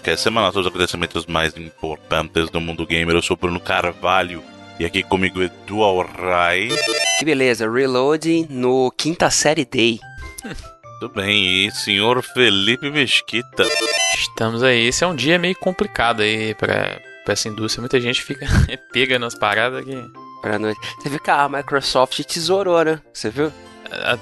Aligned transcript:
podcast 0.00 0.22
semanal 0.22 0.50
sobre 0.50 0.62
os 0.62 0.68
acontecimentos 0.68 1.26
mais 1.26 1.54
importantes 1.56 2.48
do 2.48 2.60
mundo 2.60 2.86
gamer. 2.86 3.14
Eu 3.14 3.22
sou 3.22 3.36
Bruno 3.36 3.60
Carvalho 3.60 4.42
e 4.78 4.84
aqui 4.86 5.02
comigo 5.02 5.42
Edu 5.42 5.82
Alray. 5.82 6.70
Que 7.18 7.24
beleza, 7.24 7.70
Reloading 7.70 8.46
no 8.48 8.90
quinta 8.90 9.30
série 9.30 9.64
Day. 9.64 10.00
Tudo 11.00 11.14
bem, 11.14 11.66
e 11.66 11.70
senhor 11.70 12.22
Felipe 12.22 12.90
Mesquita? 12.90 13.64
Estamos 14.18 14.62
aí, 14.62 14.86
esse 14.86 15.04
é 15.04 15.06
um 15.06 15.14
dia 15.14 15.38
meio 15.38 15.56
complicado 15.56 16.22
aí 16.22 16.54
pra, 16.54 16.98
pra 17.24 17.32
essa 17.32 17.48
indústria. 17.48 17.82
Muita 17.82 18.00
gente 18.00 18.22
fica 18.22 18.46
pega 18.92 19.18
nas 19.18 19.34
paradas 19.34 19.80
aqui. 19.80 19.96
Pra 20.40 20.58
noite. 20.58 20.80
Você 20.98 21.10
viu 21.10 21.20
que 21.20 21.30
a 21.30 21.46
Microsoft 21.46 22.18
tesourou, 22.24 22.82
né? 22.82 23.00
Você 23.12 23.28
viu? 23.28 23.52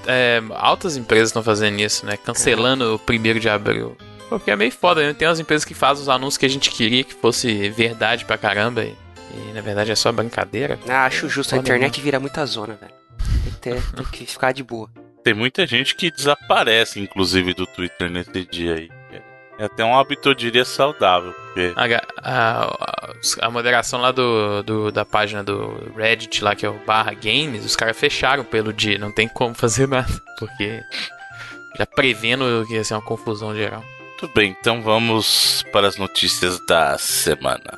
É, 0.07 0.43
altas 0.57 0.97
empresas 0.97 1.29
estão 1.29 1.43
fazendo 1.43 1.79
isso, 1.79 2.05
né? 2.05 2.17
Cancelando 2.17 2.97
o 2.97 2.99
primeiro 2.99 3.39
de 3.39 3.49
abril. 3.49 3.97
Porque 4.29 4.51
é 4.51 4.57
meio 4.57 4.73
foda, 4.73 5.07
né? 5.07 5.15
Tem 5.15 5.27
umas 5.27 5.41
empresas 5.41 5.65
que 5.65 5.75
fazem 5.75 6.03
os 6.03 6.09
anúncios 6.09 6.37
que 6.37 6.47
a 6.47 6.51
gente 6.51 6.71
queria 6.71 7.03
que 7.03 7.15
fosse 7.15 7.69
verdade 7.71 8.25
pra 8.25 8.37
caramba. 8.37 8.85
E, 8.85 8.95
e 9.33 9.53
na 9.53 9.61
verdade 9.61 9.91
é 9.91 9.95
só 9.95 10.13
brincadeira. 10.13 10.79
Ah, 10.89 11.07
acho 11.07 11.29
justo. 11.29 11.55
A 11.55 11.59
internet 11.59 12.01
vira 12.01 12.21
muita 12.21 12.45
zona, 12.45 12.75
velho. 12.75 12.93
Tem 13.43 13.53
que, 13.53 13.59
ter, 13.59 13.83
tem 13.97 14.05
que 14.05 14.27
ficar 14.27 14.53
de 14.53 14.63
boa. 14.63 14.91
Tem 15.25 15.35
muita 15.35 15.67
gente 15.67 15.95
que 15.95 16.11
desaparece, 16.11 17.01
inclusive, 17.01 17.55
do 17.55 17.67
Twitter 17.67 18.11
nesse 18.11 18.45
dia 18.45 18.75
aí. 18.75 18.91
É 19.59 19.65
até 19.65 19.85
um 19.85 19.99
hábito, 19.99 20.29
eu 20.29 20.35
diria, 20.35 20.65
saudável. 20.65 21.33
Porque... 21.33 21.73
A, 21.75 21.85
a, 22.23 23.47
a, 23.47 23.51
moderação 23.51 24.01
lá 24.01 24.13
do, 24.13 24.63
do, 24.63 24.93
da 24.93 25.05
página 25.05 25.43
do 25.43 25.93
Reddit, 25.97 26.45
lá 26.45 26.55
que 26.55 26.65
é 26.65 26.69
o 26.69 26.79
barra 26.87 27.13
games, 27.13 27.65
os 27.65 27.75
caras 27.75 27.99
fecharam 27.99 28.45
pelo 28.45 28.73
dia, 28.73 28.99
não 28.99 29.11
tem 29.11 29.27
como 29.27 29.55
fazer 29.55 29.89
nada. 29.91 30.09
Porque 30.39 30.81
já 31.77 31.85
prevendo 31.85 32.65
que 32.69 32.75
ia 32.75 32.85
ser 32.85 32.95
uma 32.95 33.03
confusão 33.03 33.53
geral. 33.53 33.83
Tudo 34.19 34.33
bem, 34.35 34.57
então 34.59 34.83
vamos 34.83 35.65
para 35.73 35.87
as 35.87 35.97
notícias 35.97 36.59
da 36.67 36.99
semana. 36.99 37.73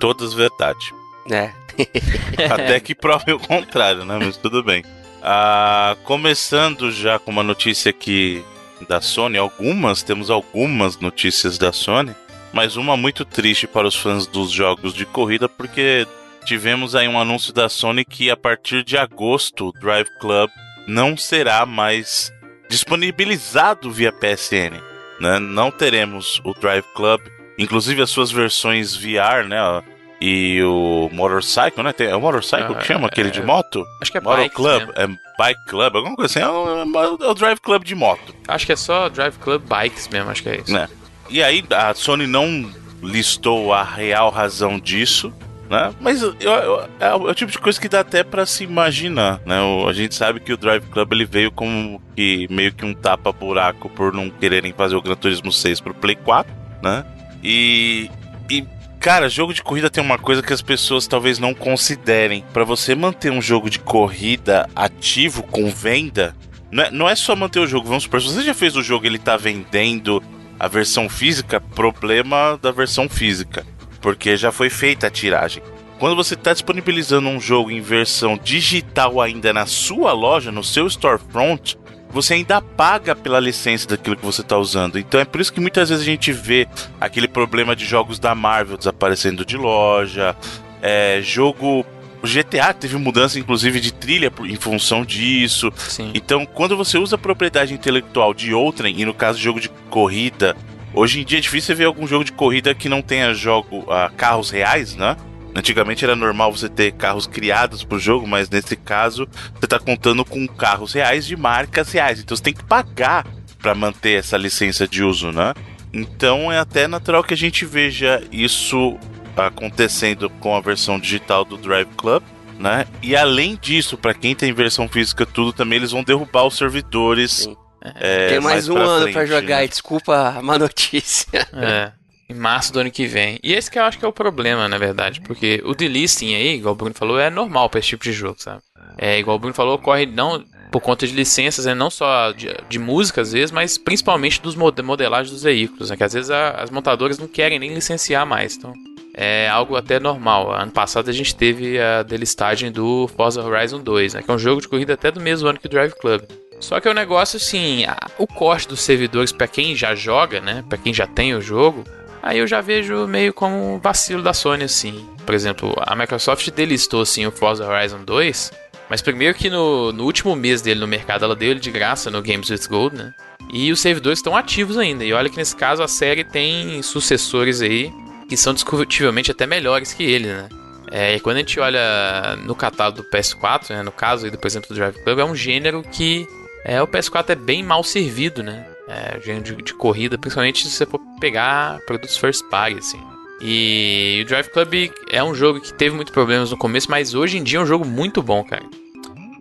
Todas 0.00 0.34
verdade. 0.34 0.92
É. 1.30 1.52
Até 2.52 2.80
que 2.80 2.96
prove 2.96 3.32
o 3.34 3.38
contrário, 3.38 4.04
né? 4.04 4.18
Mas 4.20 4.36
tudo 4.36 4.60
bem. 4.64 4.84
Ah, 5.22 5.96
começando 6.02 6.90
já 6.90 7.16
com 7.20 7.30
uma 7.30 7.44
notícia 7.44 7.92
que 7.92 8.44
da 8.88 9.00
Sony, 9.00 9.38
algumas, 9.38 10.02
temos 10.02 10.30
algumas 10.30 10.98
notícias 10.98 11.56
da 11.58 11.72
Sony, 11.72 12.12
mas 12.52 12.76
uma 12.76 12.96
muito 12.96 13.24
triste 13.24 13.68
para 13.68 13.86
os 13.86 13.94
fãs 13.94 14.26
dos 14.26 14.50
jogos 14.50 14.92
de 14.92 15.06
corrida, 15.06 15.48
porque 15.48 16.08
tivemos 16.44 16.96
aí 16.96 17.06
um 17.06 17.20
anúncio 17.20 17.52
da 17.52 17.68
Sony 17.68 18.04
que 18.04 18.32
a 18.32 18.36
partir 18.36 18.82
de 18.82 18.96
agosto 18.96 19.68
o 19.68 19.72
Drive 19.72 20.08
Club 20.18 20.50
não 20.88 21.16
será 21.16 21.64
mais 21.64 22.32
disponibilizado 22.68 23.92
via 23.92 24.10
PSN. 24.10 24.89
Né? 25.20 25.38
Não 25.38 25.70
teremos 25.70 26.40
o 26.44 26.54
Drive 26.54 26.84
Club, 26.94 27.20
inclusive 27.58 28.02
as 28.02 28.10
suas 28.10 28.30
versões 28.30 28.96
VR, 28.96 29.46
né? 29.46 29.82
e 30.20 30.62
o 30.62 31.08
Motorcycle, 31.12 31.82
né? 31.82 31.92
Tem, 31.92 32.08
é 32.08 32.14
o 32.14 32.20
Motorcycle 32.20 32.74
que 32.74 32.84
chama 32.84 33.06
aquele 33.06 33.30
de 33.30 33.42
moto? 33.42 33.86
Acho 34.02 34.12
que 34.12 34.18
é 34.18 34.20
Motor 34.20 34.38
Bikes 34.38 34.56
Club, 34.56 34.78
mesmo. 34.80 34.92
é 34.96 35.06
Bike 35.38 35.64
Club, 35.66 35.96
alguma 35.96 36.16
coisa 36.16 36.38
assim. 36.38 36.46
É 36.46 36.50
o, 36.50 37.24
é 37.24 37.30
o 37.30 37.34
Drive 37.34 37.58
Club 37.60 37.84
de 37.84 37.94
moto. 37.94 38.34
Acho 38.46 38.66
que 38.66 38.72
é 38.72 38.76
só 38.76 39.08
Drive 39.08 39.38
Club 39.38 39.62
Bikes 39.66 40.08
mesmo, 40.08 40.30
acho 40.30 40.42
que 40.42 40.48
é 40.50 40.60
isso. 40.60 40.72
Né? 40.72 40.88
E 41.30 41.42
aí 41.42 41.64
a 41.70 41.94
Sony 41.94 42.26
não 42.26 42.70
listou 43.02 43.72
a 43.72 43.82
real 43.82 44.30
razão 44.30 44.78
disso, 44.78 45.32
né? 45.70 45.94
Mas 46.00 46.20
eu, 46.20 46.34
eu, 46.40 46.88
é 46.98 47.14
o 47.14 47.32
tipo 47.32 47.52
de 47.52 47.58
coisa 47.58 47.80
que 47.80 47.88
dá 47.88 48.00
até 48.00 48.24
para 48.24 48.44
se 48.44 48.64
imaginar, 48.64 49.40
né? 49.46 49.62
O, 49.62 49.86
a 49.86 49.92
gente 49.92 50.16
sabe 50.16 50.40
que 50.40 50.52
o 50.52 50.56
Drive 50.56 50.84
Club 50.86 51.12
ele 51.12 51.24
veio 51.24 51.52
como 51.52 52.02
que 52.16 52.48
meio 52.50 52.72
que 52.74 52.84
um 52.84 52.92
tapa 52.92 53.32
buraco 53.32 53.88
por 53.88 54.12
não 54.12 54.28
quererem 54.28 54.72
fazer 54.72 54.96
o 54.96 55.02
Gran 55.02 55.14
Turismo 55.14 55.52
6 55.52 55.80
pro 55.80 55.94
Play 55.94 56.16
4, 56.16 56.52
né? 56.82 57.06
E, 57.42 58.10
e 58.50 58.66
Cara, 58.98 59.30
jogo 59.30 59.54
de 59.54 59.62
corrida 59.62 59.88
tem 59.88 60.04
uma 60.04 60.18
coisa 60.18 60.42
que 60.42 60.52
as 60.52 60.60
pessoas 60.60 61.06
talvez 61.06 61.38
não 61.38 61.54
considerem. 61.54 62.44
Para 62.52 62.64
você 62.64 62.94
manter 62.94 63.32
um 63.32 63.40
jogo 63.40 63.70
de 63.70 63.78
corrida 63.78 64.68
ativo 64.76 65.42
com 65.42 65.70
venda, 65.70 66.36
não 66.70 66.82
é, 66.82 66.90
não 66.90 67.08
é 67.08 67.14
só 67.14 67.34
manter 67.34 67.60
o 67.60 67.66
jogo. 67.66 67.88
Vamos 67.88 68.02
supor, 68.02 68.20
se 68.20 68.28
você 68.28 68.42
já 68.42 68.52
fez 68.52 68.76
o 68.76 68.82
jogo 68.82 69.06
ele 69.06 69.18
tá 69.18 69.38
vendendo 69.38 70.22
a 70.58 70.68
versão 70.68 71.08
física, 71.08 71.58
problema 71.58 72.58
da 72.60 72.70
versão 72.70 73.08
física. 73.08 73.64
Porque 74.00 74.36
já 74.36 74.50
foi 74.50 74.70
feita 74.70 75.06
a 75.06 75.10
tiragem. 75.10 75.62
Quando 75.98 76.16
você 76.16 76.34
está 76.34 76.52
disponibilizando 76.52 77.28
um 77.28 77.38
jogo 77.38 77.70
em 77.70 77.80
versão 77.82 78.38
digital 78.42 79.20
ainda 79.20 79.52
na 79.52 79.66
sua 79.66 80.12
loja, 80.12 80.50
no 80.50 80.64
seu 80.64 80.86
storefront, 80.88 81.76
você 82.10 82.34
ainda 82.34 82.60
paga 82.60 83.14
pela 83.14 83.38
licença 83.38 83.86
daquilo 83.86 84.16
que 84.16 84.24
você 84.24 84.40
está 84.40 84.56
usando. 84.56 84.98
Então 84.98 85.20
é 85.20 85.24
por 85.24 85.40
isso 85.40 85.52
que 85.52 85.60
muitas 85.60 85.88
vezes 85.88 86.02
a 86.02 86.06
gente 86.10 86.32
vê 86.32 86.66
aquele 87.00 87.28
problema 87.28 87.76
de 87.76 87.84
jogos 87.84 88.18
da 88.18 88.34
Marvel 88.34 88.76
desaparecendo 88.76 89.44
de 89.44 89.56
loja, 89.56 90.34
é, 90.82 91.20
jogo. 91.22 91.84
O 92.22 92.26
GTA 92.26 92.74
teve 92.74 92.96
mudança, 92.96 93.38
inclusive, 93.38 93.80
de 93.80 93.92
trilha 93.92 94.30
em 94.44 94.56
função 94.56 95.06
disso. 95.06 95.72
Sim. 95.76 96.10
Então, 96.14 96.44
quando 96.44 96.76
você 96.76 96.98
usa 96.98 97.16
a 97.16 97.18
propriedade 97.18 97.72
intelectual 97.72 98.34
de 98.34 98.52
outrem, 98.52 99.00
e 99.00 99.06
no 99.06 99.14
caso 99.14 99.38
de 99.38 99.44
jogo 99.44 99.58
de 99.58 99.70
corrida, 99.88 100.54
hoje 100.94 101.20
em 101.20 101.24
dia 101.24 101.38
é 101.38 101.40
difícil 101.40 101.76
ver 101.76 101.84
algum 101.84 102.06
jogo 102.06 102.24
de 102.24 102.32
corrida 102.32 102.74
que 102.74 102.88
não 102.88 103.02
tenha 103.02 103.34
jogo 103.34 103.80
uh, 103.80 104.12
carros 104.16 104.50
reais, 104.50 104.94
né? 104.94 105.16
Antigamente 105.54 106.04
era 106.04 106.14
normal 106.14 106.52
você 106.52 106.68
ter 106.68 106.92
carros 106.92 107.26
criados 107.26 107.82
pro 107.82 107.98
jogo, 107.98 108.26
mas 108.26 108.48
nesse 108.48 108.76
caso 108.76 109.28
você 109.54 109.66
tá 109.66 109.78
contando 109.78 110.24
com 110.24 110.46
carros 110.46 110.92
reais 110.92 111.26
de 111.26 111.36
marcas 111.36 111.90
reais. 111.92 112.20
Então 112.20 112.36
você 112.36 112.42
tem 112.42 112.54
que 112.54 112.64
pagar 112.64 113.26
para 113.58 113.74
manter 113.74 114.18
essa 114.18 114.36
licença 114.36 114.86
de 114.86 115.02
uso, 115.02 115.32
né? 115.32 115.52
Então 115.92 116.52
é 116.52 116.58
até 116.58 116.86
natural 116.86 117.24
que 117.24 117.34
a 117.34 117.36
gente 117.36 117.64
veja 117.64 118.22
isso 118.30 118.96
acontecendo 119.36 120.30
com 120.30 120.54
a 120.54 120.60
versão 120.60 120.98
digital 120.98 121.44
do 121.44 121.56
Drive 121.56 121.88
Club, 121.96 122.22
né? 122.58 122.86
E 123.02 123.16
além 123.16 123.58
disso, 123.60 123.96
para 123.96 124.14
quem 124.14 124.34
tem 124.34 124.52
versão 124.52 124.88
física 124.88 125.26
tudo, 125.26 125.52
também 125.52 125.78
eles 125.78 125.90
vão 125.90 126.04
derrubar 126.04 126.46
os 126.46 126.56
servidores. 126.56 127.32
Sim. 127.32 127.56
É, 127.82 128.28
Tem 128.28 128.40
mais, 128.40 128.68
um 128.68 128.74
pra 128.74 128.82
ano 128.82 129.02
frente, 129.02 129.14
pra 129.14 129.26
jogar, 129.26 129.56
né? 129.58 129.64
e 129.64 129.68
desculpa 129.68 130.34
a 130.36 130.42
má 130.42 130.58
notícia. 130.58 131.46
É. 131.54 131.92
Em 132.28 132.34
março 132.34 132.72
do 132.72 132.78
ano 132.78 132.92
que 132.92 133.06
vem. 133.06 133.40
E 133.42 133.52
esse 133.52 133.68
que 133.68 133.76
eu 133.76 133.82
acho 133.82 133.98
que 133.98 134.04
é 134.04 134.08
o 134.08 134.12
problema, 134.12 134.68
na 134.68 134.78
verdade. 134.78 135.20
Porque 135.20 135.60
o 135.64 135.74
delisting 135.74 136.32
aí, 136.32 136.54
igual 136.54 136.74
o 136.74 136.76
Bruno 136.76 136.94
falou, 136.94 137.18
é 137.18 137.28
normal 137.28 137.68
pra 137.68 137.80
esse 137.80 137.88
tipo 137.88 138.04
de 138.04 138.12
jogo, 138.12 138.36
sabe? 138.38 138.62
É, 138.96 139.18
igual 139.18 139.36
o 139.36 139.40
Bruno 139.40 139.52
falou, 139.54 139.74
ocorre 139.74 140.06
não 140.06 140.44
por 140.70 140.80
conta 140.80 141.06
de 141.06 141.12
licenças, 141.12 141.66
né? 141.66 141.74
não 141.74 141.90
só 141.90 142.30
de, 142.30 142.48
de 142.68 142.78
música 142.78 143.20
às 143.20 143.32
vezes, 143.32 143.50
mas 143.50 143.76
principalmente 143.76 144.40
dos 144.40 144.54
mod 144.54 144.80
modelagens 144.82 145.32
dos 145.32 145.42
veículos, 145.42 145.90
né? 145.90 145.96
Que 145.96 146.04
às 146.04 146.12
vezes 146.12 146.30
a, 146.30 146.50
as 146.50 146.70
montadoras 146.70 147.18
não 147.18 147.26
querem 147.26 147.58
nem 147.58 147.74
licenciar 147.74 148.24
mais. 148.24 148.56
Então, 148.56 148.72
é 149.14 149.48
algo 149.48 149.76
até 149.76 149.98
normal. 149.98 150.52
Ano 150.52 150.70
passado 150.70 151.10
a 151.10 151.12
gente 151.12 151.34
teve 151.34 151.80
a 151.80 152.02
delistagem 152.02 152.70
do 152.70 153.08
Forza 153.16 153.42
Horizon 153.42 153.80
2, 153.80 154.14
né? 154.14 154.22
Que 154.22 154.30
é 154.30 154.34
um 154.34 154.38
jogo 154.38 154.60
de 154.60 154.68
corrida 154.68 154.94
até 154.94 155.10
do 155.10 155.20
mesmo 155.20 155.48
ano 155.48 155.58
que 155.58 155.66
o 155.66 155.70
Drive 155.70 155.94
Club. 155.94 156.22
Só 156.60 156.78
que 156.78 156.88
o 156.88 156.94
negócio, 156.94 157.38
assim, 157.38 157.84
o 158.18 158.26
corte 158.26 158.68
dos 158.68 158.80
servidores 158.80 159.32
pra 159.32 159.48
quem 159.48 159.74
já 159.74 159.94
joga, 159.94 160.40
né? 160.40 160.62
Pra 160.68 160.78
quem 160.78 160.92
já 160.92 161.06
tem 161.06 161.34
o 161.34 161.40
jogo, 161.40 161.84
aí 162.22 162.38
eu 162.38 162.46
já 162.46 162.60
vejo 162.60 163.06
meio 163.06 163.32
como 163.32 163.74
um 163.74 163.78
vacilo 163.78 164.22
da 164.22 164.34
Sony, 164.34 164.64
assim. 164.64 165.08
Por 165.24 165.34
exemplo, 165.34 165.74
a 165.78 165.96
Microsoft 165.96 166.48
delistou, 166.50 167.02
assim, 167.02 167.26
o 167.26 167.32
Forza 167.32 167.66
Horizon 167.66 168.04
2, 168.04 168.52
mas 168.90 169.00
primeiro 169.00 169.36
que 169.36 169.48
no, 169.48 169.90
no 169.92 170.04
último 170.04 170.36
mês 170.36 170.60
dele 170.60 170.80
no 170.80 170.86
mercado, 170.86 171.24
ela 171.24 171.34
deu 171.34 171.50
ele 171.50 171.60
de 171.60 171.70
graça 171.70 172.10
no 172.10 172.20
Games 172.20 172.50
with 172.50 172.68
Gold, 172.68 172.96
né? 172.96 173.14
E 173.52 173.72
os 173.72 173.80
servidores 173.80 174.18
estão 174.18 174.36
ativos 174.36 174.76
ainda. 174.76 175.04
E 175.04 175.12
olha 175.12 175.30
que 175.30 175.36
nesse 175.36 175.56
caso 175.56 175.82
a 175.82 175.88
série 175.88 176.24
tem 176.24 176.82
sucessores 176.82 177.62
aí 177.62 177.92
que 178.28 178.36
são 178.36 178.54
discutivelmente 178.54 179.30
até 179.30 179.46
melhores 179.46 179.92
que 179.92 180.04
ele, 180.04 180.28
né? 180.28 180.48
É, 180.90 181.14
e 181.14 181.20
quando 181.20 181.36
a 181.36 181.38
gente 181.40 181.58
olha 181.60 182.36
no 182.44 182.54
catálogo 182.54 183.02
do 183.02 183.08
PS4, 183.08 183.70
né, 183.70 183.82
no 183.82 183.92
caso 183.92 184.24
aí 184.24 184.30
do, 184.30 184.38
por 184.38 184.48
exemplo, 184.48 184.68
do 184.68 184.74
Drive 184.74 184.96
Club, 185.02 185.18
é 185.20 185.24
um 185.24 185.36
gênero 185.36 185.84
que 185.84 186.26
é, 186.64 186.82
o 186.82 186.86
PS4 186.86 187.30
é 187.30 187.34
bem 187.34 187.62
mal 187.62 187.82
servido, 187.82 188.42
né? 188.42 188.66
É, 188.88 189.18
de, 189.18 189.54
de 189.62 189.74
corrida, 189.74 190.18
principalmente 190.18 190.66
se 190.66 190.70
você 190.74 190.84
for 190.84 191.00
pegar 191.20 191.78
produtos 191.86 192.16
first 192.16 192.44
party, 192.50 192.78
assim. 192.78 193.00
E 193.40 194.20
o 194.22 194.28
Drive 194.28 194.48
Club 194.48 194.90
é 195.10 195.22
um 195.24 195.34
jogo 195.34 195.60
que 195.60 195.72
teve 195.72 195.94
muitos 195.94 196.12
problemas 196.12 196.50
no 196.50 196.58
começo, 196.58 196.90
mas 196.90 197.14
hoje 197.14 197.38
em 197.38 197.42
dia 197.42 197.58
é 197.58 197.62
um 197.62 197.66
jogo 197.66 197.84
muito 197.86 198.22
bom, 198.22 198.44
cara. 198.44 198.64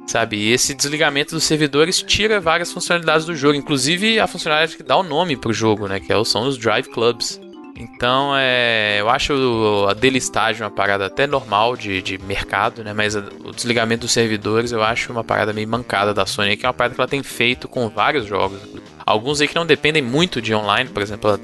Sabe, 0.07 0.37
e 0.37 0.51
esse 0.51 0.73
desligamento 0.73 1.35
dos 1.35 1.43
servidores 1.43 2.01
tira 2.01 2.39
várias 2.39 2.71
funcionalidades 2.71 3.27
do 3.27 3.35
jogo, 3.35 3.53
inclusive 3.53 4.19
a 4.19 4.25
funcionalidade 4.25 4.77
que 4.77 4.81
dá 4.81 4.97
o 4.97 5.03
nome 5.03 5.35
pro 5.35 5.53
jogo, 5.53 5.87
né? 5.87 5.99
Que 5.99 6.11
é 6.11 6.23
são 6.23 6.47
os 6.47 6.57
Drive 6.57 6.87
Clubs. 6.87 7.39
Então, 7.79 8.33
é, 8.35 8.97
eu 8.99 9.09
acho 9.09 9.87
a 9.89 9.93
delistagem 9.93 10.61
uma 10.61 10.69
parada 10.69 11.05
até 11.05 11.25
normal 11.25 11.77
de, 11.77 12.01
de 12.01 12.17
mercado, 12.17 12.83
né? 12.83 12.91
Mas 12.91 13.15
o 13.15 13.51
desligamento 13.55 14.01
dos 14.01 14.11
servidores 14.11 14.73
eu 14.73 14.83
acho 14.83 15.13
uma 15.13 15.23
parada 15.23 15.53
meio 15.53 15.67
mancada 15.67 16.13
da 16.13 16.25
Sony, 16.25 16.57
que 16.57 16.65
é 16.65 16.67
uma 16.67 16.73
parada 16.73 16.93
que 16.93 16.99
ela 16.99 17.07
tem 17.07 17.23
feito 17.23 17.69
com 17.69 17.87
vários 17.87 18.25
jogos. 18.25 18.59
Alguns 19.05 19.39
aí 19.39 19.47
que 19.47 19.55
não 19.55 19.65
dependem 19.65 20.01
muito 20.01 20.41
de 20.41 20.53
online, 20.53 20.89
por 20.89 21.01
exemplo, 21.01 21.29
ela, 21.29 21.39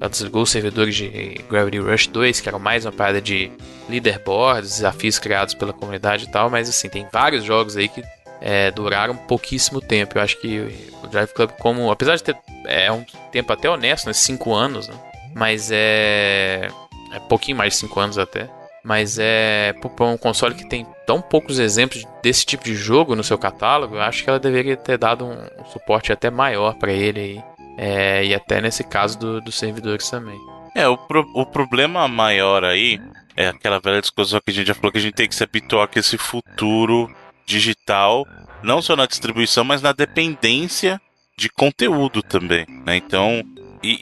ela 0.00 0.10
desligou 0.10 0.42
os 0.42 0.50
servidores 0.50 0.92
de 0.92 1.40
Gravity 1.48 1.78
Rush 1.78 2.08
2, 2.08 2.40
que 2.40 2.48
era 2.48 2.58
mais 2.58 2.84
uma 2.84 2.92
parada 2.92 3.22
de 3.22 3.52
leaderboards, 3.88 4.70
desafios 4.70 5.20
criados 5.20 5.54
pela 5.54 5.72
comunidade 5.72 6.24
e 6.24 6.28
tal, 6.28 6.50
mas 6.50 6.68
assim, 6.68 6.88
tem 6.88 7.06
vários 7.12 7.44
jogos 7.44 7.76
aí 7.76 7.88
que 7.88 8.02
é, 8.40 8.72
duraram 8.72 9.16
pouquíssimo 9.16 9.80
tempo. 9.80 10.18
Eu 10.18 10.22
acho 10.22 10.36
que 10.40 10.88
o 11.02 11.06
Drive 11.06 11.32
Club, 11.32 11.50
como 11.60 11.92
apesar 11.92 12.16
de 12.16 12.24
ter 12.24 12.36
é 12.66 12.90
um 12.90 13.04
tempo 13.30 13.52
até 13.52 13.70
honesto, 13.70 14.06
né, 14.06 14.12
cinco 14.12 14.52
anos, 14.52 14.88
né, 14.88 14.94
mas 15.36 15.70
é 15.70 16.68
é 17.12 17.20
pouquinho 17.20 17.58
mais 17.58 17.74
de 17.74 17.80
cinco 17.80 18.00
anos 18.00 18.16
até. 18.16 18.48
Mas 18.82 19.18
é 19.18 19.74
para 19.96 20.06
um 20.06 20.16
console 20.16 20.54
que 20.54 20.66
tem 20.66 20.86
tão 21.06 21.20
poucos 21.20 21.58
exemplos 21.58 22.04
desse 22.22 22.46
tipo 22.46 22.64
de 22.64 22.74
jogo 22.74 23.14
no 23.14 23.22
seu 23.22 23.36
catálogo, 23.36 23.96
eu 23.96 24.00
acho 24.00 24.24
que 24.24 24.30
ela 24.30 24.38
deveria 24.38 24.76
ter 24.76 24.96
dado 24.96 25.26
um, 25.26 25.32
um 25.32 25.64
suporte 25.66 26.12
até 26.12 26.30
maior 26.30 26.74
para 26.74 26.92
ele 26.92 27.20
aí. 27.20 27.44
É, 27.76 28.24
e 28.24 28.34
até 28.34 28.60
nesse 28.60 28.82
caso 28.82 29.18
do, 29.18 29.40
dos 29.40 29.58
servidores 29.58 30.08
também. 30.08 30.38
É, 30.74 30.88
o, 30.88 30.96
pro, 30.96 31.28
o 31.34 31.44
problema 31.44 32.08
maior 32.08 32.64
aí 32.64 32.98
é 33.36 33.48
aquela 33.48 33.78
velha 33.78 34.00
discussão 34.00 34.40
que 34.42 34.50
a 34.50 34.54
gente 34.54 34.68
já 34.68 34.74
falou 34.74 34.90
que 34.90 34.98
a 34.98 35.02
gente 35.02 35.14
tem 35.14 35.28
que 35.28 35.34
se 35.34 35.44
habituar 35.44 35.86
com 35.88 35.98
esse 35.98 36.16
futuro 36.16 37.14
digital, 37.44 38.26
não 38.62 38.80
só 38.80 38.96
na 38.96 39.06
distribuição, 39.06 39.64
mas 39.64 39.82
na 39.82 39.92
dependência 39.92 40.98
de 41.36 41.50
conteúdo 41.50 42.22
também, 42.22 42.64
né? 42.86 42.96
Então, 42.96 43.42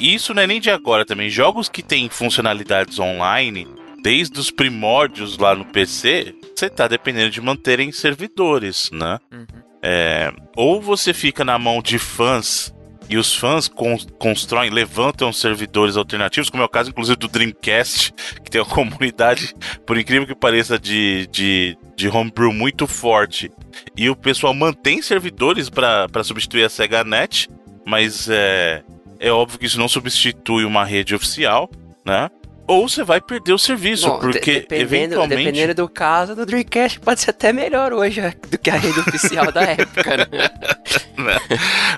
e 0.01 0.15
isso 0.15 0.33
não 0.33 0.43
é 0.43 0.47
nem 0.47 0.61
de 0.61 0.71
agora 0.71 1.05
também. 1.05 1.29
Jogos 1.29 1.69
que 1.69 1.83
têm 1.83 2.09
funcionalidades 2.09 2.99
online, 2.99 3.67
desde 4.03 4.39
os 4.39 4.51
primórdios 4.51 5.39
lá 5.39 5.55
no 5.55 5.65
PC, 5.65 6.35
você 6.55 6.69
tá 6.69 6.87
dependendo 6.87 7.31
de 7.31 7.41
manterem 7.41 7.91
servidores, 7.91 8.91
né? 8.93 9.19
Uhum. 9.33 9.47
É, 9.83 10.33
ou 10.57 10.81
você 10.81 11.13
fica 11.13 11.45
na 11.45 11.59
mão 11.59 11.83
de 11.83 11.99
fãs 11.99 12.75
e 13.09 13.17
os 13.19 13.35
fãs 13.35 13.69
con 13.69 13.99
constroem, 14.19 14.71
levantam 14.71 15.33
servidores 15.33 15.97
alternativos, 15.97 16.49
como 16.49 16.63
é 16.63 16.67
o 16.67 16.69
caso, 16.69 16.91
inclusive, 16.91 17.17
do 17.17 17.29
Dreamcast, 17.29 18.13
que 18.43 18.51
tem 18.51 18.61
uma 18.61 18.71
comunidade, 18.71 19.55
por 19.87 19.99
incrível 19.99 20.27
que 20.27 20.35
pareça, 20.35 20.79
de, 20.79 21.27
de, 21.31 21.77
de 21.97 22.09
homebrew 22.09 22.53
muito 22.53 22.87
forte. 22.87 23.51
E 23.97 24.09
o 24.09 24.17
pessoal 24.17 24.55
mantém 24.55 25.03
servidores 25.03 25.69
para 25.69 26.25
substituir 26.25 26.65
a 26.65 26.69
Sega 26.69 27.05
Net, 27.05 27.49
mas 27.85 28.29
é, 28.31 28.83
é 29.27 29.33
óbvio 29.33 29.59
que 29.59 29.67
isso 29.67 29.79
não 29.79 29.89
substitui 29.89 30.65
uma 30.65 30.85
rede 30.85 31.15
oficial, 31.15 31.71
né? 32.05 32.31
ou 32.67 32.89
você 32.89 33.05
vai 33.05 33.21
perder 33.21 33.53
o 33.53 33.59
serviço, 33.59 34.09
Bom, 34.09 34.19
porque 34.19 34.61
dependendo, 34.61 34.83
eventualmente... 34.83 35.45
Dependendo 35.45 35.75
do 35.75 35.89
caso, 35.89 36.35
do 36.35 36.47
Dreamcast 36.47 37.01
pode 37.01 37.21
ser 37.21 37.31
até 37.31 37.53
melhor 37.53 37.93
hoje 37.93 38.23
do 38.51 38.59
que 38.59 38.71
a 38.71 38.77
rede 38.77 39.01
oficial 39.01 39.53
da 39.53 39.63
época, 39.63 40.17
né? 40.17 40.27
né? 41.19 41.39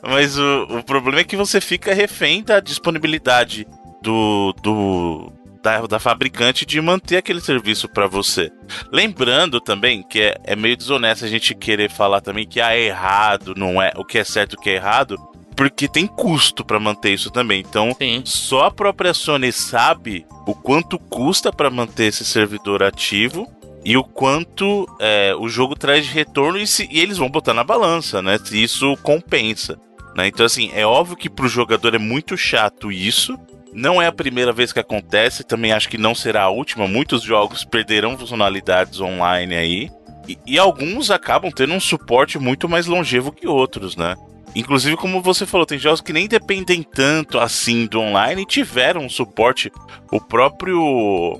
Mas 0.03 0.37
o, 0.37 0.63
o 0.79 0.83
problema 0.83 1.21
é 1.21 1.25
que 1.25 1.37
você 1.37 1.61
fica 1.61 1.95
refém 1.95 2.43
da 2.43 2.59
disponibilidade 2.59 3.67
do, 4.03 4.53
do 4.61 5.33
da, 5.63 5.81
da 5.83 5.99
fabricante 5.99 6.67
de 6.67 6.81
manter 6.81 7.19
aquele 7.19 7.41
serviço 7.41 7.89
para 7.89 8.07
você. 8.07 8.51
Lembrando 8.93 9.61
também 9.61 10.03
que 10.03 10.21
é, 10.21 10.37
é 10.45 10.57
meio 10.57 10.77
desonesto 10.77 11.25
a 11.25 11.29
gente 11.29 11.55
querer 11.55 11.91
falar 11.91 12.21
também 12.21 12.47
que 12.47 12.61
ah, 12.61 12.75
é 12.75 12.87
errado, 12.87 13.55
não 13.57 13.81
é, 13.81 13.93
o 13.97 14.05
que 14.05 14.19
é 14.19 14.25
certo, 14.25 14.55
o 14.55 14.61
que 14.61 14.71
é 14.71 14.75
errado, 14.75 15.17
porque 15.57 15.89
tem 15.89 16.07
custo 16.07 16.65
para 16.65 16.79
manter 16.79 17.15
isso 17.15 17.31
também. 17.31 17.61
Então, 17.67 17.97
Sim. 17.99 18.23
só 18.25 18.65
a 18.65 18.71
própria 18.71 19.15
Sony 19.15 19.51
sabe 19.51 20.27
o 20.47 20.55
quanto 20.55 20.99
custa 20.99 21.51
para 21.51 21.71
manter 21.71 22.05
esse 22.05 22.25
servidor 22.25 22.83
ativo 22.83 23.51
e 23.83 23.97
o 23.97 24.05
quanto 24.05 24.87
é, 25.01 25.35
o 25.39 25.49
jogo 25.49 25.75
traz 25.75 26.05
de 26.05 26.13
retorno 26.13 26.59
e, 26.59 26.67
se, 26.67 26.87
e, 26.91 27.01
eles 27.01 27.17
vão 27.17 27.31
botar 27.31 27.55
na 27.55 27.65
balança, 27.65 28.21
né? 28.21 28.39
Se 28.39 28.63
isso 28.63 28.97
compensa. 28.99 29.79
Né? 30.15 30.29
Então, 30.29 30.45
assim, 30.45 30.71
é 30.75 30.85
óbvio 30.85 31.17
que 31.17 31.31
para 31.31 31.47
o 31.47 31.49
jogador 31.49 31.95
é 31.95 31.99
muito 31.99 32.37
chato 32.37 32.93
isso. 32.93 33.39
Não 33.73 34.01
é 34.01 34.07
a 34.07 34.13
primeira 34.13 34.53
vez 34.53 34.73
que 34.73 34.81
acontece, 34.81 35.45
também 35.45 35.73
acho 35.73 35.89
que 35.89 35.99
não 35.99 36.15
será 36.15 36.45
a 36.45 36.51
última. 36.51 36.89
Muitos 36.89 37.23
jogos 37.23 37.65
perderão 37.65 38.19
funcionalidades 38.19 39.01
online 39.01 39.55
aí. 39.55 39.91
E, 40.29 40.39
e 40.47 40.59
alguns 40.59 41.11
acabam 41.11 41.53
tendo 41.53 41.73
um 41.73 41.81
suporte 41.81 42.39
muito 42.39 42.69
mais 42.69 42.87
longevo 42.87 43.33
que 43.33 43.47
outros, 43.47 43.97
né? 43.97 44.17
Inclusive, 44.57 44.97
como 44.97 45.21
você 45.21 45.45
falou, 45.45 45.67
tem 45.67 45.79
jogos 45.79 46.01
que 46.01 46.15
nem 46.15 46.27
dependem 46.27 46.83
tanto 46.83 47.39
assim 47.39 47.85
do 47.85 48.01
online 48.01 48.41
e 48.41 48.47
tiveram 48.47 49.03
um 49.03 49.09
suporte. 49.09 49.71
O 50.11 50.19
próprio. 50.19 51.39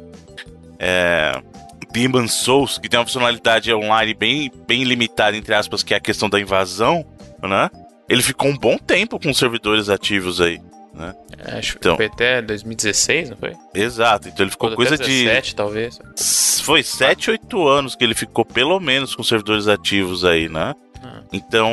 É, 0.79 1.41
Demon 1.91 2.29
Souls, 2.29 2.77
que 2.77 2.91
tem 2.91 3.01
uma 3.01 3.07
funcionalidade 3.07 3.73
online 3.73 4.13
bem, 4.13 4.53
bem 4.69 4.85
limitada, 4.85 5.35
entre 5.35 5.55
aspas, 5.55 5.83
que 5.83 5.95
é 5.95 5.97
a 5.97 6.01
questão 6.01 6.29
da 6.29 6.39
invasão, 6.39 7.07
né? 7.43 7.71
Ele 8.07 8.23
ficou 8.23 8.51
um 8.51 8.57
bom 8.57 8.77
tempo 8.77 9.19
com 9.19 9.33
servidores 9.33 9.89
ativos 9.89 10.39
aí. 10.39 10.61
Né? 10.93 11.15
É, 11.39 11.59
acho 11.59 11.77
então, 11.79 11.97
que 11.97 12.05
foi 12.05 12.07
até 12.13 12.43
2016, 12.43 13.31
não 13.31 13.37
foi? 13.39 13.55
Exato, 13.75 14.29
então 14.29 14.45
ele 14.45 14.51
ficou 14.51 14.69
foi 14.69 14.77
coisa 14.77 14.99
17, 14.99 15.49
de. 15.49 15.57
talvez. 15.57 15.99
Foi 16.63 16.83
7, 16.83 17.31
8 17.31 17.67
anos 17.67 17.95
que 17.95 18.05
ele 18.05 18.15
ficou 18.15 18.45
pelo 18.45 18.79
menos 18.79 19.15
com 19.15 19.23
servidores 19.23 19.67
ativos 19.67 20.23
aí, 20.23 20.51
né? 20.51 20.75
Então, 21.33 21.71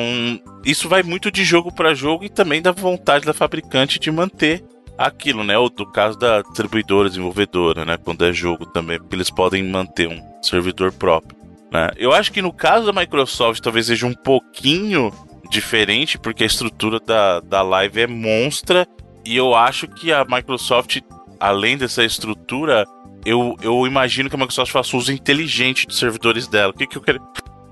isso 0.66 0.90
vai 0.90 1.04
muito 1.04 1.32
de 1.32 1.44
jogo 1.44 1.72
para 1.72 1.94
jogo 1.94 2.24
e 2.24 2.30
também 2.30 2.62
da 2.62 2.72
vontade 2.72 3.26
da 3.26 3.34
fabricante 3.34 4.00
de 4.00 4.12
manter 4.12 4.64
aquilo, 4.98 5.44
né? 5.44 5.58
Ou 5.58 5.70
do 5.70 5.86
caso 5.86 6.18
da 6.18 6.42
distribuidora, 6.42 7.10
desenvolvedora, 7.10 7.86
né? 7.86 7.98
Quando 7.98 8.26
é 8.26 8.34
jogo 8.34 8.66
também, 8.66 8.98
porque 9.00 9.16
eles 9.16 9.30
podem 9.30 9.64
manter 9.64 10.08
um 10.08 10.22
servidor 10.42 10.92
próprio. 10.92 11.38
Né? 11.72 11.90
Eu 11.98 12.14
acho 12.14 12.32
que 12.32 12.42
no 12.42 12.54
caso 12.54 12.92
da 12.92 13.00
Microsoft 13.00 13.62
talvez 13.62 13.88
seja 13.88 14.06
um 14.06 14.14
pouquinho 14.14 15.12
diferente, 15.50 16.18
porque 16.18 16.44
a 16.44 16.48
estrutura 16.48 17.00
da, 17.00 17.40
da 17.40 17.62
live 17.62 18.02
é 18.02 18.08
monstra. 18.08 18.88
E 19.26 19.36
eu 19.36 19.56
acho 19.56 19.88
que 19.88 20.12
a 20.12 20.26
Microsoft, 20.26 21.00
além 21.40 21.78
dessa 21.78 22.04
estrutura, 22.04 22.86
eu, 23.26 23.56
eu 23.62 23.88
imagino 23.88 24.30
que 24.30 24.36
a 24.36 24.40
Microsoft 24.40 24.72
faça 24.72 24.98
uso 24.98 25.12
inteligente 25.12 25.88
dos 25.88 25.98
servidores 25.98 26.48
dela. 26.48 26.72
O 26.72 26.78
que, 26.78 26.86
que 26.86 26.98
eu 26.98 27.02
quero 27.02 27.22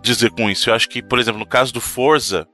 dizer 0.02 0.32
com 0.32 0.50
isso? 0.50 0.70
Eu 0.70 0.74
acho 0.74 0.90
que, 0.90 1.02
por 1.02 1.20
exemplo, 1.20 1.40
no 1.40 1.46
caso 1.46 1.74
do 1.74 1.82
Forza, 1.82 2.48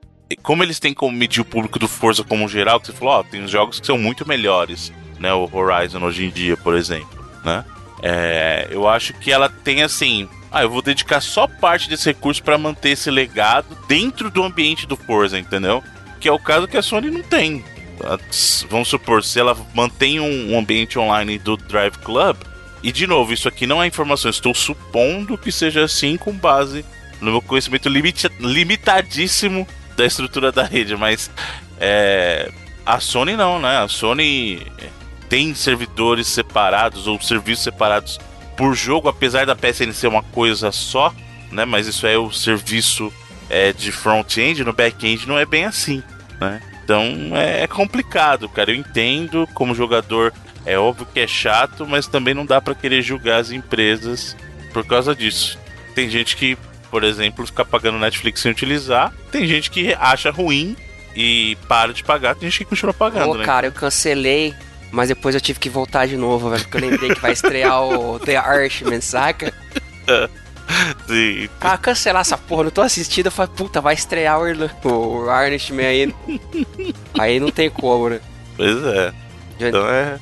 como 0.43 0.63
eles 0.63 0.79
têm 0.79 0.93
como 0.93 1.15
medir 1.15 1.41
o 1.41 1.45
público 1.45 1.79
do 1.79 1.87
Forza 1.87 2.23
como 2.23 2.47
geral, 2.47 2.79
que 2.79 2.87
você 2.87 2.93
falou, 2.93 3.15
ó, 3.15 3.23
tem 3.23 3.47
jogos 3.47 3.79
que 3.79 3.85
são 3.85 3.97
muito 3.97 4.27
melhores, 4.27 4.91
né? 5.19 5.33
O 5.33 5.49
Horizon 5.51 6.03
hoje 6.03 6.25
em 6.25 6.29
dia, 6.29 6.57
por 6.57 6.75
exemplo, 6.75 7.25
né? 7.43 7.63
É, 8.03 8.67
eu 8.69 8.87
acho 8.87 9.13
que 9.13 9.31
ela 9.31 9.49
tem 9.49 9.81
assim. 9.83 10.27
Ah, 10.51 10.63
eu 10.63 10.69
vou 10.69 10.81
dedicar 10.81 11.21
só 11.21 11.47
parte 11.47 11.89
desse 11.89 12.05
recurso 12.05 12.43
para 12.43 12.57
manter 12.57 12.89
esse 12.89 13.09
legado 13.09 13.77
dentro 13.87 14.29
do 14.29 14.43
ambiente 14.43 14.85
do 14.85 14.95
Forza, 14.95 15.37
entendeu? 15.37 15.83
Que 16.19 16.27
é 16.27 16.31
o 16.31 16.39
caso 16.39 16.67
que 16.67 16.77
a 16.77 16.81
Sony 16.81 17.09
não 17.09 17.23
tem. 17.23 17.63
Vamos 18.69 18.87
supor, 18.87 19.23
se 19.23 19.39
ela 19.39 19.57
mantém 19.73 20.19
um 20.19 20.57
ambiente 20.57 20.99
online 20.99 21.39
do 21.39 21.57
Drive 21.57 21.97
Club, 21.97 22.37
e 22.83 22.91
de 22.91 23.07
novo, 23.07 23.33
isso 23.33 23.47
aqui 23.47 23.65
não 23.65 23.81
é 23.81 23.87
informação, 23.87 24.29
estou 24.29 24.53
supondo 24.53 25.37
que 25.37 25.51
seja 25.51 25.83
assim 25.83 26.15
com 26.15 26.31
base 26.31 26.85
no 27.21 27.31
meu 27.31 27.41
conhecimento 27.41 27.89
limita, 27.89 28.31
limitadíssimo 28.39 29.67
da 29.95 30.05
estrutura 30.05 30.51
da 30.51 30.63
rede, 30.63 30.95
mas 30.95 31.29
é, 31.79 32.51
a 32.85 32.99
Sony 32.99 33.35
não, 33.35 33.59
né? 33.59 33.79
A 33.79 33.87
Sony 33.87 34.65
tem 35.27 35.53
servidores 35.53 36.27
separados 36.27 37.07
ou 37.07 37.19
serviços 37.21 37.63
separados 37.63 38.19
por 38.55 38.73
jogo, 38.73 39.09
apesar 39.09 39.45
da 39.45 39.55
PSN 39.55 39.91
ser 39.91 40.07
uma 40.07 40.23
coisa 40.23 40.71
só, 40.71 41.13
né? 41.51 41.65
Mas 41.65 41.87
isso 41.87 42.07
é 42.07 42.17
o 42.17 42.31
serviço 42.31 43.11
é, 43.49 43.73
de 43.73 43.91
front-end, 43.91 44.63
no 44.63 44.73
back-end 44.73 45.27
não 45.27 45.37
é 45.37 45.45
bem 45.45 45.65
assim, 45.65 46.03
né? 46.39 46.61
Então 46.83 47.35
é, 47.35 47.63
é 47.63 47.67
complicado, 47.67 48.47
cara. 48.47 48.71
Eu 48.71 48.75
entendo 48.75 49.47
como 49.53 49.75
jogador, 49.75 50.33
é 50.65 50.77
óbvio 50.77 51.07
que 51.13 51.19
é 51.19 51.27
chato, 51.27 51.85
mas 51.85 52.07
também 52.07 52.33
não 52.33 52.45
dá 52.45 52.61
para 52.61 52.75
querer 52.75 53.01
julgar 53.01 53.39
as 53.39 53.51
empresas 53.51 54.35
por 54.71 54.85
causa 54.85 55.15
disso. 55.15 55.59
Tem 55.93 56.09
gente 56.09 56.37
que 56.37 56.57
por 56.89 57.03
exemplo, 57.03 57.45
ficar 57.45 57.65
pagando 57.65 57.99
Netflix 57.99 58.41
sem 58.41 58.51
utilizar. 58.51 59.13
Tem 59.31 59.45
gente 59.45 59.69
que 59.69 59.93
acha 59.99 60.31
ruim 60.31 60.75
e 61.15 61.57
para 61.67 61.93
de 61.93 62.03
pagar, 62.03 62.35
tem 62.35 62.49
gente 62.49 62.59
que 62.59 62.65
continua 62.65 62.93
pagando, 62.93 63.31
Ô, 63.31 63.35
né? 63.35 63.45
cara, 63.45 63.67
eu 63.67 63.71
cancelei, 63.71 64.53
mas 64.91 65.09
depois 65.09 65.33
eu 65.33 65.41
tive 65.41 65.59
que 65.59 65.69
voltar 65.69 66.07
de 66.07 66.15
novo, 66.15 66.49
velho, 66.49 66.61
porque 66.63 66.77
eu 66.77 66.89
lembrei 66.89 67.15
que 67.15 67.19
vai 67.19 67.31
estrear 67.31 67.81
o 67.81 68.19
The 68.19 68.37
Archman, 68.37 69.01
saca? 69.01 69.51
Sim. 71.07 71.49
Ah, 71.61 71.77
cancelar 71.77 72.21
essa 72.21 72.37
porra, 72.37 72.65
não 72.65 72.71
tô 72.71 72.81
assistindo, 72.81 73.27
eu 73.27 73.31
falei, 73.31 73.51
puta, 73.55 73.81
vai 73.81 73.95
estrear 73.95 74.39
o, 74.39 75.23
o 75.23 75.29
Archman 75.29 75.85
aí. 75.85 76.15
aí 77.17 77.39
não 77.39 77.49
tem 77.49 77.69
como, 77.69 78.09
né? 78.09 78.19
Pois 78.55 78.83
é. 78.83 79.13
Então 79.59 79.89
é... 79.89 80.19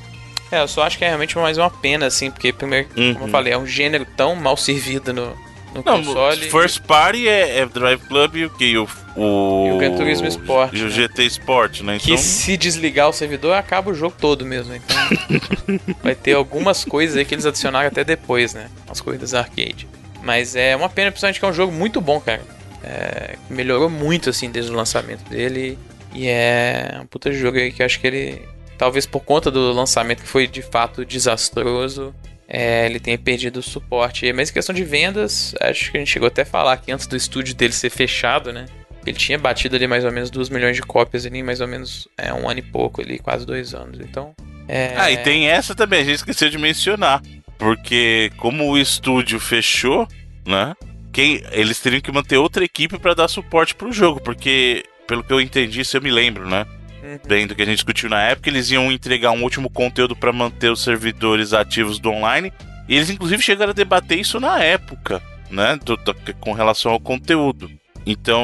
É, 0.52 0.62
eu 0.62 0.68
só 0.68 0.84
acho 0.84 0.98
que 0.98 1.04
é 1.04 1.08
realmente 1.08 1.36
mais 1.38 1.58
uma 1.58 1.70
pena, 1.70 2.06
assim, 2.06 2.30
porque, 2.30 2.54
primeiro, 2.54 2.88
uhum. 2.96 3.14
como 3.14 3.20
eu 3.20 3.26
uhum. 3.26 3.32
falei, 3.32 3.52
é 3.52 3.58
um 3.58 3.66
gênero 3.66 4.06
tão 4.16 4.36
mal 4.36 4.56
servido 4.56 5.12
no, 5.12 5.36
no 5.76 5.84
não, 5.84 6.04
console. 6.04 6.50
First 6.50 6.82
Party 6.82 7.28
é, 7.28 7.60
é, 7.60 7.66
Drive 7.66 8.02
Club 8.08 8.36
e 8.38 8.46
o 8.46 8.50
que? 8.50 8.78
O, 8.78 8.88
o, 9.16 9.68
e 9.68 9.72
o 9.74 9.78
Gran 9.78 9.96
Turismo 9.96 10.28
Sport. 10.28 10.74
E 10.74 10.84
o 10.84 10.90
GT 10.90 11.26
Sport, 11.26 11.82
né? 11.82 11.98
Então... 11.98 12.16
Que 12.16 12.18
se 12.18 12.56
desligar 12.56 13.10
o 13.10 13.14
servidor, 13.14 13.54
acaba 13.56 13.92
o 13.92 13.94
jogo 13.94 14.16
todo 14.20 14.46
mesmo. 14.46 14.74
Então 14.74 14.98
vai 16.02 16.16
ter 16.16 16.34
algumas 16.34 16.86
coisas 16.86 17.18
aí 17.18 17.26
que 17.26 17.36
eles 17.36 17.46
adicionaram 17.46 17.88
até 17.88 18.04
depois, 18.04 18.54
né? 18.54 18.70
As 18.88 19.02
corridas 19.02 19.34
arcade. 19.34 19.88
Mas 20.24 20.56
é 20.56 20.76
uma 20.76 20.90
pena, 20.90 21.12
principalmente 21.12 21.40
que 21.40 21.46
é 21.46 21.50
um 21.50 21.54
jogo 21.54 21.74
muito 21.74 22.00
bom, 22.00 22.20
cara. 22.20 22.42
É, 22.84 23.36
melhorou 23.50 23.90
muito, 23.90 24.30
assim, 24.30 24.50
desde 24.50 24.72
o 24.72 24.76
lançamento 24.76 25.28
dele. 25.30 25.78
E 26.14 26.28
é 26.28 26.98
um 27.02 27.06
puta 27.06 27.32
jogo 27.32 27.58
aí 27.58 27.72
que 27.72 27.82
eu 27.82 27.86
acho 27.86 28.00
que 28.00 28.08
ele... 28.08 28.42
Talvez 28.78 29.06
por 29.06 29.22
conta 29.22 29.50
do 29.50 29.72
lançamento 29.72 30.22
que 30.22 30.28
foi 30.28 30.48
de 30.48 30.62
fato 30.62 31.06
desastroso, 31.06 32.14
é, 32.48 32.86
ele 32.86 33.00
tenha 33.00 33.18
perdido 33.18 33.58
o 33.58 33.64
suporte. 33.64 34.32
Mas 34.34 34.50
em 34.50 34.54
questão 34.54 34.74
de 34.74 34.84
vendas, 34.84 35.56
acho 35.62 35.92
que 35.92 35.98
a 35.98 36.00
gente 36.00 36.12
chegou 36.12 36.28
até 36.28 36.44
a 36.44 36.46
falar 36.46 36.78
que 36.78 36.92
antes 36.92 37.08
do 37.08 37.16
estúdio 37.16 37.56
dele 37.56 37.74
ser 37.74 37.90
fechado, 37.90 38.54
né? 38.54 38.66
Ele 39.06 39.18
tinha 39.18 39.38
batido 39.38 39.76
ali 39.76 39.88
mais 39.88 40.04
ou 40.04 40.12
menos 40.12 40.32
2 40.32 40.50
milhões 40.50 40.76
de 40.76 40.82
cópias 40.82 41.26
ali, 41.26 41.44
mais 41.44 41.62
ou 41.62 41.68
menos 41.68 42.08
é, 42.18 42.34
um 42.34 42.50
ano 42.50 42.60
e 42.60 42.64
pouco 42.64 43.02
ali, 43.02 43.20
quase 43.20 43.46
dois 43.46 43.74
anos. 43.74 44.00
Então. 44.00 44.34
É... 44.68 44.94
Ah, 44.98 45.12
e 45.12 45.18
tem 45.18 45.48
essa 45.48 45.76
também, 45.76 46.02
a 46.02 46.04
gente 46.04 46.16
esqueceu 46.16 46.50
de 46.50 46.58
mencionar. 46.58 47.22
Porque 47.58 48.32
como 48.38 48.70
o 48.70 48.78
estúdio 48.78 49.40
fechou, 49.40 50.08
né? 50.46 50.74
Quem, 51.14 51.42
eles 51.52 51.80
teriam 51.80 52.02
que 52.02 52.12
manter 52.12 52.38
outra 52.38 52.66
equipe 52.66 53.00
para 53.00 53.14
dar 53.14 53.28
suporte 53.30 53.74
pro 53.74 53.94
jogo, 53.94 54.20
porque, 54.20 54.84
pelo 55.08 55.24
que 55.24 55.32
eu 55.32 55.40
entendi, 55.40 55.80
isso 55.80 55.96
eu 55.96 56.02
me 56.02 56.12
lembro, 56.12 56.46
né? 56.50 56.66
Uhum. 57.06 57.20
Bem 57.28 57.46
do 57.46 57.54
que 57.54 57.62
a 57.62 57.66
gente 57.66 57.76
discutiu 57.76 58.10
na 58.10 58.22
época, 58.22 58.50
eles 58.50 58.72
iam 58.72 58.92
entregar 58.92 59.32
um 59.32 59.44
último 59.44 59.70
conteúdo 59.70 60.16
para 60.16 60.34
manter 60.34 60.72
os 60.72 60.82
servidores 60.82 61.54
ativos 61.54 62.00
do 62.00 62.10
online. 62.10 62.52
E 62.90 62.96
eles, 62.96 63.10
inclusive, 63.10 63.42
chegaram 63.44 63.72
a 63.72 63.74
debater 63.76 64.20
isso 64.20 64.40
na 64.40 64.62
época, 64.64 65.22
né? 65.52 65.78
Do, 65.84 65.96
do, 65.98 66.16
com 66.40 66.52
relação 66.54 66.92
ao 66.92 67.00
conteúdo. 67.00 67.70
Então, 68.06 68.44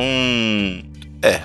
é. 1.24 1.42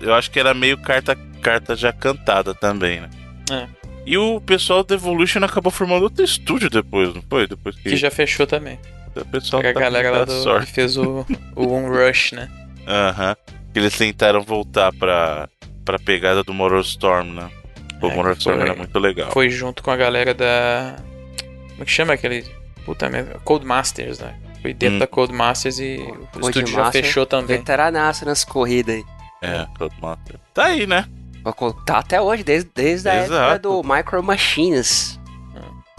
Eu 0.00 0.14
acho 0.14 0.30
que 0.30 0.40
era 0.40 0.52
meio 0.52 0.76
carta, 0.78 1.16
carta 1.40 1.76
já 1.76 1.92
cantada 1.92 2.52
também, 2.54 3.00
né? 3.00 3.10
É. 3.50 3.66
E 4.06 4.16
o 4.18 4.40
pessoal 4.40 4.82
da 4.82 4.94
Evolution 4.94 5.44
acabou 5.44 5.70
formando 5.70 6.02
outro 6.02 6.24
estúdio 6.24 6.68
depois, 6.70 7.14
não 7.14 7.22
foi? 7.22 7.46
Depois 7.46 7.76
que, 7.76 7.90
Que 7.90 7.96
já 7.96 8.10
fechou 8.10 8.46
também. 8.46 8.78
o 9.14 9.24
pessoal 9.26 9.60
a 9.60 9.72
tá 9.72 9.80
galera 9.80 10.10
lá 10.10 10.24
do, 10.24 10.32
sorte. 10.42 10.66
que 10.66 10.72
fez 10.72 10.96
o, 10.96 11.24
o 11.54 11.68
One 11.68 11.86
Rush, 11.88 12.32
né? 12.32 12.48
Aham. 12.86 13.36
Que 13.72 13.78
eles 13.78 13.96
tentaram 13.96 14.42
voltar 14.42 14.92
pra, 14.92 15.48
pra 15.84 15.98
pegada 15.98 16.42
do 16.42 16.52
Motor 16.54 16.80
Storm, 16.80 17.32
né? 17.34 17.50
O 18.02 18.06
É, 18.08 18.14
Motor 18.14 18.32
Storm 18.32 18.56
foi- 18.58 18.66
era 18.68 18.74
muito 18.76 18.98
legal. 18.98 19.30
Foi 19.30 19.50
junto 19.50 19.82
com 19.82 19.90
a 19.90 19.96
galera 19.96 20.32
da. 20.34 20.96
Como 21.70 21.82
é 21.82 21.84
que 21.84 21.90
chama 21.90 22.12
aquele. 22.14 22.44
Puta 22.84 23.08
merda. 23.08 23.38
Codemasters, 23.44 24.18
né? 24.20 24.34
Foi 24.62 24.72
dentro 24.74 24.96
Hum. 24.96 24.98
da 25.00 25.06
Codemasters 25.06 25.78
e 25.78 25.96
o 25.96 26.06
Codemaster, 26.06 26.42
estúdio 26.62 26.66
já 26.74 26.92
fechou 26.92 27.26
também. 27.26 27.56
Veteranaço 27.58 28.24
nas 28.24 28.44
corridas 28.44 28.96
aí. 28.96 29.04
É, 29.42 29.66
Codemaster. 29.78 30.36
Tá 30.54 30.64
aí, 30.66 30.86
né? 30.86 31.06
Tá 31.86 31.98
até 31.98 32.20
hoje, 32.20 32.42
desde, 32.44 32.70
desde 32.74 33.08
a 33.08 33.14
época 33.14 33.34
Exato. 33.34 33.82
do 33.82 33.82
Micro 33.88 34.22
Machines. 34.22 35.18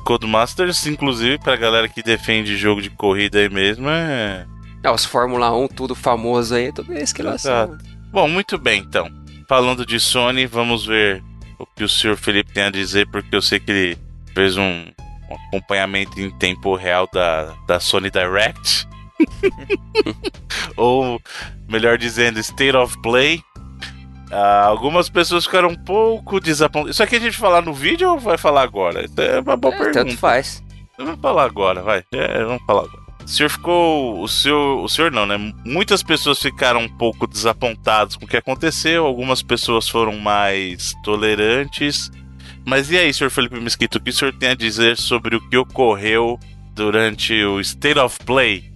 Codemasters, 0.05 0.85
inclusive, 0.87 1.37
pra 1.37 1.55
galera 1.55 1.87
que 1.87 2.01
defende 2.01 2.57
jogo 2.57 2.81
de 2.81 2.89
corrida 2.89 3.37
aí 3.39 3.49
mesmo, 3.49 3.87
é. 3.89 4.45
Ah, 4.83 4.91
os 4.91 5.05
Fórmula 5.05 5.55
1, 5.55 5.67
tudo 5.67 5.93
famoso 5.93 6.55
aí, 6.55 6.71
tudo 6.73 6.91
isso 6.97 7.13
que 7.13 7.21
eles 7.21 7.41
são. 7.41 7.53
Exato. 7.65 7.83
Bom, 8.11 8.27
muito 8.27 8.57
bem, 8.57 8.81
então. 8.81 9.07
Falando 9.51 9.85
de 9.85 9.99
Sony, 9.99 10.45
vamos 10.45 10.85
ver 10.85 11.21
o 11.59 11.65
que 11.65 11.83
o 11.83 11.89
senhor 11.89 12.15
Felipe 12.15 12.53
tem 12.53 12.63
a 12.63 12.69
dizer, 12.69 13.05
porque 13.11 13.35
eu 13.35 13.41
sei 13.41 13.59
que 13.59 13.69
ele 13.69 13.97
fez 14.33 14.55
um, 14.55 14.85
um 15.29 15.35
acompanhamento 15.49 16.21
em 16.21 16.31
tempo 16.31 16.73
real 16.73 17.05
da, 17.11 17.53
da 17.67 17.77
Sony 17.77 18.09
Direct. 18.09 18.87
Ou, 20.77 21.21
melhor 21.67 21.97
dizendo, 21.97 22.39
State 22.39 22.77
of 22.77 22.97
Play. 23.01 23.43
Ah, 24.31 24.67
algumas 24.67 25.09
pessoas 25.09 25.43
ficaram 25.43 25.67
um 25.67 25.75
pouco 25.75 26.39
desapontadas. 26.39 26.95
Isso 26.95 27.03
aqui 27.03 27.17
a 27.17 27.19
gente 27.19 27.35
falar 27.35 27.61
no 27.61 27.73
vídeo 27.73 28.09
ou 28.09 28.19
vai 28.19 28.37
falar 28.37 28.61
agora? 28.61 29.03
Isso 29.03 29.19
é 29.19 29.41
uma 29.41 29.57
boa 29.57 29.73
É, 29.73 29.77
pergunta. 29.77 30.05
tanto 30.05 30.17
faz. 30.17 30.63
Vamos 30.97 31.19
falar 31.19 31.43
agora, 31.43 31.81
vai. 31.81 32.05
É, 32.13 32.41
vamos 32.45 32.63
falar 32.65 32.83
agora. 32.83 33.03
O 33.31 33.33
senhor 33.33 33.49
ficou. 33.49 34.21
O 34.21 34.27
senhor. 34.27 34.83
O 34.83 34.89
senhor 34.89 35.09
não, 35.09 35.25
né? 35.25 35.37
Muitas 35.63 36.03
pessoas 36.03 36.37
ficaram 36.37 36.81
um 36.81 36.89
pouco 36.89 37.25
desapontadas 37.25 38.17
com 38.17 38.25
o 38.25 38.27
que 38.27 38.35
aconteceu. 38.35 39.05
Algumas 39.05 39.41
pessoas 39.41 39.87
foram 39.87 40.17
mais 40.17 40.93
tolerantes. 41.01 42.11
Mas 42.65 42.91
e 42.91 42.97
aí, 42.97 43.13
senhor 43.13 43.29
Felipe 43.29 43.57
Mesquita, 43.57 43.97
o 43.97 44.01
que 44.01 44.09
o 44.09 44.13
senhor 44.13 44.33
tem 44.33 44.49
a 44.49 44.53
dizer 44.53 44.97
sobre 44.97 45.37
o 45.37 45.49
que 45.49 45.55
ocorreu 45.55 46.37
durante 46.75 47.33
o 47.45 47.61
State 47.61 47.97
of 47.97 48.17
Play? 48.25 48.69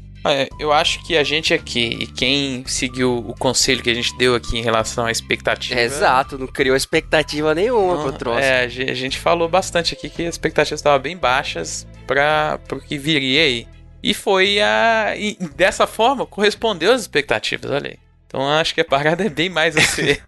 Eu 0.57 0.71
acho 0.71 1.03
que 1.05 1.17
a 1.17 1.23
gente 1.23 1.53
aqui, 1.53 1.97
e 1.99 2.07
quem 2.07 2.65
seguiu 2.65 3.17
o 3.17 3.35
conselho 3.37 3.83
que 3.83 3.89
a 3.91 3.93
gente 3.93 4.17
deu 4.17 4.33
aqui 4.33 4.57
em 4.57 4.63
relação 4.63 5.05
à 5.05 5.11
expectativa. 5.11 5.79
Exato, 5.79 6.39
não 6.39 6.47
criou 6.47 6.75
expectativa 6.75 7.53
nenhuma 7.53 7.95
Não, 7.95 8.03
pro 8.03 8.13
troço. 8.13 8.39
É, 8.39 8.63
a 8.63 8.67
gente 8.67 9.19
falou 9.19 9.47
bastante 9.47 9.93
aqui 9.93 10.09
que 10.09 10.23
as 10.23 10.33
expectativas 10.33 10.79
estavam 10.79 10.99
bem 10.99 11.15
baixas 11.15 11.85
para 12.07 12.59
o 12.71 12.79
que 12.79 12.97
viria 12.97 13.43
aí. 13.43 13.74
E 14.05 14.13
foi 14.13 14.61
a. 14.61 15.15
E 15.17 15.35
dessa 15.55 15.87
forma, 15.87 16.27
correspondeu 16.27 16.93
às 16.93 17.01
expectativas, 17.01 17.71
olha 17.71 17.89
aí. 17.89 17.97
Então 18.27 18.47
acho 18.47 18.75
que 18.75 18.81
a 18.81 18.85
parada 18.85 19.25
é 19.25 19.29
bem 19.29 19.49
mais 19.49 19.75
a 19.75 19.81
ser. 19.81 20.21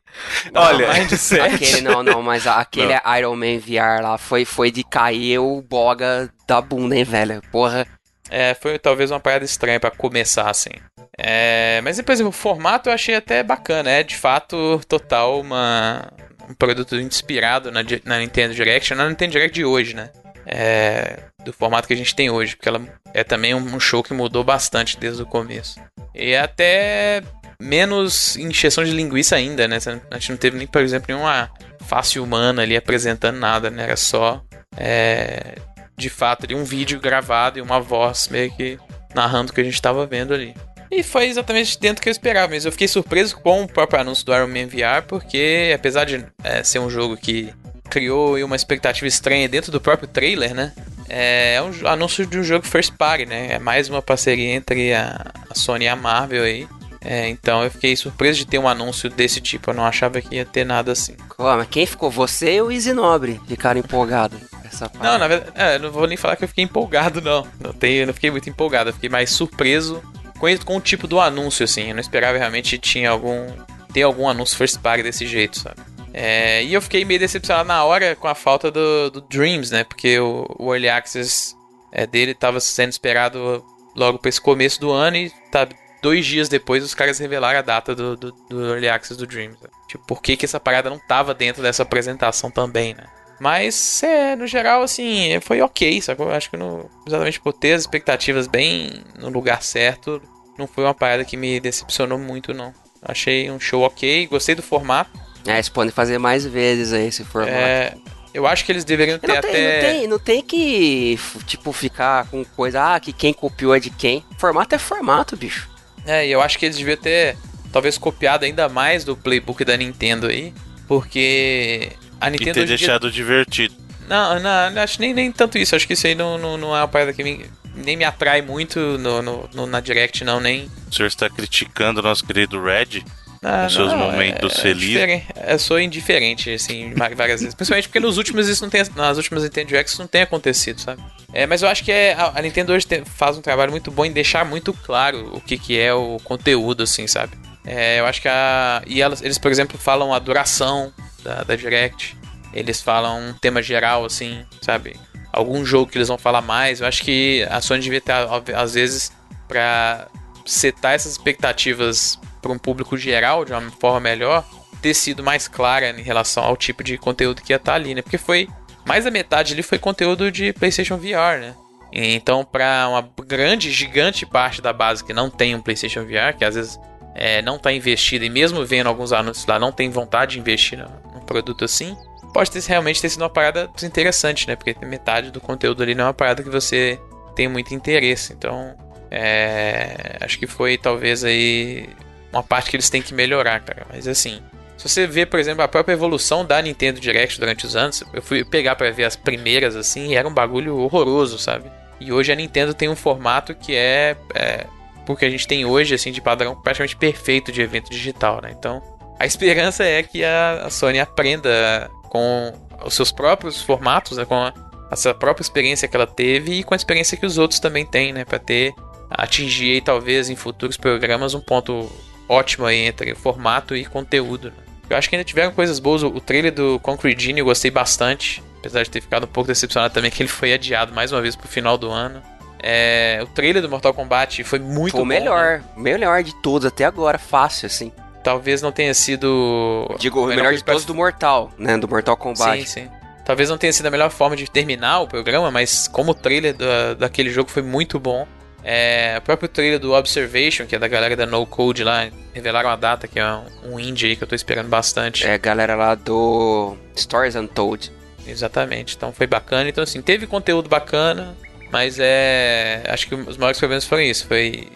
Olha. 0.51 0.87
Aquele 0.91 1.81
não, 1.81 2.01
não, 2.01 2.23
mas 2.23 2.47
aquele 2.47 2.93
Iron 3.19 3.35
Man 3.35 3.59
VR 3.59 4.01
lá 4.01 4.17
foi, 4.17 4.45
foi 4.45 4.71
de 4.71 4.83
cair 4.83 5.37
o 5.37 5.61
boga 5.61 6.27
da 6.47 6.59
bunda, 6.59 6.95
hein, 6.95 7.03
velho? 7.03 7.39
Porra. 7.51 7.85
É, 8.31 8.55
foi 8.55 8.79
talvez 8.79 9.11
uma 9.11 9.19
parada 9.19 9.45
estranha 9.45 9.79
pra 9.79 9.91
começar 9.91 10.49
assim. 10.49 10.71
É, 11.15 11.79
mas 11.83 11.97
depois 11.97 12.19
o 12.19 12.31
formato 12.31 12.89
eu 12.89 12.93
achei 12.93 13.13
até 13.13 13.43
bacana. 13.43 13.91
É 13.91 14.01
de 14.01 14.15
fato 14.15 14.81
total 14.87 15.39
uma, 15.39 16.11
um 16.49 16.53
produto 16.55 16.95
inspirado 16.95 17.71
na, 17.71 17.81
na 18.05 18.17
Nintendo 18.17 18.55
Direct, 18.55 18.95
na 18.95 19.07
Nintendo 19.07 19.33
Direct 19.33 19.53
de 19.53 19.63
hoje, 19.63 19.95
né? 19.95 20.09
É, 20.47 21.19
do 21.47 21.53
formato 21.53 21.87
que 21.87 21.93
a 21.93 21.97
gente 21.97 22.13
tem 22.13 22.29
hoje, 22.29 22.55
porque 22.55 22.67
ela 22.67 22.81
é 23.13 23.23
também 23.23 23.55
um 23.55 23.79
show 23.79 24.03
que 24.03 24.13
mudou 24.13 24.43
bastante 24.43 24.99
desde 24.99 25.23
o 25.23 25.25
começo. 25.25 25.79
E 26.13 26.35
até 26.35 27.23
menos 27.61 28.35
encheção 28.35 28.83
de 28.83 28.91
linguiça 28.91 29.35
ainda, 29.35 29.67
né? 29.67 29.77
A 30.11 30.19
gente 30.19 30.31
não 30.31 30.37
teve 30.37 30.57
nem, 30.57 30.67
por 30.67 30.81
exemplo, 30.81 31.07
nenhuma 31.07 31.49
face 31.85 32.19
humana 32.19 32.63
ali 32.63 32.75
apresentando 32.75 33.37
nada, 33.37 33.69
né? 33.69 33.83
Era 33.83 33.95
só 33.95 34.41
é, 34.75 35.55
de 35.97 36.09
fato 36.09 36.45
ali 36.45 36.53
um 36.53 36.65
vídeo 36.65 36.99
gravado 36.99 37.57
e 37.57 37.61
uma 37.61 37.79
voz 37.79 38.27
meio 38.27 38.51
que 38.51 38.77
narrando 39.15 39.51
o 39.51 39.55
que 39.55 39.61
a 39.61 39.63
gente 39.63 39.81
tava 39.81 40.05
vendo 40.05 40.33
ali. 40.33 40.53
E 40.91 41.01
foi 41.01 41.25
exatamente 41.27 41.79
dentro 41.79 42.01
que 42.01 42.09
eu 42.09 42.11
esperava, 42.11 42.53
mas 42.53 42.65
eu 42.65 42.71
fiquei 42.71 42.87
surpreso 42.87 43.37
com 43.37 43.63
o 43.63 43.67
próprio 43.67 44.01
anúncio 44.01 44.25
do 44.25 44.33
Iron 44.33 44.47
Man 44.47 44.67
VR, 44.67 45.05
porque 45.07 45.71
apesar 45.73 46.05
de 46.05 46.25
é, 46.43 46.61
ser 46.63 46.79
um 46.79 46.89
jogo 46.89 47.15
que 47.15 47.53
criou 47.89 48.37
uma 48.43 48.55
expectativa 48.55 49.07
estranha 49.07 49.47
dentro 49.47 49.71
do 49.71 49.81
próprio 49.81 50.07
trailer, 50.07 50.53
né? 50.53 50.73
É 51.09 51.61
um 51.61 51.71
jo- 51.71 51.87
anúncio 51.87 52.25
de 52.25 52.37
um 52.39 52.43
jogo 52.43 52.65
first 52.65 52.93
party, 52.97 53.25
né? 53.25 53.53
É 53.53 53.59
mais 53.59 53.89
uma 53.89 54.01
parceria 54.01 54.53
entre 54.53 54.93
a, 54.93 55.25
a 55.49 55.55
Sony 55.55 55.85
e 55.85 55.87
a 55.87 55.95
Marvel 55.95 56.43
aí. 56.43 56.67
É, 56.99 57.29
então 57.29 57.63
eu 57.63 57.71
fiquei 57.71 57.95
surpreso 57.95 58.39
de 58.39 58.47
ter 58.47 58.57
um 58.57 58.67
anúncio 58.67 59.09
desse 59.09 59.39
tipo. 59.39 59.69
Eu 59.69 59.75
não 59.75 59.85
achava 59.85 60.19
que 60.21 60.35
ia 60.35 60.45
ter 60.45 60.65
nada 60.65 60.91
assim. 60.91 61.15
Pô, 61.37 61.43
mas 61.55 61.67
quem 61.69 61.85
ficou? 61.85 62.09
Você 62.11 62.55
e 62.55 62.61
o 62.61 62.71
Easy 62.71 62.91
Nobre 62.91 63.39
ficaram 63.47 63.79
empolgados. 63.79 64.39
Essa 64.65 64.85
Não, 64.93 64.99
parada. 64.99 65.17
na 65.19 65.27
verdade, 65.29 65.51
é, 65.55 65.75
eu 65.75 65.79
não 65.79 65.91
vou 65.91 66.05
nem 66.07 66.17
falar 66.17 66.35
que 66.35 66.43
eu 66.43 66.47
fiquei 66.49 66.63
empolgado, 66.65 67.21
não. 67.21 67.47
Não, 67.61 67.71
tenho, 67.71 68.05
não 68.05 68.13
fiquei 68.13 68.29
muito 68.31 68.49
empolgado, 68.49 68.89
eu 68.89 68.93
fiquei 68.93 69.09
mais 69.09 69.29
surpreso 69.29 70.03
com, 70.37 70.47
com 70.65 70.75
o 70.77 70.81
tipo 70.81 71.07
do 71.07 71.21
anúncio, 71.21 71.63
assim. 71.63 71.87
Eu 71.89 71.93
não 71.95 72.01
esperava 72.01 72.37
realmente 72.37 72.77
tinha 72.77 73.09
algum. 73.11 73.47
ter 73.93 74.01
algum 74.01 74.27
anúncio 74.27 74.57
first 74.57 74.79
party 74.79 75.03
desse 75.03 75.25
jeito, 75.25 75.57
sabe? 75.59 75.77
É, 76.19 76.63
e 76.63 76.73
eu 76.73 76.81
fiquei 76.81 77.05
meio 77.05 77.19
decepcionado 77.19 77.67
na 77.67 77.83
hora 77.83 78.15
com 78.15 78.27
a 78.27 78.33
falta 78.33 78.71
do, 78.71 79.11
do 79.11 79.21
Dreams, 79.21 79.71
né? 79.71 79.83
Porque 79.83 80.19
o, 80.19 80.47
o 80.57 80.73
Early 80.73 80.89
Access 80.89 81.55
é, 81.91 82.07
dele 82.07 82.31
estava 82.31 82.59
sendo 82.59 82.89
esperado 82.89 83.63
logo 83.95 84.17
para 84.17 84.29
esse 84.29 84.41
começo 84.41 84.81
do 84.81 84.91
ano 84.91 85.15
e 85.15 85.31
tá 85.51 85.69
dois 86.01 86.25
dias 86.25 86.49
depois 86.49 86.83
os 86.83 86.95
caras 86.95 87.19
revelaram 87.19 87.59
a 87.59 87.61
data 87.61 87.93
do, 87.93 88.17
do, 88.17 88.31
do 88.49 88.65
Early 88.65 88.89
Access 88.89 89.15
do 89.15 89.27
Dreams. 89.27 89.61
né? 89.61 89.69
Tipo, 89.87 90.07
por 90.07 90.19
que, 90.19 90.35
que 90.35 90.45
essa 90.45 90.59
parada 90.59 90.89
não 90.89 90.97
tava 90.97 91.35
dentro 91.35 91.61
dessa 91.61 91.83
apresentação 91.83 92.49
também, 92.49 92.95
né? 92.95 93.03
Mas, 93.39 94.01
é, 94.01 94.35
no 94.35 94.47
geral, 94.47 94.81
assim, 94.81 95.39
foi 95.41 95.61
ok, 95.61 96.01
sacou? 96.01 96.31
Acho 96.31 96.49
que 96.49 96.57
no, 96.57 96.89
exatamente 97.05 97.39
por 97.39 97.53
ter 97.53 97.73
as 97.73 97.81
expectativas 97.81 98.47
bem 98.47 99.03
no 99.19 99.29
lugar 99.29 99.61
certo, 99.61 100.19
não 100.57 100.65
foi 100.65 100.83
uma 100.83 100.95
parada 100.95 101.23
que 101.23 101.37
me 101.37 101.59
decepcionou 101.59 102.17
muito, 102.17 102.55
não. 102.55 102.73
Achei 103.03 103.51
um 103.51 103.59
show 103.59 103.83
ok, 103.83 104.25
gostei 104.25 104.55
do 104.55 104.63
formato. 104.63 105.26
É, 105.47 105.53
eles 105.53 105.69
podem 105.69 105.91
fazer 105.91 106.17
mais 106.17 106.45
vezes 106.45 106.93
aí 106.93 107.07
esse 107.07 107.23
formato. 107.23 107.53
É, 107.55 107.93
eu 108.33 108.45
acho 108.45 108.65
que 108.65 108.71
eles 108.71 108.83
deveriam 108.83 109.17
ter 109.17 109.27
Não 109.27 109.41
tem, 109.41 109.49
até. 109.49 109.73
não, 109.73 109.81
tem, 109.99 110.07
não 110.07 110.19
tem 110.19 110.41
que, 110.43 111.17
tipo, 111.45 111.71
ficar 111.71 112.25
com 112.27 112.43
coisa, 112.43 112.95
ah, 112.95 112.99
que 112.99 113.11
quem 113.13 113.33
copiou 113.33 113.73
é 113.73 113.79
de 113.79 113.89
quem. 113.89 114.23
Formato 114.37 114.75
é 114.75 114.77
formato, 114.77 115.35
bicho. 115.37 115.69
É, 116.05 116.27
e 116.27 116.31
eu 116.31 116.41
acho 116.41 116.59
que 116.59 116.65
eles 116.65 116.77
deviam 116.77 116.97
ter 116.97 117.35
talvez 117.71 117.97
copiado 117.97 118.45
ainda 118.45 118.69
mais 118.69 119.03
do 119.03 119.15
playbook 119.15 119.63
da 119.65 119.75
Nintendo 119.77 120.27
aí, 120.27 120.53
porque 120.87 121.91
a 122.19 122.27
E 122.27 122.31
Nintendo 122.31 122.53
ter 122.53 122.59
hoje 122.61 122.73
em 122.73 122.75
dia- 122.75 122.77
deixado 122.77 123.11
divertido. 123.11 123.75
Não, 124.07 124.39
não, 124.39 124.71
não 124.71 124.81
acho 124.81 125.01
nem, 125.01 125.13
nem 125.13 125.31
tanto 125.31 125.57
isso. 125.57 125.75
Acho 125.75 125.85
que 125.85 125.93
isso 125.93 126.07
aí 126.07 126.15
não, 126.15 126.37
não, 126.37 126.57
não 126.57 126.75
é 126.75 126.79
uma 126.79 126.87
parada 126.87 127.11
que 127.13 127.23
me- 127.23 127.45
nem 127.75 127.97
me 127.97 128.05
atrai 128.05 128.41
muito 128.41 128.79
no, 128.79 129.21
no- 129.21 129.49
no- 129.53 129.67
na 129.67 129.79
Direct, 129.81 130.23
não, 130.23 130.39
nem. 130.39 130.69
O 130.89 130.95
senhor 130.95 131.07
está 131.07 131.29
criticando 131.29 131.99
o 131.99 132.03
nosso 132.03 132.25
querido 132.25 132.61
Red? 132.63 133.03
Ah, 133.43 133.63
Com 133.63 133.69
seus 133.69 133.91
não, 133.91 133.97
momentos 133.99 134.57
é, 134.57 134.61
felizes. 134.61 134.97
É 134.97 135.53
eu 135.53 135.59
sou 135.59 135.79
indiferente, 135.79 136.51
assim, 136.51 136.93
várias 136.93 137.41
vezes. 137.41 137.55
Principalmente 137.55 137.87
porque 137.87 137.99
nos 137.99 138.17
últimos 138.17 138.47
isso 138.47 138.63
não 138.63 138.69
tem. 138.69 138.83
Nas 138.95 139.17
últimas 139.17 139.43
Nintendo 139.43 139.67
Directs 139.67 139.93
isso 139.93 140.01
não 140.01 140.07
tem 140.07 140.21
acontecido, 140.21 140.79
sabe? 140.79 141.01
É, 141.33 141.45
mas 141.45 141.61
eu 141.61 141.69
acho 141.69 141.83
que 141.83 141.91
é, 141.91 142.13
a, 142.13 142.41
Nintendo 142.41 142.73
hoje 142.73 142.87
tem- 142.87 143.03
faz 143.05 143.37
um 143.37 143.41
trabalho 143.41 143.71
muito 143.71 143.91
bom 143.91 144.05
em 144.05 144.11
deixar 144.11 144.45
muito 144.45 144.73
claro 144.73 145.35
o 145.35 145.41
que, 145.41 145.57
que 145.57 145.79
é 145.79 145.93
o 145.93 146.17
conteúdo, 146.23 146.83
assim, 146.83 147.07
sabe? 147.07 147.37
É, 147.65 147.99
eu 147.99 148.05
acho 148.05 148.21
que 148.21 148.27
a. 148.27 148.81
E 148.87 149.01
elas, 149.01 149.21
eles, 149.21 149.37
por 149.37 149.51
exemplo, 149.51 149.77
falam 149.77 150.13
a 150.13 150.19
duração 150.19 150.93
da, 151.23 151.43
da 151.43 151.55
Direct. 151.55 152.15
Eles 152.53 152.81
falam 152.81 153.29
um 153.29 153.33
tema 153.33 153.61
geral, 153.61 154.05
assim, 154.05 154.43
sabe? 154.61 154.95
algum 155.37 155.63
jogo 155.63 155.91
que 155.91 155.97
eles 155.97 156.07
vão 156.07 156.17
falar 156.17 156.41
mais. 156.41 156.81
Eu 156.81 156.87
acho 156.87 157.03
que 157.03 157.45
a 157.49 157.61
Sony 157.61 157.81
devia 157.81 158.01
ter, 158.01 158.13
às 158.55 158.73
vezes, 158.73 159.11
para 159.47 160.07
setar 160.45 160.93
essas 160.93 161.11
expectativas 161.11 162.19
para 162.47 162.55
um 162.55 162.57
público 162.57 162.97
geral 162.97 163.43
de 163.43 163.51
uma 163.51 163.61
forma 163.71 163.99
melhor, 163.99 164.45
ter 164.81 164.93
sido 164.93 165.21
mais 165.23 165.47
clara 165.47 165.89
em 165.89 166.01
relação 166.01 166.43
ao 166.43 166.55
tipo 166.55 166.83
de 166.83 166.97
conteúdo 166.97 167.41
que 167.41 167.51
ia 167.51 167.57
estar 167.57 167.73
tá 167.73 167.75
ali, 167.75 167.93
né? 167.93 168.01
Porque 168.01 168.17
foi 168.17 168.47
mais 168.85 169.03
da 169.03 169.11
metade 169.11 169.53
ali 169.53 169.61
foi 169.61 169.77
conteúdo 169.77 170.31
de 170.31 170.53
PlayStation 170.53 170.97
VR, 170.97 171.39
né? 171.39 171.55
Então, 171.91 172.43
para 172.43 172.87
uma 172.89 173.09
grande, 173.25 173.71
gigante 173.71 174.25
parte 174.25 174.61
da 174.61 174.71
base 174.71 175.03
que 175.03 175.13
não 175.13 175.29
tem 175.29 175.55
um 175.55 175.61
PlayStation 175.61 176.03
VR, 176.03 176.37
que 176.37 176.45
às 176.45 176.55
vezes 176.55 176.79
é, 177.15 177.41
não 177.41 177.55
está 177.55 177.71
investida 177.71 178.25
e 178.25 178.29
mesmo 178.29 178.65
vendo 178.65 178.87
alguns 178.87 179.11
anúncios 179.11 179.45
lá 179.45 179.57
não 179.57 179.71
tem 179.71 179.89
vontade 179.89 180.33
de 180.33 180.39
investir 180.39 180.77
num 180.77 181.21
produto 181.21 181.65
assim, 181.65 181.97
pode 182.33 182.51
ter, 182.51 182.61
realmente 182.63 183.01
ter 183.01 183.09
sido 183.09 183.21
uma 183.21 183.29
parada 183.29 183.69
interessante, 183.83 184.47
né? 184.47 184.55
Porque 184.55 184.73
metade 184.85 185.31
do 185.31 185.41
conteúdo 185.41 185.81
ali 185.81 185.95
não 185.95 186.05
é 186.05 186.07
uma 186.07 186.13
parada 186.13 186.43
que 186.43 186.49
você 186.49 186.99
tem 187.35 187.47
muito 187.47 187.73
interesse. 187.73 188.33
Então, 188.33 188.75
é, 189.09 190.17
acho 190.21 190.37
que 190.37 190.47
foi 190.47 190.77
talvez 190.77 191.23
aí 191.23 191.89
uma 192.31 192.43
parte 192.43 192.69
que 192.69 192.75
eles 192.75 192.89
têm 192.89 193.01
que 193.01 193.13
melhorar, 193.13 193.61
cara. 193.61 193.85
Mas 193.91 194.07
assim, 194.07 194.41
se 194.77 194.87
você 194.87 195.07
vê, 195.07 195.25
por 195.25 195.39
exemplo, 195.39 195.63
a 195.63 195.67
própria 195.67 195.93
evolução 195.93 196.45
da 196.45 196.61
Nintendo 196.61 196.99
Direct 196.99 197.39
durante 197.39 197.65
os 197.65 197.75
anos, 197.75 198.03
eu 198.13 198.21
fui 198.21 198.45
pegar 198.45 198.75
para 198.75 198.91
ver 198.91 199.05
as 199.05 199.15
primeiras 199.15 199.75
assim, 199.75 200.11
e 200.11 200.15
era 200.15 200.27
um 200.27 200.33
bagulho 200.33 200.77
horroroso, 200.77 201.39
sabe? 201.39 201.69
E 201.99 202.11
hoje 202.11 202.31
a 202.31 202.35
Nintendo 202.35 202.73
tem 202.73 202.87
um 202.87 202.95
formato 202.95 203.55
que 203.55 203.75
é, 203.75 204.15
é 204.35 204.67
porque 205.05 205.25
a 205.25 205.29
gente 205.29 205.47
tem 205.47 205.65
hoje 205.65 205.95
assim 205.95 206.11
de 206.11 206.21
padrão 206.21 206.55
praticamente 206.55 206.95
perfeito 206.95 207.51
de 207.51 207.61
evento 207.61 207.89
digital, 207.89 208.39
né? 208.41 208.53
Então, 208.57 208.81
a 209.19 209.25
esperança 209.25 209.83
é 209.83 210.03
que 210.03 210.23
a, 210.23 210.67
Sony 210.69 210.99
aprenda 210.99 211.89
com 212.09 212.53
os 212.85 212.93
seus 212.93 213.11
próprios 213.11 213.61
formatos, 213.61 214.17
né? 214.17 214.25
com 214.25 214.35
a, 214.35 214.53
essa 214.91 215.13
própria 215.13 215.41
experiência 215.41 215.87
que 215.87 215.95
ela 215.95 216.05
teve 216.05 216.59
e 216.59 216.63
com 216.63 216.73
a 216.73 216.77
experiência 216.77 217.17
que 217.17 217.25
os 217.25 217.37
outros 217.37 217.59
também 217.59 217.85
têm, 217.85 218.13
né? 218.13 218.23
Para 218.23 218.37
ter 218.37 218.73
atingir 219.09 219.73
aí, 219.73 219.81
talvez 219.81 220.29
em 220.29 220.35
futuros 220.35 220.77
programas 220.77 221.33
um 221.33 221.39
ponto 221.39 221.89
ótimo 222.27 222.65
aí 222.65 222.85
entre 222.85 223.13
formato 223.15 223.75
e 223.75 223.85
conteúdo. 223.85 224.49
Né? 224.49 224.63
Eu 224.89 224.97
acho 224.97 225.09
que 225.09 225.15
ainda 225.15 225.23
tiveram 225.23 225.51
coisas 225.51 225.79
boas. 225.79 226.03
O 226.03 226.19
trailer 226.19 226.53
do 226.53 226.79
Concrete 226.79 227.21
Genie 227.21 227.39
eu 227.39 227.45
gostei 227.45 227.69
bastante, 227.69 228.43
apesar 228.59 228.83
de 228.83 228.89
ter 228.89 229.01
ficado 229.01 229.25
um 229.25 229.27
pouco 229.27 229.47
decepcionado 229.47 229.93
também 229.93 230.11
que 230.11 230.21
ele 230.21 230.29
foi 230.29 230.53
adiado 230.53 230.93
mais 230.93 231.11
uma 231.11 231.21
vez 231.21 231.35
pro 231.35 231.47
final 231.47 231.77
do 231.77 231.89
ano. 231.89 232.21
É, 232.59 233.19
o 233.21 233.27
trailer 233.27 233.61
do 233.61 233.69
Mortal 233.69 233.93
Kombat 233.93 234.43
foi 234.43 234.59
muito 234.59 234.93
foi 234.93 235.01
o 235.01 235.05
melhor, 235.05 235.59
né? 235.59 235.63
melhor 235.75 236.23
de 236.23 236.33
todos 236.41 236.65
até 236.65 236.85
agora, 236.85 237.17
fácil 237.17 237.67
assim. 237.67 237.91
Talvez 238.23 238.61
não 238.61 238.71
tenha 238.71 238.93
sido. 238.93 239.87
Digo, 239.99 240.19
o 240.19 240.27
melhor, 240.27 240.43
melhor 240.43 240.53
de 240.53 240.63
todos 240.63 240.83
do 240.83 240.93
Mortal, 240.93 241.51
né? 241.57 241.77
Do 241.77 241.87
Mortal 241.87 242.17
Kombat. 242.17 242.59
Sim, 242.61 242.65
sim. 242.65 242.89
Talvez 243.23 243.49
não 243.49 243.57
tenha 243.57 243.71
sido 243.71 243.85
a 243.85 243.91
melhor 243.91 244.09
forma 244.09 244.35
de 244.35 244.49
terminar 244.49 245.01
o 245.01 245.07
programa, 245.07 245.51
mas 245.51 245.87
como 245.87 246.11
o 246.11 246.13
trailer 246.15 246.53
da, 246.53 246.93
daquele 246.93 247.29
jogo 247.29 247.49
foi 247.49 247.61
muito 247.61 247.99
bom. 247.99 248.25
É, 248.69 249.15
o 249.17 249.21
próprio 249.21 249.47
trailer 249.47 249.79
do 249.79 249.93
Observation, 249.93 250.65
que 250.65 250.75
é 250.75 250.79
da 250.79 250.89
galera 250.89 251.15
da 251.15 251.25
No 251.25 251.45
Code 251.45 251.85
lá, 251.85 252.09
revelaram 252.33 252.69
a 252.69 252.75
data, 252.75 253.07
que 253.07 253.17
é 253.17 253.25
um, 253.25 253.45
um 253.71 253.79
indie 253.79 254.07
aí 254.07 254.15
que 254.17 254.25
eu 254.25 254.27
tô 254.27 254.35
esperando 254.35 254.67
bastante. 254.67 255.25
É 255.25 255.35
a 255.35 255.37
galera 255.37 255.73
lá 255.73 255.95
do 255.95 256.75
Stories 256.93 257.37
Untold. 257.37 257.89
Exatamente, 258.27 258.97
então 258.97 259.13
foi 259.13 259.25
bacana. 259.25 259.69
Então, 259.69 259.81
assim, 259.81 260.01
teve 260.01 260.27
conteúdo 260.27 260.67
bacana, 260.67 261.33
mas 261.71 261.97
é. 261.97 262.83
Acho 262.89 263.07
que 263.07 263.15
os 263.15 263.37
maiores 263.37 263.57
problemas 263.57 263.85
foram 263.85 264.03
isso. 264.03 264.27
Foi 264.27 264.67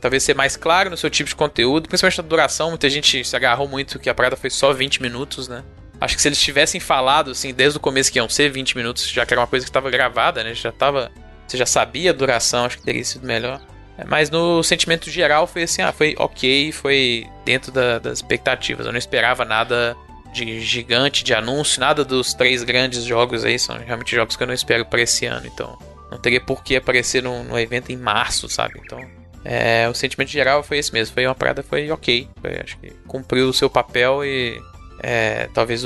talvez 0.00 0.24
ser 0.24 0.34
mais 0.34 0.56
claro 0.56 0.90
no 0.90 0.96
seu 0.96 1.08
tipo 1.08 1.28
de 1.28 1.36
conteúdo, 1.36 1.88
principalmente 1.88 2.18
na 2.18 2.24
duração. 2.24 2.70
Muita 2.70 2.90
gente 2.90 3.24
se 3.24 3.36
agarrou 3.36 3.68
muito 3.68 4.00
que 4.00 4.10
a 4.10 4.14
parada 4.14 4.34
foi 4.34 4.50
só 4.50 4.72
20 4.72 5.00
minutos, 5.00 5.46
né? 5.46 5.62
Acho 6.00 6.16
que 6.16 6.20
se 6.20 6.26
eles 6.26 6.40
tivessem 6.40 6.80
falado, 6.80 7.30
assim, 7.30 7.54
desde 7.54 7.78
o 7.78 7.80
começo 7.80 8.10
que 8.10 8.18
iam 8.18 8.28
ser 8.28 8.50
20 8.50 8.76
minutos, 8.76 9.08
já 9.08 9.24
que 9.24 9.32
era 9.32 9.40
uma 9.40 9.46
coisa 9.46 9.64
que 9.64 9.70
estava 9.70 9.88
gravada, 9.88 10.42
né? 10.42 10.52
Já 10.52 10.72
tava 10.72 11.12
você 11.46 11.56
já 11.56 11.66
sabia 11.66 12.10
a 12.10 12.14
duração, 12.14 12.64
acho 12.64 12.78
que 12.78 12.84
teria 12.84 13.04
sido 13.04 13.26
melhor. 13.26 13.60
É, 13.98 14.04
mas 14.04 14.30
no 14.30 14.62
sentimento 14.62 15.10
geral 15.10 15.46
foi 15.46 15.62
assim, 15.62 15.82
ah, 15.82 15.92
foi 15.92 16.14
ok, 16.18 16.72
foi 16.72 17.26
dentro 17.44 17.72
da, 17.72 17.98
das 17.98 18.18
expectativas. 18.18 18.86
Eu 18.86 18.92
não 18.92 18.98
esperava 18.98 19.44
nada 19.44 19.96
de 20.32 20.60
gigante, 20.60 21.24
de 21.24 21.32
anúncio, 21.32 21.80
nada 21.80 22.04
dos 22.04 22.34
três 22.34 22.62
grandes 22.62 23.04
jogos 23.04 23.44
aí, 23.44 23.58
são 23.58 23.78
realmente 23.78 24.14
jogos 24.14 24.36
que 24.36 24.42
eu 24.42 24.46
não 24.46 24.54
espero 24.54 24.84
para 24.84 25.00
esse 25.00 25.24
ano, 25.24 25.46
então 25.46 25.78
não 26.10 26.18
teria 26.18 26.40
por 26.40 26.62
que 26.62 26.76
aparecer 26.76 27.22
no, 27.22 27.42
no 27.42 27.58
evento 27.58 27.90
em 27.90 27.96
março, 27.96 28.48
sabe? 28.48 28.80
Então, 28.84 29.00
é, 29.44 29.88
o 29.88 29.94
sentimento 29.94 30.30
geral 30.30 30.62
foi 30.62 30.78
esse 30.78 30.92
mesmo, 30.92 31.14
foi 31.14 31.26
uma 31.26 31.34
parada, 31.34 31.62
foi 31.62 31.90
ok, 31.90 32.28
foi, 32.40 32.60
acho 32.62 32.76
que 32.78 32.90
cumpriu 33.06 33.48
o 33.48 33.52
seu 33.52 33.70
papel 33.70 34.24
e 34.24 34.60
é, 35.02 35.48
talvez 35.54 35.84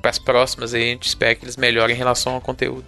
para 0.00 0.10
as 0.10 0.18
próximas 0.18 0.72
aí 0.72 0.82
a 0.82 0.86
gente 0.86 1.08
espere 1.08 1.34
que 1.34 1.44
eles 1.44 1.56
melhorem 1.56 1.94
em 1.94 1.98
relação 1.98 2.34
ao 2.34 2.40
conteúdo. 2.40 2.84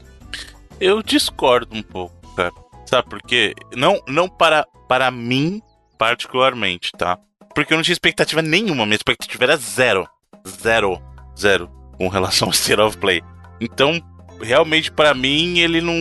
Eu 0.80 1.02
discordo 1.02 1.76
um 1.76 1.82
pouco, 1.82 2.14
cara. 2.34 2.52
Sabe 2.86 3.08
por 3.08 3.22
quê? 3.22 3.54
Não, 3.74 4.02
não 4.06 4.28
para, 4.28 4.66
para 4.88 5.10
mim, 5.10 5.62
particularmente, 5.96 6.92
tá? 6.92 7.18
Porque 7.54 7.72
eu 7.72 7.76
não 7.76 7.84
tinha 7.84 7.92
expectativa 7.92 8.42
nenhuma. 8.42 8.84
Minha 8.84 8.96
expectativa 8.96 9.44
era 9.44 9.56
zero. 9.56 10.08
Zero. 10.46 11.00
Zero. 11.38 11.70
Com 11.96 12.08
relação 12.08 12.48
ao 12.48 12.52
State 12.52 12.80
of 12.80 12.96
Play. 12.98 13.22
Então, 13.60 14.02
realmente, 14.40 14.90
para 14.90 15.14
mim, 15.14 15.58
ele 15.58 15.80
não. 15.80 15.94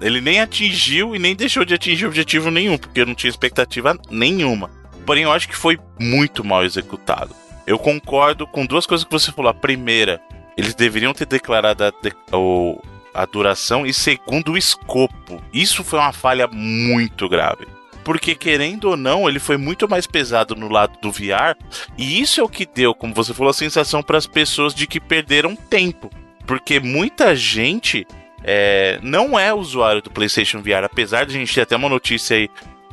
Ele 0.00 0.20
nem 0.20 0.40
atingiu 0.40 1.14
e 1.14 1.18
nem 1.18 1.36
deixou 1.36 1.64
de 1.64 1.74
atingir 1.74 2.06
objetivo 2.06 2.50
nenhum. 2.50 2.78
Porque 2.78 3.00
eu 3.00 3.06
não 3.06 3.14
tinha 3.14 3.30
expectativa 3.30 3.98
nenhuma. 4.10 4.70
Porém, 5.04 5.24
eu 5.24 5.32
acho 5.32 5.48
que 5.48 5.56
foi 5.56 5.78
muito 6.00 6.44
mal 6.44 6.64
executado. 6.64 7.34
Eu 7.66 7.78
concordo 7.78 8.46
com 8.46 8.64
duas 8.66 8.86
coisas 8.86 9.04
que 9.04 9.12
você 9.12 9.32
falou. 9.32 9.50
A 9.50 9.54
primeira, 9.54 10.20
eles 10.56 10.74
deveriam 10.74 11.12
ter 11.12 11.26
declarado 11.26 11.84
a, 11.84 11.92
o, 12.36 12.80
a 13.14 13.24
duração 13.24 13.86
e 13.86 13.94
segundo 13.94 14.52
o 14.52 14.58
escopo. 14.58 15.42
Isso 15.52 15.84
foi 15.84 15.98
uma 15.98 16.12
falha 16.12 16.46
muito 16.48 17.28
grave. 17.28 17.66
Porque, 18.04 18.34
querendo 18.34 18.90
ou 18.90 18.96
não, 18.96 19.26
ele 19.26 19.38
foi 19.38 19.56
muito 19.56 19.88
mais 19.88 20.06
pesado 20.06 20.54
no 20.54 20.68
lado 20.68 20.98
do 21.00 21.10
VR. 21.10 21.56
E 21.96 22.20
isso 22.20 22.38
é 22.38 22.44
o 22.44 22.48
que 22.48 22.66
deu, 22.66 22.94
como 22.94 23.14
você 23.14 23.32
falou, 23.32 23.50
a 23.50 23.54
sensação 23.54 24.02
para 24.02 24.18
as 24.18 24.26
pessoas 24.26 24.74
de 24.74 24.86
que 24.86 25.00
perderam 25.00 25.56
tempo. 25.56 26.10
Porque 26.46 26.78
muita 26.78 27.34
gente 27.34 28.06
é, 28.42 28.98
não 29.02 29.38
é 29.38 29.54
usuário 29.54 30.02
do 30.02 30.10
PlayStation 30.10 30.60
VR. 30.60 30.84
Apesar 30.84 31.24
de 31.24 31.34
a 31.34 31.38
gente 31.38 31.54
ter 31.54 31.62
até 31.62 31.76
uma 31.76 31.88
notícia 31.88 32.36
aí 32.36 32.50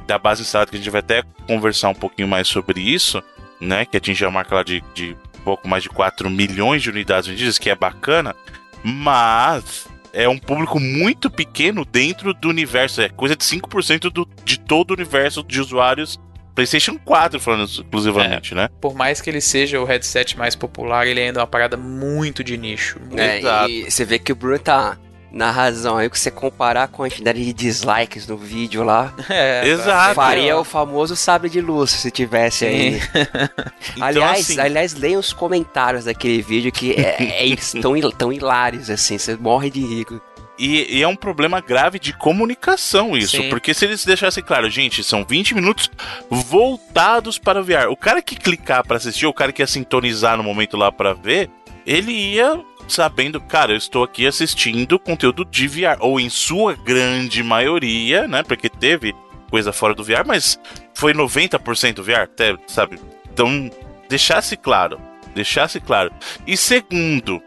da 0.08 0.18
base 0.18 0.44
instalada, 0.44 0.72
que 0.72 0.78
a 0.78 0.80
gente 0.80 0.90
vai 0.90 1.00
até 1.00 1.24
conversar 1.46 1.90
um 1.90 1.94
pouquinho 1.96 2.30
mais 2.30 2.48
sobre 2.48 2.80
isso, 2.80 3.22
né? 3.60 3.86
Que 3.86 3.98
atingiu 3.98 4.30
a 4.30 4.32
marca 4.32 4.56
lá 4.56 4.64
de, 4.64 4.82
de 4.94 5.16
pouco 5.44 5.68
mais 5.68 5.84
de 5.84 5.90
4 5.90 6.30
milhões 6.30 6.82
de 6.82 6.90
unidades 6.90 7.28
vendidas, 7.28 7.58
que 7.58 7.70
é 7.70 7.76
bacana. 7.76 8.34
Mas 8.82 9.88
é 10.14 10.28
um 10.28 10.38
público 10.38 10.80
muito 10.80 11.30
pequeno 11.30 11.86
dentro 11.86 12.34
do 12.34 12.50
universo. 12.50 13.02
É 13.02 13.10
coisa 13.10 13.36
de 13.36 13.44
5% 13.44 14.10
do, 14.10 14.28
de 14.44 14.60
todo 14.60 14.92
o 14.92 14.94
universo 14.94 15.44
de 15.44 15.60
usuários 15.60 16.20
PlayStation 16.54 17.00
4, 17.00 17.40
falando 17.40 17.64
exclusivamente, 17.64 18.54
é, 18.54 18.58
né? 18.58 18.70
Por 18.80 18.94
mais 18.94 19.22
que 19.22 19.30
ele 19.30 19.42
seja 19.42 19.80
o 19.80 19.86
headset 19.86 20.38
mais 20.38 20.56
popular, 20.56 21.08
ele 21.08 21.22
ainda 21.22 21.40
é 21.40 21.42
uma 21.42 21.48
parada 21.48 21.78
muito 21.78 22.44
de 22.44 22.58
nicho. 22.58 23.00
É, 23.16 23.70
e 23.70 23.90
você 23.90 24.04
vê 24.04 24.20
que 24.20 24.32
o 24.32 24.36
Bruno 24.36 24.60
tá 24.60 24.98
na 25.32 25.50
razão 25.50 25.98
aí 25.98 26.10
que 26.10 26.20
você 26.20 26.30
comparar 26.30 26.84
a 26.84 26.88
quantidade 26.88 27.44
de 27.44 27.54
dislikes 27.54 28.28
no 28.28 28.38
vídeo 28.38 28.84
lá. 28.84 29.14
É, 29.32 29.66
exato. 29.66 30.16
Faria 30.16 30.58
o 30.58 30.64
famoso 30.64 31.16
sabre 31.16 31.50
de 31.50 31.62
luz 31.62 31.92
se 31.92 32.12
tivesse 32.12 32.66
aí. 32.66 33.02
então, 33.96 34.08
aliás, 34.08 34.50
assim... 34.50 34.60
aliás, 34.60 34.94
leiam 34.94 35.20
os 35.20 35.32
comentários 35.32 36.04
daquele 36.04 36.42
vídeo 36.42 36.70
que 36.70 36.92
é, 36.92 37.16
é, 37.50 37.82
tão, 37.82 37.94
tão 38.12 38.34
hilários 38.34 38.90
assim, 38.90 39.18
você 39.18 39.38
morre 39.38 39.70
de 39.70 39.80
rico. 39.80 40.22
E, 40.60 40.98
e, 40.98 41.02
é 41.02 41.08
um 41.08 41.16
problema 41.16 41.62
grave 41.62 41.98
de 41.98 42.14
comunicação 42.14 43.18
isso. 43.18 43.38
Sim. 43.38 43.50
Porque 43.50 43.74
se 43.74 43.86
eles 43.86 44.04
deixassem 44.04 44.44
claro, 44.44 44.70
gente, 44.70 45.04
são 45.04 45.24
20 45.24 45.56
minutos 45.56 45.90
voltados 46.30 47.38
para 47.38 47.62
o 47.62 47.64
VR. 47.64 47.90
O 47.90 47.96
cara 47.96 48.22
que 48.22 48.36
clicar 48.36 48.86
para 48.86 48.98
assistir, 48.98 49.26
o 49.26 49.34
cara 49.34 49.54
que 49.54 49.62
ia 49.62 49.68
sintonizar 49.68 50.36
no 50.36 50.44
momento 50.44 50.76
lá 50.76 50.92
para 50.92 51.14
ver, 51.14 51.50
ele 51.86 52.12
ia 52.12 52.60
sabendo, 52.92 53.40
cara, 53.40 53.74
eu 53.74 53.78
estou 53.78 54.04
aqui 54.04 54.28
assistindo 54.28 55.00
conteúdo 55.00 55.46
de 55.46 55.68
VR, 55.68 55.98
ou 56.00 56.20
em 56.20 56.30
sua 56.30 56.76
grande 56.76 57.42
maioria, 57.42 58.28
né? 58.28 58.44
Porque 58.44 58.70
teve 58.70 59.16
coisa 59.50 59.74
fora 59.74 59.94
do 59.94 60.04
VR, 60.04 60.26
mas 60.26 60.60
foi 60.94 61.14
90% 61.14 62.02
VR, 62.02 62.22
até, 62.24 62.56
sabe? 62.68 63.00
Então, 63.32 63.70
deixasse 64.10 64.56
claro, 64.56 65.00
deixasse 65.34 65.80
claro. 65.80 66.12
E 66.46 66.56
segundo, 66.56 67.42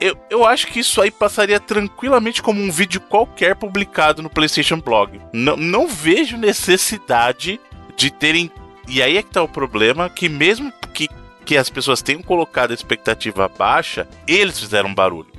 eu, 0.00 0.16
eu 0.28 0.44
acho 0.44 0.66
que 0.66 0.80
isso 0.80 1.00
aí 1.00 1.10
passaria 1.10 1.58
tranquilamente 1.58 2.42
como 2.42 2.60
um 2.60 2.70
vídeo 2.70 3.00
qualquer 3.00 3.56
publicado 3.56 4.22
no 4.22 4.30
PlayStation 4.30 4.80
Blog. 4.80 5.20
Não, 5.32 5.56
não 5.56 5.88
vejo 5.88 6.36
necessidade 6.36 7.58
de 7.96 8.10
terem. 8.10 8.50
E 8.88 9.02
aí 9.02 9.16
é 9.16 9.22
que 9.22 9.30
tá 9.30 9.42
o 9.42 9.48
problema, 9.48 10.08
que 10.08 10.28
mesmo 10.28 10.72
que 11.46 11.56
as 11.56 11.70
pessoas 11.70 12.02
tenham 12.02 12.20
colocado 12.20 12.72
a 12.72 12.74
expectativa 12.74 13.48
baixa, 13.48 14.06
eles 14.26 14.58
fizeram 14.58 14.92
barulho. 14.92 15.30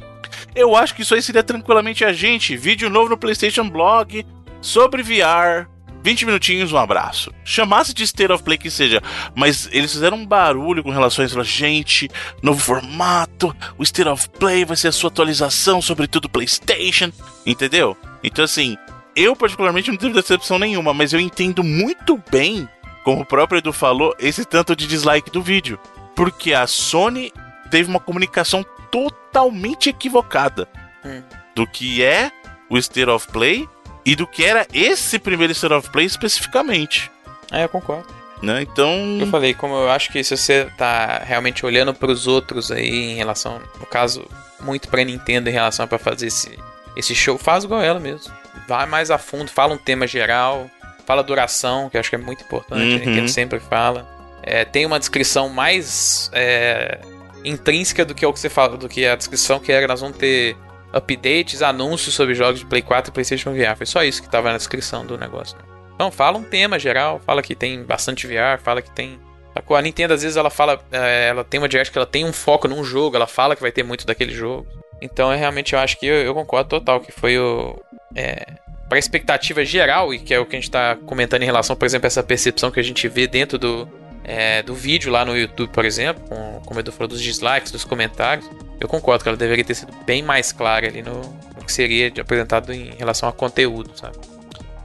Eu 0.56 0.76
acho 0.76 0.96
que 0.96 1.02
isso 1.02 1.13
aí 1.13 1.22
seria 1.22 1.43
tranquilamente 1.43 2.04
a 2.06 2.13
gente. 2.13 2.56
Vídeo 2.58 2.89
novo 2.89 3.10
no 3.10 3.17
PlayStation 3.17 3.70
Blog 3.70 4.26
sobre 4.62 5.04
VR. 5.04 5.67
20 6.04 6.26
minutinhos, 6.26 6.72
um 6.72 6.78
abraço. 6.78 7.34
Chamasse 7.43 7.93
de 7.93 8.04
State 8.04 8.32
of 8.32 8.41
Play 8.41 8.58
que 8.58 8.72
seja, 8.72 9.02
mas 9.36 9.67
eles 9.74 9.91
fizeram 9.91 10.17
um 10.17 10.26
barulho 10.26 10.82
com 10.82 10.89
relação 10.89 11.22
a 11.22 11.26
isso. 11.26 11.43
Gente, 11.43 12.10
novo 12.41 12.60
formato, 12.60 13.54
o 13.78 13.84
State 13.84 14.08
of 14.08 14.30
Play 14.30 14.63
vai 14.63 14.78
ser 14.78 14.88
a 14.88 14.91
sua 14.91 15.10
atualização, 15.10 15.82
sobretudo 15.82 16.30
PlayStation, 16.30 17.12
entendeu? 17.46 17.98
Então, 18.24 18.46
assim, 18.46 18.78
eu 19.15 19.36
particularmente 19.36 19.91
não 19.91 19.98
tive 19.98 20.13
decepção 20.13 20.58
nenhuma, 20.58 20.93
mas 20.93 21.12
eu 21.12 21.20
entendo 21.20 21.63
muito 21.63 22.24
bem, 22.32 22.70
como 23.04 23.24
o 23.24 23.26
próprio 23.26 23.58
Edu 23.58 23.74
falou, 23.74 24.15
esse 24.17 24.46
tanto 24.46 24.76
de 24.76 24.88
dislike 24.88 25.30
do 25.30 25.41
vídeo. 25.41 25.78
Porque 26.17 26.53
a 26.53 26.65
Sony 26.65 27.32
teve 27.69 27.88
uma 27.88 27.99
comunicação 27.99 28.65
totalmente 28.91 29.89
equivocada 29.89 30.67
hum. 31.06 31.21
do 31.56 31.67
que 31.67 32.03
é 32.03 32.32
o 32.69 32.77
State 32.77 33.10
of 33.10 33.27
Play 33.27 33.69
e 34.03 34.15
do 34.15 34.25
que 34.25 34.43
era 34.43 34.65
esse 34.73 35.19
primeiro 35.19 35.53
State 35.53 35.73
of 35.75 35.89
Play 35.91 36.08
especificamente. 36.08 37.12
É, 37.51 37.63
eu 37.63 37.69
concordo. 37.69 38.08
Né? 38.41 38.63
Então. 38.63 39.17
Eu 39.19 39.27
falei, 39.27 39.53
como 39.53 39.75
eu 39.75 39.91
acho 39.91 40.12
que 40.12 40.23
se 40.23 40.36
você 40.36 40.67
tá 40.75 41.21
realmente 41.23 41.65
olhando 41.65 41.93
para 41.93 42.12
os 42.12 42.25
outros 42.25 42.71
aí 42.71 43.12
em 43.12 43.15
relação, 43.15 43.62
no 43.80 43.86
caso, 43.86 44.25
muito 44.60 44.88
pra 44.88 45.03
Nintendo 45.03 45.49
em 45.49 45.53
relação 45.53 45.88
para 45.88 45.99
fazer 45.99 46.27
esse, 46.27 46.58
esse 46.95 47.13
show, 47.13 47.38
faz 47.38 47.63
igual 47.63 47.82
ela 47.82 47.99
mesmo. 47.99 48.34
Vai 48.67 48.86
mais 48.86 49.12
a 49.12 49.17
fundo, 49.17 49.51
fala 49.51 49.73
um 49.73 49.77
tema 49.77 50.08
geral, 50.08 50.69
fala 51.06 51.23
duração, 51.23 51.89
que 51.89 51.97
eu 51.97 51.99
acho 51.99 52.10
que 52.10 52.15
é 52.15 52.19
muito 52.19 52.43
importante, 52.43 52.82
uhum. 52.82 52.95
a 52.95 52.99
Nintendo 53.06 53.30
sempre 53.30 53.60
fala. 53.60 54.16
É, 54.50 54.64
tem 54.64 54.86
uma 54.86 54.98
descrição 54.98 55.50
mais 55.50 56.32
é, 56.32 57.00
intrínseca 57.44 58.06
do 58.06 58.16
que 58.16 58.26
o 58.26 58.32
que 58.32 58.40
você 58.40 58.50
fala, 58.50 58.78
do 58.78 58.88
que 58.88 59.06
a 59.06 59.14
descrição 59.14 59.60
que 59.60 59.74
era, 59.74 59.86
nós 59.86 60.00
vamos 60.00 60.16
ter 60.16 60.56
updates, 60.94 61.62
anúncios 61.62 62.16
sobre 62.16 62.34
jogos 62.34 62.62
de 62.62 62.66
Play 62.66 62.82
4 62.82 63.12
e 63.12 63.14
PlayStation 63.14 63.54
VR. 63.54 63.76
Foi 63.76 63.86
só 63.86 64.02
isso 64.04 64.22
que 64.22 64.28
estava 64.30 64.50
na 64.50 64.58
descrição 64.58 65.06
do 65.06 65.18
negócio. 65.18 65.58
Né? 65.58 65.64
Então, 65.96 66.10
fala 66.10 66.38
um 66.38 66.44
tema 66.44 66.80
geral, 66.80 67.20
fala 67.26 67.42
que 67.42 67.56
tem 67.56 67.84
bastante 67.84 68.26
VR, 68.26 68.58
fala 68.64 68.82
que 68.82 68.90
tem. 68.90 69.20
A 69.54 69.82
Nintendo, 69.82 70.14
às 70.14 70.22
vezes, 70.22 70.38
ela 70.38 70.50
fala. 70.50 70.80
É, 70.94 71.28
ela 71.28 71.44
tem 71.44 71.60
uma 71.60 71.68
direct 71.68 71.92
que 71.92 71.98
ela 71.98 72.08
tem 72.08 72.24
um 72.24 72.32
foco 72.32 72.70
num 72.70 72.86
jogo, 72.86 73.18
ela 73.18 73.28
fala 73.28 73.54
que 73.54 73.62
vai 73.62 73.72
ter 73.72 73.84
muito 73.84 74.08
daquele 74.08 74.32
jogo. 74.32 74.66
Então, 75.02 75.30
é, 75.30 75.36
realmente, 75.36 75.74
eu 75.74 75.80
acho 75.80 76.00
que 76.00 76.06
eu, 76.06 76.16
eu 76.16 76.34
concordo 76.34 76.70
total 76.70 77.02
que 77.02 77.12
foi 77.12 77.38
o. 77.38 77.78
É, 78.16 78.46
para 78.88 78.98
expectativa 78.98 79.66
geral, 79.66 80.14
e 80.14 80.20
que 80.20 80.34
é 80.34 80.40
o 80.40 80.46
que 80.46 80.56
a 80.56 80.60
gente 80.60 80.70
está 80.70 80.96
comentando 80.96 81.42
em 81.42 81.46
relação, 81.46 81.76
por 81.76 81.86
exemplo, 81.86 82.06
a 82.06 82.08
essa 82.08 82.24
percepção 82.24 82.72
que 82.72 82.80
a 82.80 82.84
gente 82.84 83.06
vê 83.10 83.28
dentro 83.28 83.58
do, 83.58 83.90
é, 84.28 84.62
do 84.62 84.76
vídeo 84.76 85.10
lá 85.10 85.24
no 85.24 85.36
YouTube, 85.36 85.70
por 85.72 85.86
exemplo, 85.86 86.22
com, 86.28 86.62
como 86.66 86.78
o 86.78 86.82
Edu 86.82 86.92
falou, 86.92 87.08
dos 87.08 87.22
dislikes, 87.22 87.72
dos 87.72 87.86
comentários, 87.86 88.48
eu 88.80 88.88
concordo 88.88 89.24
que 89.24 89.30
ela 89.30 89.38
deveria 89.38 89.63
ter 89.63 89.74
sido 89.74 89.94
bem 90.06 90.22
mais 90.22 90.52
clara 90.52 90.86
ali 90.86 91.02
no, 91.02 91.22
no 91.56 91.63
que 91.66 91.72
seria 91.72 92.12
apresentado 92.20 92.74
em 92.74 92.92
relação 92.98 93.28
a 93.30 93.32
conteúdo, 93.32 93.92
sabe? 93.96 94.18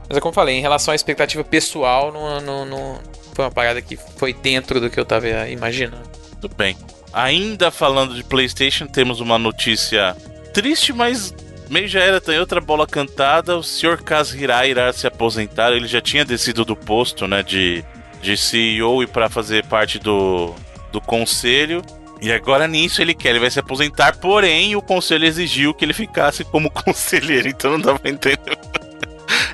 Mas 0.07 0.17
é 0.17 0.21
como 0.21 0.31
eu 0.31 0.33
falei, 0.33 0.55
em 0.55 0.61
relação 0.61 0.93
à 0.93 0.95
expectativa 0.95 1.43
pessoal, 1.43 2.11
não, 2.11 2.39
não, 2.39 2.65
não 2.65 2.99
foi 3.33 3.43
uma 3.43 3.51
parada 3.51 3.81
que 3.81 3.97
foi 3.97 4.33
dentro 4.33 4.79
do 4.79 4.89
que 4.89 4.99
eu 4.99 5.05
tava 5.05 5.27
imaginando. 5.49 6.09
Tudo 6.39 6.55
bem. 6.55 6.77
Ainda 7.11 7.69
falando 7.69 8.15
de 8.15 8.23
PlayStation, 8.23 8.87
temos 8.87 9.19
uma 9.19 9.37
notícia 9.37 10.15
triste, 10.53 10.93
mas 10.93 11.33
meio 11.69 11.87
já 11.87 11.99
era, 11.99 12.21
tem 12.21 12.39
outra 12.39 12.61
bola 12.61 12.87
cantada. 12.87 13.57
O 13.57 13.63
Sr. 13.63 14.01
Kaz 14.03 14.33
Hirai 14.33 14.71
irá 14.71 14.91
se 14.93 15.05
aposentar. 15.05 15.71
Ele 15.71 15.87
já 15.87 16.01
tinha 16.01 16.25
descido 16.25 16.65
do 16.65 16.75
posto, 16.75 17.27
né, 17.27 17.43
de, 17.43 17.83
de 18.23 18.37
CEO 18.37 19.03
e 19.03 19.07
para 19.07 19.29
fazer 19.29 19.65
parte 19.65 19.99
do, 19.99 20.55
do 20.91 21.01
conselho. 21.01 21.83
E 22.21 22.31
agora 22.31 22.67
nisso 22.67 23.01
ele 23.01 23.13
quer, 23.13 23.31
ele 23.31 23.39
vai 23.39 23.51
se 23.51 23.59
aposentar, 23.59 24.15
porém 24.15 24.77
o 24.77 24.81
conselho 24.81 25.25
exigiu 25.25 25.73
que 25.73 25.83
ele 25.83 25.93
ficasse 25.93 26.45
como 26.45 26.71
conselheiro, 26.71 27.49
então 27.49 27.71
não 27.71 27.81
dá 27.81 27.99
pra 27.99 28.09
entender. 28.09 28.39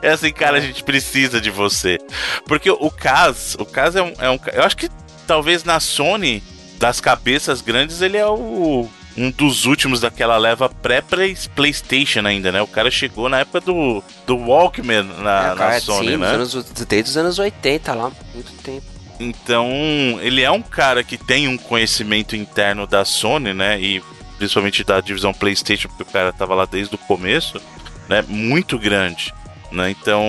É 0.02 0.12
assim, 0.12 0.32
cara, 0.32 0.58
a 0.58 0.62
gente 0.62 0.84
precisa 0.84 1.42
de 1.42 1.50
você. 1.50 1.98
Porque 2.46 2.70
o 2.70 2.90
Kaz, 2.90 3.56
o 3.60 3.66
Kaz 3.66 3.96
é 3.96 4.02
um, 4.02 4.14
é 4.18 4.30
um. 4.30 4.40
Eu 4.54 4.64
acho 4.64 4.76
que 4.78 4.90
talvez 5.28 5.64
na 5.64 5.80
Sony, 5.80 6.42
das 6.78 7.02
cabeças 7.02 7.62
grandes, 7.62 8.02
ele 8.02 8.18
é 8.18 8.26
o. 8.26 8.90
Um 9.20 9.32
dos 9.32 9.66
últimos 9.66 10.00
daquela 10.00 10.38
leva 10.38 10.70
pré-PlayStation 10.70 12.26
ainda, 12.26 12.54
né? 12.54 12.62
O 12.62 12.68
cara 12.68 12.90
chegou 12.90 13.28
na 13.28 13.40
época 13.40 13.60
do, 13.60 14.02
do 14.26 14.38
Walkman 14.38 15.04
na, 15.04 15.52
é, 15.52 15.56
cara, 15.56 15.74
na 15.74 15.80
Sony, 15.82 16.08
sim, 16.12 16.18
né? 16.18 16.28
Anos, 16.28 16.54
desde 16.88 17.12
os 17.12 17.18
anos 17.18 17.38
80 17.38 17.94
lá, 17.94 18.12
muito 18.34 18.54
tempo. 18.64 18.86
Então, 19.20 19.68
ele 20.22 20.42
é 20.42 20.50
um 20.50 20.62
cara 20.62 21.04
que 21.04 21.18
tem 21.18 21.50
um 21.50 21.58
conhecimento 21.58 22.34
interno 22.34 22.88
da 22.88 23.04
Sony, 23.04 23.54
né? 23.54 23.78
E 23.82 24.02
principalmente 24.38 24.86
da 24.86 25.02
divisão 25.02 25.34
PlayStation, 25.34 25.90
porque 25.90 26.04
o 26.04 26.14
cara 26.14 26.32
tava 26.32 26.56
lá 26.56 26.64
desde 26.66 26.96
o 26.96 26.98
começo, 26.98 27.62
né? 28.08 28.24
Muito 28.26 28.80
grande, 28.80 29.34
né? 29.70 29.90
Então, 29.92 30.24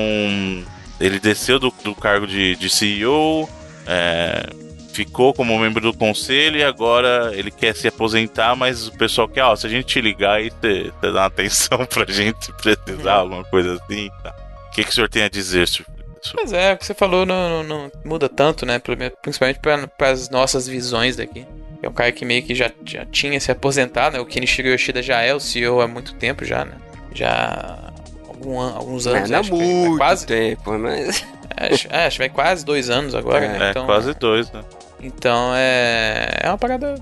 ele 0.99 1.21
desceu 1.21 1.61
do, 1.61 1.73
do 1.85 1.95
cargo 1.95 2.27
de, 2.27 2.57
de 2.57 2.69
CEO, 2.69 3.49
é, 3.87 4.51
ficou 4.93 5.33
como 5.33 5.59
membro 5.59 5.81
do 5.81 5.97
conselho 5.97 6.57
e 6.59 6.65
agora 6.65 7.33
ele 7.35 7.51
quer 7.51 7.75
se 7.75 7.89
aposentar, 7.89 8.55
mas 8.57 8.89
o 8.89 8.93
pessoal 8.93 9.29
quer, 9.29 9.45
ó, 9.45 9.57
se 9.57 9.67
a 9.67 9.71
gente 9.71 9.87
te 9.87 10.01
ligar 10.01 10.37
aí, 10.37 10.51
você 10.51 10.93
dá 11.01 11.11
uma 11.11 11.25
atenção 11.27 11.87
pra 11.87 12.05
gente 12.07 12.47
se 12.47 12.53
precisar, 12.53 13.15
alguma 13.15 13.45
coisa 13.45 13.75
assim. 13.75 14.11
Tá. 14.23 14.35
O 14.69 14.71
que, 14.73 14.85
que 14.85 14.91
o 14.91 14.93
senhor 14.93 15.09
tem 15.09 15.23
a 15.23 15.29
dizer, 15.29 15.67
senhor? 15.67 15.87
Mas 16.35 16.53
é, 16.53 16.75
o 16.75 16.77
que 16.77 16.85
você 16.85 16.93
falou 16.93 17.25
não, 17.25 17.49
não, 17.49 17.63
não 17.65 17.93
muda 18.05 18.29
tanto, 18.29 18.67
né? 18.67 18.79
Principalmente 19.23 19.59
para 19.59 20.11
as 20.11 20.29
nossas 20.29 20.69
visões 20.69 21.17
daqui. 21.17 21.47
É 21.83 21.89
um 21.89 21.93
cara 21.93 22.13
que 22.13 22.27
meio 22.27 22.43
que 22.43 22.55
já, 22.55 22.71
já 22.85 23.07
tinha 23.07 23.41
se 23.41 23.51
aposentado, 23.51 24.15
né? 24.15 24.21
O 24.21 24.27
Kenichiro 24.27 24.69
Yoshida 24.69 25.03
já 25.03 25.23
é 25.23 25.35
o 25.35 25.41
CEO 25.41 25.81
há 25.81 25.89
muito 25.89 26.15
tempo 26.15 26.45
já, 26.45 26.65
né? 26.65 26.75
Já 27.15 27.91
algum 28.29 28.61
an 28.61 28.75
alguns 28.75 29.07
anos. 29.07 29.31
É, 29.31 29.35
não 29.35 29.43
muito 29.45 29.97
quase 29.97 30.27
tempo, 30.27 30.79
mas... 30.79 31.25
Acho, 31.57 31.89
é, 31.91 32.07
acho 32.07 32.17
que 32.17 32.23
vai 32.23 32.29
quase 32.29 32.65
dois 32.65 32.89
anos 32.89 33.15
agora, 33.15 33.45
é, 33.45 33.59
né? 33.59 33.71
Então, 33.71 33.83
é, 33.83 33.87
quase 33.87 34.15
dois, 34.15 34.51
né? 34.53 34.63
Então 35.03 35.53
é, 35.55 36.41
é 36.43 36.49
uma 36.49 36.59
parada 36.59 36.95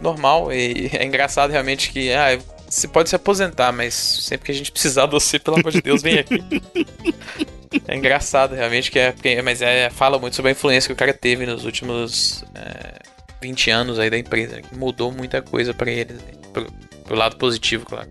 normal 0.00 0.52
e 0.52 0.90
é 0.92 1.04
engraçado 1.04 1.50
realmente 1.50 1.90
que 1.90 2.12
ah, 2.12 2.38
você 2.68 2.88
pode 2.88 3.08
se 3.08 3.16
aposentar, 3.16 3.72
mas 3.72 3.94
sempre 3.94 4.46
que 4.46 4.52
a 4.52 4.54
gente 4.54 4.72
precisar 4.72 5.06
de 5.06 5.12
você, 5.12 5.38
pelo 5.38 5.58
amor 5.58 5.70
de 5.70 5.80
Deus, 5.80 6.02
vem 6.02 6.18
aqui. 6.18 6.42
É 7.86 7.96
engraçado, 7.96 8.54
realmente, 8.54 8.90
que 8.90 8.98
é, 8.98 9.12
porque, 9.12 9.40
mas 9.42 9.60
é, 9.60 9.90
fala 9.90 10.18
muito 10.18 10.34
sobre 10.34 10.50
a 10.50 10.52
influência 10.52 10.88
que 10.88 10.92
o 10.94 10.96
cara 10.96 11.12
teve 11.12 11.44
nos 11.46 11.64
últimos 11.64 12.44
é, 12.54 12.94
20 13.40 13.70
anos 13.70 13.98
aí 13.98 14.08
da 14.08 14.18
empresa, 14.18 14.62
que 14.62 14.74
mudou 14.74 15.12
muita 15.12 15.42
coisa 15.42 15.74
para 15.74 15.90
eles, 15.90 16.16
né? 16.16 16.32
pro, 16.52 16.66
pro, 17.04 17.16
lado 17.16 17.36
positivo, 17.36 17.84
claro. 17.84 18.08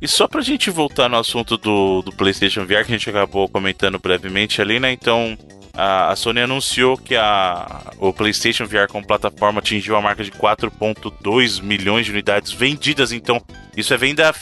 E 0.00 0.06
só 0.06 0.28
pra 0.28 0.42
gente 0.42 0.70
voltar 0.70 1.08
no 1.08 1.16
assunto 1.16 1.56
do, 1.56 2.02
do 2.02 2.12
PlayStation 2.12 2.64
VR, 2.66 2.84
que 2.84 2.92
a 2.92 2.98
gente 2.98 3.08
acabou 3.08 3.48
comentando 3.48 3.98
brevemente 3.98 4.60
ali, 4.60 4.78
né? 4.78 4.92
Então, 4.92 5.38
a, 5.78 6.10
a 6.10 6.16
Sony 6.16 6.40
anunciou 6.40 6.98
que 6.98 7.14
a, 7.14 7.92
o 7.98 8.12
PlayStation 8.12 8.66
VR 8.66 8.88
como 8.90 9.06
plataforma 9.06 9.60
atingiu 9.60 9.94
a 9.94 10.00
marca 10.00 10.24
de 10.24 10.32
4,2 10.32 11.62
milhões 11.62 12.04
de 12.04 12.10
unidades 12.10 12.50
vendidas. 12.50 13.12
Então, 13.12 13.40
isso 13.76 13.94
é 13.94 13.96
venda 13.96 14.34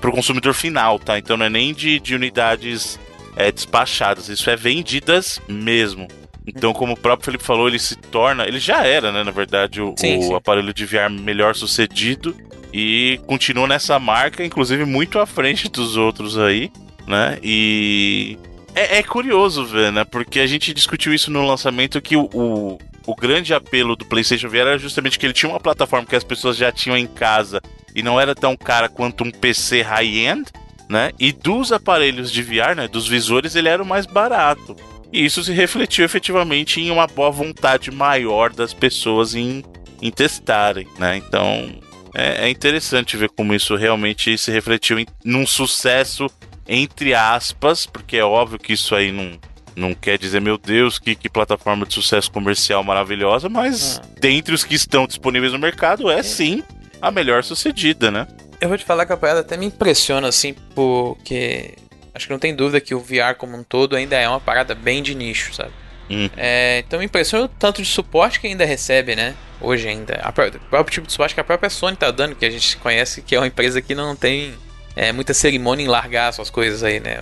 para 0.00 0.08
o 0.08 0.12
consumidor 0.12 0.54
final, 0.54 0.98
tá? 0.98 1.18
Então, 1.18 1.36
não 1.36 1.44
é 1.44 1.50
nem 1.50 1.74
de, 1.74 2.00
de 2.00 2.14
unidades 2.14 2.98
é, 3.36 3.52
despachadas, 3.52 4.30
isso 4.30 4.48
é 4.48 4.56
vendidas 4.56 5.38
mesmo. 5.46 6.08
Então, 6.46 6.72
como 6.72 6.94
o 6.94 6.96
próprio 6.96 7.26
Felipe 7.26 7.44
falou, 7.44 7.68
ele 7.68 7.78
se 7.78 7.94
torna. 7.94 8.46
Ele 8.46 8.58
já 8.58 8.82
era, 8.86 9.12
né? 9.12 9.22
Na 9.22 9.30
verdade, 9.30 9.82
o, 9.82 9.94
sim, 9.98 10.16
o 10.16 10.22
sim. 10.22 10.34
aparelho 10.34 10.72
de 10.72 10.86
VR 10.86 11.10
melhor 11.10 11.54
sucedido. 11.54 12.34
E 12.72 13.20
continua 13.26 13.68
nessa 13.68 13.98
marca, 13.98 14.42
inclusive 14.42 14.86
muito 14.86 15.18
à 15.18 15.26
frente 15.26 15.68
dos 15.68 15.98
outros 15.98 16.38
aí, 16.38 16.72
né? 17.06 17.38
E. 17.42 18.38
É, 18.78 18.98
é 18.98 19.02
curioso 19.02 19.64
né? 19.92 20.04
Porque 20.04 20.40
a 20.40 20.46
gente 20.46 20.72
discutiu 20.72 21.12
isso 21.12 21.30
no 21.30 21.46
lançamento 21.46 22.00
que 22.00 22.16
o, 22.16 22.28
o, 22.32 22.78
o 23.06 23.14
grande 23.14 23.52
apelo 23.52 23.96
do 23.96 24.04
PlayStation 24.04 24.48
VR 24.48 24.56
era 24.58 24.78
justamente 24.78 25.18
que 25.18 25.26
ele 25.26 25.32
tinha 25.32 25.50
uma 25.50 25.60
plataforma 25.60 26.06
que 26.06 26.16
as 26.16 26.24
pessoas 26.24 26.56
já 26.56 26.70
tinham 26.70 26.96
em 26.96 27.06
casa 27.06 27.60
e 27.94 28.02
não 28.02 28.20
era 28.20 28.34
tão 28.34 28.56
cara 28.56 28.88
quanto 28.88 29.24
um 29.24 29.30
PC 29.30 29.82
high-end 29.82 30.50
né? 30.88 31.10
E 31.18 31.32
dos 31.32 31.70
aparelhos 31.70 32.32
de 32.32 32.42
VR, 32.42 32.74
né, 32.74 32.88
dos 32.88 33.06
visores, 33.06 33.54
ele 33.54 33.68
era 33.68 33.82
o 33.82 33.86
mais 33.86 34.06
barato. 34.06 34.74
E 35.12 35.24
isso 35.24 35.44
se 35.44 35.52
refletiu 35.52 36.04
efetivamente 36.04 36.80
em 36.80 36.90
uma 36.90 37.06
boa 37.06 37.30
vontade 37.30 37.90
maior 37.90 38.52
das 38.52 38.72
pessoas 38.72 39.34
em, 39.34 39.62
em 40.00 40.10
testarem, 40.10 40.86
né? 40.98 41.16
Então 41.16 41.70
é, 42.14 42.46
é 42.46 42.50
interessante 42.50 43.16
ver 43.16 43.30
como 43.30 43.54
isso 43.54 43.74
realmente 43.76 44.36
se 44.36 44.50
refletiu 44.50 44.98
em 44.98 45.06
num 45.24 45.46
sucesso 45.46 46.26
entre 46.68 47.14
aspas, 47.14 47.86
porque 47.86 48.16
é 48.16 48.24
óbvio 48.24 48.58
que 48.58 48.74
isso 48.74 48.94
aí 48.94 49.10
não, 49.10 49.38
não 49.74 49.94
quer 49.94 50.18
dizer, 50.18 50.40
meu 50.40 50.58
Deus, 50.58 50.98
que, 50.98 51.14
que 51.14 51.28
plataforma 51.28 51.86
de 51.86 51.94
sucesso 51.94 52.30
comercial 52.30 52.84
maravilhosa, 52.84 53.48
mas 53.48 53.98
ah. 53.98 54.08
dentre 54.20 54.54
os 54.54 54.64
que 54.64 54.74
estão 54.74 55.06
disponíveis 55.06 55.52
no 55.52 55.58
mercado 55.58 56.10
é, 56.10 56.18
é. 56.18 56.22
sim 56.22 56.62
a 57.00 57.10
melhor 57.10 57.42
sucedida, 57.42 58.10
né? 58.10 58.26
Eu 58.60 58.68
vou 58.68 58.76
te 58.76 58.84
falar 58.84 59.06
que 59.06 59.12
a 59.12 59.16
parada 59.16 59.40
até 59.40 59.56
me 59.56 59.66
impressiona, 59.66 60.28
assim, 60.28 60.54
porque. 60.74 61.74
Acho 62.12 62.26
que 62.26 62.32
não 62.32 62.40
tem 62.40 62.54
dúvida 62.54 62.80
que 62.80 62.94
o 62.94 62.98
VR 62.98 63.36
como 63.38 63.56
um 63.56 63.62
todo 63.62 63.94
ainda 63.94 64.16
é 64.16 64.28
uma 64.28 64.40
parada 64.40 64.74
bem 64.74 65.00
de 65.00 65.14
nicho, 65.14 65.54
sabe? 65.54 65.70
Hum. 66.10 66.28
É, 66.36 66.82
então 66.84 66.98
me 66.98 67.04
impressiona 67.04 67.44
o 67.44 67.48
tanto 67.48 67.80
de 67.80 67.88
suporte 67.88 68.40
que 68.40 68.48
ainda 68.48 68.64
recebe, 68.64 69.14
né? 69.14 69.36
Hoje 69.60 69.86
ainda. 69.86 70.20
A, 70.22 70.30
o 70.30 70.32
próprio 70.32 70.92
tipo 70.92 71.06
de 71.06 71.12
suporte 71.12 71.34
que 71.34 71.40
a 71.40 71.44
própria 71.44 71.70
Sony 71.70 71.96
tá 71.96 72.10
dando, 72.10 72.34
que 72.34 72.44
a 72.44 72.50
gente 72.50 72.76
conhece 72.78 73.22
que 73.22 73.36
é 73.36 73.38
uma 73.38 73.46
empresa 73.46 73.80
que 73.80 73.94
não 73.94 74.16
tem 74.16 74.54
é, 74.98 75.12
muita 75.12 75.32
cerimônia 75.32 75.84
em 75.84 75.88
largar 75.88 76.32
suas 76.32 76.50
coisas 76.50 76.82
aí, 76.82 76.98
né? 76.98 77.20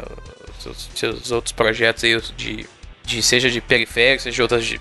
Os 0.65 0.89
seus, 0.95 1.31
outros 1.31 1.53
projetos 1.53 2.03
aí 2.03 2.19
de 2.35 2.67
de 3.05 3.23
seja 3.23 3.51
de 3.51 3.61
periféricos, 3.61 4.25
seja 4.25 4.35
de 4.35 4.43
outras 4.43 4.65
de 4.65 4.81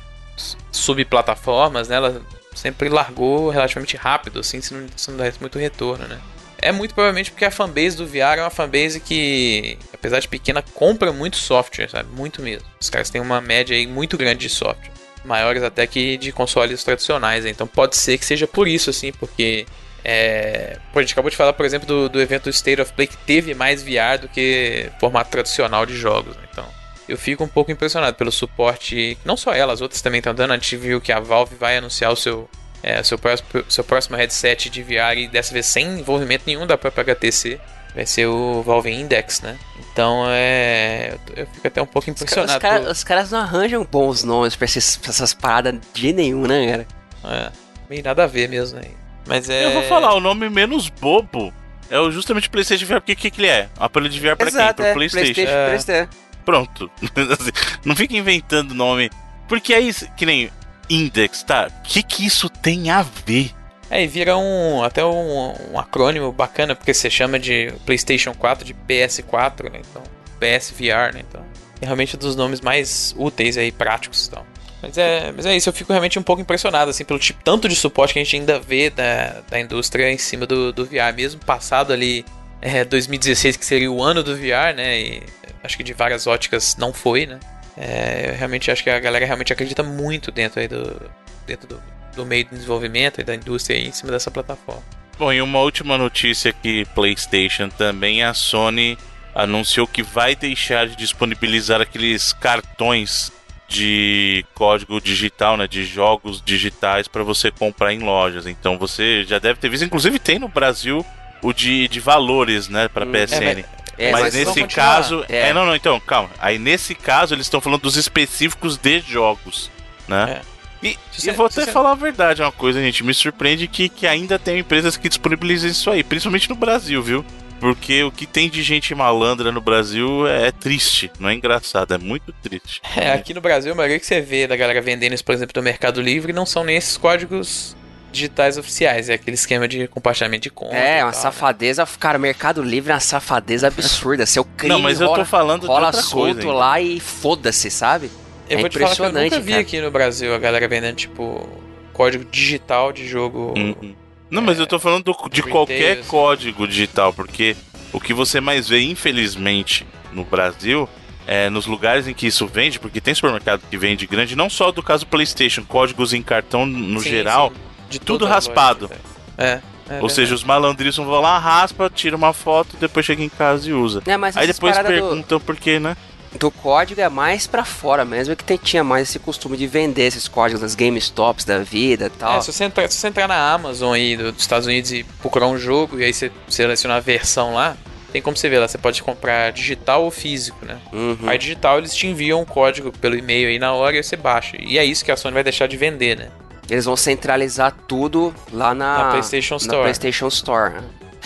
subplataformas, 0.72 1.90
né? 1.90 1.98
Ela 1.98 2.22
sempre 2.56 2.88
largou 2.88 3.50
relativamente 3.50 3.98
rápido, 3.98 4.40
assim, 4.40 4.62
se 4.62 4.74
não, 4.74 4.88
se 4.96 5.12
não 5.12 5.18
desse 5.18 5.42
muito 5.42 5.60
retorno, 5.60 6.08
né? 6.08 6.20
É 6.58 6.72
muito 6.72 6.96
provavelmente 6.96 7.32
porque 7.32 7.44
a 7.44 7.52
fanbase 7.52 7.98
do 7.98 8.08
VR 8.08 8.38
é 8.38 8.42
uma 8.42 8.50
fanbase 8.50 9.02
que, 9.02 9.78
apesar 9.94 10.22
de 10.22 10.28
pequena, 10.30 10.62
compra 10.62 11.12
muito 11.12 11.36
software, 11.36 11.90
sabe? 11.90 12.10
Muito 12.16 12.42
mesmo. 12.42 12.66
Os 12.80 12.90
caras 12.90 13.10
têm 13.10 13.22
uma 13.22 13.42
média 13.42 13.76
aí 13.76 13.86
muito 13.86 14.18
grande 14.18 14.48
de 14.48 14.50
software. 14.50 14.92
Maiores 15.26 15.62
até 15.62 15.86
que 15.86 16.16
de 16.16 16.32
consoles 16.32 16.82
tradicionais. 16.82 17.44
Né? 17.44 17.50
Então 17.50 17.68
pode 17.68 17.98
ser 17.98 18.18
que 18.18 18.26
seja 18.26 18.48
por 18.48 18.70
isso, 18.70 18.90
assim, 18.90 19.12
porque. 19.12 19.66
É... 20.08 20.78
Pô, 20.94 21.00
a 21.00 21.02
gente 21.02 21.14
acabou 21.14 21.32
de 21.32 21.36
falar, 21.36 21.54
por 21.54 21.66
exemplo, 21.66 21.88
do, 21.88 22.08
do 22.08 22.22
evento 22.22 22.48
State 22.52 22.80
of 22.80 22.94
Play 22.94 23.08
que 23.08 23.18
teve 23.18 23.56
mais 23.56 23.82
VR 23.82 24.20
do 24.22 24.30
que 24.30 24.92
formato 25.00 25.32
tradicional 25.32 25.84
de 25.84 25.98
jogos. 25.98 26.36
Né? 26.38 26.44
Então 26.52 26.66
eu 27.10 27.18
fico 27.18 27.44
um 27.44 27.48
pouco 27.48 27.72
impressionado 27.72 28.16
pelo 28.16 28.32
suporte. 28.32 29.18
Não 29.26 29.36
só 29.36 29.52
ela, 29.52 29.74
as 29.74 29.82
outras 29.82 30.02
também 30.02 30.20
estão 30.20 30.34
dando. 30.34 30.52
A 30.52 30.58
gente 30.58 30.78
viu 30.78 31.02
que 31.02 31.12
a 31.12 31.20
Valve 31.20 31.56
vai 31.56 31.78
anunciar 31.78 32.12
o 32.12 32.16
seu 32.16 32.48
é, 32.84 33.02
seu, 33.02 33.18
próximo, 33.18 33.50
seu 33.68 33.84
próximo 33.84 34.16
headset 34.16 34.70
de 34.70 34.84
VR 34.84 35.18
e 35.18 35.28
dessa 35.28 35.52
vez 35.52 35.66
sem 35.66 36.00
envolvimento 36.00 36.44
nenhum 36.46 36.68
da 36.68 36.78
própria 36.78 37.02
HTC. 37.02 37.60
Vai 37.96 38.06
ser 38.06 38.28
o 38.28 38.62
Valve 38.62 38.92
Index, 38.92 39.42
né? 39.42 39.58
Então 39.80 40.26
é. 40.28 41.18
Eu 41.36 41.48
fico 41.48 41.68
até 41.68 41.82
um 41.82 41.86
pouco 41.88 42.10
impressionado. 42.10 42.52
Os, 42.52 42.58
cara, 42.62 42.92
os 42.92 43.04
caras 43.04 43.32
não 43.32 43.40
arranjam 43.40 43.88
bons 43.90 44.24
nomes 44.24 44.56
pra, 44.56 44.66
esses, 44.66 44.98
pra 44.98 45.10
essas 45.10 45.34
paradas 45.34 45.80
de 45.94 46.14
nenhum, 46.14 46.46
né, 46.46 46.86
cara? 47.24 47.48
É, 47.48 47.52
meio 47.90 48.04
nada 48.04 48.26
a 48.26 48.28
ver 48.28 48.50
mesmo, 48.50 48.80
né? 48.80 48.90
Mas 49.28 49.50
é. 49.50 49.66
Eu 49.66 49.72
vou 49.72 49.84
falar, 49.84 50.14
o 50.14 50.20
nome 50.20 50.50
menos 50.50 50.90
bobo 50.90 51.54
é 51.90 52.00
o 52.00 52.12
justamente 52.12 52.50
PlayStation 52.50 52.86
VR, 52.86 52.96
porque 52.96 53.14
o 53.14 53.16
que, 53.16 53.32
que 53.32 53.42
ele 53.42 53.48
é? 53.48 53.70
Um 53.80 53.84
aparelho 53.84 54.12
de 54.12 54.20
VR 54.20 54.36
pra 54.36 54.48
Exato, 54.48 54.76
quem? 54.76 54.76
Pro 54.76 54.86
é, 54.86 54.94
PlayStation. 54.94 55.34
PlayStation, 55.34 55.52
é. 55.52 55.68
PlayStation. 55.68 56.10
Pronto. 56.44 56.92
Assim, 57.40 57.52
não 57.84 57.96
fica 57.96 58.16
inventando 58.16 58.74
nome. 58.74 59.10
Porque 59.48 59.74
aí, 59.74 59.94
que 60.16 60.26
nem 60.26 60.52
Index, 60.90 61.44
tá? 61.44 61.68
O 61.70 61.82
que, 61.84 62.04
que 62.04 62.26
isso 62.26 62.50
tem 62.50 62.90
a 62.90 63.04
ver? 63.04 63.52
É, 63.90 64.04
e 64.04 64.08
vira 64.08 64.36
um 64.38 64.84
até 64.84 65.06
um, 65.06 65.54
um, 65.72 65.80
acrônimo 65.80 66.32
bacana, 66.32 66.76
porque 66.76 66.94
você 66.94 67.10
chama 67.10 67.38
de 67.40 67.72
PlayStation 67.86 68.34
4 68.34 68.66
de 68.66 68.74
PS4, 68.74 69.72
né? 69.72 69.82
Então, 69.90 70.02
PSVR, 70.40 71.14
né? 71.14 71.24
Então, 71.28 71.46
é 71.82 71.86
realmente 71.86 72.16
um 72.16 72.20
dos 72.20 72.36
nomes 72.36 72.62
mais 72.62 73.14
úteis 73.18 73.58
aí, 73.58 73.72
práticos 73.72 74.28
então. 74.28 74.46
Mas 74.86 75.00
é, 75.00 75.32
mas 75.32 75.48
é 75.48 75.56
isso, 75.56 75.68
eu 75.68 75.74
fico 75.74 75.92
realmente 75.92 76.20
um 76.20 76.24
pouco 76.24 76.44
impressionado, 76.44 76.92
assim, 76.92 77.04
pelo 77.04 77.18
tipo, 77.18 77.44
tanto 77.44 77.68
de 77.68 77.76
suporte 77.76 78.14
que 78.14 78.20
a 78.20 78.24
gente 78.24 78.36
ainda 78.36 78.60
vê 78.60 78.92
da, 78.92 79.42
da 79.50 79.60
indústria 79.60 80.12
em 80.12 80.18
cima 80.18 80.46
do, 80.46 80.72
do 80.72 80.86
VR, 80.86 81.12
mesmo 81.16 81.44
passado 81.44 81.92
ali 81.92 82.24
é, 82.62 82.86
2016, 82.86 83.58
que 83.58 83.66
seria 83.66 83.92
o 83.92 84.04
ano 84.04 84.22
do 84.22 84.36
VR, 84.36 84.76
né? 84.76 85.00
E 85.00 85.24
acho 85.64 85.76
que 85.76 85.84
de 85.84 85.92
várias 85.92 86.28
óticas 86.28 86.76
não 86.78 86.94
foi, 86.94 87.26
né? 87.26 87.40
É, 87.76 88.30
eu 88.30 88.36
realmente 88.36 88.70
acho 88.70 88.84
que 88.84 88.90
a 88.92 89.00
galera 89.00 89.26
realmente 89.26 89.52
acredita 89.52 89.82
muito 89.82 90.32
dentro 90.32 90.60
aí 90.60 90.68
do, 90.68 91.10
dentro 91.48 91.68
do, 91.68 91.82
do 92.16 92.24
meio 92.24 92.44
de 92.44 92.52
desenvolvimento 92.52 93.20
e 93.20 93.24
da 93.24 93.34
indústria 93.34 93.80
em 93.80 93.92
cima 93.92 94.12
dessa 94.12 94.30
plataforma. 94.30 94.84
Bom, 95.18 95.34
e 95.34 95.42
uma 95.42 95.60
última 95.62 95.98
notícia 95.98 96.54
que 96.54 96.86
PlayStation 96.94 97.70
também 97.70 98.22
a 98.22 98.36
Sony 98.36 99.00
anunciou 99.34 99.88
que 99.88 100.04
vai 100.04 100.36
deixar 100.36 100.88
de 100.88 100.96
disponibilizar 100.96 101.82
aqueles 101.82 102.34
cartões 102.34 103.32
de 103.68 104.46
código 104.54 105.02
digital, 105.02 105.58
né, 105.58 105.68
de 105.68 105.84
jogos 105.84 106.42
digitais 106.42 107.08
para 107.08 107.24
você 107.24 107.52
comprar 107.52 107.94
em 107.94 108.00
lojas. 108.00 108.46
Então 108.46 108.78
você 108.78 109.24
já 109.24 109.40
deve 109.40 109.60
ter 109.60 109.70
visto, 109.70 109.84
inclusive 109.84 110.20
tem 110.20 110.40
no 110.40 110.48
Brasil 110.48 111.06
o 111.42 111.52
de, 111.52 111.88
de 111.88 112.00
valores, 112.00 112.70
né, 112.70 112.88
para 112.88 113.06
PSN. 113.06 113.64
É, 113.98 114.10
é, 114.10 114.12
mas, 114.12 114.22
mas 114.24 114.34
nesse 114.34 114.64
caso. 114.68 115.26
É. 115.30 115.50
é. 115.50 115.54
não, 115.54 115.66
não, 115.66 115.76
então, 115.76 116.00
calma. 116.00 116.30
Aí 116.40 116.60
nesse 116.60 116.94
caso 116.94 117.34
eles 117.34 117.46
estão 117.46 117.62
falando 117.62 117.82
dos 117.82 117.96
específicos 117.96 118.78
de 118.78 119.00
jogos, 119.00 119.72
né? 120.08 120.42
É. 120.42 120.56
E, 120.84 120.98
e 121.24 121.32
vou 121.32 121.48
até 121.48 121.66
falar 121.66 121.94
a 121.94 121.96
verdade, 121.96 122.44
uma 122.44 122.52
coisa, 122.52 122.80
gente, 122.80 123.04
me 123.04 123.14
surpreende 123.14 123.68
que, 123.68 123.90
que 123.90 124.06
ainda 124.06 124.38
tem 124.38 124.60
empresas 124.60 124.96
que 124.96 125.10
disponibilizam 125.10 125.70
isso 125.70 125.90
aí, 125.90 126.04
principalmente 126.04 126.48
no 126.48 126.56
Brasil, 126.56 127.02
viu? 127.02 127.26
Porque 127.60 128.04
o 128.04 128.12
que 128.12 128.26
tem 128.26 128.50
de 128.50 128.62
gente 128.62 128.94
malandra 128.94 129.52
no 129.52 129.62
Brasil 129.62 130.28
é, 130.28 130.48
é 130.48 130.52
triste, 130.52 131.12
não 131.20 131.30
é 131.30 131.34
engraçado, 131.34 131.94
é 131.94 131.98
muito 131.98 132.34
triste. 132.44 132.82
É, 132.96 133.12
aqui 133.12 133.34
no 133.34 133.42
Brasil, 133.42 133.72
a 133.72 133.76
maioria 133.76 134.00
que 134.00 134.06
você 134.06 134.22
vê 134.22 134.46
da 134.46 134.56
galera 134.56 134.82
vendendo 134.82 135.14
isso, 135.14 135.24
por 135.24 135.34
exemplo, 135.34 135.54
no 135.56 135.64
Mercado 135.64 136.02
Livre, 136.02 136.34
não 136.34 136.46
são 136.46 136.64
nem 136.64 136.76
esses 136.76 136.98
códigos 136.98 137.76
digitais 138.12 138.58
oficiais. 138.58 139.10
É 139.10 139.14
aquele 139.14 139.36
esquema 139.36 139.68
de 139.68 139.88
compartilhamento 139.88 140.44
de 140.44 140.50
conta. 140.50 140.76
É, 140.76 141.04
uma 141.04 141.12
tal, 141.12 141.20
né? 141.20 141.24
safadeza. 141.24 141.84
Né? 141.84 141.90
Cara, 142.00 142.18
Mercado 142.18 142.64
Livre 142.64 142.92
é 142.92 142.94
uma 142.96 143.00
safadeza 143.00 143.68
absurda. 143.68 144.26
Seu 144.26 144.46
crime 144.46 144.74
Não, 144.74 144.82
mas 144.82 145.02
eu 145.02 145.08
rola, 145.08 145.20
tô 145.20 145.26
falando 145.26 145.68
rola 145.68 145.80
de 145.80 145.86
outra 145.88 146.02
solto 146.02 146.34
coisa, 146.36 146.54
lá 146.54 146.82
e 146.82 147.00
foda-se, 147.00 147.70
sabe? 147.70 148.10
Eu 148.50 148.60
é 148.60 148.62
vou 148.62 148.70
te 148.70 148.80
falar 148.80 148.96
que 148.96 149.02
eu 149.02 149.12
nunca 149.12 149.40
vi 149.40 149.52
cara. 149.52 149.62
aqui 149.62 149.82
no 149.82 149.92
Brasil 149.92 150.34
a 150.34 150.38
galera 150.38 150.68
vendendo, 150.68 150.96
tipo, 150.96 151.48
código 151.94 152.24
digital 152.26 152.92
de 152.92 153.08
jogo. 153.08 153.54
Uhum. 153.58 153.96
Não, 154.36 154.42
mas 154.42 154.60
é, 154.60 154.62
eu 154.62 154.68
tô 154.68 154.80
falando 154.80 155.06
do, 155.06 155.30
de 155.30 155.42
qualquer 155.44 156.06
código 156.06 156.68
digital, 156.68 157.14
porque 157.14 157.56
o 157.92 158.00
que 158.00 158.14
você 158.14 158.40
mais 158.40 158.70
vê, 158.70 158.82
infelizmente, 158.82 159.86
no 160.12 160.24
Brasil 160.24 160.88
é, 161.28 161.50
nos 161.50 161.66
lugares 161.66 162.08
em 162.08 162.14
que 162.14 162.28
isso 162.28 162.46
vende, 162.46 162.80
porque 162.80 163.02
tem 163.02 163.14
supermercado 163.16 163.62
que 163.70 163.78
vende 163.78 164.06
grande, 164.06 164.36
não 164.36 164.50
só 164.50 164.72
do 164.72 164.84
caso 164.84 165.08
PlayStation, 165.08 165.64
códigos 165.64 166.14
em 166.14 166.22
cartão 166.22 166.66
no 166.66 167.02
sim, 167.02 167.10
geral, 167.10 167.52
sim 167.54 167.66
de 167.90 168.00
tudo 168.00 168.26
raspado. 168.26 168.90
é. 169.38 169.62
É, 169.88 170.02
Ou 170.02 170.10
seja, 170.10 170.34
os 170.34 170.44
malandrinhos 170.44 170.98
vão 170.98 171.22
lá, 171.22 171.38
raspa, 171.38 171.92
tira 171.94 172.16
uma 172.16 172.34
foto, 172.34 172.76
depois 172.78 173.06
chega 173.06 173.24
em 173.24 173.30
casa 173.30 173.70
e 173.70 173.74
usa. 173.74 174.02
É, 174.08 174.40
Aí 174.40 174.48
depois 174.48 174.76
perguntam 174.80 175.38
do, 175.38 175.40
por 175.40 175.56
quê, 175.56 175.80
né? 175.80 175.96
Do 176.38 176.52
código 176.52 177.00
é 177.00 177.08
mais 177.08 177.48
para 177.48 177.64
fora 177.64 178.04
mesmo, 178.04 178.34
é 178.34 178.36
que 178.36 178.58
tinha 178.58 178.84
mais 178.84 179.10
esse 179.10 179.20
costume 179.20 179.56
de 179.56 179.68
vender 179.68 180.04
esses 180.04 180.28
códigos 180.28 180.62
das 180.62 180.76
GameStops 180.76 181.46
da 181.46 181.60
vida 181.60 182.08
e 182.08 182.10
tal. 182.10 182.38
É, 182.38 182.42
se 182.42 182.52
você, 182.52 182.66
entrar, 182.66 182.92
se 182.92 182.98
você 182.98 183.08
entrar 183.08 183.28
na 183.28 183.54
Amazon 183.54 183.94
aí 183.94 184.18
dos 184.18 184.42
Estados 184.42 184.68
Unidos 184.68 184.92
e 184.92 185.04
procurar 185.22 185.48
um 185.48 185.58
jogo, 185.58 186.00
e 186.00 186.04
aí 186.04 186.14
você 186.14 186.32
seleciona 186.50 186.96
a 186.96 187.00
versão 187.00 187.54
lá, 187.54 187.78
tem 188.12 188.22
como 188.22 188.36
você 188.36 188.50
ver 188.50 188.60
lá, 188.60 188.68
você 188.68 188.78
pode 188.78 189.02
comprar 189.02 189.52
digital 189.52 190.04
ou 190.04 190.12
físico, 190.12 190.66
né? 190.66 190.78
Uhum. 190.92 191.18
Aí 191.26 191.38
digital 191.38 191.78
eles 191.78 191.94
te 191.94 192.08
enviam 192.08 192.42
um 192.42 192.46
código 192.46 192.92
pelo 192.92 193.16
e-mail 193.16 193.50
aí 193.50 193.60
na 193.60 193.74
hora 193.74 193.98
e 193.98 194.04
você 194.04 194.16
baixa. 194.16 194.58
E 194.60 194.78
é 194.78 194.86
isso 194.86 195.04
que 195.04 195.12
a 195.12 195.18
Sony 195.18 195.34
vai 195.34 195.44
deixar 195.44 195.68
de 195.68 195.78
vender, 195.78 196.18
né? 196.18 196.30
Eles 196.70 196.86
vão 196.86 196.96
centralizar 196.96 197.76
tudo 197.88 198.34
lá 198.52 198.74
na, 198.74 198.98
na 198.98 199.10
PlayStation 199.12 199.56
Store. 199.58 199.78
Na 199.78 199.84
PlayStation 199.84 200.28
Store. 200.28 200.76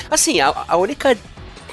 Assim, 0.09 0.41
a, 0.41 0.53
a 0.67 0.77
única 0.77 1.17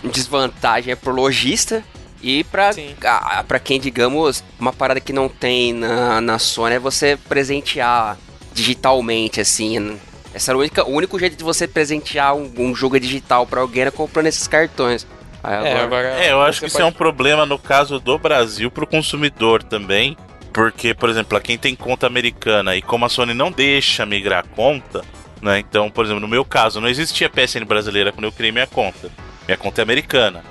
desvantagem 0.05 0.93
é 0.93 0.97
pro 0.97 1.13
lojista 1.13 1.83
e 2.23 2.45
pra, 2.45 2.71
a, 3.05 3.45
pra 3.45 3.59
quem, 3.59 3.79
digamos, 3.79 4.43
uma 4.59 4.73
parada 4.73 5.01
que 5.01 5.13
não 5.13 5.29
tem 5.29 5.73
na, 5.73 6.21
na 6.21 6.39
Sony 6.39 6.77
é 6.77 6.79
você 6.79 7.19
presentear 7.29 8.17
digitalmente, 8.53 9.41
assim. 9.41 9.99
Esse 10.35 10.51
era 10.51 10.57
o, 10.57 10.61
única, 10.61 10.85
o 10.85 10.93
único 10.93 11.19
jeito 11.19 11.37
de 11.37 11.45
você 11.45 11.67
presentear 11.69 12.35
um, 12.35 12.51
um 12.59 12.75
jogo 12.75 12.99
digital 12.99 13.47
para 13.47 13.61
alguém 13.61 13.83
era 13.83 13.91
comprando 13.91 14.27
esses 14.27 14.47
cartões. 14.49 15.07
Agora... 15.43 15.69
É, 15.69 15.81
agora, 15.81 16.09
é, 16.25 16.33
eu 16.33 16.43
acho 16.43 16.61
que 16.61 16.67
isso 16.67 16.81
é 16.81 16.85
um 16.85 16.93
problema 16.93 17.47
no 17.47 17.59
caso 17.59 18.01
do 18.01 18.19
Brasil 18.19 18.71
pro 18.71 18.87
consumidor 18.87 19.63
também. 19.63 20.17
Porque, 20.53 20.95
por 20.95 21.11
exemplo, 21.11 21.39
quem 21.41 21.59
tem 21.59 21.75
conta 21.75 22.07
americana 22.07 22.75
e 22.75 22.81
como 22.81 23.05
a 23.05 23.11
Sony 23.11 23.35
não 23.35 23.53
deixa 23.53 24.07
migrar 24.07 24.43
a 24.43 24.57
conta, 24.57 25.05
né? 25.43 25.59
Então, 25.59 25.91
por 25.91 26.05
exemplo, 26.05 26.21
no 26.21 26.27
meu 26.27 26.47
caso, 26.47 26.81
não 26.81 26.89
existia 26.89 27.29
PSN 27.29 27.67
brasileira 27.67 28.11
quando 28.11 28.25
eu 28.25 28.33
criei 28.33 28.51
minha 28.51 28.67
conta. 28.67 29.11
Minha 29.47 29.59
conta 29.59 29.83
é 29.83 29.85
americana. 29.85 30.43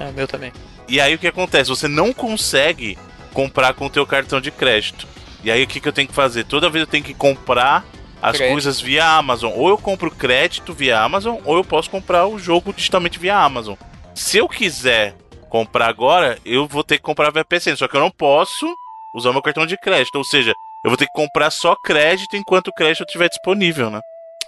É, 0.00 0.10
meu 0.12 0.26
também. 0.26 0.52
E 0.88 1.00
aí 1.00 1.14
o 1.14 1.18
que 1.18 1.26
acontece? 1.26 1.70
Você 1.70 1.88
não 1.88 2.12
consegue 2.12 2.98
comprar 3.32 3.74
com 3.74 3.86
o 3.86 3.90
teu 3.90 4.06
cartão 4.06 4.40
de 4.40 4.50
crédito. 4.50 5.06
E 5.44 5.50
aí 5.50 5.62
o 5.62 5.66
que, 5.66 5.80
que 5.80 5.88
eu 5.88 5.92
tenho 5.92 6.08
que 6.08 6.14
fazer? 6.14 6.44
Toda 6.44 6.70
vez 6.70 6.82
eu 6.82 6.90
tenho 6.90 7.04
que 7.04 7.14
comprar 7.14 7.84
as 8.20 8.36
crédito. 8.36 8.52
coisas 8.52 8.80
via 8.80 9.04
Amazon. 9.04 9.52
Ou 9.54 9.68
eu 9.68 9.78
compro 9.78 10.10
crédito 10.10 10.72
via 10.72 11.00
Amazon, 11.00 11.38
ou 11.44 11.56
eu 11.56 11.64
posso 11.64 11.90
comprar 11.90 12.26
o 12.26 12.38
jogo 12.38 12.72
digitalmente 12.72 13.18
via 13.18 13.36
Amazon. 13.36 13.74
Se 14.14 14.38
eu 14.38 14.48
quiser 14.48 15.14
comprar 15.48 15.88
agora, 15.88 16.38
eu 16.44 16.66
vou 16.66 16.84
ter 16.84 16.96
que 16.96 17.02
comprar 17.02 17.32
via 17.32 17.44
PSN. 17.44 17.76
Só 17.76 17.88
que 17.88 17.96
eu 17.96 18.00
não 18.00 18.10
posso 18.10 18.66
usar 19.14 19.32
meu 19.32 19.42
cartão 19.42 19.66
de 19.66 19.76
crédito. 19.76 20.16
Ou 20.16 20.24
seja, 20.24 20.52
eu 20.84 20.90
vou 20.90 20.96
ter 20.96 21.06
que 21.06 21.12
comprar 21.12 21.50
só 21.50 21.74
crédito 21.74 22.36
enquanto 22.36 22.68
o 22.68 22.72
crédito 22.72 23.04
estiver 23.04 23.28
disponível, 23.28 23.90
né? 23.90 24.00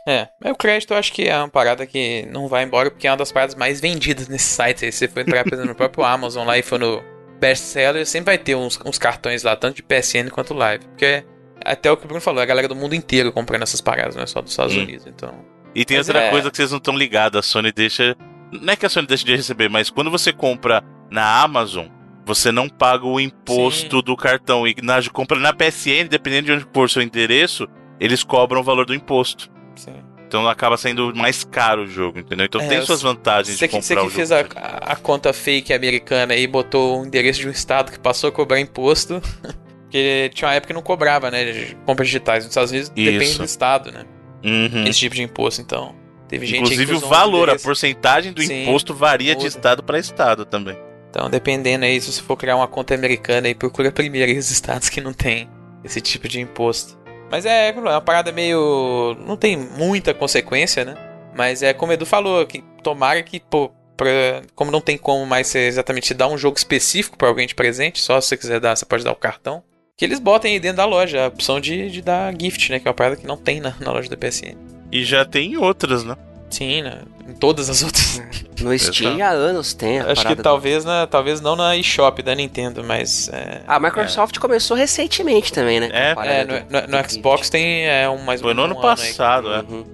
É, 0.06 0.28
o 0.44 0.54
crédito 0.54 0.92
eu 0.92 0.98
acho 0.98 1.12
que 1.12 1.22
é 1.22 1.36
uma 1.36 1.48
parada 1.48 1.86
que 1.86 2.26
não 2.30 2.46
vai 2.46 2.62
embora 2.62 2.90
porque 2.90 3.06
é 3.06 3.10
uma 3.10 3.16
das 3.16 3.32
paradas 3.32 3.54
mais 3.54 3.80
vendidas 3.80 4.28
nesse 4.28 4.44
site. 4.44 4.80
Se 4.80 4.92
você 4.92 5.08
for 5.08 5.20
entrar, 5.20 5.44
por 5.44 5.54
exemplo, 5.54 5.70
no 5.70 5.74
próprio 5.74 6.04
Amazon 6.04 6.46
lá 6.46 6.58
e 6.58 6.62
for 6.62 6.78
no 6.78 7.02
best 7.40 7.64
seller, 7.64 8.06
sempre 8.06 8.26
vai 8.26 8.38
ter 8.38 8.54
uns, 8.54 8.78
uns 8.84 8.98
cartões 8.98 9.42
lá, 9.42 9.56
tanto 9.56 9.76
de 9.76 9.82
PSN 9.82 10.30
quanto 10.30 10.52
Live. 10.52 10.84
Porque 10.88 11.04
é 11.04 11.24
até 11.64 11.90
o 11.90 11.96
que 11.96 12.04
o 12.04 12.06
Bruno 12.06 12.20
falou, 12.20 12.40
é 12.40 12.42
a 12.42 12.46
galera 12.46 12.68
do 12.68 12.76
mundo 12.76 12.94
inteiro 12.94 13.32
comprando 13.32 13.62
essas 13.62 13.80
paradas, 13.80 14.14
não 14.14 14.22
é 14.22 14.26
só 14.26 14.42
dos 14.42 14.50
Estados 14.50 14.76
hum. 14.76 14.82
Unidos. 14.82 15.06
Então. 15.06 15.34
E 15.74 15.84
tem 15.84 15.96
mas 15.96 16.08
outra 16.08 16.24
é... 16.24 16.30
coisa 16.30 16.50
que 16.50 16.56
vocês 16.56 16.70
não 16.70 16.78
estão 16.78 16.96
ligados, 16.96 17.38
a 17.38 17.42
Sony 17.42 17.72
deixa. 17.72 18.14
Não 18.52 18.72
é 18.72 18.76
que 18.76 18.84
a 18.84 18.88
Sony 18.90 19.06
deixa 19.06 19.24
de 19.24 19.34
receber, 19.34 19.70
mas 19.70 19.88
quando 19.88 20.10
você 20.10 20.32
compra 20.32 20.84
na 21.10 21.42
Amazon, 21.42 21.86
você 22.26 22.52
não 22.52 22.68
paga 22.68 23.06
o 23.06 23.18
imposto 23.18 23.96
Sim. 23.96 24.02
do 24.02 24.16
cartão. 24.16 24.66
E 24.66 24.76
na 24.82 25.02
compra 25.10 25.38
na 25.38 25.52
PSN, 25.52 26.08
dependendo 26.08 26.46
de 26.46 26.52
onde 26.52 26.66
for 26.72 26.88
seu 26.88 27.02
endereço, 27.02 27.66
eles 27.98 28.22
cobram 28.22 28.60
o 28.60 28.64
valor 28.64 28.86
do 28.86 28.94
imposto. 28.94 29.53
Sim. 29.76 29.94
Então 30.26 30.48
acaba 30.48 30.76
sendo 30.76 31.14
mais 31.14 31.44
caro 31.44 31.82
o 31.82 31.86
jogo, 31.86 32.18
entendeu? 32.18 32.46
Então 32.46 32.60
é, 32.60 32.66
tem 32.66 32.82
suas 32.82 33.02
vantagens 33.02 33.56
de 33.56 33.68
que. 33.68 33.80
Você 33.80 33.94
que 33.94 34.10
fez 34.10 34.32
a, 34.32 34.40
a, 34.40 34.96
conta 34.96 35.32
fake 35.32 35.72
americana 35.72 36.34
e 36.34 36.46
botou 36.46 37.00
o 37.02 37.06
endereço 37.06 37.40
de 37.40 37.48
um 37.48 37.50
estado 37.50 37.92
que 37.92 37.98
passou 37.98 38.28
a 38.28 38.32
cobrar 38.32 38.58
imposto. 38.58 39.22
Porque 39.84 40.28
tinha 40.34 40.48
uma 40.48 40.54
época 40.54 40.68
que 40.68 40.72
não 40.74 40.82
cobrava, 40.82 41.30
né? 41.30 41.52
de 41.52 41.76
Compras 41.86 42.08
digitais. 42.08 42.42
Nos 42.42 42.50
Estados 42.50 42.72
Unidos 42.72 42.88
depende 42.88 43.38
do 43.38 43.44
estado, 43.44 43.92
né? 43.92 44.04
Uhum. 44.44 44.84
Esse 44.88 44.98
tipo 44.98 45.14
de 45.14 45.22
imposto, 45.22 45.60
então. 45.60 45.94
Teve 46.26 46.46
gente 46.46 46.62
Inclusive 46.62 46.94
o 46.94 47.00
valor, 47.00 47.48
a 47.48 47.56
porcentagem 47.56 48.32
do 48.32 48.42
Sim, 48.42 48.62
imposto 48.62 48.92
varia 48.92 49.36
de 49.36 49.44
muda. 49.44 49.48
estado 49.48 49.82
para 49.84 49.98
estado 49.98 50.44
também. 50.44 50.76
Então, 51.10 51.30
dependendo 51.30 51.84
aí, 51.84 52.00
se 52.00 52.10
você 52.10 52.20
for 52.20 52.36
criar 52.36 52.56
uma 52.56 52.66
conta 52.66 52.92
americana 52.92 53.46
aí, 53.46 53.54
procura 53.54 53.92
primeiro 53.92 54.32
aí 54.32 54.36
os 54.36 54.50
estados 54.50 54.88
que 54.88 55.00
não 55.00 55.12
tem 55.12 55.48
esse 55.84 56.00
tipo 56.00 56.26
de 56.26 56.40
imposto. 56.40 56.98
Mas 57.34 57.44
é, 57.44 57.70
é 57.70 57.72
uma 57.72 58.00
parada 58.00 58.30
meio. 58.30 59.16
Não 59.26 59.36
tem 59.36 59.56
muita 59.56 60.14
consequência, 60.14 60.84
né? 60.84 60.94
Mas 61.34 61.64
é 61.64 61.74
como 61.74 61.90
o 61.90 61.92
Edu 61.92 62.06
falou, 62.06 62.46
que 62.46 62.62
tomara 62.80 63.20
que, 63.24 63.40
pô, 63.40 63.72
pra- 63.96 64.42
como 64.54 64.70
não 64.70 64.80
tem 64.80 64.96
como 64.96 65.26
mais 65.26 65.48
você 65.48 65.66
exatamente 65.66 66.14
dar 66.14 66.28
um 66.28 66.38
jogo 66.38 66.56
específico 66.56 67.18
pra 67.18 67.26
alguém 67.26 67.44
de 67.48 67.56
presente, 67.56 68.00
só 68.00 68.20
se 68.20 68.28
você 68.28 68.36
quiser 68.36 68.60
dar, 68.60 68.76
você 68.76 68.86
pode 68.86 69.02
dar 69.02 69.10
o 69.10 69.16
cartão. 69.16 69.64
Que 69.96 70.04
eles 70.04 70.20
botem 70.20 70.52
aí 70.52 70.60
dentro 70.60 70.76
da 70.76 70.84
loja 70.84 71.24
a 71.24 71.26
opção 71.26 71.58
de, 71.58 71.90
de 71.90 72.02
dar 72.02 72.32
gift, 72.40 72.70
né? 72.70 72.78
Que 72.78 72.86
é 72.86 72.90
uma 72.90 72.94
parada 72.94 73.16
que 73.16 73.26
não 73.26 73.36
tem 73.36 73.58
na, 73.60 73.74
na 73.80 73.90
loja 73.90 74.08
da 74.08 74.16
PSN. 74.16 74.56
E 74.92 75.04
já 75.04 75.24
tem 75.24 75.56
outras, 75.56 76.04
né? 76.04 76.14
Sim, 76.54 76.82
né? 76.82 76.98
Em 77.28 77.32
todas 77.34 77.68
as 77.68 77.82
outras. 77.84 78.22
No 78.60 78.78
Steam 78.78 79.20
há 79.20 79.30
anos 79.30 79.74
tem 79.74 79.98
a 79.98 80.04
Acho 80.04 80.14
que 80.16 80.22
parada 80.22 80.36
do- 80.36 80.42
talvez, 80.42 80.84
na, 80.84 81.06
talvez 81.06 81.40
não 81.40 81.56
na 81.56 81.76
eShop 81.76 82.22
da 82.22 82.34
Nintendo, 82.34 82.84
mas. 82.84 83.28
É, 83.32 83.62
A 83.66 83.80
Microsoft 83.80 84.38
começou 84.38 84.76
recentemente 84.76 85.52
também, 85.52 85.80
né? 85.80 85.88
É. 85.92 86.14
É, 86.18 86.44
do- 86.44 86.52
no, 86.54 86.80
no- 86.82 86.86
no 86.96 87.02
do 87.02 87.10
Xbox 87.10 87.50
tem 87.50 87.86
é, 87.86 88.08
um 88.08 88.18
mais 88.24 88.40
Foi 88.40 88.54
no 88.54 88.62
um 88.62 88.64
ano 88.66 88.74
aí. 88.76 88.80
passado, 88.82 89.52
é. 89.52 89.58
Uhum. 89.60 89.84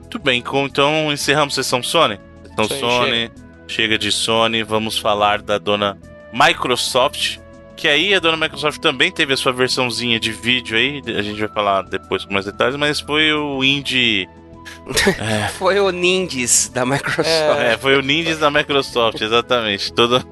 Muito 0.00 0.18
bem, 0.18 0.42
então 0.64 1.12
encerramos 1.12 1.54
a 1.58 1.62
sessão 1.62 1.82
Sony. 1.82 2.18
Sessão 2.48 2.64
Isso 2.64 2.74
aí, 2.74 2.80
Sony, 2.80 3.30
chega. 3.66 3.98
de 3.98 4.10
Sony, 4.12 4.62
vamos 4.62 4.98
falar 4.98 5.40
da 5.42 5.58
dona 5.58 5.96
Microsoft. 6.32 7.38
Que 7.76 7.86
aí 7.86 8.12
a 8.12 8.18
dona 8.18 8.36
Microsoft 8.36 8.80
também 8.80 9.12
teve 9.12 9.32
a 9.32 9.36
sua 9.36 9.52
versãozinha 9.52 10.18
de 10.18 10.32
vídeo 10.32 10.76
aí, 10.76 11.00
a 11.16 11.22
gente 11.22 11.38
vai 11.38 11.48
falar 11.48 11.82
depois 11.82 12.24
com 12.24 12.32
mais 12.32 12.44
detalhes, 12.44 12.74
mas 12.76 12.98
foi 13.00 13.32
o 13.32 13.62
indie. 13.62 14.28
Foi 15.58 15.78
o 15.80 15.90
Nindies 15.90 16.68
da 16.72 16.84
Microsoft. 16.86 17.26
É. 17.60 17.74
É, 17.74 17.78
foi 17.78 17.96
o 17.96 18.02
Ninjas 18.02 18.38
da 18.38 18.50
Microsoft, 18.50 19.20
exatamente. 19.20 19.92
Todo... 19.92 20.24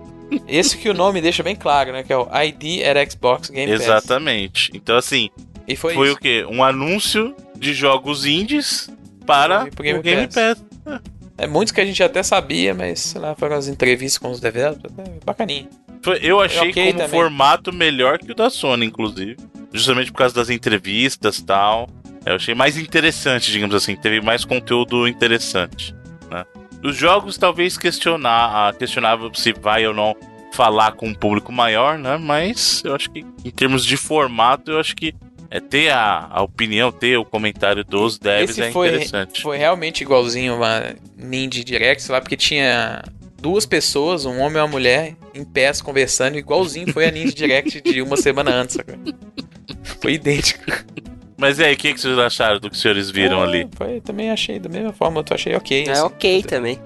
Esse 0.49 0.77
que 0.77 0.88
o 0.88 0.94
nome 0.94 1.20
deixa 1.20 1.42
bem 1.42 1.55
claro, 1.55 1.92
né? 1.92 2.03
Que 2.03 2.12
é 2.12 2.16
o 2.16 2.27
ID 2.42 2.83
at 2.85 3.12
Xbox 3.12 3.49
Game 3.51 3.70
Pass. 3.72 3.83
Exatamente. 3.83 4.70
Então, 4.75 4.96
assim, 4.96 5.31
E 5.68 5.77
foi, 5.77 5.94
foi 5.94 6.09
isso. 6.09 6.16
o 6.16 6.20
quê? 6.20 6.44
Um 6.51 6.64
anúncio 6.64 7.35
de 7.57 7.72
jogos 7.72 8.25
indies 8.27 8.90
para 9.25 9.66
Pro 9.66 9.85
Game 9.85 9.99
o 9.99 10.03
Game 10.03 10.27
Pass. 10.27 10.61
Pass. 10.85 11.01
É 11.38 11.46
muitos 11.46 11.70
que 11.72 11.81
a 11.81 11.85
gente 11.85 12.03
até 12.03 12.22
sabia, 12.22 12.72
mas 12.75 12.99
sei 13.01 13.20
lá, 13.20 13.35
foram 13.35 13.57
as 13.57 13.68
entrevistas 13.68 14.18
com 14.18 14.31
os 14.31 14.40
developers. 14.40 14.92
É 14.99 15.25
bacaninha. 15.25 15.68
Foi- 16.03 16.18
eu 16.22 16.40
achei 16.40 16.70
Ok 16.70 16.87
como 16.87 16.99
também. 16.99 17.09
formato 17.20 17.72
melhor 17.72 18.18
que 18.18 18.33
o 18.33 18.35
da 18.35 18.49
Sony, 18.49 18.87
inclusive. 18.87 19.37
Justamente 19.72 20.11
por 20.11 20.18
causa 20.18 20.35
das 20.35 20.49
entrevistas 20.49 21.38
e 21.38 21.44
tal. 21.44 21.88
Eu 22.27 22.35
achei 22.35 22.55
mais 22.55 22.77
interessante, 22.77 23.53
digamos 23.53 23.75
assim. 23.75 23.95
Teve 23.95 24.21
mais 24.21 24.45
conteúdo 24.45 25.07
interessante. 25.07 25.95
Né? 26.29 26.45
Os 26.83 26.97
jogos, 26.97 27.39
talvez 27.39 27.79
questionar, 27.79 28.69
ah, 28.69 28.73
questionável 28.73 29.33
se 29.33 29.53
vai 29.53 29.87
ou 29.87 29.95
não 29.95 30.15
falar 30.53 30.93
com 30.93 31.07
um 31.09 31.15
público 31.15 31.53
maior, 31.53 31.97
né? 31.99 32.17
Mas 32.17 32.83
eu 32.85 32.95
acho 32.95 33.11
que, 33.11 33.25
em 33.45 33.51
termos 33.51 33.85
de 33.85 33.97
formato, 33.97 34.73
eu 34.73 34.81
acho 34.81 34.97
que 34.97 35.15
é, 35.51 35.61
ter 35.61 35.91
a, 35.91 36.27
a 36.31 36.43
opinião, 36.43 36.91
ter 36.91 37.17
o 37.17 37.25
comentário 37.25 37.85
dos 37.85 38.19
devs 38.19 38.51
Esse 38.51 38.62
é 38.62 38.73
foi- 38.73 38.89
interessante. 38.89 39.43
Foi 39.43 39.57
realmente 39.57 40.01
igualzinho 40.03 40.57
uma 40.57 40.95
Ninja 41.17 41.62
Direct, 41.62 42.11
lá, 42.11 42.21
porque 42.21 42.37
tinha 42.37 43.05
duas 43.41 43.67
pessoas, 43.67 44.25
um 44.25 44.41
homem 44.41 44.57
e 44.57 44.61
uma 44.62 44.67
mulher, 44.67 45.15
em 45.35 45.45
pés 45.45 45.81
conversando, 45.81 46.37
igualzinho 46.39 46.93
foi 46.93 47.07
a 47.07 47.11
Ninja 47.11 47.35
Direct 47.35 47.81
de 47.83 48.03
uma 48.03 48.17
semana 48.17 48.51
antes. 48.53 48.79
Foi 50.01 50.15
idêntico. 50.15 50.65
Mas 51.37 51.59
e 51.59 51.64
aí, 51.64 51.75
o 51.75 51.77
que, 51.77 51.92
que 51.92 52.01
vocês 52.01 52.18
acharam 52.18 52.59
do 52.59 52.70
que 52.70 52.77
os 52.77 52.81
senhores 52.81 53.11
viram 53.11 53.40
É, 53.42 53.46
ali? 53.46 53.68
Foi, 53.77 54.01
também 54.01 54.31
achei 54.31 54.59
da 54.59 54.68
mesma 54.68 54.92
forma, 54.92 55.20
eu 55.20 55.35
achei 55.35 55.55
ok. 55.55 55.85
É 55.87 55.90
assim. 55.90 56.01
ok 56.03 56.42
também. 56.42 56.79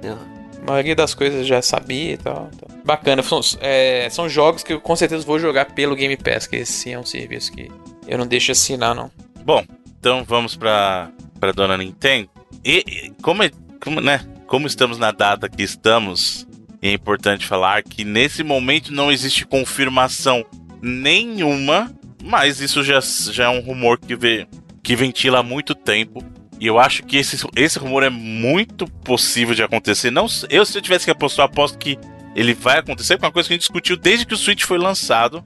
A 0.63 0.67
maioria 0.71 0.95
das 0.97 1.15
coisas 1.15 1.41
eu 1.41 1.45
já 1.47 1.63
sabia 1.63 2.13
e 2.13 2.17
tal. 2.17 2.51
então. 2.53 2.69
Bacana. 2.85 3.23
São, 3.23 3.41
é, 3.61 4.09
são 4.11 4.29
jogos 4.29 4.63
que 4.63 4.73
eu 4.73 4.81
com 4.81 4.97
certeza 4.97 5.25
vou 5.25 5.39
jogar 5.39 5.67
pelo 5.67 5.95
Game 5.95 6.17
Pass, 6.17 6.47
que 6.47 6.57
esse 6.57 6.73
sim 6.73 6.93
é 6.93 6.99
um 6.99 7.05
serviço 7.07 7.53
que 7.53 7.71
eu 8.09 8.19
não 8.19 8.27
deixo 8.27 8.51
assinar, 8.53 8.95
não. 8.95 9.11
Bom, 9.45 9.65
então 9.99 10.25
vamos 10.25 10.57
pra, 10.57 11.11
pra 11.39 11.53
dona 11.53 11.77
Nintendo. 11.77 12.29
E, 12.65 12.85
e 12.87 13.13
como, 13.23 13.43
é, 13.43 13.51
como, 13.83 14.01
né, 14.01 14.21
como 14.47 14.67
estamos 14.67 14.99
na 14.99 15.13
data 15.13 15.49
que 15.49 15.63
estamos, 15.63 16.47
é 16.83 16.93
importante 16.93 17.47
falar 17.47 17.83
que 17.83 18.05
nesse 18.05 18.43
momento 18.43 18.93
não 18.93 19.13
existe 19.13 19.47
confirmação 19.47 20.45
nenhuma, 20.83 21.93
mas 22.23 22.61
isso 22.61 22.83
já, 22.83 23.01
já 23.01 23.45
é 23.45 23.49
um 23.49 23.61
rumor 23.61 23.99
que, 23.99 24.15
vê, 24.15 24.47
que 24.83 24.95
ventila 24.97 25.41
há 25.41 25.43
muito 25.43 25.75
tempo. 25.75 26.25
E 26.59 26.67
eu 26.67 26.79
acho 26.79 27.03
que 27.05 27.17
esse, 27.17 27.43
esse 27.57 27.79
rumor 27.79 28.03
é 28.03 28.11
muito 28.11 28.87
possível 28.87 29.55
de 29.55 29.63
acontecer. 29.63 30.11
Não, 30.11 30.27
eu, 30.51 30.65
se 30.67 30.77
eu 30.77 30.83
tivesse 30.83 31.07
que 31.07 31.11
apostar, 31.11 31.45
eu 31.47 31.51
aposto 31.51 31.79
que 31.79 31.99
ele 32.37 32.53
vai 32.53 32.79
acontecer, 32.79 33.15
porque 33.15 33.25
é 33.25 33.29
uma 33.29 33.33
coisa 33.33 33.49
que 33.49 33.55
a 33.55 33.57
gente 33.57 33.63
discutiu 33.63 33.97
desde 33.97 34.27
que 34.27 34.35
o 34.35 34.37
Switch 34.37 34.65
foi 34.65 34.79
lançado. 34.79 35.45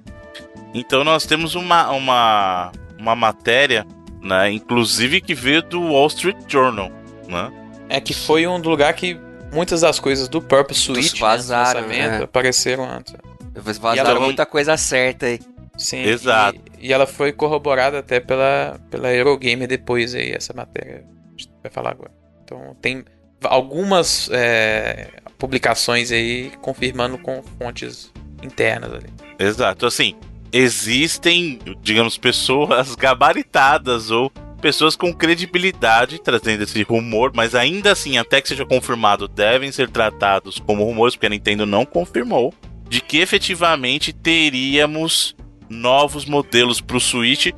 Então 0.75 1.05
nós 1.05 1.25
temos 1.25 1.55
uma, 1.55 1.91
uma, 1.93 2.73
uma 2.99 3.15
matéria, 3.15 3.87
né, 4.21 4.51
inclusive 4.51 5.21
que 5.21 5.35
veio 5.35 5.63
do 5.63 5.81
Wall 5.83 6.09
Street 6.09 6.37
Journal, 6.49 6.91
né? 7.29 7.53
É 7.89 8.01
que 8.01 8.13
foi 8.13 8.47
um 8.47 8.57
lugar 8.57 8.93
que 8.95 9.17
muitas 9.53 9.83
das 9.83 10.01
coisas 10.01 10.27
do 10.29 10.43
próprio 10.43 10.77
Switch, 10.77 11.13
né, 11.13 11.19
do 11.19 11.21
vazaram, 11.21 11.81
lançamento, 11.83 12.21
é. 12.23 12.25
apareceram 12.25 12.91
antes. 12.91 13.15
E 13.55 13.61
vazaram 13.61 14.11
ela- 14.11 14.21
muita 14.21 14.45
coisa 14.45 14.77
certa 14.77 15.27
aí. 15.27 15.39
Sim, 15.77 16.03
Exato. 16.03 16.61
E, 16.79 16.89
e 16.89 16.93
ela 16.93 17.07
foi 17.07 17.33
corroborada 17.33 17.99
até 17.99 18.21
pela, 18.21 18.79
pela 18.91 19.13
Eurogamer 19.13 19.69
depois 19.69 20.15
aí, 20.15 20.33
essa 20.33 20.53
matéria. 20.53 21.05
A 21.05 21.31
gente 21.31 21.51
vai 21.63 21.71
falar 21.71 21.91
agora. 21.91 22.13
Então 22.45 22.77
tem 22.81 23.05
algumas 23.43 24.29
é, 24.33 25.11
publicações 25.39 26.11
aí 26.13 26.53
confirmando 26.61 27.19
com 27.19 27.43
fontes 27.59 28.13
internas 28.43 28.93
ali. 28.93 29.09
Exato, 29.39 29.87
assim, 29.87 30.15
existem, 30.53 31.59
digamos, 31.83 32.17
pessoas 32.17 32.95
gabaritadas 32.97 34.11
ou 34.11 34.31
pessoas 34.61 34.97
com 34.97 35.13
credibilidade 35.13 36.19
trazendo 36.19 36.63
esse 36.63 36.83
rumor, 36.83 37.33
mas 37.35 37.55
ainda 37.55 37.93
assim, 37.93 38.17
até 38.17 38.41
que 38.41 38.49
seja 38.49 38.65
confirmado, 38.65 39.29
devem 39.29 39.71
ser 39.71 39.91
tratados 39.91 40.59
como 40.59 40.85
rumores, 40.85 41.15
porque 41.15 41.27
a 41.27 41.31
Nintendo 41.31 41.67
não 41.67 41.85
confirmou, 41.85 42.55
de 42.89 43.01
que 43.01 43.19
efetivamente 43.19 44.13
teríamos 44.13 45.37
novos 45.69 46.25
modelos 46.25 46.81
para 46.81 46.97
o 46.97 47.01
Switch. 47.01 47.47
E, 47.47 47.55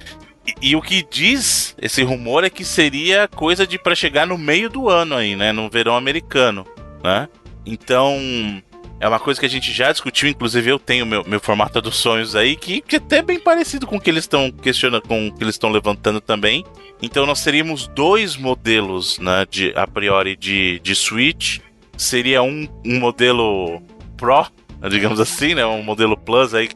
e 0.62 0.76
o 0.76 0.82
que 0.82 1.04
diz 1.10 1.74
esse 1.80 2.02
rumor 2.02 2.44
é 2.44 2.50
que 2.50 2.64
seria 2.64 3.28
coisa 3.28 3.66
de 3.66 3.78
para 3.78 3.94
chegar 3.94 4.26
no 4.26 4.38
meio 4.38 4.70
do 4.70 4.88
ano 4.88 5.14
aí, 5.14 5.34
né, 5.34 5.52
no 5.52 5.68
verão 5.68 5.96
americano, 5.96 6.64
né? 7.02 7.28
Então, 7.64 8.62
é 8.98 9.06
uma 9.06 9.18
coisa 9.20 9.38
que 9.38 9.44
a 9.44 9.50
gente 9.50 9.72
já 9.72 9.92
discutiu, 9.92 10.28
inclusive 10.28 10.70
eu 10.70 10.78
tenho 10.78 11.04
meu, 11.04 11.22
meu 11.26 11.38
formato 11.38 11.80
dos 11.82 11.96
sonhos 11.96 12.34
aí, 12.34 12.56
que, 12.56 12.80
que 12.80 12.96
é 12.96 12.98
até 12.98 13.20
bem 13.20 13.38
parecido 13.38 13.86
com 13.86 13.96
o 13.96 14.00
que 14.00 14.08
eles 14.08 14.24
estão 14.24 14.50
questionando, 14.50 15.02
com 15.02 15.28
o 15.28 15.32
que 15.34 15.44
eles 15.44 15.56
estão 15.56 15.70
levantando 15.70 16.20
também. 16.20 16.64
Então 17.02 17.26
nós 17.26 17.42
teríamos 17.42 17.88
dois 17.88 18.36
modelos, 18.36 19.18
né, 19.18 19.44
de, 19.50 19.72
a 19.76 19.86
priori, 19.86 20.34
de, 20.36 20.80
de 20.80 20.94
Switch. 20.94 21.58
Seria 21.96 22.42
um, 22.42 22.66
um 22.84 22.98
modelo 22.98 23.82
Pro, 24.16 24.46
digamos 24.88 25.20
assim, 25.20 25.54
né, 25.54 25.66
um 25.66 25.82
modelo 25.82 26.16
Plus 26.16 26.54
aí, 26.54 26.70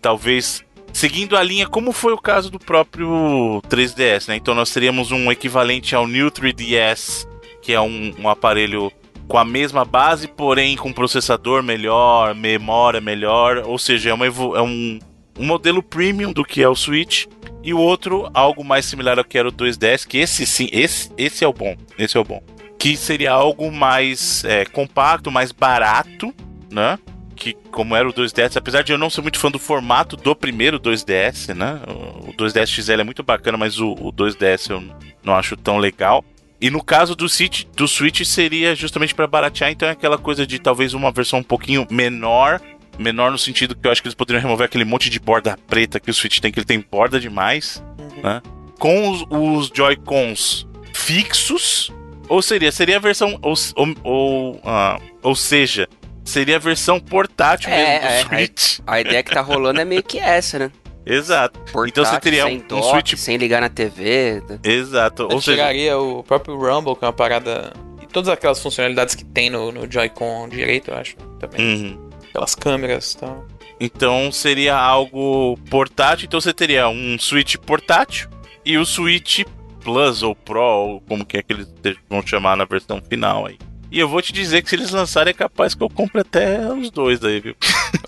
talvez 0.00 0.64
seguindo 0.92 1.36
a 1.36 1.42
linha 1.42 1.66
como 1.66 1.92
foi 1.92 2.12
o 2.12 2.18
caso 2.18 2.50
do 2.50 2.58
próprio 2.58 3.62
3DS, 3.68 4.28
né? 4.28 4.36
Então 4.36 4.54
nós 4.54 4.70
teríamos 4.70 5.10
um 5.10 5.30
equivalente 5.30 5.94
ao 5.94 6.06
New 6.06 6.30
3DS, 6.30 7.26
que 7.62 7.72
é 7.72 7.80
um, 7.80 8.14
um 8.18 8.28
aparelho 8.28 8.92
com 9.28 9.38
a 9.38 9.44
mesma 9.44 9.84
base, 9.84 10.26
porém 10.26 10.76
com 10.76 10.92
processador 10.92 11.62
melhor, 11.62 12.34
memória 12.34 13.00
melhor, 13.00 13.58
ou 13.64 13.78
seja, 13.78 14.10
é, 14.10 14.14
uma 14.14 14.26
é 14.26 14.30
um, 14.60 14.98
um 15.38 15.46
modelo 15.46 15.82
premium 15.82 16.32
do 16.32 16.44
que 16.44 16.62
é 16.62 16.68
o 16.68 16.74
Switch. 16.74 17.26
E 17.62 17.74
o 17.74 17.78
outro, 17.78 18.28
algo 18.32 18.64
mais 18.64 18.86
similar 18.86 19.18
ao 19.18 19.24
que 19.24 19.38
era 19.38 19.48
o 19.48 19.52
2DS, 19.52 20.06
que 20.06 20.18
esse 20.18 20.46
sim, 20.46 20.68
esse, 20.72 21.12
esse 21.16 21.44
é 21.44 21.48
o 21.48 21.52
bom. 21.52 21.76
Esse 21.98 22.16
é 22.16 22.20
o 22.20 22.24
bom. 22.24 22.42
Que 22.78 22.96
seria 22.96 23.32
algo 23.32 23.70
mais 23.70 24.42
é, 24.44 24.64
compacto, 24.64 25.30
mais 25.30 25.52
barato, 25.52 26.34
né? 26.70 26.98
Que 27.40 27.54
como 27.72 27.96
era 27.96 28.06
o 28.06 28.12
2DS, 28.12 28.58
apesar 28.58 28.82
de 28.82 28.92
eu 28.92 28.98
não 28.98 29.08
ser 29.08 29.22
muito 29.22 29.38
fã 29.38 29.50
do 29.50 29.58
formato 29.58 30.14
do 30.14 30.36
primeiro 30.36 30.78
2DS, 30.78 31.54
né? 31.54 31.80
O 32.28 32.34
2DS 32.34 32.66
XL 32.66 33.00
é 33.00 33.04
muito 33.04 33.22
bacana, 33.22 33.56
mas 33.56 33.80
o, 33.80 33.92
o 33.92 34.12
2DS 34.12 34.68
eu 34.68 34.84
não 35.24 35.34
acho 35.34 35.56
tão 35.56 35.78
legal. 35.78 36.22
E 36.60 36.68
no 36.68 36.84
caso 36.84 37.16
do 37.16 37.26
Switch, 37.26 37.64
do 37.74 37.88
Switch 37.88 38.22
seria 38.24 38.74
justamente 38.74 39.14
para 39.14 39.26
baratear, 39.26 39.70
então 39.70 39.88
é 39.88 39.92
aquela 39.92 40.18
coisa 40.18 40.46
de 40.46 40.58
talvez 40.58 40.92
uma 40.92 41.10
versão 41.10 41.38
um 41.38 41.42
pouquinho 41.42 41.86
menor, 41.90 42.60
menor 42.98 43.30
no 43.30 43.38
sentido 43.38 43.74
que 43.74 43.86
eu 43.86 43.90
acho 43.90 44.02
que 44.02 44.08
eles 44.08 44.14
poderiam 44.14 44.42
remover 44.42 44.66
aquele 44.66 44.84
monte 44.84 45.08
de 45.08 45.18
borda 45.18 45.58
preta 45.66 45.98
que 45.98 46.10
o 46.10 46.14
Switch 46.14 46.38
tem, 46.40 46.52
que 46.52 46.58
ele 46.58 46.66
tem 46.66 46.84
borda 46.92 47.18
demais, 47.18 47.82
né? 48.22 48.42
Com 48.78 49.10
os, 49.10 49.24
os 49.30 49.72
Joy-Cons 49.74 50.68
fixos, 50.92 51.90
ou 52.28 52.42
seria, 52.42 52.70
seria 52.70 52.98
a 52.98 53.00
versão, 53.00 53.38
ou, 53.40 53.54
ou, 53.74 53.94
ou, 54.04 54.60
ah, 54.62 55.00
ou 55.22 55.34
seja, 55.34 55.88
seria 56.30 56.56
a 56.56 56.58
versão 56.58 56.98
portátil 57.00 57.70
É, 57.70 57.76
mesmo 57.76 58.00
do 58.00 58.06
é, 58.06 58.22
Switch. 58.24 58.78
A 58.86 59.00
ideia 59.00 59.22
que 59.22 59.32
tá 59.32 59.40
rolando 59.40 59.80
é 59.80 59.84
meio 59.84 60.02
que 60.02 60.18
essa, 60.18 60.58
né? 60.58 60.72
Exato. 61.04 61.58
Portátil, 61.72 61.88
então 61.88 62.04
você 62.04 62.20
teria 62.20 62.44
sem 62.44 62.58
um, 62.58 62.66
dock, 62.66 62.74
um 62.74 62.90
Switch. 62.90 63.14
sem 63.16 63.36
ligar 63.36 63.60
na 63.60 63.68
TV. 63.68 64.42
Exato. 64.62 65.24
Ou 65.24 65.40
seja, 65.40 65.56
chegaria 65.56 65.98
o 65.98 66.22
próprio 66.22 66.56
Rumble, 66.56 66.94
que 66.96 67.04
é 67.04 67.08
uma 67.08 67.12
parada. 67.12 67.72
E 68.02 68.06
todas 68.06 68.28
aquelas 68.28 68.62
funcionalidades 68.62 69.14
que 69.14 69.24
tem 69.24 69.50
no, 69.50 69.72
no 69.72 69.90
Joy-Con 69.90 70.48
direito, 70.48 70.90
eu 70.90 70.96
acho. 70.96 71.16
Também. 71.38 71.60
uhum. 71.60 72.10
Aquelas 72.28 72.54
câmeras 72.54 73.12
e 73.12 73.18
tal. 73.18 73.46
Então 73.80 74.30
seria 74.30 74.76
algo 74.76 75.58
portátil. 75.70 76.26
Então 76.26 76.40
você 76.40 76.52
teria 76.52 76.88
um 76.88 77.18
Switch 77.18 77.56
portátil 77.56 78.28
e 78.64 78.76
o 78.76 78.84
Switch 78.84 79.42
Plus 79.82 80.22
ou 80.22 80.36
Pro, 80.36 80.60
ou 80.60 81.00
como 81.00 81.24
que 81.24 81.38
é 81.38 81.42
que 81.42 81.52
eles 81.54 81.66
vão 82.08 82.24
chamar 82.24 82.56
na 82.56 82.66
versão 82.66 83.00
final 83.08 83.46
aí. 83.46 83.58
E 83.90 83.98
eu 83.98 84.08
vou 84.08 84.22
te 84.22 84.32
dizer 84.32 84.62
que 84.62 84.68
se 84.70 84.76
eles 84.76 84.90
lançarem 84.90 85.30
é 85.30 85.34
capaz 85.34 85.74
que 85.74 85.82
eu 85.82 85.90
compre 85.90 86.20
até 86.20 86.72
os 86.72 86.90
dois 86.90 87.18
daí, 87.18 87.40
viu? 87.40 87.56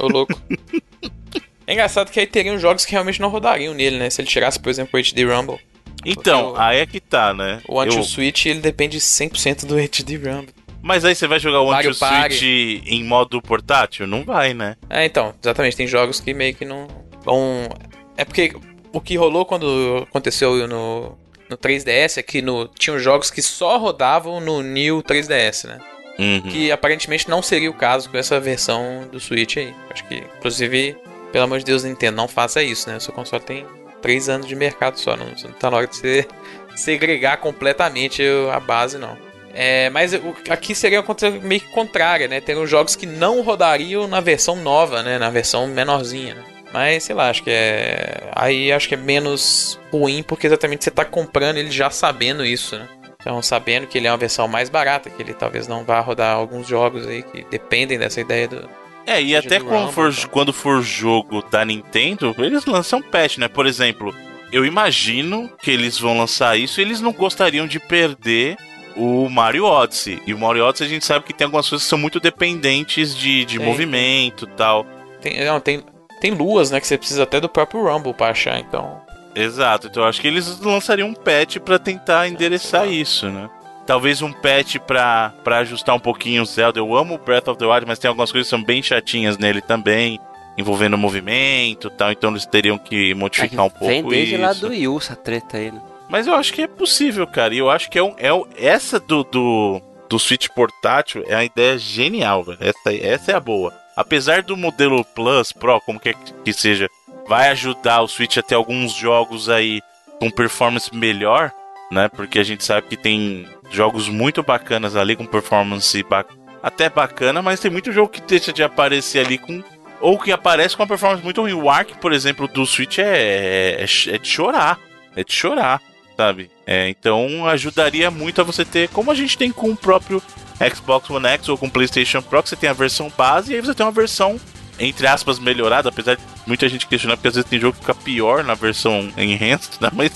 Ô, 0.00 0.06
louco. 0.06 0.40
é 1.66 1.72
engraçado 1.72 2.10
que 2.10 2.20
aí 2.20 2.26
teriam 2.26 2.58
jogos 2.58 2.84
que 2.84 2.92
realmente 2.92 3.20
não 3.20 3.28
rodariam 3.28 3.74
nele, 3.74 3.98
né? 3.98 4.08
Se 4.10 4.20
ele 4.20 4.28
tirasse, 4.28 4.58
por 4.60 4.70
exemplo, 4.70 4.90
o 4.94 4.98
HD 4.98 5.24
Rumble. 5.24 5.58
Então, 6.04 6.52
o- 6.52 6.56
aí 6.56 6.78
é 6.78 6.86
que 6.86 7.00
tá, 7.00 7.32
né? 7.34 7.60
O 7.68 7.74
Eu- 7.74 7.80
Anti-Switch, 7.82 8.46
ele 8.46 8.60
depende 8.60 8.98
100% 9.00 9.66
do 9.66 9.74
HD 9.76 10.16
Rumble. 10.16 10.54
Mas 10.82 11.04
aí 11.04 11.14
você 11.14 11.28
vai 11.28 11.38
jogar 11.38 11.60
o 11.60 11.70
Mario 11.70 11.90
Anti-Switch 11.90 12.42
em 12.86 13.04
modo 13.04 13.40
portátil? 13.40 14.06
Não 14.06 14.24
vai, 14.24 14.52
né? 14.52 14.76
É, 14.90 15.04
então, 15.04 15.32
exatamente, 15.40 15.76
tem 15.76 15.86
jogos 15.86 16.18
que 16.20 16.34
meio 16.34 16.54
que 16.54 16.64
não 16.64 16.88
vão... 17.24 17.68
É 18.16 18.24
porque 18.24 18.52
o 18.92 19.00
que 19.00 19.16
rolou 19.16 19.44
quando 19.46 20.04
aconteceu 20.08 20.66
no, 20.66 21.16
no 21.52 21.58
3DS 21.58 22.18
é 22.18 22.22
que 22.22 22.40
no, 22.40 22.66
tinham 22.66 22.98
jogos 22.98 23.30
que 23.30 23.42
só 23.42 23.76
rodavam 23.76 24.40
no 24.40 24.62
New 24.62 25.02
3DS, 25.02 25.68
né? 25.68 25.78
Uhum. 26.18 26.42
Que 26.42 26.72
aparentemente 26.72 27.28
não 27.28 27.42
seria 27.42 27.70
o 27.70 27.74
caso 27.74 28.08
com 28.08 28.16
essa 28.16 28.40
versão 28.40 29.08
do 29.10 29.20
Switch 29.20 29.56
aí. 29.56 29.74
Acho 29.90 30.04
que, 30.06 30.16
inclusive, 30.38 30.96
pelo 31.30 31.44
amor 31.44 31.58
de 31.58 31.64
Deus, 31.64 31.84
Nintendo, 31.84 32.16
não 32.16 32.28
faça 32.28 32.62
isso, 32.62 32.88
né? 32.88 32.96
O 32.96 33.00
seu 33.00 33.12
console 33.12 33.42
tem 33.42 33.66
3 34.00 34.28
anos 34.28 34.46
de 34.46 34.54
mercado 34.54 34.98
só, 34.98 35.16
não, 35.16 35.26
não 35.26 35.52
tá 35.52 35.70
na 35.70 35.76
hora 35.76 35.86
de 35.86 35.96
você 35.96 36.26
segregar 36.74 37.38
completamente 37.38 38.22
a 38.52 38.60
base, 38.60 38.98
não. 38.98 39.16
É, 39.54 39.90
mas 39.90 40.12
aqui 40.48 40.74
seria 40.74 41.00
uma 41.00 41.04
coisa 41.04 41.30
meio 41.30 41.60
que 41.60 41.68
contrária, 41.68 42.26
né? 42.26 42.40
Teriam 42.40 42.66
jogos 42.66 42.96
que 42.96 43.04
não 43.04 43.42
rodariam 43.42 44.08
na 44.08 44.20
versão 44.20 44.56
nova, 44.56 45.02
né? 45.02 45.18
Na 45.18 45.28
versão 45.28 45.66
menorzinha, 45.66 46.34
né? 46.34 46.42
Mas, 46.72 47.04
sei 47.04 47.14
lá, 47.14 47.28
acho 47.28 47.42
que 47.42 47.50
é... 47.50 48.30
Aí 48.34 48.72
acho 48.72 48.88
que 48.88 48.94
é 48.94 48.98
menos 48.98 49.78
ruim, 49.90 50.22
porque 50.22 50.46
exatamente 50.46 50.84
você 50.84 50.90
tá 50.90 51.04
comprando 51.04 51.58
ele 51.58 51.70
já 51.70 51.90
sabendo 51.90 52.44
isso, 52.44 52.78
né? 52.78 52.88
Então, 53.20 53.40
sabendo 53.42 53.86
que 53.86 53.98
ele 53.98 54.06
é 54.08 54.10
uma 54.10 54.16
versão 54.16 54.48
mais 54.48 54.68
barata, 54.68 55.08
que 55.08 55.22
ele 55.22 55.34
talvez 55.34 55.68
não 55.68 55.84
vá 55.84 56.00
rodar 56.00 56.34
alguns 56.34 56.66
jogos 56.66 57.06
aí 57.06 57.22
que 57.22 57.44
dependem 57.50 57.98
dessa 57.98 58.20
ideia 58.20 58.48
do... 58.48 58.68
É, 59.06 59.22
e 59.22 59.36
até 59.36 59.58
do 59.58 59.64
quando 59.64 59.86
Rumble, 59.86 59.94
for, 59.94 60.12
então. 60.12 60.30
quando 60.30 60.52
for 60.52 60.82
jogo 60.82 61.42
da 61.50 61.64
Nintendo, 61.64 62.34
eles 62.38 62.64
lançam 62.64 63.02
patch, 63.02 63.38
né? 63.38 63.48
Por 63.48 63.66
exemplo, 63.66 64.14
eu 64.52 64.64
imagino 64.64 65.50
que 65.60 65.70
eles 65.70 65.98
vão 65.98 66.18
lançar 66.18 66.58
isso 66.58 66.80
e 66.80 66.84
eles 66.84 67.00
não 67.00 67.12
gostariam 67.12 67.66
de 67.66 67.80
perder 67.80 68.56
o 68.96 69.28
Mario 69.28 69.64
Odyssey. 69.64 70.20
E 70.26 70.34
o 70.34 70.38
Mario 70.38 70.64
Odyssey 70.64 70.86
a 70.86 70.90
gente 70.90 71.04
sabe 71.04 71.24
que 71.24 71.32
tem 71.32 71.44
algumas 71.46 71.68
coisas 71.68 71.84
que 71.84 71.90
são 71.90 71.98
muito 71.98 72.20
dependentes 72.20 73.16
de, 73.16 73.44
de 73.44 73.58
Tem, 73.58 73.66
movimento 73.66 74.44
e 74.44 74.56
tal. 74.56 74.86
Tem, 75.20 75.44
não, 75.44 75.60
tem, 75.60 75.82
tem 76.22 76.30
luas, 76.30 76.70
né? 76.70 76.80
Que 76.80 76.86
você 76.86 76.96
precisa 76.96 77.24
até 77.24 77.40
do 77.40 77.48
próprio 77.48 77.82
Rumble 77.82 78.14
pra 78.14 78.28
achar, 78.28 78.58
então... 78.60 79.02
Exato, 79.34 79.86
então 79.88 80.02
eu 80.02 80.08
acho 80.08 80.20
que 80.20 80.28
eles 80.28 80.60
lançariam 80.60 81.08
um 81.08 81.14
patch 81.14 81.56
pra 81.58 81.78
tentar 81.78 82.28
endereçar 82.28 82.86
isso, 82.86 83.28
né? 83.30 83.48
Talvez 83.86 84.20
um 84.22 84.30
patch 84.32 84.76
pra, 84.86 85.32
pra 85.42 85.58
ajustar 85.58 85.96
um 85.96 85.98
pouquinho 85.98 86.42
o 86.42 86.46
Zelda. 86.46 86.78
Eu 86.78 86.94
amo 86.94 87.14
o 87.14 87.18
Breath 87.18 87.48
of 87.48 87.58
the 87.58 87.66
Wild, 87.66 87.86
mas 87.86 87.98
tem 87.98 88.08
algumas 88.08 88.30
coisas 88.30 88.46
que 88.46 88.50
são 88.50 88.62
bem 88.62 88.82
chatinhas 88.82 89.38
nele 89.38 89.60
também, 89.62 90.20
envolvendo 90.56 90.96
movimento 90.98 91.88
e 91.88 91.90
tal, 91.90 92.12
então 92.12 92.30
eles 92.30 92.44
teriam 92.46 92.76
que 92.78 93.14
modificar 93.14 93.64
um 93.64 93.70
pouco 93.70 93.86
Vem 93.86 94.04
desde 94.06 94.34
isso. 94.34 94.42
lá 94.42 94.52
do 94.52 94.68
Wii 94.68 94.88
U 94.88 94.98
essa 94.98 95.16
treta 95.16 95.56
aí, 95.56 95.72
né? 95.72 95.80
Mas 96.10 96.26
eu 96.26 96.34
acho 96.34 96.52
que 96.52 96.60
é 96.62 96.66
possível, 96.66 97.26
cara. 97.26 97.54
E 97.54 97.58
eu 97.58 97.70
acho 97.70 97.90
que 97.90 97.98
é, 97.98 98.02
um, 98.02 98.14
é 98.18 98.32
um- 98.32 98.44
essa 98.58 99.00
do, 99.00 99.24
do, 99.24 99.80
do 100.10 100.18
Switch 100.18 100.46
portátil 100.48 101.24
é 101.26 101.34
uma 101.36 101.44
ideia 101.44 101.78
genial, 101.78 102.44
velho. 102.44 102.58
Essa, 102.60 102.94
essa 102.94 103.32
é 103.32 103.34
a 103.34 103.40
boa. 103.40 103.72
Apesar 103.96 104.42
do 104.42 104.56
modelo 104.56 105.04
Plus, 105.04 105.52
Pro, 105.52 105.80
como 105.80 106.00
quer 106.00 106.14
que 106.44 106.52
seja, 106.52 106.88
vai 107.28 107.50
ajudar 107.50 108.02
o 108.02 108.08
Switch 108.08 108.36
a 108.38 108.42
ter 108.42 108.54
alguns 108.54 108.92
jogos 108.92 109.48
aí 109.48 109.80
com 110.18 110.30
performance 110.30 110.94
melhor, 110.94 111.52
né? 111.90 112.08
Porque 112.08 112.38
a 112.38 112.44
gente 112.44 112.64
sabe 112.64 112.88
que 112.88 112.96
tem 112.96 113.46
jogos 113.70 114.08
muito 114.08 114.42
bacanas 114.42 114.96
ali 114.96 115.16
com 115.16 115.26
performance 115.26 116.02
ba- 116.04 116.24
até 116.62 116.88
bacana, 116.88 117.42
mas 117.42 117.60
tem 117.60 117.70
muito 117.70 117.92
jogo 117.92 118.08
que 118.08 118.20
deixa 118.20 118.52
de 118.52 118.62
aparecer 118.62 119.24
ali 119.24 119.38
com. 119.38 119.62
Ou 120.00 120.18
que 120.18 120.32
aparece 120.32 120.76
com 120.76 120.82
uma 120.82 120.88
performance 120.88 121.22
muito 121.22 121.40
ruim. 121.42 121.52
O 121.52 121.70
Ark, 121.70 121.94
por 122.00 122.12
exemplo, 122.12 122.48
do 122.48 122.66
Switch 122.66 122.98
é, 122.98 123.76
é, 123.80 123.84
é 123.84 124.18
de 124.18 124.28
chorar. 124.28 124.78
É 125.14 125.22
de 125.22 125.32
chorar 125.32 125.80
sabe? 126.16 126.50
É, 126.66 126.88
então 126.88 127.46
ajudaria 127.46 128.10
muito 128.10 128.40
a 128.40 128.44
você 128.44 128.64
ter, 128.64 128.88
como 128.90 129.10
a 129.10 129.14
gente 129.14 129.36
tem 129.36 129.50
com 129.50 129.70
o 129.70 129.76
próprio 129.76 130.22
Xbox 130.68 131.08
One 131.10 131.26
X 131.26 131.48
ou 131.48 131.58
com 131.58 131.68
PlayStation 131.68 132.22
Pro, 132.22 132.42
que 132.42 132.48
você 132.48 132.56
tem 132.56 132.70
a 132.70 132.74
versão 132.74 133.12
base 133.16 133.52
e 133.52 133.54
aí 133.56 133.60
você 133.60 133.74
tem 133.74 133.84
uma 133.84 133.92
versão, 133.92 134.40
entre 134.78 135.06
aspas, 135.06 135.38
melhorada, 135.38 135.88
apesar 135.88 136.16
de 136.16 136.22
muita 136.46 136.68
gente 136.68 136.86
questionar, 136.86 137.16
porque 137.16 137.28
às 137.28 137.34
vezes 137.34 137.48
tem 137.50 137.60
jogo 137.60 137.74
que 137.74 137.80
fica 137.80 137.94
pior 137.94 138.44
na 138.44 138.54
versão 138.54 139.12
enhanced, 139.16 139.74
né? 139.80 139.90
Mas, 139.92 140.12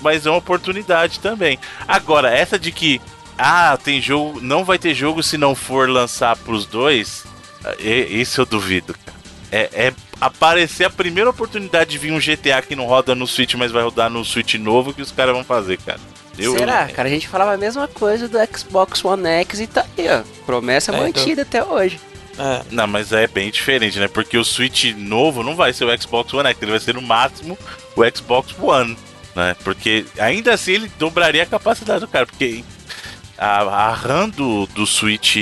mas 0.00 0.26
é 0.26 0.30
uma 0.30 0.38
oportunidade 0.38 1.20
também. 1.20 1.58
Agora, 1.86 2.30
essa 2.30 2.58
de 2.58 2.72
que, 2.72 3.00
ah, 3.38 3.78
tem 3.82 4.00
jogo, 4.00 4.40
não 4.40 4.64
vai 4.64 4.78
ter 4.78 4.94
jogo 4.94 5.22
se 5.22 5.36
não 5.36 5.54
for 5.54 5.88
lançar 5.88 6.36
pros 6.36 6.66
dois, 6.66 7.24
é- 7.78 8.06
isso 8.06 8.40
eu 8.40 8.46
duvido. 8.46 8.94
É, 9.52 9.68
é 9.88 9.94
aparecer 10.20 10.84
a 10.84 10.90
primeira 10.90 11.30
oportunidade 11.30 11.90
de 11.90 11.98
vir 11.98 12.12
um 12.12 12.20
GTA 12.20 12.60
que 12.62 12.76
não 12.76 12.84
roda 12.86 13.14
no 13.14 13.26
Switch, 13.26 13.54
mas 13.54 13.72
vai 13.72 13.82
rodar 13.82 14.10
no 14.10 14.24
Switch 14.24 14.54
novo 14.54 14.92
que 14.92 15.02
os 15.02 15.10
caras 15.10 15.34
vão 15.34 15.42
fazer, 15.42 15.78
cara. 15.78 15.98
Eu, 16.40 16.56
Será? 16.56 16.88
Cara, 16.88 17.08
a 17.08 17.10
gente 17.10 17.28
falava 17.28 17.52
a 17.52 17.56
mesma 17.58 17.86
coisa 17.88 18.28
do 18.28 18.38
Xbox 18.56 19.04
One 19.04 19.26
X 19.26 19.60
e 19.60 19.66
tá 19.66 19.84
aí, 19.98 20.06
ó. 20.08 20.22
Promessa 20.46 20.90
É, 20.90 20.94
então. 20.94 21.06
mantida 21.06 21.42
até 21.42 21.62
hoje. 21.64 22.00
É, 22.38 22.62
Não, 22.70 22.86
mas 22.86 23.12
é 23.12 23.26
bem 23.26 23.50
diferente, 23.50 23.98
né? 23.98 24.08
Porque 24.08 24.38
o 24.38 24.44
Switch 24.44 24.94
novo 24.96 25.42
não 25.42 25.54
vai 25.54 25.72
ser 25.72 25.84
o 25.84 26.00
Xbox 26.02 26.32
One 26.32 26.48
X, 26.48 26.62
ele 26.62 26.70
vai 26.70 26.80
ser 26.80 26.94
no 26.94 27.02
máximo 27.02 27.58
o 27.96 28.02
Xbox 28.16 28.54
One, 28.58 28.96
né? 29.36 29.54
Porque 29.62 30.06
ainda 30.18 30.54
assim 30.54 30.72
ele 30.72 30.90
dobraria 30.98 31.42
a 31.42 31.46
capacidade 31.46 32.00
do 32.00 32.08
cara, 32.08 32.26
porque 32.26 32.64
a, 33.36 33.60
a 33.62 33.92
RAM 33.92 34.28
do, 34.30 34.66
do 34.68 34.86
Switch, 34.86 35.36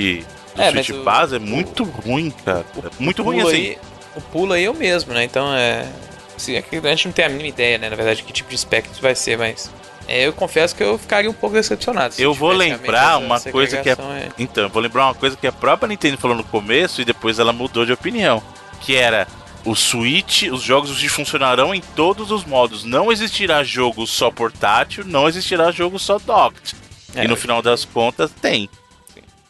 do 0.55 0.61
É, 0.61 0.71
Switch 0.71 0.89
o- 0.89 1.03
base 1.03 1.35
é 1.35 1.39
muito 1.39 1.83
ruim, 1.83 2.31
cara. 2.43 2.65
É 2.77 2.89
muito 3.03 3.23
ruim 3.23 3.37
pulo 3.37 3.47
assim. 3.49 3.57
Aí, 3.57 3.77
o 4.15 4.21
pulo 4.21 4.53
aí 4.53 4.65
é 4.65 4.69
o 4.69 4.73
mesmo, 4.73 5.13
né? 5.13 5.23
Então 5.23 5.53
é. 5.55 5.87
Assim, 6.35 6.55
é 6.55 6.61
que 6.61 6.75
a 6.77 6.81
gente 6.89 7.05
não 7.07 7.11
tem 7.13 7.25
a 7.25 7.29
mínima 7.29 7.49
ideia, 7.49 7.77
né? 7.77 7.89
Na 7.89 7.95
verdade, 7.95 8.23
que 8.23 8.31
tipo 8.33 8.49
de 8.49 8.57
spec 8.57 8.89
isso 8.91 9.01
vai 9.01 9.13
ser, 9.15 9.37
mas. 9.37 9.69
É, 10.09 10.27
eu 10.27 10.33
confesso 10.33 10.75
que 10.75 10.83
eu 10.83 10.97
ficaria 10.97 11.29
um 11.29 11.33
pouco 11.33 11.55
decepcionado. 11.55 12.15
Eu 12.17 12.33
vou 12.33 12.51
lembrar 12.51 13.17
uma 13.17 13.39
coisa 13.39 13.77
que 13.77 13.89
é- 13.89 13.93
é... 13.93 14.29
Então, 14.37 14.63
eu 14.63 14.69
vou 14.69 14.81
lembrar 14.81 15.05
uma 15.05 15.15
coisa 15.15 15.37
que 15.37 15.45
a 15.47 15.51
própria 15.51 15.87
Nintendo 15.87 16.17
falou 16.17 16.35
no 16.35 16.43
começo 16.43 17.01
e 17.01 17.05
depois 17.05 17.39
ela 17.39 17.53
mudou 17.53 17.85
de 17.85 17.91
opinião. 17.93 18.41
Que 18.81 18.95
era 18.95 19.27
o 19.65 19.75
Switch, 19.75 20.43
os 20.43 20.61
jogos 20.61 21.01
funcionarão 21.05 21.75
em 21.75 21.81
todos 21.81 22.31
os 22.31 22.45
modos. 22.45 22.83
Não 22.83 23.11
existirá 23.11 23.63
jogo 23.63 24.07
só 24.07 24.31
portátil, 24.31 25.03
não 25.05 25.27
existirá 25.27 25.71
jogo 25.71 25.99
só 25.99 26.17
docked. 26.17 26.75
É, 27.15 27.25
e 27.25 27.27
no 27.27 27.35
final 27.35 27.61
das 27.61 27.85
contas 27.85 28.31
tem. 28.41 28.69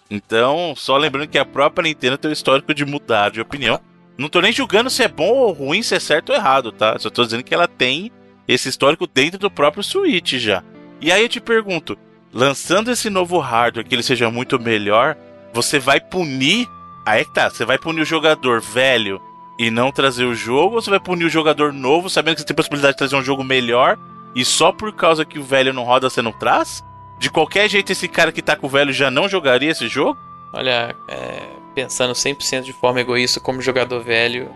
Então, 0.10 0.74
só 0.76 0.98
lembrando 0.98 1.28
que 1.28 1.38
a 1.38 1.46
própria 1.46 1.84
Nintendo 1.88 2.18
tem 2.18 2.32
o 2.32 2.34
histórico 2.34 2.74
de 2.74 2.86
mudar 2.86 3.30
de 3.30 3.40
opinião. 3.42 3.80
Não 4.18 4.28
tô 4.28 4.42
nem 4.42 4.52
julgando 4.52 4.90
se 4.90 5.04
é 5.04 5.08
bom 5.08 5.30
ou 5.30 5.52
ruim, 5.54 5.84
se 5.84 5.96
é 5.96 6.00
certo 6.00 6.30
ou 6.30 6.36
errado, 6.36 6.72
tá? 6.72 6.98
Só 7.00 7.10
tô 7.10 7.24
dizendo 7.24 7.44
que 7.44 7.54
ela 7.54 7.68
tem 7.68 8.12
esse 8.54 8.68
histórico 8.68 9.06
dentro 9.06 9.38
do 9.38 9.52
próprio 9.52 9.84
Switch 9.84 10.34
já. 10.34 10.64
E 11.00 11.12
aí 11.12 11.22
eu 11.22 11.30
te 11.30 11.40
pergunto, 11.40 11.96
lançando 12.34 12.92
esse 12.92 13.08
novo 13.08 13.38
hardware 13.38 13.86
que 13.86 13.94
ele 13.94 14.02
seja 14.02 14.32
muito 14.32 14.60
melhor, 14.60 15.16
você 15.54 15.78
vai 15.78 16.00
punir. 16.02 16.68
Aí 17.06 17.24
que 17.24 17.34
tá, 17.34 17.50
você 17.50 17.64
vai 17.64 17.78
punir 17.78 18.02
o 18.02 18.06
jogador 18.06 18.60
velho 18.60 19.22
e 19.60 19.70
não 19.70 19.92
trazer 19.92 20.26
o 20.26 20.34
jogo, 20.34 20.76
ou 20.76 20.82
você 20.82 20.90
vai 20.90 21.00
punir 21.00 21.26
o 21.26 21.30
jogador 21.30 21.72
novo, 21.72 22.10
sabendo 22.10 22.36
que 22.36 22.42
você 22.42 22.48
tem 22.48 22.56
possibilidade 22.56 22.94
de 22.94 22.98
trazer 22.98 23.16
um 23.16 23.24
jogo 23.24 23.44
melhor, 23.44 24.00
e 24.34 24.44
só 24.44 24.72
por 24.72 24.94
causa 24.94 25.26
que 25.26 25.38
o 25.38 25.44
velho 25.44 25.74
não 25.74 25.84
roda 25.84 26.10
você 26.10 26.22
não 26.22 26.32
traz? 26.32 26.84
De 27.20 27.30
qualquer 27.30 27.70
jeito, 27.70 27.92
esse 27.92 28.08
cara 28.08 28.32
que 28.32 28.42
tá 28.42 28.56
com 28.56 28.68
o 28.68 28.70
velho 28.70 28.94
já 28.94 29.12
não 29.12 29.28
jogaria 29.28 29.72
esse 29.72 29.88
jogo? 29.88 30.18
Olha, 30.54 30.96
é, 31.08 31.50
pensando 31.76 32.14
100% 32.14 32.64
de 32.64 32.74
forma 32.74 33.02
egoísta 33.02 33.40
como 33.40 33.62
jogador 33.62 34.02
velho. 34.02 34.50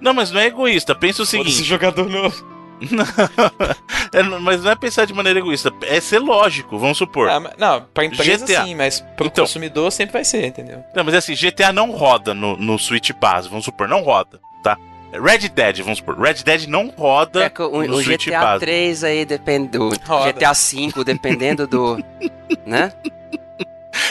Não, 0.00 0.12
mas 0.12 0.30
não 0.30 0.40
é 0.40 0.46
egoísta. 0.46 0.94
Pensa 0.94 1.22
o 1.22 1.26
seguinte. 1.26 1.64
jogador 1.64 2.08
novo. 2.08 2.59
É, 4.12 4.22
mas 4.22 4.64
não 4.64 4.72
é 4.72 4.74
pensar 4.74 5.04
de 5.04 5.12
maneira 5.14 5.38
egoísta. 5.38 5.72
É 5.82 6.00
ser 6.00 6.18
lógico, 6.18 6.76
vamos 6.78 6.98
supor. 6.98 7.28
Ah, 7.28 7.38
mas- 7.38 7.52
não, 7.56 7.80
pra 7.94 8.04
empresa 8.04 8.44
GTA. 8.44 8.64
sim, 8.64 8.74
mas 8.74 9.00
pro 9.16 9.26
Então. 9.26 9.44
consumidor 9.44 9.92
sempre 9.92 10.14
vai 10.14 10.24
ser, 10.24 10.44
entendeu? 10.46 10.82
Não, 10.96 11.04
mas 11.04 11.14
é 11.14 11.18
assim, 11.18 11.34
GTA 11.34 11.72
não 11.72 11.92
roda 11.92 12.34
no, 12.34 12.56
no 12.56 12.76
Switch 12.78 13.12
base, 13.12 13.48
vamos 13.48 13.64
supor, 13.64 13.86
não 13.86 14.02
roda, 14.02 14.40
tá? 14.64 14.76
Red 15.12 15.48
Dead, 15.50 15.78
vamos 15.82 15.98
supor, 15.98 16.18
Red 16.20 16.42
Dead 16.44 16.66
não 16.66 16.88
roda 16.96 17.44
É 17.44 17.50
que 17.50 17.62
o, 17.62 17.82
no 17.86 17.96
o 17.96 18.02
Switch 18.02 18.26
GTA 18.26 18.40
base. 18.40 18.60
3 18.60 19.04
aí 19.04 19.24
depende 19.24 19.68
do 19.78 19.88
Roda. 20.04 20.32
GTA 20.32 20.54
5, 20.54 21.04
dependendo 21.04 21.66
do. 21.68 22.02
né? 22.66 22.92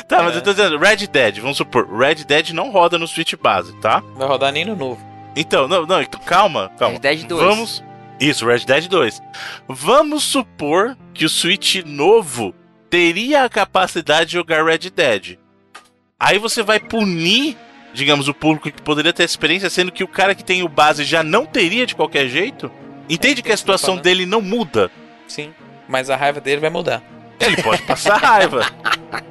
Tá, 0.07 0.24
mas 0.24 0.34
É. 0.36 0.38
eu 0.38 0.41
tô 0.41 0.51
dizendo, 0.51 0.78
Red 0.78 1.07
Dead, 1.07 1.39
vamos 1.39 1.57
supor, 1.57 1.88
Red 1.97 2.24
Dead 2.26 2.51
não 2.51 2.70
roda 2.72 2.97
no 2.97 3.07
Switch 3.07 3.34
base, 3.36 3.74
tá? 3.82 4.01
Não 4.01 4.15
vai 4.17 4.28
rodar 4.28 4.51
nem 4.53 4.63
no 4.65 4.76
novo. 4.78 4.99
Então, 5.36 5.67
não, 5.67 5.86
não, 5.86 6.03
calma, 6.26 6.72
calma. 6.78 6.93
Red 6.93 6.99
Dead 6.99 7.24
2. 7.26 7.43
Vamos. 7.43 7.84
Isso, 8.20 8.45
Red 8.45 8.65
Dead 8.65 8.88
2. 8.88 9.22
Vamos 9.67 10.24
supor 10.24 10.97
que 11.13 11.26
o 11.26 11.30
Switch 11.30 11.84
novo 11.86 12.53
teria 12.89 13.43
a 13.43 13.49
capacidade 13.49 14.28
de 14.28 14.34
jogar 14.34 14.65
Red 14.65 14.89
Dead. 14.89 15.38
Aí 16.20 16.38
você 16.38 16.61
vai 16.61 16.80
punir, 16.80 17.55
digamos, 17.93 18.28
o 18.28 18.34
público 18.34 18.70
que 18.70 18.82
poderia 18.82 19.13
ter 19.13 19.24
experiência, 19.24 19.70
sendo 19.70 19.91
que 19.91 20.03
o 20.03 20.07
cara 20.07 20.36
que 20.36 20.43
tem 20.43 20.63
o 20.63 20.70
base 20.70 21.05
já 21.05 21.24
não 21.24 21.45
teria 21.45 21.86
de 21.86 21.95
qualquer 21.95 22.28
jeito? 22.28 22.70
Entende 23.09 23.41
que 23.41 23.51
a 23.51 23.57
situação 23.57 23.95
dele 23.95 24.26
não 24.26 24.41
muda? 24.41 24.91
Sim, 25.28 25.53
mas 25.88 26.09
a 26.09 26.15
raiva 26.15 26.41
dele 26.41 26.59
vai 26.59 26.70
mudar. 26.70 27.01
Ele 27.39 27.61
pode 27.63 27.81
passar 27.83 28.17
raiva. 28.17 28.65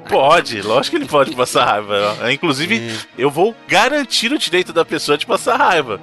Pode, 0.09 0.62
lógico 0.62 0.96
que 0.96 1.02
ele 1.02 1.09
pode 1.09 1.34
passar 1.36 1.64
raiva. 1.64 2.16
Inclusive, 2.32 2.98
eu 3.18 3.30
vou 3.30 3.54
garantir 3.68 4.32
o 4.32 4.38
direito 4.38 4.72
da 4.72 4.84
pessoa 4.84 5.18
de 5.18 5.26
passar 5.26 5.56
raiva. 5.56 6.00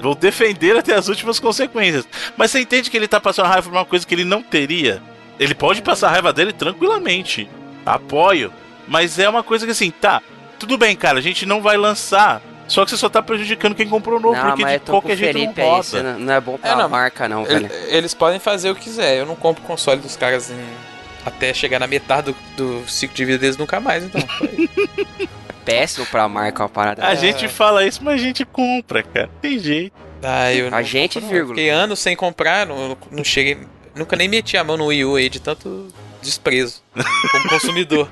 Vou 0.00 0.14
defender 0.14 0.76
até 0.76 0.94
as 0.94 1.08
últimas 1.08 1.38
consequências. 1.38 2.06
Mas 2.36 2.50
você 2.50 2.60
entende 2.60 2.90
que 2.90 2.96
ele 2.96 3.06
tá 3.08 3.20
passando 3.20 3.46
raiva 3.46 3.68
por 3.68 3.76
uma 3.76 3.84
coisa 3.84 4.06
que 4.06 4.14
ele 4.14 4.24
não 4.24 4.42
teria? 4.42 5.02
Ele 5.38 5.54
pode 5.54 5.82
passar 5.82 6.10
raiva 6.10 6.32
dele 6.32 6.52
tranquilamente. 6.52 7.48
Apoio. 7.84 8.52
Mas 8.88 9.18
é 9.18 9.28
uma 9.28 9.42
coisa 9.42 9.66
que 9.66 9.72
assim, 9.72 9.90
tá. 9.90 10.22
Tudo 10.58 10.78
bem, 10.78 10.96
cara, 10.96 11.18
a 11.18 11.22
gente 11.22 11.44
não 11.44 11.60
vai 11.60 11.76
lançar. 11.76 12.40
Só 12.68 12.84
que 12.84 12.90
você 12.90 12.96
só 12.96 13.08
tá 13.08 13.20
prejudicando 13.20 13.74
quem 13.74 13.88
comprou 13.88 14.18
novo, 14.18 14.34
Não, 14.36 14.46
porque 14.56 14.64
de 14.64 14.78
tô 14.78 14.92
qualquer 14.92 15.16
jeito 15.16 15.32
Felipe 15.38 15.60
não 15.60 15.74
aí, 15.76 15.82
você 15.82 15.96
roda. 15.98 16.12
não, 16.12 16.20
não 16.20 16.32
é 16.32 16.40
bom 16.40 16.56
pra 16.56 16.70
É, 16.70 16.76
não. 16.76 16.88
marca 16.88 17.28
não, 17.28 17.46
Ele- 17.46 17.68
eles 17.88 18.14
podem 18.14 18.38
fazer 18.38 18.70
o 18.70 18.74
que 18.74 18.82
quiser. 18.84 19.18
Eu 19.18 19.26
não 19.26 19.34
compro 19.34 19.62
console 19.64 20.00
dos 20.00 20.16
caras 20.16 20.48
em- 20.50 20.91
até 21.24 21.52
chegar 21.54 21.78
na 21.78 21.86
metade 21.86 22.32
do, 22.56 22.80
do 22.82 22.88
ciclo 22.90 23.14
de 23.16 23.24
vida 23.24 23.38
deles 23.38 23.56
nunca 23.56 23.80
mais, 23.80 24.04
então. 24.04 24.20
É 25.48 25.64
péssimo 25.64 26.04
pra 26.06 26.28
marca 26.28 26.62
uma 26.64 26.68
parada. 26.68 27.06
A 27.06 27.12
É. 27.12 27.16
gente 27.16 27.46
fala 27.46 27.86
isso, 27.86 28.02
mas 28.02 28.14
a 28.20 28.24
gente 28.24 28.44
compra, 28.44 29.00
cara. 29.04 29.30
Tem 29.40 29.58
jeito. 29.60 29.94
Ah, 30.20 30.52
eu 30.52 30.66
A 30.66 30.70
não- 30.72 30.82
gente, 30.82 31.20
não, 31.20 31.28
vírgula. 31.28 31.54
Fiquei 31.54 31.70
anos 31.70 32.00
sem 32.00 32.16
comprar, 32.16 32.66
não, 32.66 32.96
não 33.12 33.22
cheguei. 33.22 33.58
Nunca 33.94 34.16
nem 34.16 34.26
meti 34.28 34.56
a 34.56 34.64
mão 34.64 34.76
no 34.76 34.86
Wii 34.86 35.04
U 35.04 35.14
aí 35.16 35.28
de 35.28 35.38
tanto 35.40 35.86
desprezo 36.20 36.82
como 37.30 37.48
consumidor. 37.48 38.08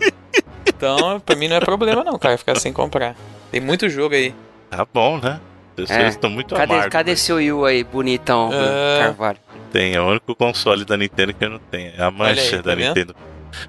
Então, 0.67 1.19
pra 1.21 1.35
mim 1.35 1.49
não 1.49 1.57
é 1.57 1.61
problema 1.61 2.05
não, 2.05 2.17
cara, 2.19 2.39
ficar 2.39 2.55
sem 2.57 2.73
comprar. 2.73 3.17
Tem 3.51 3.61
muito 3.61 3.89
jogo 3.89 4.15
aí. 4.15 4.33
Tá 4.71 4.87
bom, 4.93 5.19
né? 5.19 5.41
Vocês 5.77 5.91
É. 5.91 6.09
estão 6.09 6.31
muito 6.31 6.55
Cadê, 6.55 6.73
amargos. 6.73 6.93
cadê 6.93 7.17
seu 7.17 7.37
Wii 7.37 7.53
U 7.53 7.65
aí, 7.65 7.83
bonitão, 7.83 8.51
É. 8.53 8.99
Carvalho? 9.01 9.39
Tem, 9.73 9.95
é 9.95 10.01
o 10.01 10.07
único 10.09 10.35
console 10.35 10.85
da 10.85 10.97
Nintendo 10.97 11.33
que 11.33 11.45
eu 11.45 11.51
não 11.51 11.59
tenho. 11.59 11.93
É 11.97 12.03
a 12.03 12.11
mancha 12.11 12.41
aí, 12.43 12.51
tá 12.63 12.71
da 12.71 12.75
vendo? 12.75 12.89
Nintendo. 12.89 13.17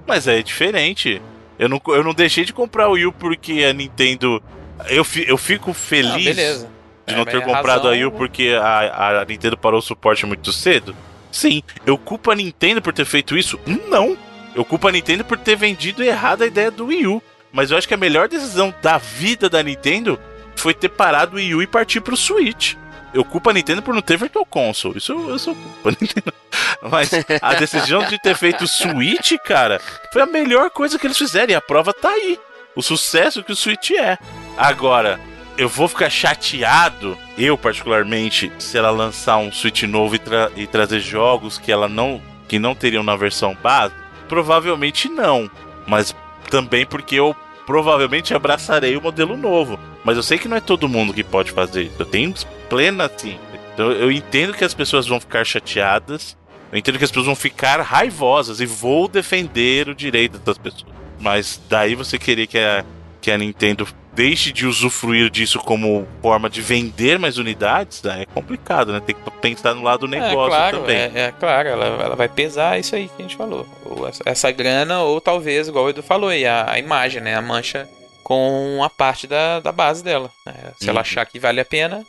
Mas 0.08 0.28
é 0.28 0.41
diferente. 0.41 1.22
Eu 1.60 1.70
não, 1.70 1.82
eu 1.88 2.04
não 2.04 2.14
deixei 2.14 2.43
de 2.43 2.54
comprar 2.54 2.88
o 2.89 2.93
Wii 2.93 3.06
U 3.08 3.12
porque 3.12 3.64
a 3.64 3.74
Nintendo. 3.74 4.41
Eu, 4.89 5.04
fi- 5.04 5.26
eu 5.28 5.38
fico 5.38 5.72
Ah, 5.72 5.74
feliz 5.76 6.24
beleza. 6.26 6.70
de 7.06 7.14
É, 7.14 7.18
não 7.18 7.24
ter 7.26 7.38
a 7.38 7.41
comprado 7.41 7.66
razão- 7.84 7.88
a 7.89 7.93
Wii 7.93 8.06
U 8.06 8.12
porque 8.12 8.49
a, 8.60 9.22
a 9.22 9.26
Nintendo 9.26 9.56
parou 9.58 9.80
o 9.80 9.82
suporte 9.84 10.26
muito 10.26 10.52
cedo. 10.52 10.95
Sim. 11.32 11.62
Eu 11.86 11.97
culpo 11.97 12.32
a 12.32 12.36
Nintendo 12.36 12.82
por 12.82 12.91
ter 12.93 13.06
feito 13.06 13.38
isso? 13.38 13.60
Não. 13.89 14.18
Eu 14.56 14.66
culpo 14.66 14.88
a 14.88 14.91
Nintendo 14.91 15.24
por 15.24 15.38
ter 15.38 15.56
vendido 15.56 16.04
errado 16.04 16.41
a 16.43 16.47
ideia 16.47 16.72
do 16.72 16.88
Wii 16.88 17.08
U. 17.08 17.22
Mas 17.54 17.70
eu 17.70 17.78
acho 17.78 17.88
que 17.88 17.93
a 17.93 17.97
melhor 17.97 18.28
decisão 18.28 18.74
da 18.82 18.97
vida 18.97 19.49
da 19.49 19.62
Nintendo 19.62 20.20
foi 20.56 20.74
ter 20.74 20.89
parado 20.89 21.34
o 21.34 21.36
Wii 21.36 21.56
U 21.56 21.62
e 21.62 21.68
partir 21.68 22.02
pro 22.02 22.18
Switch. 22.18 22.74
Eu 23.14 23.26
culpo 23.26 23.49
a 23.49 23.53
Nintendo 23.53 23.82
por 23.82 23.93
não 23.93 24.01
ter 24.01 24.18
Virtual 24.18 24.45
Console. 24.45 24.97
Isso 24.97 25.12
eu, 25.12 25.30
eu 25.30 25.39
sou 25.39 25.53
culpa 25.55 25.89
a 25.89 25.91
Nintendo. 25.91 26.34
Mas 26.89 27.12
a 27.41 27.53
decisão 27.55 28.03
de 28.05 28.18
ter 28.20 28.36
feito 28.36 28.64
o 28.64 28.68
Switch, 28.68 29.34
cara, 29.45 29.80
foi 30.14 30.22
a 30.22 30.26
melhor 30.26 30.70
coisa 30.70 30.97
que 30.97 31.05
eles 31.07 31.18
fizeram. 31.18 31.51
E 31.51 31.55
a 31.55 31.62
prova 31.62 31.93
tá 31.93 32.09
aí. 32.09 32.39
O 32.76 32.82
sucesso 32.82 33.43
que 33.43 33.51
o 33.51 33.55
Switch 33.55 33.91
é. 33.91 34.18
Agora, 34.57 35.20
eu 35.57 35.68
vou 35.68 35.88
ficar 35.89 36.09
chateado, 36.09 37.18
eu 37.38 37.57
particularmente, 37.57 38.51
se 38.57 38.78
ela 38.78 38.89
lançar 38.91 39.38
um 39.38 39.51
Switch 39.51 39.84
novo 39.84 40.16
e, 40.16 40.20
tra- 40.20 40.51
e 40.55 40.66
trazer 40.66 40.99
jogos 41.01 41.57
que 41.57 41.72
ela 41.72 41.89
não 41.89 42.22
que 42.47 42.57
não 42.59 42.74
teriam 42.76 43.03
na 43.03 43.16
versão 43.16 43.55
base? 43.62 43.93
Provavelmente 44.28 45.07
não. 45.09 45.49
Mas 45.86 46.16
também 46.49 46.86
porque 46.86 47.16
eu 47.16 47.36
provavelmente 47.66 48.34
abraçarei 48.34 48.95
o 48.97 49.01
modelo 49.01 49.38
novo. 49.38 49.80
Mas 50.03 50.18
eu 50.18 50.24
sei 50.24 50.38
que 50.38 50.47
não 50.47 50.57
é 50.57 50.62
todo 50.62 50.89
mundo 50.89 51.14
que 51.14 51.24
pode 51.24 51.51
fazer 51.51 51.84
isso. 51.84 51.95
Eu 51.99 52.05
tenho 52.05 52.34
plena 52.72 53.05
assim. 53.05 53.38
Então 53.74 53.91
eu 53.91 54.09
entendo 54.11 54.53
que 54.53 54.63
as 54.63 54.74
pessoas 54.74 55.05
vão 55.07 55.19
ficar 55.19 55.45
chateadas. 55.45 56.38
Eu 56.72 56.78
entendo 56.80 56.97
que 56.97 57.03
as 57.03 57.11
pessoas 57.11 57.26
vão 57.26 57.36
ficar 57.36 57.82
raivosas 57.82 58.61
e 58.61 58.65
vou 58.65 59.07
defender 59.09 59.89
o 59.89 59.93
direito 59.95 60.39
das 60.39 60.57
pessoas. 60.57 60.86
Mas 61.19 61.59
daí 61.69 61.95
você 61.95 62.17
querer 62.17 62.47
que 62.47 62.57
a, 62.57 62.86
que 63.19 63.30
a 63.30 63.38
Nintendo 63.38 63.86
deixe 64.13 64.51
de 64.51 64.65
usufruir 64.65 65.30
disso 65.30 65.59
como 65.59 66.07
forma 66.22 66.49
de 66.49 66.61
vender 66.61 67.19
mais 67.19 67.38
unidades, 67.38 68.01
daí 68.01 68.22
é 68.22 68.26
complicado, 68.26 68.91
né? 68.93 69.01
Tem 69.05 69.15
que 69.15 69.22
pensar 69.41 69.74
no 69.74 69.84
lado 69.84 70.01
do 70.01 70.07
negócio 70.07 70.53
é, 70.53 70.57
claro, 70.57 70.80
também. 70.80 70.97
É, 70.97 71.11
é 71.15 71.32
claro, 71.38 71.67
ela, 71.69 71.86
ela 71.86 72.15
vai 72.15 72.28
pesar 72.30 72.80
isso 72.80 72.95
aí 72.95 73.07
que 73.09 73.13
a 73.19 73.22
gente 73.22 73.36
falou. 73.38 73.65
Ou 73.86 74.07
essa, 74.07 74.24
essa 74.26 74.51
grana, 74.51 75.01
ou 75.01 75.19
talvez, 75.22 75.67
igual 75.67 75.86
o 75.86 75.89
Edu 75.89 76.01
falou 76.03 76.30
aí, 76.30 76.45
a, 76.45 76.72
a 76.72 76.80
imagem, 76.80 77.22
né? 77.22 77.36
A 77.36 77.41
mancha 77.41 77.88
com 78.24 78.82
a 78.84 78.89
parte 78.89 79.28
da, 79.28 79.59
da 79.59 79.72
base 79.74 80.03
dela. 80.03 80.32
né? 80.45 80.53
Se 80.80 80.89
ela 80.89 80.99
Uhum. 80.99 81.01
achar 81.01 81.26
que 81.26 81.38
vale 81.39 81.59
a 81.59 81.65
pena, 81.65 82.05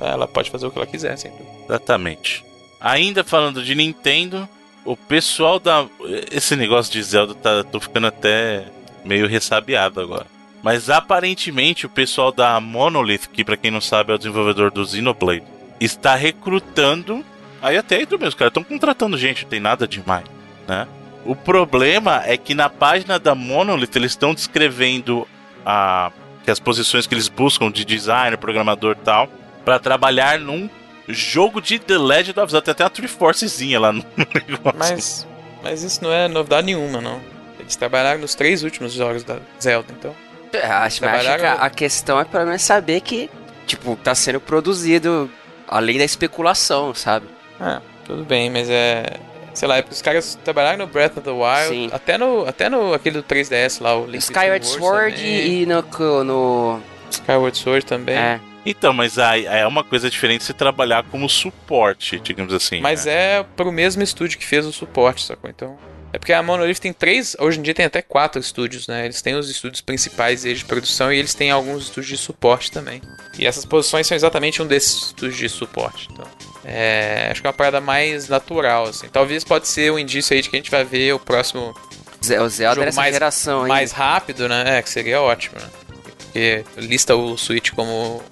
ela 0.00 0.26
pode 0.26 0.50
fazer 0.50 0.66
o 0.66 0.70
que 0.70 0.78
ela 0.78 0.86
quiser, 0.86 1.16
sem 1.16 1.30
dúvida. 1.30 1.50
Exatamente. 1.68 2.44
Ainda 2.80 3.24
falando 3.24 3.62
de 3.62 3.74
Nintendo, 3.74 4.48
o 4.84 4.96
pessoal 4.96 5.58
da. 5.58 5.86
Esse 6.30 6.56
negócio 6.56 6.92
de 6.92 7.02
Zelda 7.02 7.34
tá. 7.34 7.64
tô 7.64 7.80
ficando 7.80 8.06
até 8.06 8.66
meio 9.04 9.26
ressabiado 9.26 10.00
agora. 10.00 10.26
Mas 10.62 10.88
aparentemente 10.88 11.86
o 11.86 11.90
pessoal 11.90 12.32
da 12.32 12.58
Monolith, 12.60 13.28
que 13.32 13.44
pra 13.44 13.56
quem 13.56 13.70
não 13.70 13.80
sabe 13.80 14.12
é 14.12 14.14
o 14.14 14.18
desenvolvedor 14.18 14.70
do 14.70 14.86
Xenoblade, 14.86 15.44
está 15.78 16.14
recrutando. 16.14 17.24
Aí 17.60 17.76
até 17.76 18.00
entra 18.00 18.16
mesmo, 18.16 18.28
os 18.28 18.34
caras 18.34 18.50
estão 18.50 18.64
contratando 18.64 19.16
gente, 19.16 19.42
não 19.42 19.50
tem 19.50 19.60
nada 19.60 19.86
demais, 19.86 20.24
né? 20.66 20.86
O 21.24 21.34
problema 21.34 22.22
é 22.24 22.36
que 22.36 22.54
na 22.54 22.68
página 22.68 23.18
da 23.18 23.34
Monolith 23.34 23.90
eles 23.94 24.12
estão 24.12 24.34
descrevendo 24.34 25.26
a, 25.64 26.12
que 26.44 26.50
as 26.50 26.60
posições 26.60 27.06
que 27.06 27.14
eles 27.14 27.28
buscam 27.28 27.70
de 27.70 27.84
designer, 27.84 28.36
programador 28.36 28.96
e 29.00 29.04
tal, 29.04 29.28
para 29.64 29.78
trabalhar 29.78 30.38
num 30.38 30.68
jogo 31.08 31.60
de 31.60 31.78
The 31.78 31.98
Legend 31.98 32.40
of 32.40 32.50
Zelda. 32.52 32.64
Tem 32.64 32.72
até 32.72 32.84
uma 32.84 32.90
Triforcezinha 32.90 33.78
lá 33.80 33.92
no 33.92 34.04
negócio. 34.18 34.74
Mas, 34.78 35.26
mas 35.62 35.82
isso 35.82 36.02
não 36.02 36.12
é 36.12 36.28
novidade 36.28 36.66
nenhuma, 36.66 37.00
não. 37.00 37.20
Eles 37.58 37.76
trabalharam 37.76 38.20
nos 38.20 38.34
três 38.34 38.62
últimos 38.62 38.92
jogos 38.92 39.24
da 39.24 39.38
Zelda, 39.62 39.88
então. 39.98 40.14
É, 40.52 40.66
Acho, 40.66 41.02
mas 41.04 41.14
acho 41.14 41.22
que 41.24 41.28
a, 41.28 41.36
Trabalharam- 41.38 41.62
a 41.64 41.70
questão 41.70 42.20
é 42.20 42.24
pelo 42.24 42.46
menos 42.46 42.62
saber 42.62 43.00
que, 43.00 43.28
tipo, 43.66 43.96
tá 43.96 44.14
sendo 44.14 44.40
produzido 44.40 45.30
além 45.66 45.98
da 45.98 46.04
especulação, 46.04 46.94
sabe? 46.94 47.26
Ah, 47.60 47.80
tudo 48.04 48.24
bem, 48.24 48.50
mas 48.50 48.68
é. 48.70 49.04
Sei 49.52 49.68
lá, 49.68 49.76
é 49.76 49.82
porque 49.82 49.94
os 49.94 50.02
caras 50.02 50.38
trabalharam 50.44 50.78
no 50.78 50.86
Breath 50.88 51.16
of 51.16 51.20
the 51.20 51.30
Wild, 51.30 51.68
Sim. 51.68 51.90
até 51.92 52.18
no, 52.18 52.44
até 52.46 52.68
no 52.68 52.92
aquele 52.92 53.18
do 53.18 53.22
3DS 53.22 53.80
lá, 53.80 53.96
o 53.96 54.04
Link 54.04 54.20
Skyward 54.20 54.66
Sword 54.66 55.16
também. 55.16 55.62
e 55.62 55.66
no. 55.66 56.24
no 56.24 56.80
Skyward 57.10 57.56
Sword 57.56 57.86
também. 57.86 58.16
é, 58.16 58.40
Então, 58.66 58.92
mas 58.92 59.18
aí 59.18 59.46
é 59.46 59.66
uma 59.66 59.84
coisa 59.84 60.08
diferente 60.08 60.44
você 60.44 60.52
trabalhar 60.52 61.04
como 61.04 61.28
suporte, 61.28 62.18
digamos 62.18 62.52
assim. 62.54 62.80
Mas 62.80 63.04
né? 63.04 63.12
é 63.38 63.42
pro 63.42 63.70
mesmo 63.70 64.02
estúdio 64.02 64.38
que 64.38 64.46
fez 64.46 64.64
o 64.66 64.72
suporte, 64.72 65.24
sacou? 65.24 65.50
Então. 65.50 65.76
É 66.12 66.18
porque 66.18 66.32
a 66.32 66.40
Monolith 66.40 66.78
tem 66.78 66.92
três, 66.92 67.36
hoje 67.40 67.58
em 67.58 67.62
dia 67.62 67.74
tem 67.74 67.84
até 67.84 68.00
quatro 68.00 68.40
estúdios, 68.40 68.86
né? 68.86 69.04
Eles 69.04 69.20
têm 69.20 69.34
os 69.34 69.50
estúdios 69.50 69.80
principais 69.80 70.44
eles 70.44 70.60
de 70.60 70.64
produção 70.64 71.12
e 71.12 71.18
eles 71.18 71.34
têm 71.34 71.50
alguns 71.50 71.82
estúdios 71.84 72.06
de 72.06 72.16
suporte 72.16 72.70
também. 72.70 73.02
E 73.36 73.44
essas 73.44 73.64
posições 73.64 74.06
são 74.06 74.14
exatamente 74.14 74.62
um 74.62 74.66
desses 74.66 75.06
estúdios 75.06 75.36
de 75.36 75.48
suporte. 75.48 76.08
Então, 76.12 76.24
é, 76.64 77.30
acho 77.32 77.40
que 77.40 77.46
é 77.48 77.50
uma 77.50 77.56
parada 77.56 77.80
mais 77.80 78.28
natural, 78.28 78.84
assim. 78.84 79.08
Talvez 79.08 79.42
pode 79.42 79.66
ser 79.66 79.90
um 79.90 79.98
indício 79.98 80.34
aí 80.36 80.40
de 80.40 80.48
que 80.48 80.54
a 80.54 80.58
gente 80.60 80.70
vai 80.70 80.84
ver 80.84 81.14
o 81.14 81.18
próximo 81.18 81.74
o 82.20 82.48
Zelda 82.48 82.76
Jogo 82.76 82.84
dessa 82.86 83.00
mais- 83.00 83.12
geração 83.12 83.62
aí. 83.64 83.68
mais 83.68 83.90
rápido, 83.90 84.48
né? 84.48 84.78
É, 84.78 84.82
que 84.82 84.88
seria 84.90 85.20
ótimo, 85.20 85.60
né? 85.60 85.68
Porque 86.16 86.64
lista 86.76 87.16
o 87.16 87.36
Switch 87.36 87.72
como 87.72 88.22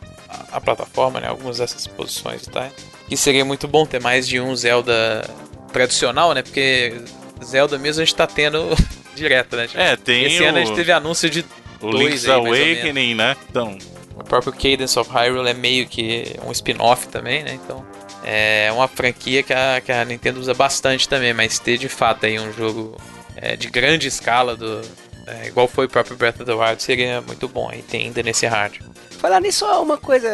a, 0.53 0.61
plataforma, 0.61 1.21
né? 1.21 1.29
Algumas 1.29 1.59
dessas 1.59 1.87
posições 1.87 2.43
e 2.45 2.51
tal. 2.51 2.69
Que 3.09 3.17
seria 3.17 3.45
muito 3.45 3.69
bom 3.69 3.85
ter 3.85 4.01
mais 4.01 4.27
de 4.27 4.41
um 4.41 4.55
Zelda 4.55 5.29
tradicional, 5.73 6.33
né? 6.35 6.43
Porque 6.43 6.95
Zelda 7.45 7.79
mesmo 7.79 8.03
a 8.03 8.05
gente 8.05 8.15
tá 8.15 8.27
tendo 8.27 8.71
direto, 9.15 9.57
né? 9.57 9.69
É, 9.75 9.97
tem 9.97 10.25
Esse 10.25 10.43
o, 10.43 10.49
ano 10.49 10.59
a 10.59 10.65
gente 10.65 10.75
teve 10.75 10.93
anúncio 10.93 11.29
de 11.29 11.45
o 11.81 11.91
dois 11.91 12.25
Link's 12.25 12.29
aí. 12.29 12.35
Awakening, 12.35 13.15
né? 13.15 13.37
Então, 13.51 13.79
o 14.15 14.25
próprio 14.25 14.53
Cadence 14.53 14.99
of 14.99 15.11
Hyrule 15.11 15.49
é 15.49 15.55
meio 15.55 15.87
que 15.87 16.37
um 16.47 16.53
spin-off 16.53 17.09
também, 17.09 17.43
né? 17.43 17.55
Então 17.55 17.85
é 18.25 18.71
uma 18.73 18.87
franquia 18.87 19.43
que 19.43 19.53
a, 19.53 19.81
que 19.85 19.91
a 19.91 20.05
Nintendo 20.05 20.39
usa 20.39 20.55
bastante 20.55 21.09
também, 21.09 21.35
mas 21.35 21.59
ter 21.59 21.77
de 21.77 21.89
fato 21.89 22.27
aí 22.27 22.39
um 22.39 22.53
jogo 22.53 22.97
é, 23.37 23.57
de 23.57 23.69
grande 23.69 24.07
escala 24.07 24.57
do 24.57 24.81
é, 25.27 25.47
igual 25.49 25.67
foi 25.69 25.87
o 25.87 25.89
próprio 25.89 26.17
Breath 26.17 26.37
of 26.37 26.45
the 26.45 26.53
Wild 26.53 26.83
seria 26.83 27.21
muito 27.21 27.49
bom 27.49 27.69
aí 27.69 27.83
tem 27.83 28.07
ainda 28.07 28.23
nesse 28.23 28.47
hard. 28.47 28.79
Falar 29.23 29.41
nisso, 29.41 29.65
uma 29.81 29.97
coisa 29.97 30.29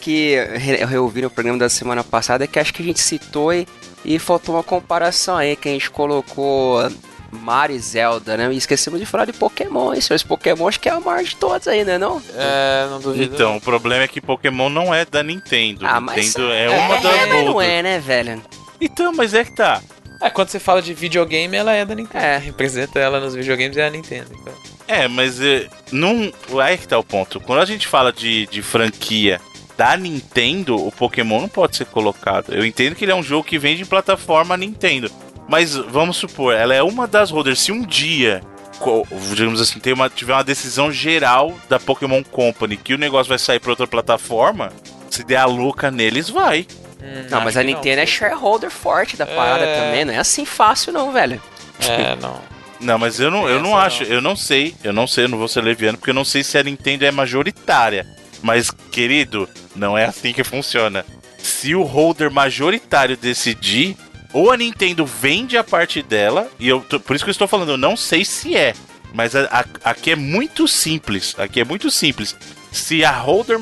que 0.00 0.32
eu 0.80 0.88
reouvi 0.88 1.22
no 1.22 1.30
programa 1.30 1.60
da 1.60 1.68
semana 1.68 2.02
passada 2.02 2.42
é 2.42 2.46
que 2.48 2.58
acho 2.58 2.74
que 2.74 2.82
a 2.82 2.84
gente 2.84 2.98
citou 2.98 3.54
e, 3.54 3.68
e 4.04 4.18
faltou 4.18 4.56
uma 4.56 4.64
comparação 4.64 5.36
aí, 5.36 5.54
que 5.54 5.68
a 5.68 5.72
gente 5.72 5.88
colocou 5.88 6.90
Mario 7.30 7.76
e 7.76 7.78
Zelda, 7.78 8.36
né? 8.36 8.52
E 8.52 8.56
esquecemos 8.56 8.98
de 8.98 9.06
falar 9.06 9.26
de 9.26 9.32
Pokémon, 9.32 9.94
hein, 9.94 10.00
senhores? 10.00 10.24
Pokémon 10.24 10.66
acho 10.66 10.80
que 10.80 10.88
é 10.88 10.92
a 10.92 10.98
maior 10.98 11.22
de 11.22 11.36
todas 11.36 11.68
aí, 11.68 11.84
né? 11.84 11.98
Não? 11.98 12.20
É, 12.34 12.88
não 12.90 12.98
duvido. 12.98 13.32
Então, 13.32 13.58
o 13.58 13.60
problema 13.60 14.02
é 14.02 14.08
que 14.08 14.20
Pokémon 14.20 14.68
não 14.68 14.92
é 14.92 15.04
da 15.04 15.22
Nintendo. 15.22 15.86
Ah, 15.86 16.00
Nintendo 16.00 16.02
mas 16.04 16.36
é 16.36 16.68
uma 16.68 16.96
é, 16.96 17.00
das 17.00 17.14
é, 17.14 17.26
mas 17.26 17.44
não 17.44 17.62
é, 17.62 17.80
né, 17.80 18.00
velho? 18.00 18.42
Então, 18.80 19.12
mas 19.12 19.34
é 19.34 19.44
que 19.44 19.54
tá. 19.54 19.80
É, 20.22 20.30
quando 20.30 20.48
você 20.48 20.60
fala 20.60 20.80
de 20.80 20.94
videogame, 20.94 21.56
ela 21.56 21.72
é 21.72 21.84
da 21.84 21.96
Nintendo. 21.96 22.24
É. 22.24 22.38
Representa 22.38 23.00
ela 23.00 23.18
nos 23.18 23.34
videogames 23.34 23.76
é 23.76 23.86
a 23.86 23.90
Nintendo. 23.90 24.30
Então. 24.40 24.54
É, 24.86 25.08
mas 25.08 25.40
é, 25.40 25.66
não. 25.90 26.32
Aí 26.62 26.78
que 26.78 26.86
tá 26.86 26.96
o 26.96 27.02
ponto. 27.02 27.40
Quando 27.40 27.58
a 27.58 27.64
gente 27.64 27.88
fala 27.88 28.12
de, 28.12 28.46
de 28.46 28.62
franquia 28.62 29.40
da 29.76 29.96
Nintendo, 29.96 30.76
o 30.76 30.92
Pokémon 30.92 31.40
não 31.40 31.48
pode 31.48 31.76
ser 31.76 31.86
colocado. 31.86 32.54
Eu 32.54 32.64
entendo 32.64 32.94
que 32.94 33.04
ele 33.04 33.10
é 33.10 33.14
um 33.16 33.22
jogo 33.22 33.42
que 33.42 33.58
vende 33.58 33.82
em 33.82 33.86
plataforma 33.86 34.56
Nintendo. 34.56 35.10
Mas 35.48 35.74
vamos 35.74 36.18
supor, 36.18 36.54
ela 36.54 36.72
é 36.72 36.82
uma 36.82 37.08
das 37.08 37.30
holders. 37.30 37.60
Se 37.60 37.72
um 37.72 37.82
dia, 37.82 38.42
digamos 39.34 39.60
assim, 39.60 39.80
tem 39.80 39.92
uma, 39.92 40.08
tiver 40.08 40.34
uma 40.34 40.44
decisão 40.44 40.92
geral 40.92 41.52
da 41.68 41.80
Pokémon 41.80 42.22
Company 42.22 42.76
que 42.76 42.94
o 42.94 42.98
negócio 42.98 43.28
vai 43.28 43.38
sair 43.38 43.58
pra 43.58 43.70
outra 43.70 43.88
plataforma, 43.88 44.72
se 45.10 45.24
der 45.24 45.38
a 45.38 45.46
louca 45.46 45.90
neles, 45.90 46.30
vai. 46.30 46.66
Hum, 47.02 47.26
Não, 47.30 47.40
mas 47.40 47.56
a 47.56 47.62
Nintendo 47.62 48.00
é 48.00 48.06
shareholder 48.06 48.70
forte 48.70 49.16
da 49.16 49.26
parada 49.26 49.64
É. 49.64 49.74
também, 49.80 50.04
não 50.04 50.14
é 50.14 50.18
assim 50.18 50.44
fácil 50.44 50.92
não, 50.92 51.10
velho. 51.12 51.42
É, 51.80 52.14
não. 52.16 52.40
Não, 52.80 52.98
mas 52.98 53.18
eu 53.20 53.30
não, 53.30 53.48
eu 53.48 53.60
não 53.60 53.70
Essa 53.70 53.86
acho, 53.86 54.04
não. 54.04 54.10
eu 54.10 54.20
não 54.20 54.36
sei, 54.36 54.74
eu 54.82 54.92
não 54.92 55.06
sei, 55.06 55.24
eu 55.24 55.28
não 55.28 55.38
vou 55.38 55.48
ser 55.48 55.62
leviano, 55.62 55.98
porque 55.98 56.10
eu 56.10 56.14
não 56.14 56.24
sei 56.24 56.42
se 56.44 56.56
a 56.58 56.62
Nintendo 56.62 57.04
é 57.04 57.10
majoritária. 57.10 58.06
Mas, 58.42 58.70
querido, 58.90 59.48
não 59.76 59.96
é 59.96 60.04
assim 60.04 60.32
que 60.32 60.42
funciona. 60.42 61.04
Se 61.38 61.74
o 61.76 61.82
holder 61.82 62.30
majoritário 62.30 63.16
decidir, 63.16 63.96
ou 64.32 64.50
a 64.50 64.56
Nintendo 64.56 65.06
vende 65.06 65.56
a 65.56 65.62
parte 65.62 66.02
dela, 66.02 66.48
e 66.58 66.68
eu 66.68 66.80
tô- 66.80 66.98
por 66.98 67.14
isso 67.14 67.24
que 67.24 67.30
eu 67.30 67.32
estou 67.32 67.46
falando, 67.46 67.70
eu 67.72 67.76
não 67.78 67.96
sei 67.96 68.24
se 68.24 68.56
é. 68.56 68.74
Mas 69.14 69.36
a- 69.36 69.48
a- 69.50 69.90
aqui 69.90 70.10
é 70.10 70.16
muito 70.16 70.66
simples. 70.66 71.34
Aqui 71.38 71.60
é 71.60 71.64
muito 71.64 71.88
simples. 71.90 72.34
Se 72.72 73.04
a 73.04 73.12
holder 73.12 73.58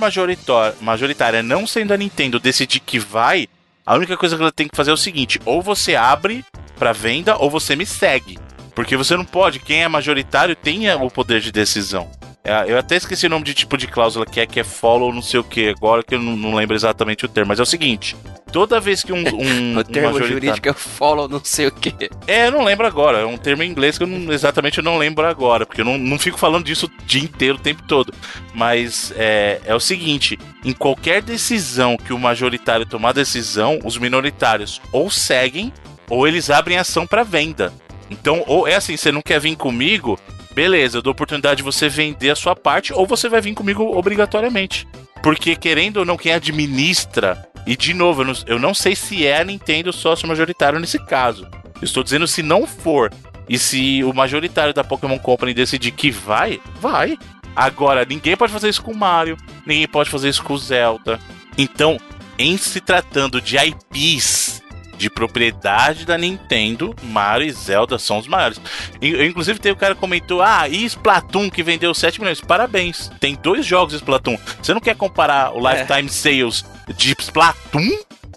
majoritária, 0.80 1.42
não 1.42 1.66
sendo 1.66 1.92
a 1.92 1.96
Nintendo, 1.96 2.38
decidir 2.38 2.78
que 2.78 2.98
vai, 2.98 3.48
a 3.84 3.96
única 3.96 4.16
coisa 4.16 4.36
que 4.36 4.42
ela 4.42 4.52
tem 4.52 4.68
que 4.68 4.76
fazer 4.76 4.92
é 4.92 4.94
o 4.94 4.96
seguinte: 4.96 5.40
ou 5.44 5.60
você 5.60 5.96
abre 5.96 6.44
pra 6.78 6.92
venda, 6.92 7.36
ou 7.36 7.50
você 7.50 7.74
me 7.74 7.84
segue. 7.84 8.38
Porque 8.74 8.96
você 8.96 9.16
não 9.16 9.24
pode, 9.24 9.58
quem 9.58 9.82
é 9.82 9.88
majoritário 9.88 10.54
tem 10.54 10.88
o 10.94 11.10
poder 11.10 11.40
de 11.40 11.50
decisão. 11.50 12.08
É, 12.42 12.72
eu 12.72 12.78
até 12.78 12.96
esqueci 12.96 13.26
o 13.26 13.30
nome 13.30 13.44
de 13.44 13.52
tipo 13.52 13.76
de 13.76 13.86
cláusula 13.86 14.24
que 14.24 14.40
é, 14.40 14.46
que 14.46 14.58
é 14.58 14.64
follow 14.64 15.12
não 15.12 15.20
sei 15.20 15.38
o 15.38 15.44
que, 15.44 15.68
agora 15.68 16.02
que 16.02 16.14
eu 16.14 16.18
não, 16.18 16.34
não 16.36 16.54
lembro 16.54 16.74
exatamente 16.74 17.26
o 17.26 17.28
termo, 17.28 17.48
mas 17.48 17.58
é 17.60 17.62
o 17.62 17.66
seguinte: 17.66 18.16
toda 18.50 18.80
vez 18.80 19.02
que 19.02 19.12
um, 19.12 19.18
um, 19.36 19.76
O 19.78 19.84
termo 19.84 20.12
majoritário- 20.12 20.28
jurídico 20.28 20.68
é 20.68 20.72
follow 20.72 21.28
não 21.28 21.40
sei 21.44 21.66
o 21.66 21.70
que. 21.72 21.94
é, 22.26 22.46
eu 22.46 22.52
não 22.52 22.64
lembro 22.64 22.86
agora. 22.86 23.18
É 23.18 23.26
um 23.26 23.36
termo 23.36 23.62
em 23.62 23.70
inglês 23.70 23.98
que 23.98 24.04
eu 24.04 24.08
não, 24.08 24.32
exatamente 24.32 24.78
eu 24.78 24.84
não 24.84 24.96
lembro 24.96 25.26
agora, 25.26 25.66
porque 25.66 25.82
eu 25.82 25.84
não, 25.84 25.98
não 25.98 26.18
fico 26.18 26.38
falando 26.38 26.64
disso 26.64 26.86
o 26.86 27.04
dia 27.04 27.22
inteiro, 27.22 27.56
o 27.58 27.60
tempo 27.60 27.82
todo. 27.82 28.12
Mas 28.54 29.12
é, 29.16 29.60
é 29.66 29.74
o 29.74 29.80
seguinte: 29.80 30.38
em 30.64 30.72
qualquer 30.72 31.20
decisão 31.20 31.98
que 31.98 32.12
o 32.14 32.18
majoritário 32.18 32.86
tomar 32.86 33.12
decisão, 33.12 33.78
os 33.84 33.98
minoritários 33.98 34.80
ou 34.92 35.10
seguem 35.10 35.70
ou 36.08 36.26
eles 36.26 36.48
abrem 36.48 36.78
ação 36.78 37.06
para 37.06 37.22
venda. 37.22 37.70
Então, 38.10 38.42
ou 38.46 38.66
é 38.66 38.74
assim, 38.76 38.96
você 38.96 39.12
não 39.12 39.22
quer 39.22 39.38
vir 39.38 39.54
comigo, 39.56 40.18
beleza, 40.60 40.98
eu 40.98 41.02
dou 41.02 41.12
oportunidade 41.12 41.56
de 41.56 41.62
você 41.62 41.88
vender 41.88 42.28
a 42.28 42.36
sua 42.36 42.54
parte, 42.54 42.92
ou 42.92 43.06
você 43.06 43.30
vai 43.30 43.40
vir 43.40 43.54
comigo 43.54 43.82
obrigatoriamente. 43.96 44.86
Porque, 45.22 45.56
querendo 45.56 45.98
ou 45.98 46.04
não, 46.04 46.18
quem 46.18 46.34
administra, 46.34 47.48
e 47.66 47.74
de 47.74 47.94
novo, 47.94 48.20
eu 48.20 48.26
não, 48.26 48.34
eu 48.46 48.58
não 48.58 48.74
sei 48.74 48.94
se 48.94 49.26
é 49.26 49.40
a 49.40 49.44
Nintendo 49.44 49.90
sócio 49.90 50.28
majoritário 50.28 50.78
nesse 50.78 50.98
caso. 50.98 51.48
Eu 51.76 51.84
estou 51.84 52.02
dizendo 52.02 52.26
se 52.26 52.42
não 52.42 52.66
for. 52.66 53.10
E 53.48 53.58
se 53.58 54.04
o 54.04 54.12
majoritário 54.12 54.74
da 54.74 54.84
Pokémon 54.84 55.18
Company 55.18 55.54
decidir 55.54 55.92
que 55.92 56.10
vai, 56.10 56.60
vai. 56.78 57.16
Agora, 57.56 58.04
ninguém 58.04 58.36
pode 58.36 58.52
fazer 58.52 58.68
isso 58.68 58.82
com 58.82 58.92
o 58.92 58.96
Mario, 58.96 59.38
ninguém 59.64 59.88
pode 59.88 60.10
fazer 60.10 60.28
isso 60.28 60.44
com 60.44 60.52
o 60.52 60.58
Zelda. 60.58 61.18
Então, 61.56 61.98
em 62.38 62.58
se 62.58 62.82
tratando 62.82 63.40
de 63.40 63.56
IPs 63.56 64.59
de 65.00 65.08
propriedade 65.10 66.04
da 66.04 66.18
Nintendo, 66.18 66.94
Mario 67.02 67.46
e 67.48 67.52
Zelda 67.52 67.98
são 67.98 68.18
os 68.18 68.28
maiores. 68.28 68.60
In- 69.00 69.24
Inclusive, 69.24 69.58
tem 69.58 69.72
o 69.72 69.76
cara 69.76 69.94
que 69.94 70.00
comentou: 70.00 70.42
Ah, 70.42 70.68
e 70.68 70.84
Splatoon 70.84 71.48
que 71.50 71.62
vendeu 71.62 71.94
7 71.94 72.20
milhões? 72.20 72.40
Parabéns, 72.40 73.10
tem 73.18 73.34
dois 73.34 73.64
jogos 73.64 73.92
de 73.94 73.98
Splatoon. 73.98 74.36
Você 74.62 74.74
não 74.74 74.80
quer 74.80 74.94
comparar 74.94 75.52
o 75.56 75.58
Lifetime 75.68 76.08
Sales 76.10 76.64
de 76.96 77.14
Splatoon 77.18 77.88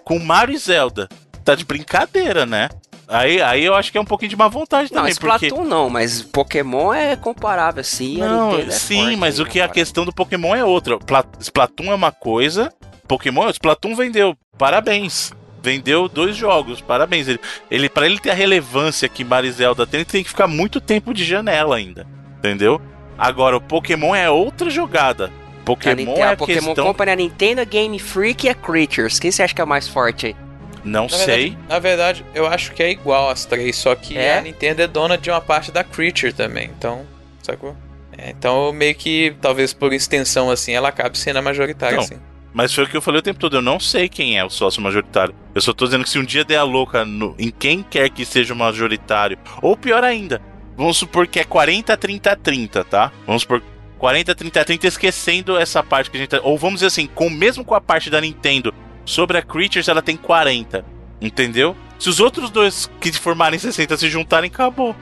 com 0.04 0.18
Mario 0.18 0.54
e 0.54 0.58
Zelda? 0.58 1.08
Tá 1.44 1.54
de 1.54 1.64
brincadeira, 1.64 2.46
né? 2.46 2.70
Aí, 3.06 3.42
aí 3.42 3.62
eu 3.62 3.74
acho 3.74 3.92
que 3.92 3.98
é 3.98 4.00
um 4.00 4.04
pouquinho 4.06 4.30
de 4.30 4.36
má 4.36 4.48
vontade 4.48 4.90
Não, 4.90 5.00
também, 5.02 5.12
Splatoon 5.12 5.48
porque... 5.50 5.68
não, 5.68 5.90
mas 5.90 6.22
Pokémon 6.22 6.94
é 6.94 7.14
comparável, 7.14 7.84
sim. 7.84 8.22
a 8.22 8.26
Não, 8.26 8.58
é 8.58 8.70
sim, 8.70 9.02
forte 9.02 9.16
mas 9.16 9.38
o 9.38 9.44
que 9.44 9.58
a 9.60 9.64
parada. 9.64 9.74
questão 9.74 10.06
do 10.06 10.12
Pokémon 10.12 10.54
é 10.54 10.64
outra. 10.64 10.98
Pla- 10.98 11.26
Splatoon 11.38 11.92
é 11.92 11.94
uma 11.94 12.10
coisa, 12.10 12.72
Pokémon, 13.06 13.46
Splatoon 13.50 13.94
vendeu, 13.94 14.34
parabéns. 14.56 15.32
Vendeu 15.64 16.08
dois 16.10 16.36
jogos, 16.36 16.82
parabéns. 16.82 17.26
Ele, 17.26 17.40
ele 17.70 17.88
para 17.88 18.04
ele 18.04 18.18
ter 18.18 18.30
a 18.30 18.34
relevância 18.34 19.08
que 19.08 19.24
Mario 19.24 19.48
e 19.48 19.52
Zelda 19.52 19.86
tem, 19.86 20.00
ele 20.00 20.04
tem 20.04 20.22
que 20.22 20.28
ficar 20.28 20.46
muito 20.46 20.78
tempo 20.78 21.14
de 21.14 21.24
janela 21.24 21.76
ainda, 21.76 22.06
entendeu? 22.38 22.78
Agora 23.16 23.56
o 23.56 23.60
Pokémon 23.62 24.14
é 24.14 24.28
outra 24.28 24.68
jogada. 24.68 25.32
Pokémon 25.64 26.14
é 26.18 26.22
a 26.22 26.30
a 26.32 26.36
Pokémon 26.36 26.66
questão, 26.66 26.84
Company, 26.84 27.10
a 27.12 27.16
Nintendo, 27.16 27.62
a 27.62 27.64
Game 27.64 27.98
Freak 27.98 28.46
e 28.46 28.50
a 28.50 28.54
Creatures. 28.54 29.18
Quem 29.18 29.30
você 29.30 29.42
acha 29.42 29.54
que 29.54 29.60
é 29.62 29.64
o 29.64 29.66
mais 29.66 29.88
forte 29.88 30.26
aí? 30.26 30.36
não 30.84 31.04
Na 31.04 31.08
sei. 31.08 31.26
verdade, 31.26 31.58
na 31.66 31.78
verdade, 31.78 32.24
eu 32.34 32.46
acho 32.46 32.72
que 32.74 32.82
é 32.82 32.90
igual 32.90 33.30
as 33.30 33.46
três, 33.46 33.74
só 33.74 33.94
que 33.94 34.18
É? 34.18 34.36
a 34.36 34.42
Nintendo 34.42 34.82
é 34.82 34.86
dona 34.86 35.16
de 35.16 35.30
uma 35.30 35.40
parte 35.40 35.72
da 35.72 35.82
Creature 35.82 36.34
também, 36.34 36.70
então, 36.76 37.06
sacou? 37.42 37.74
É, 38.18 38.28
então, 38.28 38.70
meio 38.70 38.94
que, 38.94 39.34
talvez 39.40 39.72
por 39.72 39.94
extensão, 39.94 40.50
assim, 40.50 40.72
ela 40.74 40.90
acabe 40.90 41.16
sendo 41.16 41.38
a 41.38 41.42
majoritária, 41.42 41.96
Não. 41.96 42.04
assim. 42.04 42.16
Mas 42.54 42.72
foi 42.72 42.84
o 42.84 42.86
que 42.86 42.96
eu 42.96 43.02
falei 43.02 43.18
o 43.18 43.22
tempo 43.22 43.38
todo. 43.40 43.56
Eu 43.56 43.62
não 43.62 43.80
sei 43.80 44.08
quem 44.08 44.38
é 44.38 44.44
o 44.44 44.48
sócio 44.48 44.80
majoritário. 44.80 45.34
Eu 45.54 45.60
só 45.60 45.72
tô 45.72 45.84
dizendo 45.84 46.04
que 46.04 46.10
se 46.10 46.18
um 46.18 46.24
dia 46.24 46.44
der 46.44 46.56
a 46.58 46.62
louca 46.62 47.04
no- 47.04 47.34
em 47.38 47.50
quem 47.50 47.82
quer 47.82 48.08
que 48.08 48.24
seja 48.24 48.54
o 48.54 48.56
majoritário, 48.56 49.36
ou 49.60 49.76
pior 49.76 50.04
ainda, 50.04 50.40
vamos 50.76 50.96
supor 50.96 51.26
que 51.26 51.40
é 51.40 51.44
40, 51.44 51.96
30, 51.96 52.36
30, 52.36 52.84
tá? 52.84 53.10
Vamos 53.26 53.42
supor 53.42 53.60
40, 53.98 54.34
30, 54.34 54.64
30, 54.64 54.86
esquecendo 54.86 55.58
essa 55.58 55.82
parte 55.82 56.10
que 56.10 56.16
a 56.16 56.20
gente 56.20 56.28
tá. 56.30 56.40
Ou 56.44 56.56
vamos 56.56 56.76
dizer 56.76 56.86
assim, 56.86 57.06
com, 57.08 57.28
mesmo 57.28 57.64
com 57.64 57.74
a 57.74 57.80
parte 57.80 58.08
da 58.08 58.20
Nintendo 58.20 58.72
sobre 59.04 59.36
a 59.36 59.42
Creatures, 59.42 59.88
ela 59.88 60.00
tem 60.00 60.16
40. 60.16 60.84
Entendeu? 61.20 61.76
Se 61.98 62.08
os 62.08 62.20
outros 62.20 62.50
dois 62.50 62.90
que 63.00 63.10
formarem 63.12 63.58
60 63.58 63.96
se 63.96 64.08
juntarem, 64.08 64.48
acabou. 64.48 64.94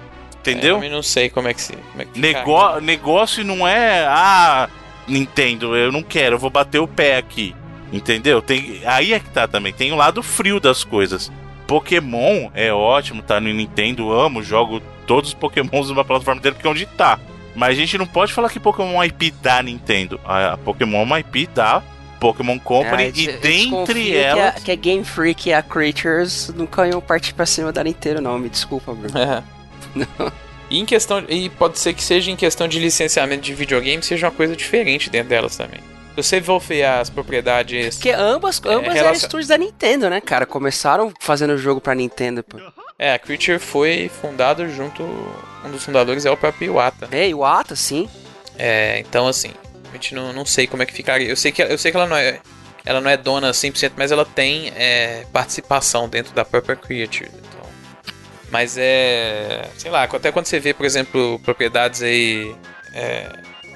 É, 0.45 0.51
Entendeu? 0.51 0.71
eu 0.71 0.75
também 0.77 0.91
não 0.91 1.03
sei 1.03 1.29
como 1.31 1.49
é 1.49 1.55
que 1.55 1.61
se. 1.61 1.73
Como 1.73 2.03
é 2.03 2.05
que 2.05 2.13
fica. 2.15 2.21
Nego 2.21 2.81
negócio 2.81 3.45
não 3.45 3.67
é, 3.67 4.05
ah, 4.09 4.69
Nintendo, 5.07 5.77
eu 5.77 5.91
não 5.93 6.03
quero, 6.03 6.37
eu 6.37 6.39
vou 6.39 6.51
bater 6.51 6.79
o 6.79 6.89
pé 6.89 7.17
aqui. 7.17 7.55
Entendeu? 7.93 8.41
Tem, 8.41 8.81
aí 8.87 9.13
é 9.13 9.21
que 9.21 9.29
tá 9.31 9.47
também. 9.47 9.73
Tem 9.73 9.93
o 9.93 9.97
lado 9.97 10.23
frio 10.23 10.59
das 10.59 10.83
coisas. 10.83 11.31
Pokémon 11.67 12.51
é 12.55 12.73
ótimo, 12.73 13.23
tá 13.23 13.41
no 13.41 13.53
Nintendo, 13.53 14.13
amo, 14.13 14.43
jogo 14.43 14.81
todos 15.07 15.31
os 15.31 15.35
Pokémons 15.35 15.89
numa 15.89 16.05
plataforma 16.05 16.41
dele 16.41 16.55
porque 16.55 16.67
é 16.67 16.71
onde 16.71 16.87
tá. 16.87 17.19
Mas 17.55 17.71
a 17.71 17.81
gente 17.81 17.99
não 17.99 18.07
pode 18.07 18.33
falar 18.33 18.49
que 18.49 18.59
Pokémon 18.59 18.91
é 18.91 18.95
uma 18.95 19.07
IP 19.07 19.31
da 19.43 19.63
Nintendo. 19.63 20.19
A 20.25 20.57
Pokémon 20.57 21.01
é 21.01 21.03
uma 21.03 21.21
IP 21.21 21.47
da 21.49 21.83
Pokémon 22.19 22.59
Company 22.59 23.03
Ah, 23.03 23.09
eu 23.09 23.13
e 23.15 23.27
eu 23.27 23.41
dentre 23.41 24.05
que 24.05 24.17
elas. 24.17 24.57
a, 24.57 24.61
que 24.61 24.71
a 24.71 24.75
Game 24.75 25.05
Freak 25.05 25.49
e 25.49 25.53
a 25.53 25.63
Creatures 25.63 26.53
nunca 26.55 26.87
iam 26.87 27.01
partir 27.01 27.35
pra 27.35 27.45
cima 27.45 27.73
da 27.73 27.85
Nintendo, 27.85 28.23
não. 28.23 28.39
Me 28.39 28.49
desculpa, 28.49 28.95
Bruno. 28.95 29.13
É. 29.19 29.43
E 30.73 30.79
em 30.79 30.87
questão. 30.87 31.23
E 31.29 31.49
pode 31.51 31.79
ser 31.79 31.93
que 31.95 32.03
seja 32.03 32.31
em 32.31 32.37
questão 32.37 32.67
de 32.67 32.79
licenciamento 32.79 33.43
de 33.43 33.55
videogame, 33.55 34.03
seja 34.03 34.27
uma 34.27 34.33
coisa 34.33 34.57
diferente 34.57 35.11
dentro 35.11 35.29
delas 35.29 35.57
também. 35.57 35.81
Se 36.15 36.17
você 36.23 36.41
ver 36.41 36.85
as 36.85 37.09
propriedades. 37.09 37.97
Porque 37.97 38.11
ambas, 38.11 38.61
ambas 38.65 38.83
eram 38.85 38.93
relacion- 38.93 39.25
estúdios 39.27 39.49
da 39.49 39.57
Nintendo, 39.57 40.11
né, 40.11 40.21
cara? 40.21 40.45
Começaram 40.45 41.13
fazendo 41.21 41.57
jogo 41.57 41.81
pra 41.81 41.95
Nintendo, 41.95 42.43
pô. 42.43 42.59
É, 42.99 43.15
a 43.15 43.19
Creature 43.19 43.59
foi 43.59 44.11
fundado 44.21 44.69
junto. 44.69 45.03
Um 45.65 45.71
dos 45.71 45.83
fundadores 45.85 46.25
é 46.27 46.31
o 46.31 46.37
próprio 46.37 46.67
Iwata. 46.67 47.09
Ei, 47.13 47.33
o 47.33 47.45
Ata, 47.45 47.75
sim. 47.75 48.09
É, 48.59 48.99
então 49.01 49.27
assim, 49.27 49.51
a 49.91 49.93
gente 49.95 50.15
não, 50.15 50.33
não 50.33 50.45
sei 50.45 50.67
como 50.67 50.83
é 50.83 50.87
que 50.87 50.93
ficaria. 50.93 51.29
Eu 51.29 51.37
sei 51.37 51.51
que, 51.51 51.63
eu 51.63 51.79
sei 51.79 51.91
que 51.91 51.97
ela 51.97 52.07
não 52.07 52.17
é. 52.17 52.41
Ela 52.85 53.01
não 53.01 53.11
é 53.11 53.17
dona 53.17 53.53
100%, 53.53 53.93
mas 53.97 54.11
ela 54.13 54.25
tem 54.27 54.73
é, 54.77 55.25
participação 55.33 56.09
dentro 56.09 56.33
da 56.35 56.45
própria 56.45 56.77
Creature. 56.77 57.31
Então. 57.33 57.62
Mas 58.53 58.77
é. 58.79 59.63
Sei 59.79 59.91
lá, 59.91 60.05
até 60.05 60.31
quando 60.31 60.45
você 60.47 60.61
vê, 60.61 60.73
por 60.75 60.87
exemplo, 60.87 61.41
propriedades 61.43 62.03
aí. 62.03 62.55
É, 62.95 63.27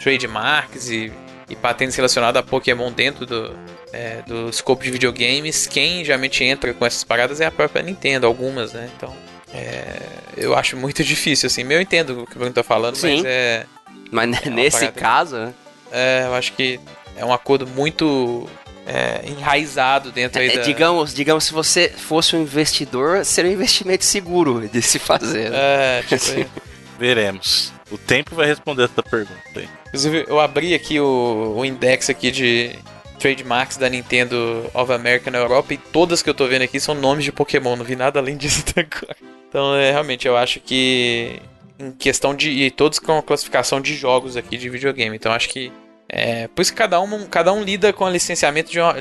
trademarks 0.02 0.90
e, 0.90 1.10
e 1.48 1.56
patentes 1.56 1.96
relacionadas 1.96 2.38
a 2.38 2.42
Pokémon 2.46 2.92
dentro 2.92 3.24
do, 3.24 3.56
é, 3.92 4.22
do 4.26 4.48
escopo 4.50 4.84
de 4.84 4.90
videogames, 4.90 5.66
quem 5.66 6.04
geralmente 6.04 6.44
entra 6.44 6.72
com 6.74 6.84
essas 6.84 7.02
paradas 7.02 7.40
é 7.40 7.46
a 7.46 7.50
própria 7.50 7.82
Nintendo, 7.82 8.26
algumas, 8.26 8.74
né? 8.74 8.90
Então. 8.96 9.12
é, 9.54 9.96
eu 10.36 10.54
acho 10.54 10.76
muito 10.76 11.02
difícil, 11.04 11.46
assim. 11.46 11.62
Eu 11.68 11.80
entendo 11.80 12.22
o 12.22 12.26
que 12.26 12.36
o 12.36 12.38
Bruno 12.38 12.52
tá 12.52 12.62
falando, 12.62 12.94
Sim. 12.94 13.16
mas 13.16 13.24
é. 13.24 13.66
Mas 14.12 14.28
uma 14.28 14.50
nesse 14.54 14.78
parada- 14.80 15.00
caso, 15.00 15.36
né? 15.38 15.54
É, 15.90 16.22
eu 16.26 16.34
acho 16.34 16.52
que 16.52 16.78
é 17.16 17.24
um 17.24 17.32
acordo 17.32 17.66
muito 17.66 18.48
é, 18.86 19.22
enraizado 19.28 20.12
dentro 20.12 20.40
aí 20.40 20.48
É, 20.48 20.56
da... 20.56 20.62
digamos, 20.62 21.12
digamos, 21.12 21.44
se 21.44 21.52
você 21.52 21.88
fosse 21.88 22.36
um 22.36 22.42
investidor, 22.42 23.24
seria 23.24 23.50
um 23.50 23.54
investimento 23.54 24.04
seguro 24.04 24.68
de 24.68 24.80
se 24.80 24.98
fazer. 24.98 25.50
né? 25.50 25.58
É, 25.58 26.04
tipo, 26.06 26.50
Veremos. 26.98 27.72
O 27.90 27.98
tempo 27.98 28.34
vai 28.34 28.46
responder 28.46 28.84
essa 28.84 29.02
pergunta 29.02 29.34
aí. 29.56 29.68
Inclusive, 29.88 30.24
eu 30.28 30.40
abri 30.40 30.74
aqui 30.74 30.98
o, 30.98 31.54
o 31.56 31.64
index 31.64 32.08
aqui 32.08 32.30
de 32.30 32.76
trademarks 33.18 33.76
da 33.76 33.88
Nintendo 33.88 34.68
of 34.74 34.92
America 34.92 35.30
na 35.30 35.38
Europa 35.38 35.74
e 35.74 35.76
todas 35.76 36.22
que 36.22 36.28
eu 36.30 36.34
tô 36.34 36.46
vendo 36.46 36.62
aqui 36.62 36.78
são 36.80 36.94
nomes 36.94 37.24
de 37.24 37.32
Pokémon, 37.32 37.76
não 37.76 37.84
vi 37.84 37.96
nada 37.96 38.18
além 38.18 38.36
disso 38.36 38.64
até 38.68 38.80
agora. 38.80 39.16
Então, 39.48 39.74
é, 39.76 39.90
realmente, 39.90 40.26
eu 40.26 40.36
acho 40.36 40.60
que 40.60 41.40
em 41.78 41.92
questão 41.92 42.34
de... 42.34 42.50
E 42.50 42.70
todos 42.70 42.98
com 42.98 43.18
a 43.18 43.22
classificação 43.22 43.80
de 43.80 43.94
jogos 43.94 44.36
aqui 44.36 44.56
de 44.56 44.68
videogame, 44.68 45.16
então 45.16 45.32
acho 45.32 45.48
que... 45.48 45.70
É, 46.08 46.48
por 46.48 46.62
isso 46.62 46.72
que 46.72 46.78
cada 46.78 47.00
um, 47.00 47.26
cada 47.26 47.52
um 47.52 47.62
lida 47.62 47.92
com 47.92 48.04
o 48.04 48.10
licenciamento 48.10 48.70
de, 48.70 48.78
uma- 48.80 49.00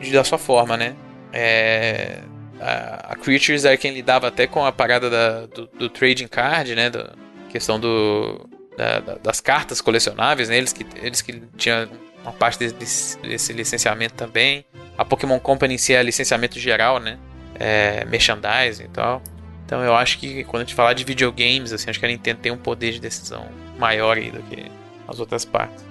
de- 0.00 0.12
da 0.12 0.24
sua 0.24 0.38
forma, 0.38 0.76
né? 0.76 0.94
É, 1.32 2.20
a, 2.60 3.12
a 3.12 3.16
Creatures 3.16 3.64
era 3.64 3.76
quem 3.76 3.92
lidava 3.92 4.28
até 4.28 4.46
com 4.46 4.64
a 4.64 4.72
parada 4.72 5.10
da- 5.10 5.46
do, 5.46 5.66
do 5.66 5.88
trading 5.90 6.28
card, 6.28 6.74
né? 6.74 6.88
Da 6.90 7.12
questão 7.50 7.78
do, 7.78 8.48
da- 8.76 9.00
da- 9.00 9.14
das 9.16 9.40
cartas 9.40 9.80
colecionáveis, 9.80 10.48
né? 10.48 10.56
Eles 10.56 10.72
que, 10.72 10.86
eles 11.02 11.20
que 11.20 11.42
tinham 11.56 11.88
uma 12.22 12.32
parte 12.32 12.58
desse- 12.72 13.18
desse, 13.20 13.52
licenciamento 13.52 14.14
também. 14.14 14.64
A 14.96 15.04
Pokémon 15.04 15.38
Company 15.38 15.74
em 15.74 15.78
si 15.78 15.92
é 15.94 16.02
licenciamento 16.02 16.58
geral, 16.58 16.98
né? 16.98 17.18
É, 17.58 18.04
merchandising 18.06 18.84
e 18.84 18.88
tal. 18.88 19.22
Então 19.66 19.82
eu 19.84 19.94
acho 19.94 20.18
que 20.18 20.42
quando 20.44 20.62
a 20.62 20.64
gente 20.64 20.74
falar 20.74 20.92
de 20.94 21.04
videogames, 21.04 21.72
assim, 21.72 21.90
acho 21.90 21.98
que 21.98 22.04
a 22.06 22.08
Nintendo 22.08 22.40
tem 22.40 22.52
um 22.52 22.56
poder 22.56 22.92
de 22.92 23.00
decisão 23.00 23.46
maior 23.78 24.16
aí 24.16 24.30
do 24.30 24.40
que 24.44 24.70
as 25.08 25.18
outras 25.20 25.44
partes. 25.44 25.84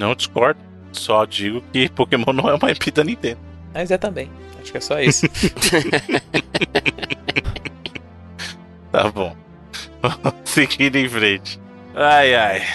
Não 0.00 0.14
discordo. 0.14 0.58
Só 0.92 1.26
digo 1.26 1.62
que 1.72 1.88
Pokémon 1.94 2.32
não 2.32 2.48
é 2.48 2.54
uma 2.54 2.70
IP 2.70 2.90
da 2.90 3.04
Nintendo. 3.04 3.38
Mas 3.74 3.90
é 3.90 3.98
também. 3.98 4.30
Acho 4.60 4.72
que 4.72 4.78
é 4.78 4.80
só 4.80 4.98
isso. 4.98 5.26
Tá 8.90 9.08
bom. 9.08 9.36
Seguindo 10.44 10.96
em 10.96 11.08
frente. 11.08 11.60
Ai, 11.94 12.34
ai. 12.34 12.66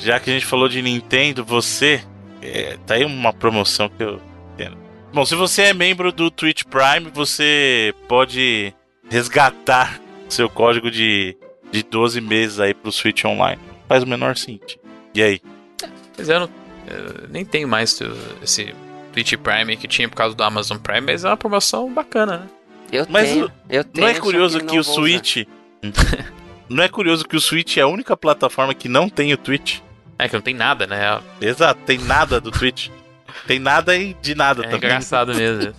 Já 0.00 0.18
que 0.18 0.28
a 0.28 0.32
gente 0.32 0.44
falou 0.44 0.68
de 0.68 0.82
Nintendo, 0.82 1.44
você. 1.44 2.02
é, 2.42 2.76
tá 2.84 2.94
aí 2.94 3.04
uma 3.04 3.32
promoção 3.32 3.88
que 3.88 4.02
eu 4.02 4.20
entendo. 4.52 4.76
Bom, 5.12 5.24
se 5.24 5.36
você 5.36 5.62
é 5.62 5.72
membro 5.72 6.10
do 6.10 6.28
Twitch 6.28 6.64
Prime, 6.64 7.08
você 7.14 7.94
pode 8.08 8.74
resgatar 9.08 10.00
seu 10.28 10.48
código 10.50 10.90
de, 10.90 11.36
de 11.70 11.84
12 11.84 12.20
meses 12.20 12.58
aí 12.58 12.74
pro 12.74 12.90
Switch 12.90 13.24
Online. 13.24 13.62
Faz 13.88 14.02
o 14.02 14.06
menor 14.08 14.36
sentido. 14.36 14.80
E 15.14 15.22
aí? 15.22 15.40
É, 16.18 16.22
eu, 16.22 16.40
não, 16.40 16.48
eu 16.86 17.28
nem 17.28 17.44
tenho 17.44 17.66
mais 17.68 17.98
esse 18.42 18.74
Twitch 19.12 19.34
Prime 19.36 19.76
que 19.76 19.88
tinha 19.88 20.08
por 20.08 20.16
causa 20.16 20.34
do 20.34 20.42
Amazon 20.42 20.78
Prime, 20.78 21.00
mas 21.02 21.24
é 21.24 21.28
uma 21.28 21.36
promoção 21.36 21.92
bacana, 21.92 22.38
né? 22.38 22.46
Eu 22.92 23.06
Mas 23.08 23.28
tenho, 23.28 23.52
eu 23.68 23.82
tenho. 23.82 24.06
Não 24.06 24.14
é 24.14 24.20
curioso 24.20 24.58
não 24.58 24.66
que 24.66 24.78
o. 24.78 24.84
Switch. 24.84 25.38
não 26.68 26.84
é 26.84 26.88
curioso 26.88 27.24
que 27.26 27.36
o 27.36 27.40
Switch 27.40 27.76
é 27.76 27.80
a 27.80 27.86
única 27.88 28.16
plataforma 28.16 28.72
que 28.74 28.88
não 28.88 29.08
tem 29.08 29.32
o 29.32 29.36
Twitch? 29.36 29.80
É 30.18 30.28
que 30.28 30.34
não 30.34 30.42
tem 30.42 30.54
nada, 30.54 30.86
né? 30.86 31.20
Exato, 31.40 31.80
tem 31.84 31.98
nada 31.98 32.40
do 32.40 32.50
Twitch. 32.52 32.88
Tem 33.46 33.58
nada 33.58 33.96
e 33.96 34.14
de 34.22 34.34
nada 34.34 34.62
É 34.62 34.64
também. 34.64 34.76
engraçado 34.90 35.34
mesmo. 35.34 35.74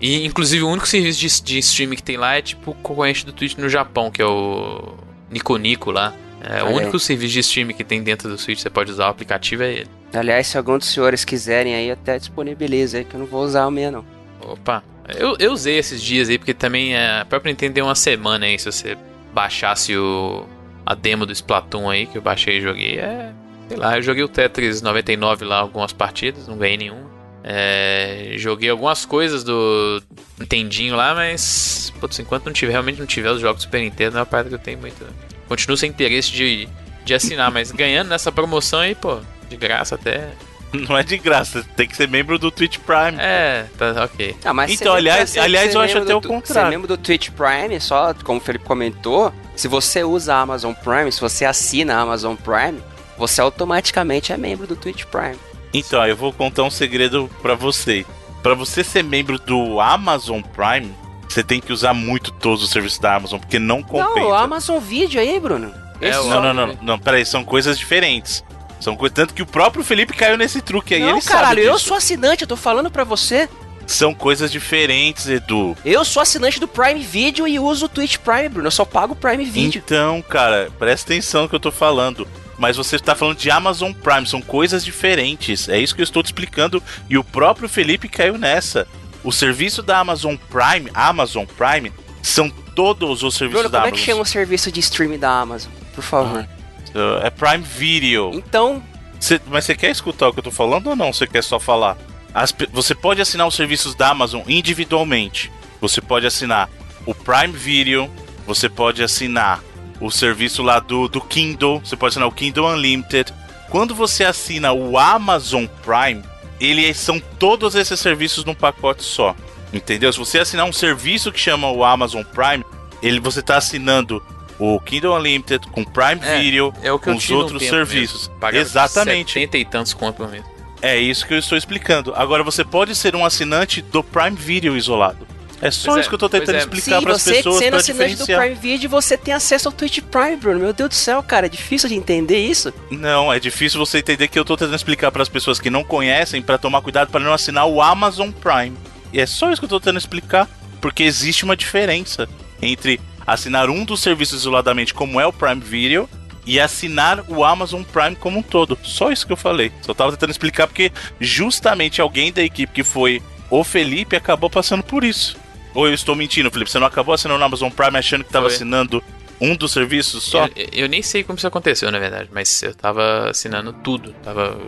E, 0.00 0.24
inclusive, 0.26 0.62
o 0.62 0.68
único 0.68 0.86
serviço 0.86 1.42
de, 1.42 1.54
de 1.54 1.58
streaming 1.58 1.96
que 1.96 2.02
tem 2.02 2.16
lá 2.16 2.36
é 2.36 2.42
tipo 2.42 2.72
o 2.72 2.74
concorrente 2.74 3.24
do 3.24 3.32
Twitch 3.32 3.56
no 3.56 3.68
Japão, 3.68 4.10
que 4.10 4.20
é 4.20 4.26
o 4.26 4.96
Nico 5.30 5.56
Nico 5.56 5.90
lá. 5.90 6.12
É, 6.40 6.62
o 6.62 6.68
único 6.68 6.98
serviço 6.98 7.32
de 7.32 7.40
streaming 7.40 7.74
que 7.74 7.84
tem 7.84 8.02
dentro 8.02 8.28
do 8.28 8.38
Switch, 8.38 8.60
você 8.60 8.70
pode 8.70 8.90
usar 8.90 9.06
o 9.06 9.10
aplicativo, 9.10 9.62
é 9.62 9.72
ele. 9.72 9.90
Aliás, 10.14 10.46
se 10.46 10.56
algum 10.56 10.78
dos 10.78 10.88
senhores 10.88 11.24
quiserem 11.24 11.74
aí, 11.74 11.90
até 11.90 12.18
disponibiliza 12.18 12.98
aí, 12.98 13.04
que 13.04 13.14
eu 13.14 13.20
não 13.20 13.26
vou 13.26 13.44
usar 13.44 13.66
o 13.66 13.70
meu, 13.70 13.90
não. 13.90 14.04
Opa, 14.40 14.82
eu, 15.16 15.36
eu 15.38 15.52
usei 15.52 15.78
esses 15.78 16.02
dias 16.02 16.28
aí, 16.28 16.38
porque 16.38 16.54
também 16.54 16.94
é, 16.94 17.20
a 17.20 17.24
própria 17.24 17.50
Nintendo 17.50 17.74
deu 17.74 17.84
uma 17.86 17.94
semana 17.94 18.46
aí, 18.46 18.58
se 18.58 18.70
você 18.70 18.96
baixasse 19.34 19.96
o, 19.96 20.46
a 20.86 20.94
demo 20.94 21.26
do 21.26 21.32
Splatoon 21.32 21.90
aí, 21.90 22.06
que 22.06 22.16
eu 22.16 22.22
baixei 22.22 22.58
e 22.58 22.60
joguei, 22.60 22.98
é... 22.98 23.32
Sei 23.68 23.76
lá, 23.76 23.98
eu 23.98 24.02
joguei 24.02 24.24
o 24.24 24.28
Tetris 24.28 24.80
99 24.80 25.44
lá, 25.44 25.58
algumas 25.58 25.92
partidas, 25.92 26.48
não 26.48 26.56
ganhei 26.56 26.78
nenhuma. 26.78 27.10
É, 27.44 28.32
joguei 28.36 28.70
algumas 28.70 29.04
coisas 29.04 29.44
do 29.44 30.02
Nintendinho 30.38 30.96
lá, 30.96 31.14
mas... 31.14 31.92
Putz, 32.00 32.18
enquanto 32.18 32.46
não 32.46 32.52
tiver, 32.52 32.72
realmente 32.72 32.98
não 32.98 33.06
tiver 33.06 33.30
os 33.30 33.40
jogos 33.40 33.58
do 33.58 33.62
Super 33.64 33.82
Nintendo, 33.82 34.16
é 34.16 34.20
uma 34.20 34.26
parada 34.26 34.48
que 34.48 34.54
eu 34.54 34.58
tenho 34.58 34.78
muito... 34.78 35.04
Continuo 35.48 35.76
sem 35.76 35.90
interesse 35.90 36.30
de, 36.30 36.68
de 37.04 37.14
assinar, 37.14 37.50
mas 37.50 37.70
ganhando 37.72 38.08
nessa 38.08 38.30
promoção 38.30 38.80
aí, 38.80 38.94
pô, 38.94 39.18
de 39.48 39.56
graça 39.56 39.94
até... 39.94 40.28
Não 40.70 40.98
é 40.98 41.02
de 41.02 41.16
graça, 41.16 41.64
tem 41.76 41.88
que 41.88 41.96
ser 41.96 42.06
membro 42.06 42.38
do 42.38 42.50
Twitch 42.50 42.76
Prime. 42.80 43.16
É, 43.18 43.64
tá 43.78 44.04
ok. 44.04 44.36
Ah, 44.44 44.52
mas 44.52 44.70
Então, 44.70 44.92
você- 44.92 44.98
aliás- 44.98 45.38
aliás, 45.38 45.74
eu 45.74 45.80
acho 45.80 45.94
membro 45.94 46.02
até 46.12 46.12
do 46.12 46.18
o 46.18 46.34
contrário. 46.34 46.62
Você 46.62 46.66
é 46.66 46.70
membro 46.70 46.86
do 46.86 46.98
Twitch 46.98 47.30
Prime, 47.30 47.80
só 47.80 48.12
como 48.22 48.38
o 48.38 48.42
Felipe 48.42 48.66
comentou, 48.66 49.32
se 49.56 49.66
você 49.66 50.04
usa 50.04 50.34
a 50.34 50.40
Amazon 50.42 50.74
Prime, 50.74 51.10
se 51.10 51.22
você 51.22 51.46
assina 51.46 51.94
a 51.96 52.00
Amazon 52.02 52.34
Prime, 52.36 52.78
você 53.16 53.40
automaticamente 53.40 54.30
é 54.30 54.36
membro 54.36 54.66
do 54.66 54.76
Twitch 54.76 55.04
Prime. 55.06 55.38
Então, 55.72 56.06
eu 56.06 56.14
vou 56.14 56.34
contar 56.34 56.64
um 56.64 56.70
segredo 56.70 57.30
pra 57.40 57.54
você. 57.54 58.04
Pra 58.42 58.52
você 58.52 58.84
ser 58.84 59.02
membro 59.02 59.38
do 59.38 59.80
Amazon 59.80 60.42
Prime, 60.42 60.94
você 61.28 61.42
tem 61.42 61.60
que 61.60 61.72
usar 61.72 61.94
muito 61.94 62.30
todos 62.32 62.62
os 62.62 62.70
serviços 62.70 62.98
da 62.98 63.14
Amazon, 63.14 63.38
porque 63.38 63.58
não 63.58 63.82
compensa. 63.82 64.20
Não, 64.20 64.28
o 64.30 64.34
Amazon 64.34 64.78
Video 64.78 65.20
aí, 65.20 65.38
Bruno. 65.38 65.72
É, 66.00 66.12
Não, 66.12 66.42
não, 66.42 66.54
não, 66.54 66.78
não, 66.80 66.98
peraí, 66.98 67.26
são 67.26 67.44
coisas 67.44 67.78
diferentes. 67.78 68.44
São 68.80 68.96
coisas. 68.96 69.14
Tanto 69.14 69.34
que 69.34 69.42
o 69.42 69.46
próprio 69.46 69.82
Felipe 69.82 70.14
caiu 70.14 70.36
nesse 70.36 70.60
truque 70.60 70.94
aí, 70.94 71.00
Não, 71.00 71.10
ele 71.10 71.22
caralho, 71.22 71.62
sabe 71.62 71.64
eu 71.64 71.78
sou 71.78 71.96
assinante, 71.96 72.42
eu 72.42 72.48
tô 72.48 72.56
falando 72.56 72.90
pra 72.90 73.04
você. 73.04 73.48
São 73.86 74.12
coisas 74.14 74.52
diferentes, 74.52 75.26
Edu. 75.26 75.76
Eu 75.84 76.04
sou 76.04 76.22
assinante 76.22 76.60
do 76.60 76.68
Prime 76.68 77.00
Video 77.00 77.48
e 77.48 77.58
uso 77.58 77.86
o 77.86 77.88
Twitch 77.88 78.18
Prime, 78.18 78.48
Bruno. 78.50 78.66
Eu 78.66 78.70
só 78.70 78.84
pago 78.84 79.14
o 79.14 79.16
Prime 79.16 79.44
Video. 79.46 79.82
Então, 79.84 80.20
cara, 80.22 80.70
presta 80.78 81.12
atenção 81.12 81.42
no 81.42 81.48
que 81.48 81.54
eu 81.54 81.60
tô 81.60 81.72
falando. 81.72 82.28
Mas 82.58 82.76
você 82.76 82.98
tá 82.98 83.14
falando 83.14 83.38
de 83.38 83.50
Amazon 83.50 83.92
Prime, 83.92 84.26
são 84.26 84.42
coisas 84.42 84.84
diferentes. 84.84 85.68
É 85.68 85.78
isso 85.78 85.94
que 85.94 86.02
eu 86.02 86.04
estou 86.04 86.22
te 86.22 86.26
explicando. 86.26 86.82
E 87.08 87.16
o 87.16 87.24
próprio 87.24 87.68
Felipe 87.68 88.08
caiu 88.08 88.36
nessa. 88.36 88.86
O 89.24 89.32
serviço 89.32 89.82
da 89.82 89.98
Amazon 89.98 90.36
Prime, 90.50 90.90
Amazon 90.94 91.44
Prime, 91.44 91.92
são 92.22 92.48
todos 92.50 93.22
os 93.22 93.34
serviços 93.34 93.62
Bruno, 93.62 93.72
da 93.72 93.78
como 93.80 93.88
é 93.88 93.90
que 93.92 93.96
Amazon. 93.98 94.06
chama 94.14 94.22
o 94.22 94.26
serviço 94.26 94.70
de 94.72 94.80
streaming 94.80 95.18
da 95.18 95.30
Amazon? 95.40 95.70
Por 95.94 96.02
favor. 96.04 96.46
Uh, 96.94 97.24
É 97.26 97.30
Prime 97.30 97.62
Video. 97.64 98.30
Então, 98.34 98.82
Cê- 99.20 99.40
mas 99.48 99.64
você 99.64 99.74
quer 99.74 99.90
escutar 99.90 100.28
o 100.28 100.32
que 100.32 100.38
eu 100.38 100.44
tô 100.44 100.50
falando 100.50 100.88
ou 100.88 100.96
não? 100.96 101.12
Você 101.12 101.26
quer 101.26 101.42
só 101.42 101.58
falar? 101.58 101.96
As 102.32 102.54
você 102.72 102.94
pode 102.94 103.20
assinar 103.20 103.46
os 103.48 103.54
serviços 103.56 103.94
da 103.94 104.10
Amazon 104.10 104.42
individualmente. 104.46 105.50
Você 105.80 106.00
pode 106.00 106.26
assinar 106.26 106.68
o 107.04 107.14
Prime 107.14 107.52
Video, 107.56 108.08
você 108.46 108.68
pode 108.68 109.02
assinar 109.02 109.60
o 110.00 110.10
serviço 110.10 110.62
lá 110.62 110.78
do, 110.78 111.08
do 111.08 111.20
Kindle, 111.20 111.80
você 111.84 111.96
pode 111.96 112.12
assinar 112.12 112.28
o 112.28 112.32
Kindle 112.32 112.66
Unlimited. 112.68 113.32
Quando 113.70 113.94
você 113.94 114.24
assina 114.24 114.72
o 114.72 114.96
Amazon 114.96 115.66
Prime, 115.84 116.22
eles 116.60 116.96
são 116.96 117.20
todos 117.38 117.74
esses 117.74 117.98
serviços 118.00 118.44
num 118.44 118.54
pacote 118.54 119.02
só. 119.02 119.34
Entendeu? 119.72 120.12
Se 120.12 120.18
você 120.18 120.38
assinar 120.38 120.66
um 120.66 120.72
serviço 120.72 121.30
que 121.30 121.38
chama 121.38 121.70
o 121.70 121.84
Amazon 121.84 122.22
Prime, 122.22 122.64
ele 123.02 123.20
você 123.20 123.42
tá 123.42 123.56
assinando 123.58 124.22
o 124.58 124.80
Kindle 124.80 125.14
Unlimited 125.16 125.66
com 125.68 125.84
Prime 125.84 126.20
É, 126.22 126.40
Video, 126.40 126.72
É 126.82 126.90
com 126.98 127.14
os 127.14 127.30
outros 127.30 127.62
serviços. 127.64 128.30
mesmo. 128.40 128.56
Exatamente. 128.58 129.32
70 129.34 129.58
e 129.58 129.64
tantos 129.64 129.92
conto 129.94 130.26
mês. 130.26 130.42
É 130.80 130.96
isso 130.96 131.26
que 131.26 131.34
eu 131.34 131.38
estou 131.38 131.58
explicando. 131.58 132.12
Agora 132.14 132.42
você 132.42 132.64
pode 132.64 132.94
ser 132.94 133.14
um 133.14 133.24
assinante 133.24 133.82
do 133.82 134.02
Prime 134.02 134.36
Video 134.36 134.76
isolado. 134.76 135.26
É 135.60 135.70
só 135.70 135.86
Pois 135.86 135.96
é, 135.96 136.00
isso 136.00 136.08
que 136.08 136.14
eu 136.14 136.18
tô 136.18 136.28
tentando 136.28 136.56
é. 136.56 136.58
explicar 136.58 137.02
para 137.02 137.12
as 137.12 137.22
você 137.22 137.34
pessoas 137.34 137.56
sendo 137.56 137.70
para 137.70 137.78
assinante 137.78 138.16
do. 138.16 138.26
Prime 138.26 138.54
Video, 138.54 138.90
você 138.90 139.16
tem 139.16 139.34
acesso 139.34 139.68
ao 139.68 139.72
Twitch 139.72 140.00
Prime, 140.02 140.36
Bruno. 140.36 140.60
Meu 140.60 140.72
Deus 140.72 140.90
do 140.90 140.94
céu, 140.94 141.22
cara, 141.22 141.46
é 141.46 141.48
difícil 141.48 141.88
de 141.88 141.94
entender 141.94 142.38
isso. 142.38 142.72
Não, 142.90 143.32
é 143.32 143.40
difícil 143.40 143.78
você 143.78 143.98
entender 143.98 144.28
que 144.28 144.38
eu 144.38 144.44
tô 144.44 144.56
tentando 144.56 144.76
explicar 144.76 145.10
para 145.10 145.22
as 145.22 145.28
pessoas 145.28 145.58
que 145.58 145.70
não 145.70 145.82
conhecem 145.82 146.40
para 146.40 146.58
tomar 146.58 146.80
cuidado 146.80 147.10
para 147.10 147.24
não 147.24 147.32
assinar 147.32 147.66
o 147.66 147.82
Amazon 147.82 148.30
Prime. 148.30 148.76
E 149.12 149.20
é 149.20 149.26
só 149.26 149.50
isso 149.50 149.60
que 149.60 149.64
eu 149.64 149.68
tô 149.68 149.80
tentando 149.80 149.98
explicar, 149.98 150.48
porque 150.80 151.02
existe 151.02 151.44
uma 151.44 151.56
diferença 151.56 152.28
entre 152.62 153.00
assinar 153.26 153.68
um 153.68 153.84
dos 153.84 154.00
serviços 154.00 154.40
isoladamente, 154.40 154.94
como 154.94 155.20
é 155.20 155.26
o 155.26 155.32
Prime 155.32 155.60
Video, 155.60 156.08
e 156.46 156.58
assinar 156.58 157.24
o 157.28 157.44
Amazon 157.44 157.82
Prime 157.82 158.16
como 158.16 158.38
um 158.38 158.42
todo. 158.42 158.78
Só 158.82 159.10
isso 159.12 159.26
que 159.26 159.32
eu 159.32 159.36
falei. 159.36 159.70
Só 159.82 159.92
tava 159.92 160.12
tentando 160.12 160.30
explicar 160.30 160.66
porque 160.66 160.90
justamente 161.20 162.00
alguém 162.00 162.32
da 162.32 162.42
equipe 162.42 162.72
que 162.72 162.82
foi 162.82 163.22
o 163.50 163.62
Felipe 163.62 164.16
acabou 164.16 164.48
passando 164.48 164.82
por 164.82 165.04
isso. 165.04 165.36
Ou 165.78 165.86
eu 165.86 165.94
estou 165.94 166.16
mentindo, 166.16 166.50
Felipe? 166.50 166.68
Você 166.68 166.78
não 166.80 166.88
acabou 166.88 167.14
assinando 167.14 167.40
o 167.40 167.44
Amazon 167.44 167.70
Prime 167.70 167.96
achando 167.96 168.24
que 168.24 168.32
tava 168.32 168.46
Foi. 168.46 168.56
assinando 168.56 169.00
um 169.40 169.54
dos 169.54 169.70
serviços 169.70 170.24
só? 170.24 170.46
Eu, 170.56 170.66
eu 170.72 170.88
nem 170.88 171.02
sei 171.02 171.22
como 171.22 171.38
isso 171.38 171.46
aconteceu, 171.46 171.88
na 171.92 172.00
verdade, 172.00 172.28
mas 172.32 172.64
eu 172.64 172.74
tava 172.74 173.30
assinando 173.30 173.72
tudo. 173.72 174.12
Tava 174.14 174.58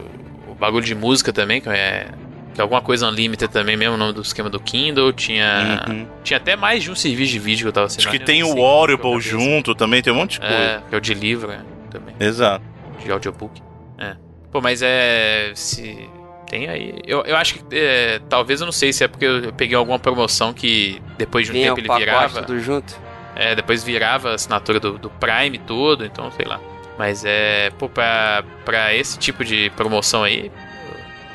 o 0.47 0.55
bagulho 0.55 0.85
de 0.85 0.95
música 0.95 1.33
também, 1.33 1.61
que 1.61 1.69
é, 1.69 2.07
que 2.55 2.61
é 2.61 2.63
alguma 2.63 2.81
coisa 2.81 3.09
Unlimited 3.09 3.51
também, 3.51 3.77
mesmo 3.77 3.97
o 3.97 3.99
nome 3.99 4.13
do 4.13 4.23
esquema 4.23 4.49
do 4.49 4.61
Kindle. 4.61 5.13
Tinha, 5.13 5.85
Uhum. 5.89 6.07
tinha 6.23 6.37
até 6.37 6.55
mais 6.55 6.85
de 6.85 6.93
um 6.93 6.95
serviço 6.95 7.33
de 7.33 7.41
vídeo 7.41 7.65
que 7.65 7.69
eu 7.71 7.73
tava 7.73 7.87
assinando. 7.87 8.09
Acho 8.09 8.17
que 8.17 8.25
tem 8.25 8.45
o 8.45 8.57
é 8.57 8.63
Audible 8.63 9.21
junto 9.21 9.75
também, 9.75 10.01
tem 10.01 10.13
um 10.13 10.17
monte 10.17 10.35
de 10.35 10.41
coisa. 10.41 10.55
É, 10.55 10.83
que 10.89 10.95
é 10.95 10.99
o 10.99 11.01
de 11.01 11.13
livro 11.13 11.49
né, 11.49 11.65
também. 11.91 12.15
Exato. 12.21 12.65
de 13.03 13.11
audiobook. 13.11 13.61
É. 13.99 14.15
Pô, 14.53 14.61
mas 14.61 14.81
é. 14.81 15.51
Se. 15.57 16.09
Tem 16.51 16.69
aí. 16.69 16.99
Eu, 17.07 17.23
eu 17.23 17.37
acho 17.37 17.55
que 17.55 17.65
é, 17.71 18.21
talvez 18.29 18.61
eu 18.61 18.65
não 18.65 18.73
sei 18.73 18.93
se 18.93 19.05
é 19.05 19.09
porque 19.09 19.25
eu 19.25 19.53
peguei 19.53 19.77
alguma 19.77 20.01
promoção 20.01 20.53
que 20.53 21.01
depois 21.17 21.47
de 21.47 21.53
um 21.53 21.55
tempo 21.55 21.79
ele 21.79 21.89
virava. 21.97 22.43
Tudo 22.43 22.59
junto. 22.59 22.93
É, 23.37 23.55
depois 23.55 23.85
virava 23.85 24.33
a 24.33 24.35
assinatura 24.35 24.81
do, 24.81 24.99
do 24.99 25.09
Prime 25.09 25.57
todo, 25.59 26.05
então 26.05 26.31
sei 26.33 26.45
lá. 26.45 26.61
Mas 26.99 27.25
é, 27.25 27.71
pô, 27.79 27.89
pra, 27.89 28.43
pra 28.65 28.93
esse 28.93 29.17
tipo 29.17 29.45
de 29.45 29.71
promoção 29.77 30.25
aí, 30.25 30.51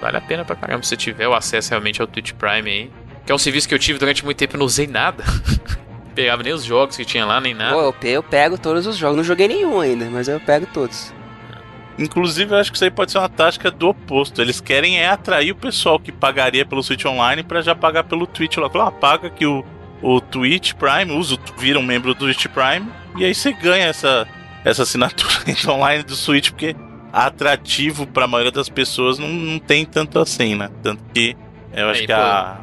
vale 0.02 0.18
a 0.18 0.22
pena 0.22 0.44
pra 0.44 0.56
caramba. 0.56 0.84
Se 0.84 0.90
você 0.90 0.98
tiver 0.98 1.30
o 1.30 1.34
acesso 1.34 1.70
realmente 1.70 2.02
ao 2.02 2.08
Twitch 2.08 2.34
Prime 2.34 2.70
aí. 2.70 2.92
Que 3.26 3.32
é 3.32 3.36
um 3.36 3.40
serviço 3.40 3.68
que 3.68 3.74
eu 3.74 3.80
tive 3.80 3.98
durante 3.98 4.24
muito 4.24 4.38
tempo 4.38 4.56
e 4.56 4.60
não 4.60 4.66
usei 4.66 4.86
nada. 4.86 5.24
Pegava 6.14 6.44
nem 6.44 6.54
os 6.54 6.64
jogos 6.64 6.96
que 6.96 7.04
tinha 7.04 7.26
lá, 7.26 7.42
nem 7.42 7.54
nada. 7.54 7.74
Pô, 7.74 7.82
eu, 7.82 7.96
eu 8.12 8.22
pego 8.22 8.58
todos 8.58 8.86
os 8.86 8.98
jogos. 8.98 9.18
Não 9.18 9.24
joguei 9.24 9.48
nenhum 9.48 9.80
ainda, 9.80 10.06
mas 10.10 10.28
eu 10.28 10.40
pego 10.40 10.68
todos. 10.68 11.12
Inclusive, 11.98 12.54
eu 12.54 12.58
acho 12.58 12.72
que 12.72 12.78
isso 12.78 12.84
aí 12.84 12.92
pode 12.92 13.12
ser 13.12 13.20
uma 13.20 13.30
tática 13.30 13.72
do 13.72 13.90
oposto. 13.90 14.42
Eles 14.42 14.60
querem 14.60 15.00
é 15.00 15.08
atrair 15.08 15.52
o 15.52 15.56
pessoal 15.56 15.98
que 15.98 16.12
pagaria 16.12 16.66
pelo 16.66 16.84
Switch 16.84 17.06
Online 17.06 17.42
para 17.42 17.62
já 17.62 17.74
pagar 17.74 18.04
pelo 18.04 18.28
Twitch 18.28 18.58
lá. 18.58 18.70
Ah, 18.74 18.92
paga 18.92 19.30
que 19.30 19.46
o, 19.46 19.64
o 20.02 20.20
Twitch 20.20 20.74
Prime, 20.74 21.12
usa, 21.14 21.38
vira 21.58 21.80
um 21.80 21.84
membro 21.84 22.14
do 22.14 22.26
Twitch 22.26 22.48
Prime, 22.48 22.92
e 23.18 23.24
aí 23.24 23.34
você 23.34 23.54
ganha 23.54 23.86
essa, 23.86 24.28
essa 24.64 24.84
assinatura 24.84 25.34
online 25.72 26.04
do 26.04 26.16
Switch, 26.16 26.50
porque 26.50 26.76
atrativo 27.14 28.06
para 28.06 28.26
a 28.26 28.28
maioria 28.28 28.52
das 28.52 28.68
pessoas 28.68 29.18
não, 29.18 29.30
não 29.30 29.58
tem 29.58 29.86
tanto 29.86 30.20
assim, 30.20 30.54
né? 30.54 30.70
Tanto 30.84 31.02
que 31.14 31.36
eu 31.72 31.90
acho 31.90 32.02
aí, 32.02 32.08
que 32.08 32.14
pô, 32.14 32.20
a. 32.20 32.60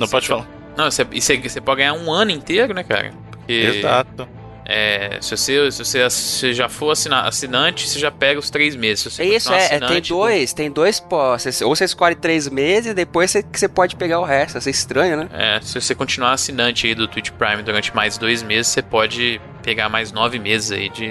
Não 0.00 0.08
pode 0.08 0.26
falar. 0.26 0.48
Não, 0.76 0.90
você, 0.90 1.04
você 1.04 1.60
pode 1.60 1.78
ganhar 1.78 1.92
um 1.92 2.10
ano 2.10 2.30
inteiro, 2.30 2.72
né, 2.72 2.82
cara? 2.82 3.12
Porque... 3.30 3.52
Exato. 3.52 4.26
É, 4.66 5.18
se, 5.20 5.36
você, 5.36 5.70
se 5.70 5.84
você 5.84 6.10
se 6.10 6.54
já 6.54 6.68
for 6.68 6.90
assinante, 6.90 7.88
você 7.88 7.98
já 7.98 8.10
pega 8.10 8.38
os 8.40 8.48
três 8.48 8.74
meses. 8.74 9.20
é 9.20 9.24
isso, 9.24 9.52
é, 9.52 9.78
tem 9.78 10.00
dois, 10.00 10.52
tem 10.52 10.70
dois 10.70 10.98
pós. 10.98 11.60
Ou 11.62 11.74
você 11.74 11.84
escolhe 11.84 12.14
três 12.14 12.48
meses 12.48 12.92
e 12.92 12.94
depois 12.94 13.30
você, 13.30 13.44
você 13.52 13.68
pode 13.68 13.96
pegar 13.96 14.20
o 14.20 14.24
resto. 14.24 14.58
Isso 14.58 14.68
é 14.68 14.72
estranho, 14.72 15.16
né? 15.18 15.28
É, 15.32 15.60
se 15.60 15.78
você 15.78 15.94
continuar 15.94 16.32
assinante 16.32 16.86
aí 16.86 16.94
do 16.94 17.06
Twitch 17.06 17.30
Prime 17.30 17.62
durante 17.62 17.94
mais 17.94 18.16
dois 18.16 18.42
meses, 18.42 18.68
você 18.68 18.82
pode 18.82 19.40
pegar 19.62 19.88
mais 19.88 20.12
nove 20.12 20.38
meses 20.38 20.72
aí 20.72 20.88
de 20.88 21.08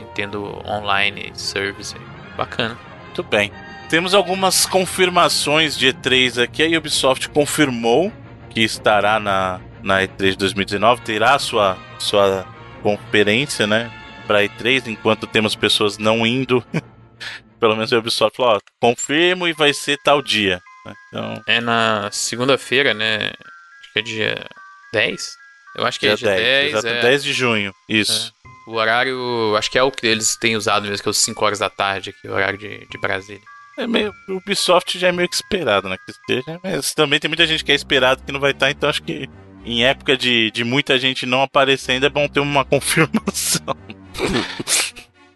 Nintendo 0.00 0.60
Online 0.66 1.30
Service. 1.34 1.94
Bacana. 2.36 2.76
Muito 3.06 3.22
bem. 3.22 3.52
Temos 3.88 4.12
algumas 4.12 4.66
confirmações 4.66 5.76
de 5.76 5.92
E3 5.92 6.42
aqui. 6.42 6.62
A 6.62 6.78
Ubisoft 6.78 7.28
confirmou 7.30 8.12
que 8.50 8.60
estará 8.60 9.18
na, 9.18 9.60
na 9.82 10.02
E3 10.02 10.36
2019, 10.36 11.00
terá 11.02 11.38
sua, 11.38 11.78
sua 11.98 12.46
conferência, 12.82 13.66
né? 13.66 13.90
Pra 14.26 14.42
E3, 14.42 14.88
enquanto 14.88 15.26
temos 15.26 15.54
pessoas 15.54 15.98
não 15.98 16.26
indo. 16.26 16.64
Pelo 17.58 17.74
menos 17.74 17.92
a 17.92 17.98
Ubisoft 17.98 18.36
falou, 18.36 18.56
ó, 18.56 18.60
confirmo 18.80 19.48
e 19.48 19.52
vai 19.52 19.72
ser 19.72 19.98
tal 20.04 20.22
dia. 20.22 20.60
Né? 20.86 20.94
Então... 21.08 21.42
É 21.46 21.60
na 21.60 22.08
segunda-feira, 22.12 22.94
né? 22.94 23.32
Acho 23.80 23.92
que 23.92 23.98
é 23.98 24.02
dia 24.02 24.46
10? 24.92 25.36
Eu 25.76 25.86
acho 25.86 25.98
que 26.00 26.06
dia 26.06 26.14
é 26.14 26.16
dia 26.16 26.28
10. 26.28 26.40
10 26.40 26.72
exato, 26.72 26.86
é... 26.86 27.02
10 27.02 27.24
de 27.24 27.32
junho, 27.32 27.74
isso. 27.88 28.32
É. 28.44 28.70
O 28.70 28.74
horário, 28.74 29.56
acho 29.56 29.70
que 29.70 29.78
é 29.78 29.82
o 29.82 29.90
que 29.90 30.06
eles 30.06 30.36
têm 30.36 30.54
usado 30.54 30.86
mesmo, 30.86 31.02
que 31.02 31.08
é 31.08 31.10
os 31.10 31.18
5 31.18 31.44
horas 31.44 31.58
da 31.58 31.70
tarde 31.70 32.10
aqui, 32.10 32.28
o 32.28 32.32
horário 32.32 32.58
de, 32.58 32.86
de 32.86 32.98
Brasília. 33.00 33.42
É 33.78 33.86
meio, 33.86 34.12
o 34.28 34.34
Ubisoft 34.34 34.98
já 34.98 35.08
é 35.08 35.12
meio 35.12 35.28
que 35.28 35.36
esperado, 35.36 35.88
né? 35.88 35.96
Que 36.04 36.10
esteja, 36.10 36.60
mas 36.62 36.92
também 36.92 37.18
tem 37.18 37.28
muita 37.28 37.46
gente 37.46 37.64
que 37.64 37.72
é 37.72 37.74
esperado 37.74 38.22
que 38.22 38.32
não 38.32 38.40
vai 38.40 38.50
estar, 38.50 38.70
então 38.70 38.90
acho 38.90 39.02
que 39.02 39.28
em 39.68 39.84
época 39.84 40.16
de, 40.16 40.50
de 40.50 40.64
muita 40.64 40.98
gente 40.98 41.26
não 41.26 41.42
aparecendo, 41.42 42.06
é 42.06 42.08
bom 42.08 42.26
ter 42.26 42.40
uma 42.40 42.64
confirmação. 42.66 43.76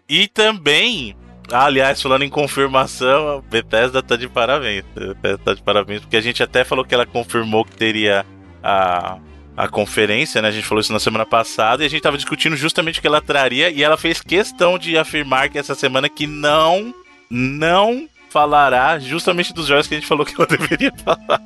e 0.09 0.27
também, 0.27 1.15
aliás, 1.51 2.01
falando 2.01 2.23
em 2.23 2.29
confirmação, 2.29 3.37
a 3.37 3.41
Bethesda 3.41 4.01
tá 4.01 4.15
de 4.15 4.27
parabéns. 4.27 4.83
A 4.95 5.13
Bethesda 5.13 5.37
tá 5.37 5.53
de 5.53 5.61
parabéns, 5.61 6.01
porque 6.01 6.17
a 6.17 6.21
gente 6.21 6.41
até 6.41 6.63
falou 6.63 6.83
que 6.83 6.95
ela 6.95 7.05
confirmou 7.05 7.63
que 7.63 7.75
teria 7.75 8.25
a, 8.63 9.19
a 9.55 9.67
conferência, 9.67 10.41
né? 10.41 10.47
A 10.47 10.51
gente 10.51 10.65
falou 10.65 10.81
isso 10.81 10.91
na 10.91 10.99
semana 10.99 11.27
passada 11.27 11.83
e 11.83 11.85
a 11.85 11.89
gente 11.89 12.01
tava 12.01 12.17
discutindo 12.17 12.55
justamente 12.55 12.97
o 12.97 13.01
que 13.01 13.07
ela 13.07 13.21
traria 13.21 13.69
e 13.69 13.83
ela 13.83 13.97
fez 13.97 14.19
questão 14.19 14.79
de 14.79 14.97
afirmar 14.97 15.49
que 15.49 15.59
essa 15.59 15.75
semana 15.75 16.09
que 16.09 16.25
não, 16.25 16.91
não 17.29 18.09
falará 18.33 18.97
justamente 18.97 19.53
dos 19.53 19.67
jogos 19.67 19.85
que 19.85 19.93
a 19.93 19.99
gente 19.99 20.07
falou 20.07 20.25
que 20.25 20.37
eu 20.37 20.45
deveria 20.47 20.91
falar. 21.05 21.39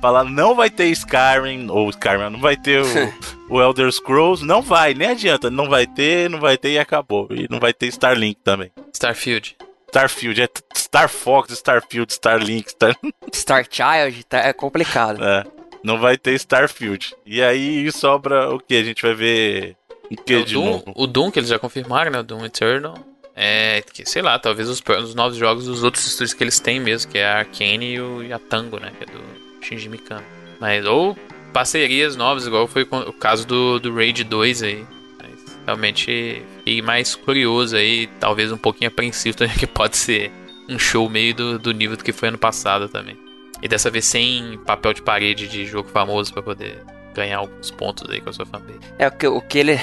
Falar, 0.00 0.24
não 0.24 0.56
vai 0.56 0.68
ter 0.68 0.86
Skyrim, 0.86 1.70
ou 1.70 1.88
Skyrim, 1.90 2.30
não 2.30 2.40
vai 2.40 2.56
ter 2.56 2.82
o, 2.82 2.86
o 3.48 3.62
Elder 3.62 3.90
Scrolls, 3.92 4.44
não 4.44 4.60
vai, 4.60 4.92
nem 4.92 5.10
adianta, 5.10 5.48
não 5.48 5.68
vai 5.68 5.86
ter, 5.86 6.28
não 6.28 6.40
vai 6.40 6.58
ter 6.58 6.72
e 6.72 6.78
acabou. 6.80 7.28
E 7.30 7.46
não 7.48 7.60
vai 7.60 7.72
ter 7.72 7.86
Starlink 7.86 8.40
também. 8.42 8.72
Starfield. 8.92 9.56
Starfield, 9.88 10.42
é 10.42 10.48
Star 10.74 11.08
Fox, 11.08 11.52
Starfield, 11.52 12.12
Starlink, 12.12 12.70
Star... 12.70 12.96
Star 13.32 13.64
Child, 13.70 14.24
tá, 14.24 14.38
é 14.38 14.52
complicado. 14.52 15.22
É, 15.22 15.44
não 15.84 15.98
vai 15.98 16.18
ter 16.18 16.34
Starfield. 16.34 17.14
E 17.24 17.40
aí 17.40 17.92
sobra 17.92 18.52
o 18.52 18.58
que? 18.58 18.74
A 18.74 18.82
gente 18.82 19.02
vai 19.02 19.14
ver 19.14 19.76
o 20.10 20.16
que 20.16 20.34
é, 20.34 20.42
de 20.42 20.54
Doom, 20.54 20.64
novo? 20.64 20.92
O 20.96 21.06
Doom 21.06 21.30
que 21.30 21.38
eles 21.38 21.50
já 21.50 21.58
confirmaram, 21.58 22.10
né? 22.10 22.18
O 22.18 22.24
Doom 22.24 22.44
Eternal. 22.44 23.11
É, 23.34 23.82
que, 23.92 24.04
sei 24.08 24.20
lá, 24.20 24.38
talvez 24.38 24.68
os, 24.68 24.82
os, 25.02 25.14
novos 25.14 25.36
jogos 25.36 25.66
dos 25.66 25.82
outros 25.82 26.06
estúdios 26.06 26.34
que 26.34 26.44
eles 26.44 26.60
têm 26.60 26.78
mesmo, 26.78 27.10
que 27.10 27.18
é 27.18 27.26
a 27.26 27.38
Arkane 27.38 27.96
e, 27.96 28.26
e 28.26 28.32
a 28.32 28.38
Tango, 28.38 28.78
né? 28.78 28.92
Que 28.98 29.04
é 29.04 29.06
do 29.06 29.20
Shinji 29.64 29.88
Mikami. 29.88 30.24
Mas, 30.60 30.84
ou 30.84 31.16
parcerias 31.52 32.14
novas, 32.16 32.46
igual 32.46 32.66
foi 32.66 32.82
o 32.82 33.12
caso 33.12 33.46
do, 33.46 33.78
do 33.78 33.94
Raid 33.94 34.24
2 34.24 34.62
aí. 34.62 34.86
Mas, 35.18 35.58
realmente 35.64 36.42
fiquei 36.58 36.82
mais 36.82 37.14
curioso 37.14 37.76
aí, 37.76 38.06
talvez 38.20 38.52
um 38.52 38.58
pouquinho 38.58 38.88
apreensivo 38.88 39.36
também, 39.38 39.56
que 39.56 39.66
pode 39.66 39.96
ser 39.96 40.30
um 40.68 40.78
show 40.78 41.08
meio 41.08 41.34
do, 41.34 41.58
do 41.58 41.72
nível 41.72 41.96
do 41.96 42.04
que 42.04 42.12
foi 42.12 42.28
ano 42.28 42.38
passado 42.38 42.88
também. 42.88 43.16
E 43.62 43.68
dessa 43.68 43.90
vez 43.90 44.04
sem 44.04 44.58
papel 44.66 44.92
de 44.92 45.02
parede 45.02 45.46
de 45.48 45.64
jogo 45.64 45.88
famoso 45.88 46.32
para 46.32 46.42
poder 46.42 46.82
ganhar 47.14 47.38
alguns 47.38 47.70
pontos 47.70 48.08
aí 48.10 48.20
com 48.20 48.30
a 48.30 48.32
sua 48.32 48.44
fanbase. 48.46 48.80
É, 48.98 49.06
o 49.06 49.12
que, 49.12 49.26
o 49.26 49.40
que 49.40 49.58
ele. 49.58 49.78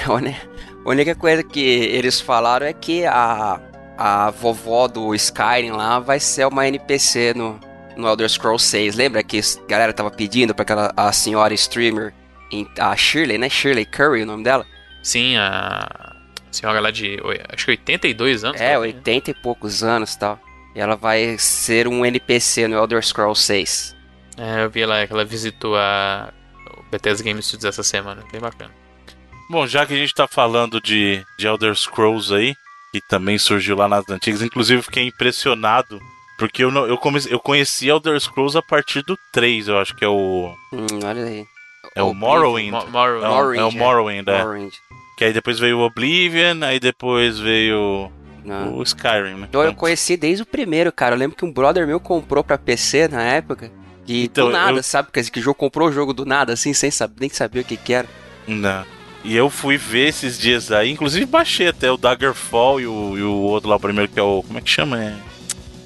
A 0.86 0.90
única 0.90 1.14
coisa 1.16 1.44
que 1.44 1.60
eles 1.60 2.20
falaram 2.20 2.66
é 2.66 2.74
que 2.74 3.06
a, 3.06 3.60
a 3.98 4.32
vovó 4.32 4.88
do 4.88 5.14
Skyrim 5.14 5.72
lá 5.72 6.00
vai 6.00 6.20
ser 6.20 6.48
uma 6.48 6.68
NPC 6.68 7.34
no, 7.36 7.60
no 7.98 8.08
Elder 8.08 8.30
Scrolls 8.30 8.66
6. 8.66 8.96
Lembra 8.96 9.22
que 9.22 9.40
a 9.40 9.68
galera 9.68 9.94
tava 9.94 10.10
pedindo 10.10 10.56
pra 10.56 10.64
aquela 10.64 10.94
a 10.96 11.12
senhora 11.12 11.54
streamer, 11.54 12.14
a 12.80 12.96
Shirley, 12.96 13.38
né? 13.38 13.50
Shirley 13.50 13.86
Curry, 13.86 14.24
o 14.24 14.26
nome 14.26 14.44
dela? 14.44 14.66
Sim, 15.04 15.38
a 15.38 16.16
senhora 16.52 16.80
lá 16.80 16.92
de 16.92 17.18
acho 17.54 17.66
que 17.66 17.72
82 17.72 18.44
anos. 18.44 18.60
É, 18.60 18.78
80 18.78 19.32
e 19.32 19.34
poucos 19.34 19.84
anos 19.84 20.14
e 20.14 20.20
tal. 20.20 20.40
E 20.76 20.80
ela 20.80 20.96
vai 20.96 21.38
ser 21.38 21.88
um 21.88 22.06
NPC 22.06 22.68
no 22.68 22.78
Elder 22.78 23.04
Scrolls 23.04 23.44
6. 23.44 23.96
É, 24.38 24.64
eu 24.64 24.70
vi 24.70 24.86
lá 24.86 25.06
que 25.06 25.12
ela 25.12 25.26
visitou 25.26 25.76
a 25.76 26.32
Bethesda 26.90 27.24
Game 27.24 27.42
Studios 27.42 27.66
essa 27.66 27.84
semana, 27.84 28.24
bem 28.32 28.40
bacana. 28.40 28.79
Bom, 29.50 29.66
já 29.66 29.86
que 29.86 29.93
a 29.93 29.97
gente 29.97 30.14
tá 30.14 30.28
falando 30.28 30.80
de, 30.80 31.26
de 31.38 31.47
Elder 31.47 31.76
Scrolls 31.76 32.32
aí, 32.34 32.56
que 32.91 33.02
também 33.02 33.38
surgiu 33.38 33.76
lá 33.76 33.88
nas 33.88 34.08
antigas, 34.10 34.43
inclusive 34.43 34.84
fiquei 34.84 35.08
impressionado, 35.08 36.00
porque 36.38 36.64
eu, 36.64 36.72
não, 36.72 36.86
eu, 36.86 36.97
comecei, 36.97 37.34
eu 37.34 37.39
conheci 37.39 37.88
Elder 37.88 38.20
Scrolls 38.20 38.58
a 38.58 38.62
partir 38.62 39.04
do 39.04 39.18
3, 39.32 39.68
eu 39.68 39.80
acho 39.80 39.95
que 39.95 40.06
é 40.06 40.08
o. 40.08 40.54
Hum, 40.72 40.88
olha 41.04 41.26
aí. 41.26 41.45
É 41.95 42.04
o, 42.04 42.10
o 42.10 42.14
Morrowind. 42.14 42.72
Mo 42.72 42.86
Morrowind. 42.88 43.24
Não, 43.24 43.32
Morrowind. 43.32 43.60
É 43.60 43.64
o 43.64 43.72
Morrowind, 43.72 44.28
é. 44.28 44.43
Morrowind. 44.43 44.74
Que 45.18 45.26
aí 45.26 45.34
depois 45.34 45.58
veio 45.60 45.80
o 45.80 45.86
Oblivion, 45.86 46.64
aí 46.64 46.80
depois 46.80 47.39
veio 47.39 48.12
não. 48.45 48.78
o 48.78 48.84
Skyrim, 48.84 49.36
né? 49.36 49.50
Eu, 49.52 49.64
eu 49.64 49.74
conheci 49.74 50.16
desde 50.16 50.43
o 50.43 50.45
primeiro, 50.45 50.91
cara. 50.91 51.16
Eu 51.16 51.20
lembro 51.20 51.36
que 51.36 51.43
um 51.43 51.52
brother 51.52 51.88
meu 51.88 52.00
comprou 52.00 52.43
pra 52.43 52.58
PC 52.58 53.08
na 53.08 53.24
época. 53.24 53.72
E 54.08 54.26
então, 54.26 54.47
do 54.47 54.54
nada, 54.54 54.78
eu... 54.80 54.84
sabe? 54.84 55.10
Que, 55.12 55.24
que 55.24 55.41
jogo 55.41 55.56
comprou 55.56 55.89
o 55.89 55.91
jogo 55.91 56.14
do 56.14 56.26
nada, 56.26 56.54
assim, 56.54 56.74
sem 56.74 56.89
saber, 56.89 57.16
nem 57.20 57.30
saber 57.30 57.60
o 57.62 57.64
que, 57.66 57.76
que 57.76 57.93
era. 57.93 58.08
Não. 58.47 58.99
E 59.24 59.36
eu 59.36 59.50
fui 59.50 59.78
ver 59.78 60.08
esses 60.08 60.40
dias 60.40 60.72
aí, 60.72 60.92
inclusive 60.92 61.26
baixei 61.26 61.68
até 61.68 61.92
o 61.92 61.98
Daggerfall 61.98 62.80
e 62.80 62.88
o, 62.88 63.18
e 63.18 63.22
o 63.22 63.34
outro 63.34 63.70
lá, 63.70 63.76
o 63.76 63.80
primeiro, 63.80 64.10
que 64.10 64.20
é 64.20 64.24
o. 64.24 64.44
Como 64.44 64.58
é 64.58 64.62
que 64.62 64.70
chama? 64.70 65.04
É... 65.04 65.16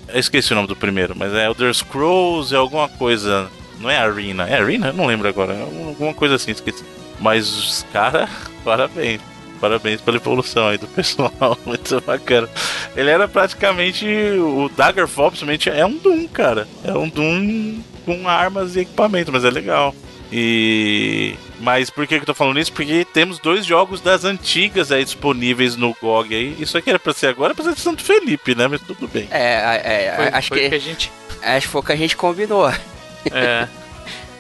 Eu 0.09 0.19
esqueci 0.19 0.51
o 0.51 0.55
nome 0.55 0.67
do 0.67 0.75
primeiro, 0.75 1.15
mas 1.17 1.33
é 1.33 1.45
Elder 1.45 1.73
Scrolls, 1.73 2.53
é 2.53 2.57
alguma 2.57 2.87
coisa. 2.87 3.49
Não 3.79 3.89
é 3.89 3.97
Arena? 3.97 4.47
É 4.47 4.59
Arena? 4.59 4.87
Eu 4.87 4.93
não 4.93 5.07
lembro 5.07 5.27
agora. 5.27 5.53
É 5.53 5.61
alguma 5.61 6.13
coisa 6.13 6.35
assim, 6.35 6.51
esqueci. 6.51 6.83
Mas 7.19 7.49
os 7.51 7.85
caras, 7.91 8.29
parabéns. 8.63 9.21
Parabéns 9.59 10.01
pela 10.01 10.17
evolução 10.17 10.67
aí 10.67 10.77
do 10.77 10.87
pessoal. 10.87 11.57
Muito 11.65 12.01
bacana. 12.01 12.49
Ele 12.95 13.09
era 13.09 13.27
praticamente. 13.27 14.05
O 14.37 14.69
Daggerfall, 14.75 15.29
principalmente, 15.29 15.69
é 15.69 15.85
um 15.85 15.97
Doom, 15.97 16.27
cara. 16.27 16.67
É 16.83 16.93
um 16.93 17.07
Doom 17.07 17.81
com 18.05 18.27
armas 18.27 18.75
e 18.75 18.81
equipamento, 18.81 19.31
mas 19.31 19.45
é 19.45 19.49
legal. 19.49 19.95
E. 20.31 21.35
Mas 21.63 21.89
por 21.89 22.05
que, 22.05 22.17
que 22.17 22.23
eu 22.23 22.25
tô 22.25 22.33
falando 22.33 22.59
isso? 22.59 22.73
Porque 22.73 23.05
temos 23.05 23.39
dois 23.39 23.65
jogos 23.65 24.01
das 24.01 24.25
antigas 24.25 24.91
aí 24.91 25.03
disponíveis 25.03 25.77
no 25.77 25.95
GOG 26.01 26.35
aí. 26.35 26.55
Isso 26.59 26.77
aqui 26.77 26.89
era 26.89 26.99
pra 26.99 27.13
ser 27.13 27.27
agora, 27.27 27.55
pra 27.55 27.63
ser 27.63 27.73
de 27.73 27.79
Santo 27.79 28.03
Felipe, 28.03 28.53
né? 28.53 28.67
Mas 28.67 28.81
tudo 28.81 29.07
bem. 29.07 29.29
É, 29.31 29.81
é, 29.83 30.05
é 30.05 30.15
foi, 30.15 30.27
acho 30.27 30.47
foi 30.49 30.59
que, 30.59 30.69
que 30.69 30.75
a 30.75 30.79
gente. 30.79 31.11
Acho 31.41 31.67
que 31.67 31.71
foi 31.71 31.81
o 31.81 31.83
que 31.85 31.91
a 31.93 31.95
gente 31.95 32.17
combinou. 32.17 32.69
É. 32.69 33.67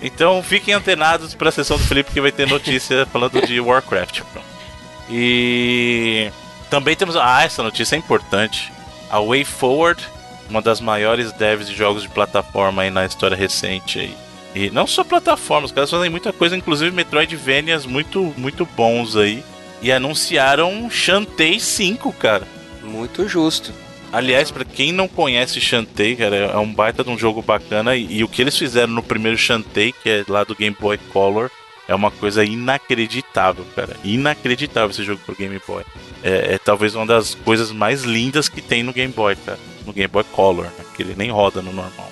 Então 0.05 0.43
fiquem 0.43 0.73
antenados 0.73 1.33
pra 1.33 1.49
sessão 1.49 1.77
do 1.77 1.83
Felipe 1.85 2.11
que 2.11 2.19
vai 2.19 2.29
ter 2.29 2.45
notícia 2.45 3.05
falando 3.07 3.39
de 3.47 3.57
Warcraft. 3.61 4.19
E 5.09 6.29
também 6.69 6.93
temos. 6.93 7.15
Ah, 7.15 7.41
essa 7.41 7.63
notícia 7.63 7.95
é 7.95 7.99
importante. 7.99 8.69
A 9.09 9.21
Way 9.21 9.45
Forward 9.45 10.05
uma 10.49 10.61
das 10.61 10.79
maiores 10.79 11.31
devs 11.31 11.67
de 11.67 11.75
jogos 11.75 12.03
de 12.03 12.09
plataforma 12.09 12.81
aí 12.81 12.89
na 12.89 13.05
história 13.05 13.35
recente 13.35 13.99
aí. 13.99 14.15
E 14.55 14.69
não 14.69 14.85
só 14.85 15.03
plataformas, 15.03 15.71
os 15.71 15.75
caras 15.75 15.89
fazem 15.89 16.09
muita 16.09 16.31
coisa, 16.31 16.55
inclusive 16.55 16.91
Metroidvanias 16.91 17.85
muito, 17.85 18.33
muito 18.37 18.65
bons 18.65 19.15
aí. 19.15 19.43
E 19.81 19.91
anunciaram 19.91 20.89
Shantae 20.89 21.59
5, 21.59 22.13
cara. 22.13 22.47
Muito 22.83 23.27
justo. 23.27 23.73
Aliás, 24.13 24.51
para 24.51 24.63
quem 24.63 24.91
não 24.91 25.07
conhece 25.07 25.59
Shantae, 25.59 26.15
cara, 26.15 26.35
é 26.35 26.57
um 26.57 26.71
baita 26.71 27.03
de 27.03 27.09
um 27.09 27.17
jogo 27.17 27.41
bacana. 27.41 27.95
E, 27.95 28.19
e 28.19 28.23
o 28.23 28.27
que 28.27 28.41
eles 28.41 28.57
fizeram 28.57 28.93
no 28.93 29.03
primeiro 29.03 29.37
Shantae, 29.37 29.91
que 29.91 30.09
é 30.09 30.23
lá 30.27 30.43
do 30.43 30.55
Game 30.55 30.77
Boy 30.79 30.97
Color, 31.11 31.49
é 31.87 31.95
uma 31.95 32.11
coisa 32.11 32.45
inacreditável, 32.45 33.65
cara. 33.75 33.97
Inacreditável 34.03 34.91
esse 34.91 35.03
jogo 35.03 35.21
pro 35.25 35.35
Game 35.35 35.59
Boy. 35.67 35.83
É, 36.23 36.53
é, 36.53 36.57
talvez 36.57 36.95
uma 36.95 37.05
das 37.05 37.35
coisas 37.35 37.71
mais 37.71 38.03
lindas 38.03 38.47
que 38.47 38.61
tem 38.61 38.83
no 38.83 38.93
Game 38.93 39.11
Boy, 39.11 39.35
cara. 39.35 39.59
No 39.85 39.91
Game 39.91 40.07
Boy 40.07 40.23
Color, 40.31 40.65
né? 40.65 40.85
Que 40.95 41.03
ele 41.03 41.15
nem 41.17 41.29
roda 41.29 41.61
no 41.61 41.73
normal. 41.73 42.09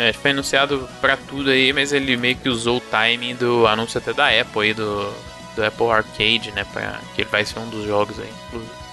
É, 0.00 0.14
foi 0.14 0.30
anunciado 0.30 0.88
para 0.98 1.14
tudo 1.14 1.50
aí, 1.50 1.74
mas 1.74 1.92
ele 1.92 2.16
meio 2.16 2.34
que 2.34 2.48
usou 2.48 2.78
o 2.78 2.80
timing 2.80 3.34
do 3.34 3.66
anúncio 3.66 3.98
até 3.98 4.14
da 4.14 4.28
Apple 4.28 4.62
aí, 4.62 4.72
do, 4.72 5.12
do 5.54 5.62
Apple 5.62 5.90
Arcade, 5.90 6.50
né? 6.52 6.64
Pra, 6.72 6.98
que 7.14 7.20
ele 7.20 7.30
vai 7.30 7.44
ser 7.44 7.58
um 7.58 7.68
dos 7.68 7.84
jogos 7.86 8.18
aí, 8.18 8.32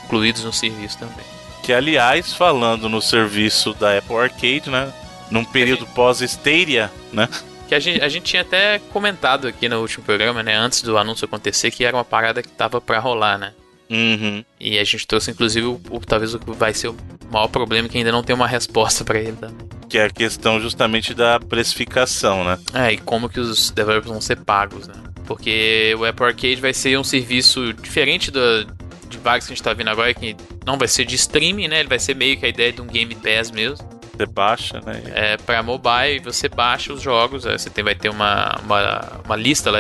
incluídos 0.03 0.43
no 0.43 0.51
serviço 0.51 0.99
também. 0.99 1.26
Que, 1.64 1.72
aliás, 1.72 2.34
falando 2.34 2.89
no 2.89 3.01
serviço 3.01 3.74
da 3.74 3.97
Apple 3.97 4.18
Arcade, 4.18 4.70
né? 4.70 4.91
Num 5.32 5.45
período 5.45 5.86
pós-Stadia, 5.88 6.91
né? 7.14 7.30
Que 7.70 7.76
a 7.76 7.80
gente, 7.80 8.01
a 8.01 8.10
gente 8.10 8.24
tinha 8.24 8.41
até 8.41 8.80
comentado 8.91 9.47
aqui 9.47 9.70
no 9.70 9.80
último 9.80 10.03
programa, 10.03 10.43
né? 10.43 10.55
Antes 10.55 10.82
do 10.82 10.97
anúncio 10.97 11.24
acontecer, 11.24 11.72
que 11.72 11.86
era 11.86 11.95
uma 11.95 12.05
parada 12.05 12.41
que 12.41 12.49
tava 12.49 12.82
para 12.82 12.99
rolar, 12.99 13.38
né? 13.38 13.53
Uhum. 13.90 14.44
E 14.60 14.78
a 14.78 14.84
gente 14.84 15.08
trouxe, 15.08 15.32
inclusive, 15.32 15.66
o, 15.66 15.82
o, 15.90 16.00
talvez 16.00 16.34
o 16.34 16.40
que 16.40 16.52
vai 16.52 16.74
ser 16.74 16.90
o 16.90 16.96
maior 17.32 17.48
problema 17.48 17.88
que 17.88 17.98
ainda 17.98 18.12
não 18.12 18.24
tem 18.24 18.36
uma 18.36 18.48
resposta 18.48 19.04
para 19.04 19.20
ele 19.20 19.34
também. 19.34 19.68
Que 19.90 19.98
é 19.98 20.06
a 20.06 20.10
questão 20.10 20.60
justamente 20.60 21.14
da 21.14 21.40
precificação, 21.40 22.44
né? 22.44 22.60
É, 22.74 22.94
e 22.94 22.98
como 22.98 23.30
que 23.30 23.40
os 23.40 23.72
developers 23.72 24.12
vão 24.12 24.22
ser 24.22 24.38
pagos, 24.38 24.88
né? 24.88 24.96
Porque 25.26 25.96
o 25.98 26.06
Apple 26.06 26.26
Arcade 26.26 26.58
vai 26.58 26.74
ser 26.74 26.98
um 26.98 27.04
serviço 27.04 27.74
diferente 27.74 28.32
do, 28.32 28.66
de 29.10 29.18
vários 29.18 29.46
que 29.46 29.54
a 29.54 29.56
gente 29.56 29.64
tá 29.64 29.74
vendo 29.74 29.90
agora, 29.90 30.14
que 30.14 30.36
não 30.66 30.78
vai 30.78 30.88
ser 30.88 31.06
de 31.06 31.16
streaming, 31.16 31.68
né? 31.68 31.80
Ele 31.80 31.90
vai 31.90 32.00
ser 32.00 32.16
meio 32.16 32.38
que 32.38 32.46
a 32.46 32.50
ideia 32.50 32.72
de 32.72 32.82
um 32.82 32.88
Game 32.88 33.16
Pass 33.16 33.52
mesmo. 33.52 33.88
Você 34.16 34.26
baixa, 34.26 34.82
né? 34.82 35.04
É, 35.14 35.38
pra 35.38 35.62
mobile, 35.62 36.20
você 36.24 36.50
baixa 36.50 36.92
os 36.92 37.02
jogos, 37.02 37.44
você 37.44 37.70
tem, 37.70 37.84
vai 37.84 37.94
ter 37.94 38.10
uma, 38.10 38.60
uma, 38.64 39.22
uma 39.24 39.36
lista 39.36 39.70
lá 39.70 39.80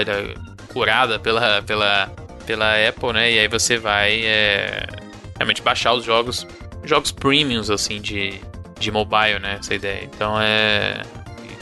curada 0.67 1.17
pela, 1.17 1.61
pela 1.63 2.09
pela 2.47 2.73
Apple, 2.87 3.13
né? 3.13 3.31
E 3.31 3.39
aí 3.39 3.47
você 3.47 3.77
vai 3.77 4.25
é, 4.25 4.87
realmente 5.35 5.61
baixar 5.61 5.93
os 5.93 6.05
jogos, 6.05 6.47
jogos 6.83 7.11
premiums, 7.11 7.69
assim, 7.69 8.01
de, 8.01 8.39
de 8.79 8.89
mobile, 8.89 9.39
né? 9.39 9.57
Essa 9.59 9.75
ideia. 9.75 10.03
Então 10.05 10.41
é. 10.41 11.01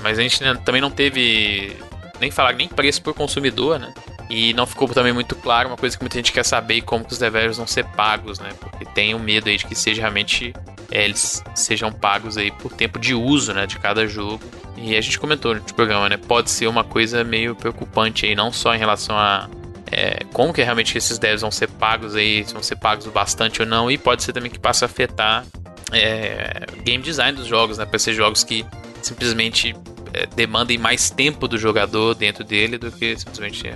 Mas 0.01 0.19
a 0.19 0.21
gente 0.21 0.39
também 0.63 0.79
não 0.79 0.91
teve 0.91 1.75
nem 2.21 2.29
falar 2.29 2.53
nem 2.53 2.67
preço 2.67 3.01
por 3.01 3.15
consumidor, 3.15 3.79
né? 3.79 3.91
E 4.29 4.53
não 4.53 4.65
ficou 4.65 4.88
também 4.89 5.13
muito 5.13 5.36
claro 5.36 5.69
uma 5.69 5.77
coisa 5.77 5.97
que 5.97 6.03
muita 6.03 6.17
gente 6.17 6.31
quer 6.31 6.45
saber 6.45 6.81
como 6.81 7.03
que 7.03 7.13
os 7.13 7.19
developers 7.19 7.57
vão 7.57 7.67
ser 7.67 7.86
pagos, 7.86 8.39
né? 8.39 8.49
Porque 8.59 8.86
tem 8.86 9.15
o 9.15 9.19
medo 9.19 9.49
aí 9.49 9.57
de 9.57 9.65
que 9.65 9.75
seja 9.75 10.01
realmente 10.01 10.53
é, 10.91 11.05
eles 11.05 11.43
sejam 11.55 11.91
pagos 11.91 12.38
aí 12.38 12.51
por 12.51 12.71
tempo 12.71 12.99
de 12.99 13.13
uso, 13.13 13.53
né, 13.53 13.65
de 13.65 13.77
cada 13.79 14.07
jogo. 14.07 14.41
E 14.77 14.95
a 14.95 15.01
gente 15.01 15.19
comentou 15.19 15.55
no 15.55 15.61
programa, 15.61 16.09
né? 16.09 16.17
Pode 16.17 16.51
ser 16.51 16.67
uma 16.67 16.83
coisa 16.83 17.23
meio 17.23 17.55
preocupante 17.55 18.25
aí, 18.25 18.36
não 18.36 18.51
só 18.51 18.73
em 18.75 18.77
relação 18.77 19.17
a 19.17 19.47
é, 19.91 20.23
como 20.33 20.53
que 20.53 20.63
realmente 20.63 20.97
esses 20.97 21.17
devs 21.19 21.41
vão 21.41 21.51
ser 21.51 21.69
pagos 21.69 22.15
aí, 22.15 22.43
se 22.45 22.53
vão 22.53 22.63
ser 22.63 22.75
pagos 22.75 23.05
bastante 23.07 23.61
ou 23.61 23.67
não, 23.67 23.89
e 23.89 23.97
pode 23.97 24.23
ser 24.23 24.33
também 24.33 24.49
que 24.49 24.59
passe 24.59 24.83
a 24.83 24.88
afetar 24.88 25.45
é, 25.91 26.65
game 26.83 27.03
design 27.03 27.38
dos 27.38 27.47
jogos, 27.47 27.77
né? 27.77 27.86
Para 27.86 27.99
ser 27.99 28.13
jogos 28.13 28.43
que 28.43 28.65
simplesmente 29.01 29.75
é, 30.13 30.25
demandem 30.36 30.77
mais 30.77 31.09
tempo 31.09 31.47
do 31.47 31.57
jogador 31.57 32.15
dentro 32.15 32.43
dele 32.43 32.77
do 32.77 32.91
que 32.91 33.17
simplesmente 33.17 33.69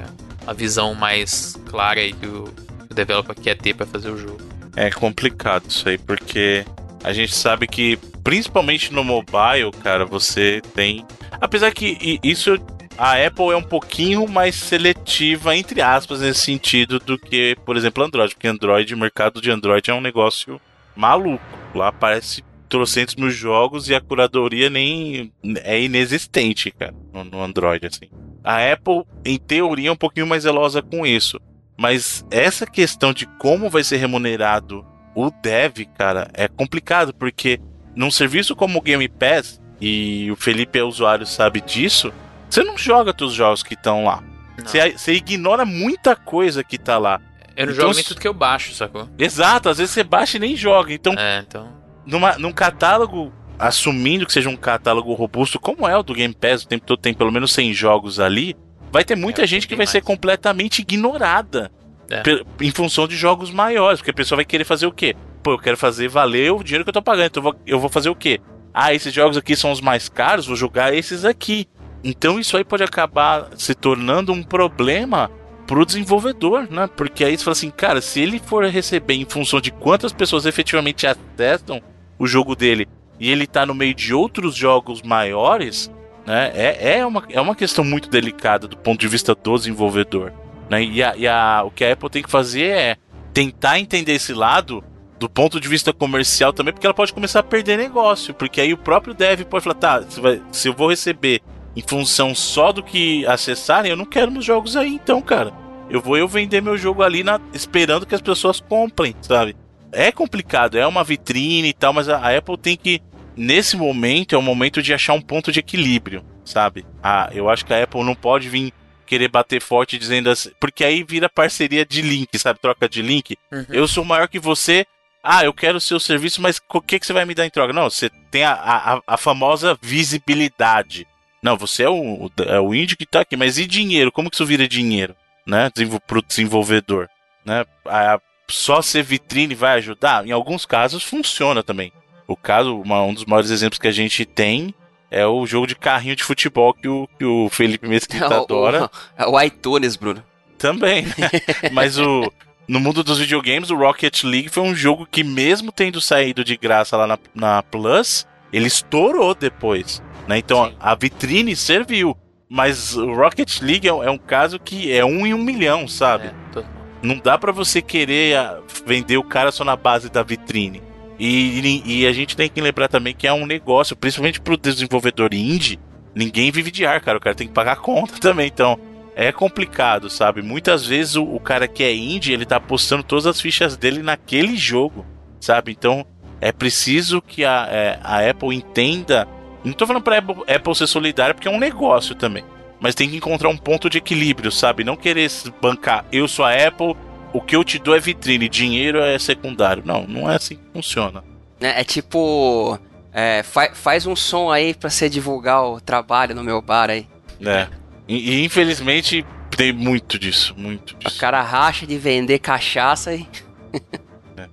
a, 0.47 0.53
visão 0.53 0.95
mais 0.95 1.55
clara 1.67 1.99
aí 1.99 2.11
que 2.11 2.25
o, 2.25 2.45
que 2.45 2.91
o 2.91 2.95
developer 2.95 3.35
quer 3.35 3.55
ter 3.55 3.75
para 3.75 3.85
fazer 3.85 4.09
o 4.09 4.17
jogo. 4.17 4.39
É 4.75 4.89
complicado 4.89 5.65
isso 5.69 5.87
aí, 5.87 5.97
porque 5.97 6.65
a 7.03 7.13
gente 7.13 7.35
sabe 7.35 7.67
que 7.67 7.97
principalmente 8.23 8.91
no 8.93 9.03
mobile, 9.03 9.71
cara, 9.83 10.05
você 10.05 10.61
tem. 10.73 11.05
Apesar 11.39 11.71
que 11.71 12.19
isso 12.23 12.57
a 12.99 13.13
Apple 13.25 13.51
é 13.51 13.55
um 13.55 13.63
pouquinho 13.63 14.27
mais 14.27 14.55
seletiva, 14.55 15.55
entre 15.55 15.81
aspas, 15.81 16.19
nesse 16.19 16.41
sentido, 16.41 16.99
do 16.99 17.17
que, 17.17 17.55
por 17.65 17.77
exemplo, 17.77 18.03
Android. 18.03 18.35
Porque 18.35 18.47
Android, 18.47 18.93
o 18.93 18.97
mercado 18.97 19.41
de 19.41 19.49
Android 19.49 19.89
é 19.89 19.93
um 19.93 20.01
negócio 20.01 20.59
maluco. 20.97 21.41
Lá 21.73 21.87
aparece 21.87 22.43
trocentos 22.67 23.15
mil 23.15 23.29
jogos 23.29 23.87
e 23.87 23.95
a 23.95 24.01
curadoria 24.01 24.69
nem 24.69 25.31
é 25.63 25.81
inexistente, 25.81 26.71
cara, 26.71 26.93
no, 27.13 27.41
Android, 27.41 27.87
assim. 27.87 28.09
A 28.43 28.69
Apple, 28.69 29.03
em 29.23 29.37
teoria, 29.37 29.87
é 29.87 29.91
um 29.93 29.95
pouquinho 29.95 30.27
mais 30.27 30.43
zelosa 30.43 30.81
com 30.81 31.07
isso. 31.07 31.39
Mas 31.77 32.25
essa 32.29 32.67
questão 32.67 33.13
de 33.13 33.25
como 33.25 33.69
vai 33.69 33.81
ser 33.81 33.95
remunerado 33.95 34.85
o 35.15 35.31
dev, 35.31 35.85
cara, 35.97 36.29
é 36.33 36.49
complicado, 36.49 37.13
porque 37.13 37.61
num 37.95 38.11
serviço 38.11 38.57
como 38.57 38.77
o 38.77 38.81
Game 38.81 39.07
Pass, 39.07 39.61
e 39.79 40.29
o 40.29 40.35
Felipe 40.35 40.77
é 40.77 40.83
usuário, 40.83 41.25
sabe 41.25 41.61
disso, 41.61 42.11
você 42.49 42.63
não 42.63 42.77
joga 42.77 43.13
teus 43.13 43.33
jogos 43.33 43.63
que 43.63 43.73
estão 43.73 44.03
lá. 44.03 44.23
Você, 44.63 44.91
você, 44.91 45.13
ignora 45.13 45.65
muita 45.65 46.15
coisa 46.15 46.63
que 46.63 46.77
tá 46.77 46.97
lá. 46.97 47.21
Eu 47.55 47.67
não 47.67 47.73
então, 47.73 47.85
jogo 47.85 47.95
nem 47.95 48.03
tudo 48.03 48.19
que 48.19 48.27
eu 48.27 48.33
baixo, 48.33 48.73
sacou? 48.73 49.07
Exato, 49.17 49.69
às 49.69 49.77
vezes 49.77 49.93
você 49.93 50.03
baixa 50.03 50.37
e 50.37 50.39
nem 50.39 50.55
joga. 50.55 50.93
Então, 50.93 51.13
é, 51.13 51.39
então... 51.39 51.67
Numa, 52.05 52.37
num 52.37 52.51
catálogo, 52.51 53.31
assumindo 53.57 54.25
que 54.25 54.33
seja 54.33 54.49
um 54.49 54.55
catálogo 54.55 55.13
robusto, 55.13 55.59
como 55.59 55.87
é 55.87 55.97
o 55.97 56.03
do 56.03 56.13
Game 56.13 56.33
Pass, 56.33 56.63
o 56.63 56.67
tempo 56.67 56.85
todo 56.85 56.99
tem 56.99 57.13
pelo 57.13 57.31
menos 57.31 57.51
100 57.53 57.73
jogos 57.73 58.19
ali, 58.19 58.55
vai 58.91 59.03
ter 59.03 59.15
muita 59.15 59.43
é, 59.43 59.47
gente 59.47 59.67
que 59.67 59.75
vai 59.75 59.85
mais. 59.85 59.89
ser 59.89 60.01
completamente 60.01 60.79
ignorada. 60.79 61.71
É. 62.09 62.23
Em 62.59 62.71
função 62.71 63.07
de 63.07 63.15
jogos 63.15 63.51
maiores, 63.51 63.99
porque 63.99 64.09
a 64.09 64.13
pessoa 64.13 64.37
vai 64.37 64.45
querer 64.45 64.63
fazer 64.63 64.87
o 64.87 64.91
quê? 64.91 65.15
Pô, 65.43 65.51
eu 65.51 65.59
quero 65.59 65.77
fazer 65.77 66.07
valer 66.07 66.51
o 66.51 66.63
dinheiro 66.63 66.83
que 66.83 66.89
eu 66.89 66.93
tô 66.93 67.01
pagando, 67.01 67.27
então 67.27 67.41
eu 67.41 67.43
vou, 67.43 67.55
eu 67.67 67.79
vou 67.79 67.89
fazer 67.89 68.09
o 68.09 68.15
quê? 68.15 68.41
Ah, 68.73 68.93
esses 68.93 69.13
jogos 69.13 69.37
aqui 69.37 69.55
são 69.55 69.71
os 69.71 69.79
mais 69.79 70.09
caros, 70.09 70.47
vou 70.47 70.55
jogar 70.55 70.93
esses 70.93 71.23
aqui. 71.23 71.67
Então 72.03 72.39
isso 72.39 72.55
aí 72.55 72.63
pode 72.63 72.83
acabar 72.83 73.49
se 73.57 73.73
tornando 73.75 74.31
um 74.31 74.43
problema 74.43 75.29
pro 75.67 75.85
desenvolvedor, 75.85 76.67
né? 76.69 76.89
Porque 76.95 77.23
aí 77.23 77.37
você 77.37 77.43
fala 77.43 77.51
assim, 77.51 77.69
cara, 77.69 78.01
se 78.01 78.19
ele 78.19 78.39
for 78.39 78.65
receber 78.65 79.13
em 79.13 79.25
função 79.25 79.61
de 79.61 79.71
quantas 79.71 80.11
pessoas 80.11 80.45
efetivamente 80.45 81.05
atestam 81.05 81.81
o 82.17 82.25
jogo 82.25 82.55
dele 82.55 82.87
e 83.19 83.29
ele 83.29 83.45
tá 83.45 83.65
no 83.65 83.75
meio 83.75 83.93
de 83.93 84.13
outros 84.13 84.55
jogos 84.55 85.01
maiores, 85.01 85.91
né? 86.25 86.51
É, 86.55 86.97
é, 86.97 87.05
uma, 87.05 87.23
é 87.29 87.39
uma 87.39 87.55
questão 87.55 87.83
muito 87.83 88.09
delicada 88.09 88.67
do 88.67 88.77
ponto 88.77 88.99
de 88.99 89.07
vista 89.07 89.35
do 89.35 89.55
desenvolvedor. 89.55 90.33
Né? 90.69 90.83
E, 90.83 91.03
a, 91.03 91.17
e 91.17 91.27
a, 91.27 91.63
o 91.65 91.71
que 91.71 91.83
a 91.83 91.93
Apple 91.93 92.09
tem 92.09 92.23
que 92.23 92.31
fazer 92.31 92.67
é 92.67 92.97
tentar 93.33 93.79
entender 93.79 94.13
esse 94.13 94.33
lado 94.33 94.83
do 95.19 95.29
ponto 95.29 95.59
de 95.59 95.67
vista 95.67 95.91
comercial 95.91 96.53
também, 96.53 96.73
porque 96.73 96.87
ela 96.87 96.93
pode 96.93 97.13
começar 97.13 97.41
a 97.41 97.43
perder 97.43 97.77
negócio. 97.77 98.33
Porque 98.33 98.61
aí 98.61 98.73
o 98.73 98.77
próprio 98.77 99.13
dev 99.13 99.41
pode 99.41 99.63
falar, 99.63 99.75
tá, 99.75 100.03
se 100.51 100.67
eu 100.67 100.73
vou 100.73 100.89
receber 100.89 101.41
em 101.79 101.81
função 101.81 102.35
só 102.35 102.71
do 102.71 102.83
que 102.83 103.25
acessarem, 103.25 103.89
eu 103.89 103.97
não 103.97 104.05
quero 104.05 104.31
meus 104.31 104.43
jogos 104.43 104.75
aí 104.75 104.89
então, 104.89 105.21
cara. 105.21 105.53
Eu 105.89 106.01
vou 106.01 106.17
eu 106.17 106.27
vender 106.27 106.61
meu 106.61 106.77
jogo 106.77 107.01
ali 107.01 107.23
na, 107.23 107.39
esperando 107.53 108.05
que 108.05 108.13
as 108.13 108.21
pessoas 108.21 108.59
comprem, 108.59 109.15
sabe? 109.21 109.55
É 109.91 110.11
complicado, 110.11 110.77
é 110.77 110.85
uma 110.85 111.03
vitrine 111.03 111.69
e 111.69 111.73
tal, 111.73 111.93
mas 111.93 112.09
a, 112.09 112.17
a 112.17 112.37
Apple 112.37 112.57
tem 112.57 112.75
que 112.75 113.01
nesse 113.35 113.77
momento 113.77 114.35
é 114.35 114.37
o 114.37 114.41
momento 114.41 114.83
de 114.83 114.93
achar 114.93 115.13
um 115.13 115.21
ponto 115.21 115.51
de 115.51 115.59
equilíbrio, 115.59 116.23
sabe? 116.43 116.85
Ah, 117.01 117.29
eu 117.33 117.49
acho 117.49 117.65
que 117.65 117.73
a 117.73 117.81
Apple 117.81 118.03
não 118.03 118.13
pode 118.13 118.49
vir 118.49 118.73
querer 119.07 119.29
bater 119.29 119.61
forte 119.61 119.97
dizendo 119.97 120.29
assim, 120.29 120.51
porque 120.59 120.83
aí 120.83 121.01
vira 121.01 121.29
parceria 121.29 121.85
de 121.85 122.01
link, 122.01 122.37
sabe? 122.37 122.59
Troca 122.59 122.87
de 122.89 123.01
link. 123.01 123.37
Uhum. 123.51 123.65
Eu 123.69 123.87
sou 123.87 124.03
maior 124.03 124.27
que 124.27 124.37
você. 124.37 124.85
Ah, 125.23 125.43
eu 125.43 125.53
quero 125.53 125.77
o 125.77 125.81
seu 125.81 125.99
serviço, 125.99 126.41
mas 126.41 126.61
o 126.73 126.81
que, 126.81 126.99
que 126.99 127.05
você 127.05 127.13
vai 127.13 127.25
me 127.25 127.33
dar 127.33 127.45
em 127.45 127.49
troca? 127.49 127.73
Não, 127.73 127.89
você 127.89 128.09
tem 128.29 128.43
a, 128.43 128.53
a, 128.53 129.01
a 129.07 129.17
famosa 129.17 129.77
visibilidade. 129.81 131.07
Não, 131.41 131.57
você 131.57 131.83
é 131.83 131.89
o, 131.89 132.29
é 132.45 132.59
o 132.59 132.73
índio 132.73 132.97
que 132.97 133.05
tá 133.05 133.21
aqui, 133.21 133.37
mas 133.37 133.57
e 133.57 133.65
dinheiro? 133.65 134.11
Como 134.11 134.29
que 134.29 134.35
isso 134.35 134.45
vira 134.45 134.67
dinheiro, 134.67 135.15
né? 135.45 135.71
Pro 136.05 136.21
desenvolvedor, 136.21 137.09
né? 137.45 137.65
A, 137.85 138.19
só 138.49 138.81
ser 138.81 139.03
vitrine 139.03 139.55
vai 139.55 139.77
ajudar? 139.77 140.25
Em 140.27 140.31
alguns 140.31 140.65
casos 140.65 141.03
funciona 141.03 141.63
também. 141.63 141.93
O 142.27 142.35
caso, 142.35 142.79
uma, 142.79 143.01
um 143.03 143.13
dos 143.13 143.25
maiores 143.25 143.49
exemplos 143.49 143.79
que 143.79 143.87
a 143.87 143.91
gente 143.91 144.25
tem 144.25 144.73
é 145.09 145.25
o 145.25 145.45
jogo 145.45 145.65
de 145.65 145.75
carrinho 145.75 146.15
de 146.15 146.23
futebol 146.23 146.73
que 146.73 146.87
o, 146.87 147.07
que 147.17 147.25
o 147.25 147.49
Felipe 147.49 147.87
Mesquita 147.87 148.25
é 148.33 148.37
adora. 148.37 148.89
É 149.17 149.25
o, 149.25 149.31
o 149.31 149.41
iTunes, 149.41 149.95
Bruno. 149.95 150.23
Também, 150.57 151.03
né? 151.05 151.13
Mas 151.71 151.97
o, 151.97 152.31
no 152.67 152.79
mundo 152.79 153.03
dos 153.03 153.17
videogames, 153.17 153.71
o 153.71 153.75
Rocket 153.75 154.23
League 154.23 154.49
foi 154.49 154.63
um 154.63 154.75
jogo 154.75 155.07
que, 155.09 155.23
mesmo 155.23 155.71
tendo 155.71 155.99
saído 155.99 156.43
de 156.43 156.55
graça 156.57 156.97
lá 156.97 157.07
na, 157.07 157.17
na 157.33 157.63
Plus, 157.63 158.27
ele 158.53 158.67
estourou 158.67 159.33
depois. 159.33 160.03
Né? 160.29 160.37
Então 160.37 160.67
Sim. 160.67 160.75
a 160.79 160.93
vitrine 160.93 161.55
serviu. 161.55 162.15
Mas 162.47 162.95
o 162.95 163.13
Rocket 163.13 163.61
League 163.61 163.87
é, 163.87 163.91
é, 163.91 164.11
um 164.11 164.17
caso 164.17 164.59
que 164.59 164.91
é 164.91 165.03
um 165.03 165.25
em 165.25 165.33
um 165.33 165.43
milhão, 165.43 165.87
sabe? 165.87 166.27
É, 166.27 166.33
tô... 166.51 166.63
Não 167.01 167.17
dá 167.17 167.37
para 167.37 167.51
você 167.51 167.81
querer 167.81 168.37
ah, 168.37 168.59
vender 168.85 169.17
o 169.17 169.23
cara 169.23 169.51
só 169.51 169.63
na 169.63 169.75
base 169.75 170.09
da 170.09 170.23
vitrine. 170.23 170.81
E, 171.19 171.83
e, 171.85 172.07
a 172.07 172.13
gente 172.13 172.35
tem 172.35 172.49
que 172.49 172.61
lembrar 172.61 172.87
também 172.87 173.13
que 173.13 173.27
é 173.27 173.33
um 173.33 173.45
negócio, 173.45 173.95
principalmente 173.95 174.39
pro 174.39 174.55
desenvolvedor 174.55 175.33
indie, 175.33 175.79
ninguém 176.15 176.49
vive 176.49 176.71
de 176.71 176.85
ar, 176.85 177.01
cara. 177.01 177.17
O 177.17 177.21
cara 177.21 177.35
tem 177.35 177.47
que 177.47 177.53
pagar 177.53 177.75
conta 177.77 178.17
também. 178.21 178.47
Então, 178.47 178.79
é 179.15 179.31
complicado, 179.31 180.09
sabe? 180.09 180.41
Muitas 180.41 180.85
vezes 180.85 181.15
o, 181.15 181.23
o 181.23 181.39
cara 181.39 181.67
que 181.67 181.83
é 181.83 181.93
indie, 181.93 182.33
ele 182.33 182.45
tá 182.45 182.55
apostando 182.55 183.03
todas 183.03 183.27
as 183.27 183.41
fichas 183.41 183.77
dele 183.77 184.01
naquele 184.01 184.55
jogo, 184.55 185.05
sabe? 185.39 185.71
Então, 185.71 186.05
é 186.41 186.51
preciso 186.51 187.21
que 187.21 187.43
a, 187.43 187.67
é, 187.69 187.99
a 188.01 188.29
Apple 188.29 188.55
entenda. 188.55 189.27
Não 189.63 189.73
tô 189.73 189.85
falando 189.85 190.03
pra 190.03 190.17
Apple, 190.19 190.35
Apple 190.47 190.75
ser 190.75 190.87
solidária, 190.87 191.33
porque 191.33 191.47
é 191.47 191.51
um 191.51 191.59
negócio 191.59 192.15
também. 192.15 192.43
Mas 192.79 192.95
tem 192.95 193.09
que 193.09 193.17
encontrar 193.17 193.49
um 193.49 193.57
ponto 193.57 193.89
de 193.89 193.97
equilíbrio, 193.97 194.51
sabe? 194.51 194.83
Não 194.83 194.95
querer 194.95 195.29
bancar, 195.61 196.05
eu 196.11 196.27
sou 196.27 196.45
a 196.45 196.53
Apple, 196.53 196.95
o 197.33 197.41
que 197.41 197.55
eu 197.55 197.63
te 197.63 197.77
dou 197.77 197.95
é 197.95 197.99
vitrine, 197.99 198.47
dinheiro 198.47 198.99
é 198.99 199.19
secundário. 199.19 199.83
Não, 199.85 200.07
não 200.07 200.29
é 200.29 200.35
assim 200.35 200.55
que 200.55 200.63
funciona. 200.73 201.23
É, 201.59 201.81
é 201.81 201.83
tipo. 201.83 202.79
É, 203.11 203.43
fa 203.43 203.71
faz 203.73 204.05
um 204.05 204.15
som 204.15 204.51
aí 204.51 204.73
pra 204.73 204.89
você 204.89 205.09
divulgar 205.09 205.63
o 205.63 205.81
trabalho 205.81 206.35
no 206.35 206.43
meu 206.43 206.61
bar 206.61 206.89
aí. 206.89 207.07
É. 207.41 207.67
E, 208.07 208.31
e 208.31 208.45
infelizmente 208.45 209.25
tem 209.55 209.73
muito 209.73 210.17
disso, 210.17 210.53
muito 210.57 210.95
disso. 210.95 211.15
O 211.15 211.19
cara 211.19 211.41
racha 211.41 211.85
de 211.85 211.97
vender 211.97 212.39
cachaça 212.39 213.13
e. 213.13 213.27
é. 214.37 214.49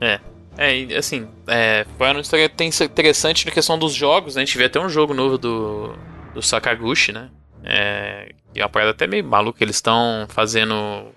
É, 0.00 0.20
assim, 0.96 1.28
é, 1.46 1.84
foi 1.98 2.10
uma 2.10 2.20
história 2.20 2.44
interessante 2.44 3.46
na 3.46 3.52
questão 3.52 3.78
dos 3.78 3.92
jogos, 3.92 4.36
né? 4.36 4.42
A 4.42 4.44
gente 4.44 4.56
vê 4.56 4.64
até 4.64 4.80
um 4.80 4.88
jogo 4.88 5.12
novo 5.12 5.36
do, 5.36 5.94
do 6.32 6.42
Sakaguchi, 6.42 7.12
né? 7.12 7.30
É, 7.64 8.32
e 8.54 8.60
é 8.60 8.62
uma 8.62 8.68
parada 8.68 8.92
até 8.92 9.06
meio 9.06 9.24
maluca. 9.24 9.62
Eles 9.64 9.76
estão 9.76 10.26
fazendo 10.28 11.12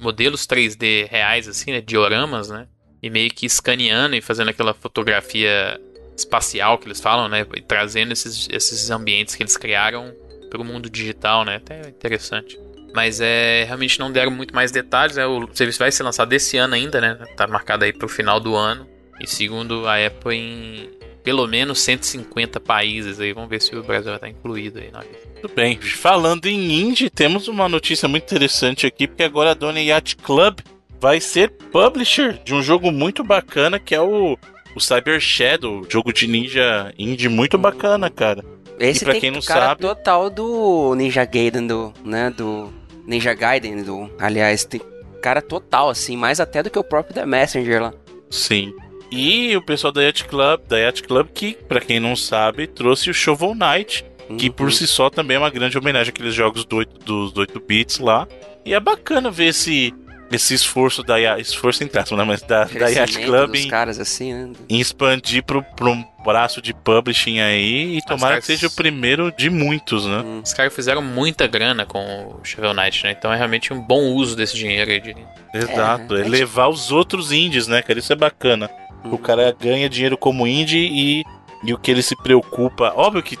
modelos 0.00 0.46
3D 0.46 1.08
reais, 1.08 1.48
assim, 1.48 1.72
né? 1.72 1.80
Dioramas, 1.80 2.48
né? 2.48 2.66
E 3.02 3.10
meio 3.10 3.30
que 3.30 3.46
escaneando 3.46 4.14
e 4.14 4.20
fazendo 4.20 4.50
aquela 4.50 4.72
fotografia 4.72 5.80
espacial 6.16 6.78
que 6.78 6.86
eles 6.86 7.00
falam, 7.00 7.28
né? 7.28 7.46
E 7.54 7.62
trazendo 7.62 8.12
esses, 8.12 8.48
esses 8.50 8.90
ambientes 8.90 9.34
que 9.34 9.42
eles 9.42 9.56
criaram 9.56 10.14
para 10.48 10.60
o 10.60 10.64
mundo 10.64 10.88
digital, 10.88 11.44
né? 11.44 11.56
Até 11.56 11.88
interessante. 11.88 12.58
Mas 12.94 13.20
é, 13.20 13.64
realmente 13.64 13.98
não 13.98 14.10
deram 14.10 14.30
muito 14.30 14.54
mais 14.54 14.70
detalhes. 14.70 15.16
Né? 15.16 15.26
O 15.26 15.48
serviço 15.52 15.78
vai 15.78 15.92
ser 15.92 16.02
lançado 16.02 16.32
esse 16.32 16.56
ano 16.56 16.74
ainda, 16.74 17.00
né? 17.00 17.14
Tá 17.36 17.46
marcado 17.46 17.84
aí 17.84 17.92
para 17.92 18.06
o 18.06 18.08
final 18.08 18.40
do 18.40 18.54
ano. 18.54 18.86
E 19.20 19.26
segundo 19.26 19.86
a 19.86 20.06
Apple, 20.06 20.34
em 20.34 20.96
pelo 21.26 21.44
menos 21.48 21.80
150 21.80 22.60
países 22.60 23.18
aí. 23.18 23.32
Vamos 23.32 23.50
ver 23.50 23.60
se 23.60 23.74
o 23.74 23.82
Brasil 23.82 24.06
vai 24.06 24.14
estar 24.14 24.28
incluído 24.28 24.78
aí 24.78 24.92
na 24.92 25.00
lista. 25.00 25.26
Tudo 25.42 25.52
bem. 25.54 25.76
Falando 25.80 26.46
em 26.46 26.80
indie, 26.80 27.10
temos 27.10 27.48
uma 27.48 27.68
notícia 27.68 28.06
muito 28.06 28.22
interessante 28.22 28.86
aqui, 28.86 29.08
porque 29.08 29.24
agora 29.24 29.50
a 29.50 29.54
Dona 29.54 29.80
Yacht 29.80 30.16
Club 30.18 30.60
vai 31.00 31.20
ser 31.20 31.50
publisher 31.50 32.38
de 32.44 32.54
um 32.54 32.62
jogo 32.62 32.92
muito 32.92 33.24
bacana 33.24 33.80
que 33.80 33.92
é 33.92 34.00
o, 34.00 34.38
o 34.76 34.80
Cyber 34.80 35.20
Shadow, 35.20 35.84
jogo 35.90 36.12
de 36.12 36.28
ninja 36.28 36.94
indie 36.96 37.28
muito 37.28 37.58
bacana, 37.58 38.08
cara. 38.08 38.44
Esse 38.78 39.02
e 39.02 39.04
pra 39.04 39.12
tem 39.12 39.20
quem 39.20 39.30
não 39.30 39.40
cara 39.40 39.68
sabe, 39.68 39.82
total 39.82 40.28
do 40.30 40.94
Ninja 40.94 41.24
Gaiden 41.24 41.66
do, 41.66 41.92
né, 42.04 42.30
do 42.30 42.72
Ninja 43.06 43.34
Gaiden 43.34 43.82
do, 43.82 44.10
aliás, 44.18 44.64
tem 44.64 44.80
cara 45.22 45.42
total 45.42 45.90
assim, 45.90 46.16
mais 46.16 46.38
até 46.38 46.62
do 46.62 46.70
que 46.70 46.78
o 46.78 46.84
próprio 46.84 47.14
The 47.14 47.26
Messenger 47.26 47.82
lá. 47.82 47.94
Sim. 48.30 48.74
E 49.10 49.56
o 49.56 49.62
pessoal 49.62 49.92
da 49.92 50.02
Yacht 50.02 50.24
Club, 50.24 50.60
da 50.68 50.78
Yacht 50.78 51.02
Club 51.02 51.28
que, 51.32 51.54
para 51.54 51.80
quem 51.80 51.98
não 51.98 52.14
sabe, 52.14 52.66
trouxe 52.66 53.10
o 53.10 53.14
Shovel 53.14 53.54
Knight, 53.54 54.04
uhum. 54.28 54.36
que 54.36 54.50
por 54.50 54.72
si 54.72 54.86
só 54.86 55.08
também 55.08 55.36
é 55.36 55.40
uma 55.40 55.50
grande 55.50 55.78
homenagem 55.78 56.10
àqueles 56.10 56.34
jogos 56.34 56.64
do 56.64 56.76
8, 56.76 57.04
dos 57.04 57.36
8 57.36 57.60
bits 57.60 57.98
lá. 57.98 58.26
E 58.64 58.74
é 58.74 58.80
bacana 58.80 59.30
ver 59.30 59.46
esse 59.46 59.94
esse 60.30 60.54
esforço 60.54 61.02
da 61.02 61.38
esforço 61.38 61.84
em 61.84 61.86
né? 62.16 62.24
Mas 62.24 62.42
da, 62.42 62.64
da 62.64 62.88
Yacht 62.88 63.18
Club 63.20 63.54
em, 63.54 63.68
caras 63.68 63.98
assim, 63.98 64.32
né? 64.34 64.52
em 64.68 64.80
expandir 64.80 65.44
pro, 65.44 65.62
pro 65.62 65.90
um 65.90 66.04
braço 66.24 66.60
de 66.60 66.74
publishing 66.74 67.38
aí 67.38 67.96
e 67.96 68.02
tomara 68.02 68.34
caras... 68.34 68.46
que 68.46 68.52
seja 68.52 68.66
o 68.66 68.70
primeiro 68.70 69.30
de 69.30 69.48
muitos, 69.48 70.04
né? 70.04 70.22
Hum. 70.24 70.40
Os 70.44 70.52
caras 70.52 70.74
fizeram 70.74 71.00
muita 71.00 71.46
grana 71.46 71.86
com 71.86 72.00
o 72.40 72.44
Shovel 72.44 72.74
Knight, 72.74 73.04
né? 73.04 73.14
Então 73.16 73.32
é 73.32 73.36
realmente 73.36 73.72
um 73.72 73.80
bom 73.80 74.12
uso 74.12 74.34
desse 74.34 74.56
dinheiro 74.56 74.90
aí. 74.90 75.00
De... 75.00 75.14
Exato, 75.54 76.16
é, 76.16 76.22
é 76.22 76.28
levar 76.28 76.68
os 76.68 76.90
outros 76.90 77.30
indies, 77.30 77.68
né, 77.68 77.80
cara? 77.82 77.98
Isso 77.98 78.12
é 78.12 78.16
bacana. 78.16 78.68
Hum. 79.04 79.12
O 79.12 79.18
cara 79.18 79.54
ganha 79.58 79.88
dinheiro 79.88 80.18
como 80.18 80.46
indie 80.46 80.88
e, 80.92 81.24
e 81.62 81.72
o 81.72 81.78
que 81.78 81.90
ele 81.90 82.02
se 82.02 82.16
preocupa. 82.16 82.92
Óbvio 82.96 83.22
que 83.22 83.38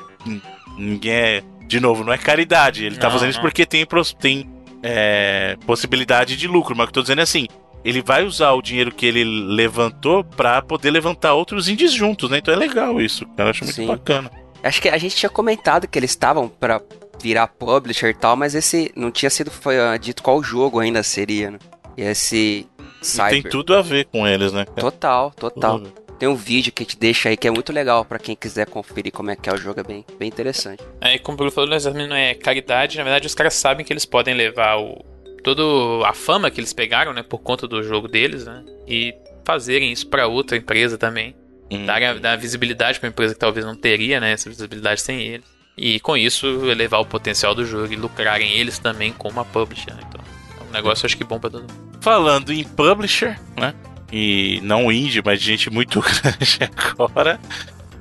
ninguém 0.78 1.12
é. 1.12 1.42
De 1.66 1.80
novo, 1.80 2.04
não 2.04 2.12
é 2.12 2.18
caridade. 2.18 2.84
Ele 2.84 2.94
tá 2.94 3.02
não, 3.02 3.08
tá 3.08 3.10
fazendo 3.10 3.26
não. 3.26 3.30
isso 3.30 3.40
porque 3.40 3.66
tem, 3.66 3.84
tem 4.20 4.55
é, 4.82 5.56
possibilidade 5.66 6.36
de 6.36 6.46
lucro. 6.46 6.76
Mas 6.76 6.84
o 6.84 6.86
que 6.86 6.90
eu 6.90 6.94
tô 6.94 7.02
dizendo 7.02 7.20
é 7.20 7.22
assim: 7.22 7.46
ele 7.84 8.02
vai 8.02 8.24
usar 8.24 8.52
o 8.52 8.62
dinheiro 8.62 8.92
que 8.92 9.06
ele 9.06 9.24
levantou 9.24 10.24
para 10.24 10.60
poder 10.62 10.90
levantar 10.90 11.34
outros 11.34 11.68
indies 11.68 11.92
juntos, 11.92 12.30
né? 12.30 12.38
Então 12.38 12.52
é 12.52 12.56
legal 12.56 13.00
isso, 13.00 13.26
cara. 13.36 13.50
Acho 13.50 13.64
muito 13.64 13.76
Sim. 13.76 13.86
bacana. 13.86 14.30
Acho 14.62 14.82
que 14.82 14.88
a 14.88 14.98
gente 14.98 15.14
tinha 15.14 15.30
comentado 15.30 15.86
que 15.86 15.98
eles 15.98 16.10
estavam 16.10 16.48
para 16.48 16.80
virar 17.22 17.46
publisher 17.46 18.08
e 18.08 18.14
tal, 18.14 18.36
mas 18.36 18.54
esse 18.54 18.92
não 18.96 19.10
tinha 19.10 19.30
sido 19.30 19.50
foi, 19.50 19.78
uh, 19.78 19.98
dito 19.98 20.22
qual 20.22 20.42
jogo 20.42 20.80
ainda 20.80 21.02
seria, 21.02 21.52
né? 21.52 21.58
E 21.96 22.02
esse 22.02 22.66
Cyber. 23.00 23.38
E 23.38 23.42
tem 23.42 23.50
tudo 23.50 23.74
a 23.74 23.82
ver 23.82 24.06
com 24.06 24.26
eles, 24.26 24.52
né? 24.52 24.64
Cara? 24.64 24.80
Total, 24.80 25.30
total. 25.30 25.82
Tem 26.18 26.28
um 26.28 26.34
vídeo 26.34 26.72
que 26.72 26.84
te 26.84 26.96
deixa 26.96 27.28
aí 27.28 27.36
que 27.36 27.46
é 27.46 27.50
muito 27.50 27.72
legal 27.72 28.04
para 28.04 28.18
quem 28.18 28.34
quiser 28.34 28.66
conferir 28.66 29.12
como 29.12 29.30
é 29.30 29.36
que 29.36 29.48
é 29.48 29.52
o 29.52 29.56
jogo, 29.56 29.80
é 29.80 29.82
bem, 29.82 30.04
bem 30.18 30.28
interessante. 30.28 30.82
É, 31.00 31.14
e 31.14 31.18
como 31.18 31.34
o 31.34 31.36
Bruno 31.36 31.52
falou, 31.52 31.70
não 31.94 32.16
é 32.16 32.34
caridade, 32.34 32.96
na 32.96 33.04
verdade 33.04 33.26
os 33.26 33.34
caras 33.34 33.54
sabem 33.54 33.84
que 33.84 33.92
eles 33.92 34.04
podem 34.04 34.34
levar 34.34 34.78
o 34.78 35.04
toda 35.46 36.08
a 36.08 36.12
fama 36.12 36.50
que 36.50 36.58
eles 36.58 36.72
pegaram, 36.72 37.12
né, 37.12 37.22
por 37.22 37.38
conta 37.38 37.68
do 37.68 37.80
jogo 37.80 38.08
deles, 38.08 38.46
né, 38.46 38.64
e 38.86 39.14
fazerem 39.44 39.92
isso 39.92 40.08
para 40.08 40.26
outra 40.26 40.56
empresa 40.56 40.98
também. 40.98 41.36
Hum. 41.70 41.86
Dar, 41.86 42.18
dar 42.18 42.36
visibilidade 42.36 42.98
para 42.98 43.06
uma 43.06 43.12
empresa 43.12 43.34
que 43.34 43.38
talvez 43.38 43.64
não 43.64 43.76
teria, 43.76 44.18
né, 44.18 44.32
essa 44.32 44.48
visibilidade 44.48 45.00
sem 45.00 45.20
eles. 45.20 45.46
E 45.76 46.00
com 46.00 46.16
isso 46.16 46.46
elevar 46.68 47.00
o 47.00 47.04
potencial 47.04 47.54
do 47.54 47.64
jogo 47.64 47.92
e 47.92 47.96
lucrarem 47.96 48.56
eles 48.56 48.78
também 48.78 49.12
como 49.12 49.34
uma 49.34 49.44
publisher. 49.44 49.94
Né? 49.94 50.00
Então, 50.08 50.20
é 50.60 50.68
um 50.68 50.72
negócio 50.72 51.06
acho 51.06 51.16
que 51.16 51.22
bom 51.22 51.38
para 51.38 51.50
todo 51.50 51.60
mundo. 51.60 51.98
Falando 52.00 52.52
em 52.52 52.64
publisher, 52.64 53.38
né? 53.56 53.72
E 54.16 54.60
não 54.62 54.90
indie, 54.90 55.20
mas 55.24 55.40
gente 55.40 55.68
muito 55.68 56.00
grande 56.22 56.58
agora. 56.60 57.38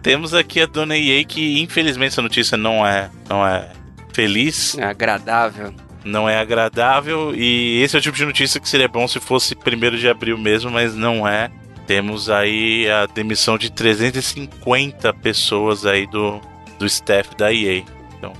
Temos 0.01 0.33
aqui 0.33 0.61
a 0.61 0.65
dona 0.65 0.97
EA 0.97 1.23
que 1.25 1.59
infelizmente 1.59 2.13
essa 2.13 2.21
notícia 2.21 2.57
não 2.57 2.85
é, 2.85 3.09
não 3.27 3.45
é 3.45 3.69
feliz. 4.13 4.77
É 4.77 4.85
agradável. 4.85 5.73
Não 6.03 6.29
é 6.29 6.37
agradável 6.37 7.33
e 7.35 7.81
esse 7.81 7.95
é 7.95 7.99
o 7.99 8.01
tipo 8.01 8.15
de 8.15 8.25
notícia 8.25 8.61
que 8.61 8.69
seria 8.69 8.87
bom 8.87 9.07
se 9.07 9.19
fosse 9.19 9.55
primeiro 9.55 9.97
de 9.97 10.07
abril 10.07 10.37
mesmo, 10.37 10.71
mas 10.71 10.95
não 10.95 11.27
é. 11.27 11.49
Temos 11.87 12.29
aí 12.29 12.89
a 12.89 13.05
demissão 13.07 13.57
de 13.57 13.71
350 13.71 15.13
pessoas 15.15 15.85
aí 15.85 16.07
do, 16.07 16.39
do 16.79 16.85
staff 16.85 17.35
da 17.35 17.51
EA. 17.53 17.83
Então... 18.17 18.33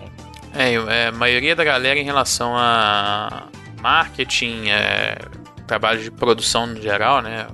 É, 0.53 0.73
é, 0.73 1.07
a 1.07 1.11
maioria 1.11 1.55
da 1.55 1.63
galera 1.63 1.99
em 1.99 2.03
relação 2.03 2.55
a 2.55 3.47
marketing, 3.81 4.69
é, 4.69 5.17
trabalho 5.67 6.01
de 6.01 6.09
produção 6.09 6.65
no 6.65 6.81
geral, 6.81 7.21
né? 7.21 7.47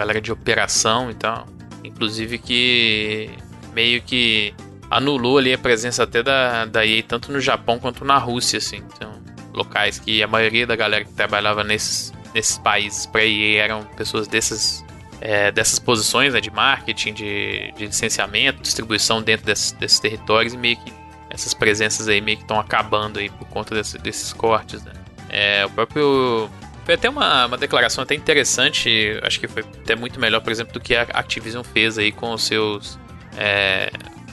Galera 0.00 0.18
de 0.18 0.32
operação 0.32 1.10
e 1.10 1.14
tal. 1.14 1.46
Inclusive 1.84 2.38
que 2.38 3.28
meio 3.74 4.00
que 4.00 4.54
anulou 4.90 5.36
ali 5.36 5.52
a 5.52 5.58
presença 5.58 6.04
até 6.04 6.22
da, 6.22 6.64
da 6.64 6.86
EA 6.86 7.02
tanto 7.02 7.30
no 7.30 7.38
Japão 7.38 7.78
quanto 7.78 8.02
na 8.02 8.16
Rússia, 8.16 8.56
assim. 8.56 8.78
Então, 8.78 9.12
locais 9.52 9.98
que 9.98 10.22
a 10.22 10.26
maioria 10.26 10.66
da 10.66 10.74
galera 10.74 11.04
que 11.04 11.12
trabalhava 11.12 11.62
nesses, 11.62 12.14
nesses 12.34 12.56
países 12.56 13.04
para 13.04 13.26
EA 13.26 13.62
eram 13.62 13.84
pessoas 13.94 14.26
dessas, 14.26 14.82
é, 15.20 15.52
dessas 15.52 15.78
posições 15.78 16.32
né, 16.32 16.40
de 16.40 16.50
marketing, 16.50 17.12
de, 17.12 17.70
de 17.76 17.84
licenciamento, 17.84 18.62
distribuição 18.62 19.20
dentro 19.20 19.44
desses, 19.44 19.72
desses 19.72 20.00
territórios 20.00 20.54
e 20.54 20.56
meio 20.56 20.78
que 20.78 20.90
essas 21.28 21.52
presenças 21.52 22.08
aí 22.08 22.22
meio 22.22 22.38
que 22.38 22.44
estão 22.44 22.58
acabando 22.58 23.18
aí 23.18 23.28
por 23.28 23.46
conta 23.48 23.74
desse, 23.74 23.98
desses 23.98 24.32
cortes, 24.32 24.82
né? 24.82 24.92
É, 25.28 25.66
o 25.66 25.70
próprio 25.70 26.48
foi 26.90 26.94
até 26.96 27.08
uma, 27.08 27.46
uma 27.46 27.56
declaração 27.56 28.02
até 28.02 28.16
interessante, 28.16 29.16
acho 29.22 29.38
que 29.38 29.46
foi 29.46 29.62
até 29.62 29.94
muito 29.94 30.18
melhor, 30.18 30.40
por 30.40 30.50
exemplo, 30.50 30.72
do 30.72 30.80
que 30.80 30.96
a 30.96 31.02
Activision 31.02 31.62
fez 31.62 31.96
aí 31.96 32.10
com 32.10 32.32
os 32.32 32.42
seus 32.42 32.98
é, 33.36 33.92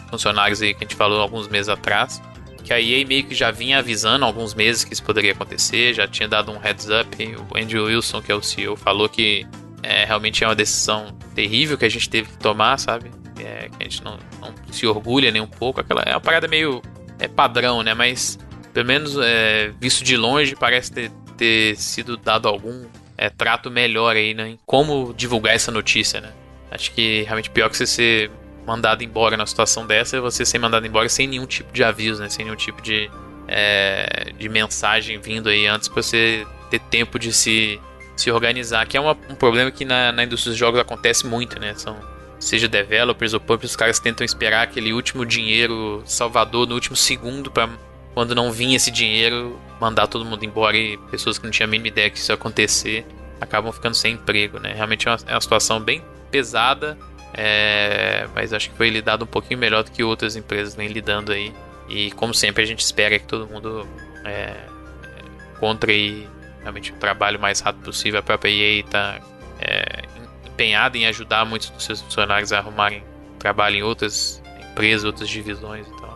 funcionários 0.10 0.60
aí 0.60 0.74
que 0.74 0.84
a 0.84 0.88
gente 0.88 0.96
falou 0.96 1.22
alguns 1.22 1.48
meses 1.48 1.70
atrás. 1.70 2.20
Que 2.64 2.74
a 2.74 2.82
EA 2.82 3.06
meio 3.06 3.24
que 3.26 3.36
já 3.36 3.52
vinha 3.52 3.78
avisando 3.78 4.26
há 4.26 4.28
alguns 4.28 4.56
meses 4.56 4.84
que 4.84 4.92
isso 4.92 5.04
poderia 5.04 5.34
acontecer, 5.34 5.94
já 5.94 6.08
tinha 6.08 6.28
dado 6.28 6.52
um 6.52 6.58
heads 6.58 6.88
up. 6.90 7.16
O 7.52 7.58
Andrew 7.58 7.86
Wilson, 7.86 8.24
que 8.24 8.32
é 8.32 8.36
o 8.36 8.42
CEO, 8.42 8.76
falou 8.76 9.08
que 9.08 9.46
é, 9.84 10.04
realmente 10.04 10.44
é 10.44 10.48
uma 10.48 10.56
decisão 10.56 11.16
terrível 11.36 11.78
que 11.78 11.86
a 11.86 11.90
gente 11.90 12.10
teve 12.10 12.28
que 12.28 12.38
tomar, 12.38 12.80
sabe? 12.80 13.12
É, 13.40 13.70
que 13.70 13.76
a 13.80 13.84
gente 13.84 14.04
não, 14.04 14.18
não, 14.42 14.52
se 14.72 14.88
orgulha 14.88 15.30
nem 15.32 15.42
um 15.44 15.48
pouco. 15.48 15.80
Aquela, 15.80 16.02
é 16.02 16.12
uma 16.12 16.20
parada 16.20 16.48
meio 16.48 16.82
é, 17.20 17.28
padrão, 17.28 17.84
né? 17.84 17.94
Mas 17.94 18.40
pelo 18.74 18.88
menos 18.88 19.16
é, 19.16 19.72
visto 19.80 20.04
de 20.04 20.18
longe 20.18 20.56
parece 20.56 20.92
ter 20.92 21.12
ter 21.38 21.76
sido 21.78 22.18
dado 22.18 22.48
algum 22.48 22.86
é, 23.18 23.30
trato 23.30 23.72
melhor 23.72 24.16
aí, 24.16 24.34
né? 24.34 24.50
Em 24.50 24.60
como 24.66 25.14
divulgar 25.14 25.56
essa 25.56 25.72
notícia, 25.72 26.22
né? 26.22 26.32
Acho 26.72 26.92
que 26.92 27.24
realmente 27.24 27.50
pior 27.50 27.70
que 27.70 27.78
você 27.78 27.88
ser 27.88 28.32
mandado 28.66 29.04
embora 29.04 29.38
na 29.38 29.46
situação 29.46 29.88
dessa 29.88 30.18
é 30.18 30.20
você 30.20 30.46
ser 30.46 30.60
mandado 30.60 30.86
embora 30.86 31.08
sem 31.08 31.26
nenhum 31.26 31.46
tipo 31.46 31.72
de 31.72 31.84
aviso, 31.84 32.22
né? 32.22 32.30
Sem 32.30 32.46
nenhum 32.46 32.58
tipo 32.58 32.82
de, 32.82 33.10
é, 33.48 34.32
de 34.38 34.50
mensagem 34.50 35.20
vindo 35.20 35.50
aí 35.50 35.66
antes 35.66 35.88
para 35.88 36.02
você 36.02 36.46
ter 36.70 36.80
tempo 36.80 37.18
de 37.18 37.32
se, 37.32 37.80
se 38.16 38.30
organizar. 38.30 38.86
Que 38.86 38.98
é 38.98 39.00
uma, 39.00 39.18
um 39.30 39.36
problema 39.36 39.72
que 39.72 39.86
na, 39.86 40.12
na 40.12 40.24
indústria 40.24 40.52
dos 40.52 40.60
jogos 40.60 40.80
acontece 40.80 41.26
muito, 41.26 41.60
né? 41.60 41.74
São 41.76 41.98
seja 42.40 42.68
developers 42.68 43.34
ou 43.34 43.40
pubs, 43.40 43.72
os 43.72 43.76
caras 43.76 44.00
tentam 44.00 44.24
esperar 44.24 44.62
aquele 44.62 44.94
último 44.94 45.26
dinheiro 45.26 46.04
salvador 46.06 46.68
no 46.68 46.76
último 46.76 46.96
segundo 46.96 47.50
para 47.50 47.68
quando 48.18 48.34
não 48.34 48.52
vinha 48.52 48.76
esse 48.76 48.90
dinheiro, 48.90 49.60
mandar 49.80 50.08
todo 50.08 50.26
mundo 50.26 50.44
embora 50.44 50.76
e 50.76 50.98
pessoas 51.12 51.38
que 51.38 51.44
não 51.44 51.52
tinham 51.52 51.68
a 51.68 51.70
mínima 51.70 51.90
ideia 51.90 52.10
que 52.10 52.18
isso 52.18 52.32
ia 52.32 52.34
acontecer 52.34 53.06
acabam 53.40 53.72
ficando 53.72 53.94
sem 53.94 54.16
emprego, 54.16 54.58
né? 54.58 54.74
Realmente 54.74 55.08
é 55.08 55.12
uma, 55.12 55.20
é 55.28 55.34
uma 55.36 55.42
situação 55.42 55.80
bem 55.80 56.04
pesada, 56.32 56.98
é, 57.32 58.28
mas 58.34 58.54
acho 58.54 58.72
que 58.72 58.76
foi 58.76 58.90
lidado 58.90 59.24
um 59.24 59.28
pouquinho 59.28 59.60
melhor 59.60 59.84
do 59.84 59.92
que 59.92 60.04
outras 60.04 60.36
empresas 60.36 60.74
vêm 60.74 60.88
lidando 60.88 61.32
aí. 61.32 61.54
E 61.88 62.10
como 62.14 62.34
sempre 62.34 62.64
a 62.64 62.66
gente 62.66 62.80
espera 62.80 63.20
que 63.20 63.28
todo 63.28 63.46
mundo 63.46 63.88
é, 64.26 64.56
encontre 65.56 66.28
realmente 66.64 66.94
o 66.94 66.96
trabalho 66.96 67.40
mais 67.40 67.60
rápido 67.60 67.84
possível. 67.84 68.20
A 68.20 68.24
própria 68.24 68.50
EA 68.50 68.80
está 68.80 69.22
é, 69.60 70.06
empenhada 70.44 70.98
em 70.98 71.06
ajudar 71.06 71.46
muitos 71.46 71.70
dos 71.70 71.86
seus 71.86 72.02
funcionários 72.02 72.52
a 72.52 72.58
arrumarem 72.58 73.04
trabalho 73.38 73.76
em 73.76 73.84
outras 73.84 74.42
empresas, 74.72 75.04
outras 75.04 75.30
divisões. 75.30 75.86
Então, 75.88 76.07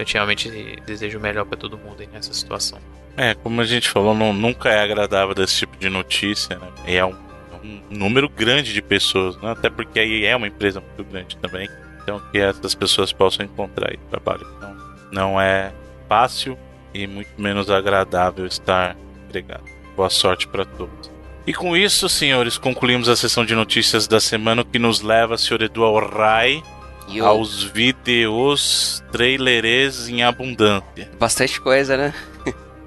eu 0.00 0.06
realmente 0.12 0.50
desejo 0.86 1.18
o 1.18 1.20
melhor 1.20 1.44
para 1.44 1.58
todo 1.58 1.76
mundo 1.78 2.02
nessa 2.12 2.32
situação. 2.32 2.78
É, 3.16 3.34
como 3.34 3.60
a 3.60 3.64
gente 3.64 3.88
falou, 3.88 4.14
não, 4.14 4.32
nunca 4.32 4.70
é 4.70 4.82
agradável 4.82 5.34
desse 5.34 5.58
tipo 5.58 5.76
de 5.76 5.88
notícia, 5.88 6.58
né? 6.58 6.68
E 6.86 6.96
é 6.96 7.04
um, 7.04 7.14
um 7.62 7.80
número 7.90 8.28
grande 8.28 8.72
de 8.72 8.80
pessoas, 8.80 9.36
né? 9.38 9.50
até 9.50 9.68
porque 9.68 10.00
a 10.00 10.04
EA 10.04 10.30
é 10.30 10.36
uma 10.36 10.46
empresa 10.46 10.80
muito 10.80 11.04
grande 11.10 11.36
também. 11.36 11.68
Então, 12.02 12.20
que 12.32 12.38
essas 12.38 12.74
pessoas 12.74 13.12
possam 13.12 13.44
encontrar 13.44 13.94
trabalho. 14.10 14.46
Então, 14.56 14.76
não 15.12 15.40
é 15.40 15.72
fácil 16.08 16.58
e 16.94 17.06
muito 17.06 17.30
menos 17.38 17.70
agradável 17.70 18.46
estar 18.46 18.96
empregado. 19.26 19.64
Boa 19.96 20.10
sorte 20.10 20.48
para 20.48 20.64
todos. 20.64 21.10
E 21.46 21.52
com 21.52 21.76
isso, 21.76 22.08
senhores, 22.08 22.58
concluímos 22.58 23.08
a 23.08 23.16
sessão 23.16 23.44
de 23.44 23.54
notícias 23.54 24.06
da 24.06 24.20
semana, 24.20 24.64
que 24.64 24.78
nos 24.78 25.00
leva, 25.00 25.38
senhor 25.38 25.62
Edu 25.62 25.98
Rai, 25.98 26.62
aos 27.18 27.64
vídeos 27.64 29.02
traileres 29.10 30.08
em 30.08 30.22
abundância. 30.22 31.10
Bastante 31.18 31.60
coisa, 31.60 31.96
né? 31.96 32.14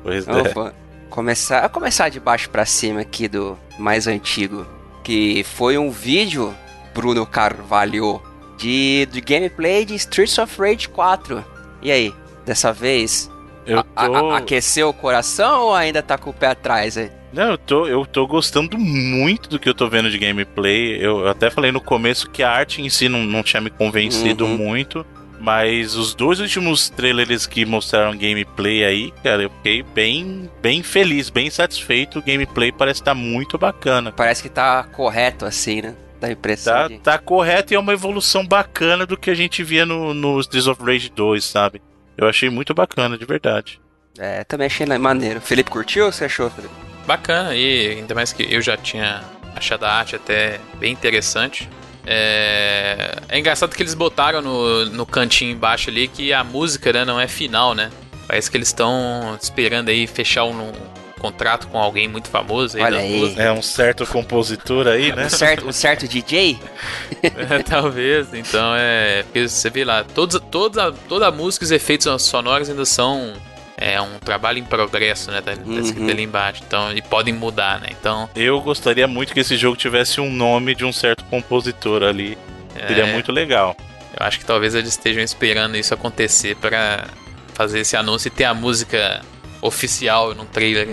Pois 0.02 0.26
é. 0.30 0.74
Começar, 1.10 1.68
começar 1.70 2.10
de 2.10 2.20
baixo 2.20 2.50
para 2.50 2.66
cima 2.66 3.02
aqui 3.02 3.28
do 3.28 3.58
mais 3.78 4.08
antigo, 4.08 4.66
que 5.04 5.44
foi 5.44 5.78
um 5.78 5.92
vídeo, 5.92 6.56
Bruno 6.94 7.26
Carvalho, 7.26 8.22
de, 8.58 9.08
de 9.12 9.22
gameplay 9.22 9.86
de 9.86 9.96
Streets 9.96 10.38
of 10.38 10.60
Rage 10.60 10.90
4. 10.90 11.44
E 11.82 11.92
aí, 11.92 12.16
dessa 12.46 12.72
vez, 12.72 13.30
eu 13.66 13.84
tô... 13.84 13.90
a, 13.96 14.36
a, 14.36 14.38
aqueceu 14.38 14.90
o 14.90 14.94
coração 14.94 15.64
ou 15.64 15.74
ainda 15.76 16.02
tá 16.02 16.18
com 16.18 16.30
o 16.30 16.34
pé 16.34 16.48
atrás 16.48 16.98
aí? 16.98 17.12
Não, 17.34 17.52
eu 17.52 17.58
tô, 17.58 17.88
eu 17.88 18.06
tô 18.06 18.28
gostando 18.28 18.78
muito 18.78 19.50
do 19.50 19.58
que 19.58 19.68
eu 19.68 19.74
tô 19.74 19.90
vendo 19.90 20.10
de 20.10 20.20
gameplay. 20.20 21.04
Eu 21.04 21.28
até 21.28 21.50
falei 21.50 21.72
no 21.72 21.82
começo 21.82 22.30
que 22.30 22.44
a 22.44 22.52
arte 22.52 22.82
em 22.82 22.90
si 22.90 23.10
não, 23.10 23.24
não 23.24 23.42
tinha 23.42 23.60
me 23.60 23.72
convencido 23.72 24.46
uhum. 24.46 24.56
muito. 24.56 25.04
Mas 25.40 25.96
os 25.96 26.14
dois 26.14 26.40
últimos 26.40 26.90
trailers 26.90 27.46
que 27.46 27.66
mostraram 27.66 28.18
gameplay 28.18 28.86
aí, 28.86 29.12
cara, 29.24 29.44
eu 29.44 29.50
fiquei 29.50 29.84
bem, 29.84 30.50
bem 30.62 30.82
feliz, 30.82 31.30
bem 31.30 31.50
satisfeito. 31.50 32.20
O 32.20 32.22
gameplay 32.22 32.72
parece 32.72 33.02
estar 33.02 33.12
tá 33.12 33.16
muito 33.16 33.58
bacana. 33.58 34.14
Parece 34.14 34.44
que 34.44 34.48
tá 34.48 34.84
correto 34.84 35.44
assim, 35.44 35.82
né? 35.82 35.96
Da 36.22 36.32
impressão. 36.32 36.74
Tá, 36.74 36.88
de... 36.88 37.00
tá 37.00 37.18
correto 37.18 37.74
e 37.74 37.76
é 37.76 37.80
uma 37.80 37.92
evolução 37.92 38.48
bacana 38.48 39.06
do 39.06 39.18
que 39.18 39.30
a 39.30 39.36
gente 39.36 39.64
via 39.64 39.86
no, 39.86 40.14
no 40.14 40.40
Streets 40.40 40.68
of 40.68 40.82
Rage 40.82 41.10
2, 41.10 41.44
sabe? 41.44 41.82
Eu 42.16 42.30
achei 42.30 42.50
muito 42.50 42.74
bacana, 42.74 43.18
de 43.18 43.26
verdade. 43.26 43.82
É, 44.18 44.44
também 44.44 44.68
achei 44.68 44.86
maneiro. 44.86 45.42
Felipe 45.42 45.72
curtiu 45.72 46.06
ou 46.06 46.12
você 46.12 46.26
achou, 46.26 46.50
Felipe? 46.50 46.83
Bacana, 47.06 47.56
e 47.56 47.98
ainda 47.98 48.16
mais 48.16 48.32
que 48.32 48.44
eu 48.44 48.62
já 48.62 48.78
tinha 48.78 49.24
achado 49.56 49.86
a 49.86 49.92
arte 49.92 50.16
até 50.16 50.60
bem 50.80 50.92
interessante. 50.92 51.70
É, 52.06 53.16
é 53.30 53.40
engraçado 53.40 53.76
que 53.76 53.82
eles 53.82 53.94
botaram 53.94 54.42
no, 54.42 54.86
no 54.86 55.06
cantinho 55.06 55.52
embaixo 55.52 55.90
ali 55.90 56.08
que 56.08 56.34
a 56.34 56.44
música 56.44 56.92
né, 56.92 57.06
não 57.06 57.20
é 57.20 57.28
final, 57.28 57.74
né? 57.74 57.90
Parece 58.28 58.50
que 58.50 58.58
eles 58.58 58.70
estão 58.70 59.38
esperando 59.42 59.90
aí 59.90 60.08
fechar 60.08 60.44
um, 60.46 60.70
um, 60.70 60.74
contrato 61.20 61.68
com 61.68 61.78
alguém 61.78 62.08
muito 62.08 62.28
famoso 62.28 62.76
aí. 62.76 62.84
Olha 62.84 63.00
aí. 63.00 63.36
É 63.38 63.52
um 63.52 63.62
certo 63.62 64.06
compositor 64.06 64.88
aí, 64.88 65.14
né? 65.16 65.26
Um 65.26 65.30
certo, 65.30 65.68
um 65.68 65.72
certo 65.72 66.06
DJ? 66.06 66.60
é, 67.24 67.64
talvez. 67.64 68.34
Então 68.34 68.74
é. 68.76 69.24
Você 69.34 69.70
vê 69.70 69.86
lá, 69.86 70.04
todos, 70.04 70.42
toda, 70.52 70.92
toda 70.92 71.28
a 71.28 71.32
música 71.32 71.64
e 71.64 71.68
os 71.68 71.72
efeitos 71.72 72.22
sonoros 72.24 72.70
ainda 72.70 72.86
são 72.86 73.34
é 73.84 74.02
um 74.02 74.18
trabalho 74.18 74.60
em 74.60 74.64
progresso, 74.64 75.30
né? 75.30 75.42
Tá, 75.42 75.54
tá 75.54 75.80
escrito 75.82 76.10
ali 76.10 76.24
embaixo. 76.24 76.64
Então, 76.66 76.94
e 76.94 77.02
podem 77.02 77.34
mudar, 77.34 77.82
né? 77.82 77.88
Então. 77.92 78.30
Eu 78.34 78.62
gostaria 78.62 79.08
muito 79.08 79.34
que 79.34 79.42
esse 79.42 79.58
jogo 79.58 79.76
tivesse 79.76 80.22
um 80.22 80.32
nome 80.32 80.74
de 80.74 80.86
um 80.86 80.94
certo 80.94 81.26
compositor 81.26 82.02
ali. 82.02 82.38
É, 82.76 82.88
Seria 82.88 83.08
muito 83.08 83.32
legal. 83.32 83.76
Eu 84.18 84.26
acho 84.26 84.40
que 84.40 84.46
talvez 84.46 84.74
eles 84.74 84.90
estejam 84.90 85.22
esperando 85.22 85.76
isso 85.76 85.94
acontecer 85.94 86.56
para 86.56 87.08
fazer 87.54 87.80
esse 87.82 87.98
anúncio 87.98 88.30
e 88.30 88.32
ter 88.32 88.46
a 88.46 88.54
música 88.54 89.22
oficial 89.62 90.34
no 90.34 90.46
trailer. 90.46 90.88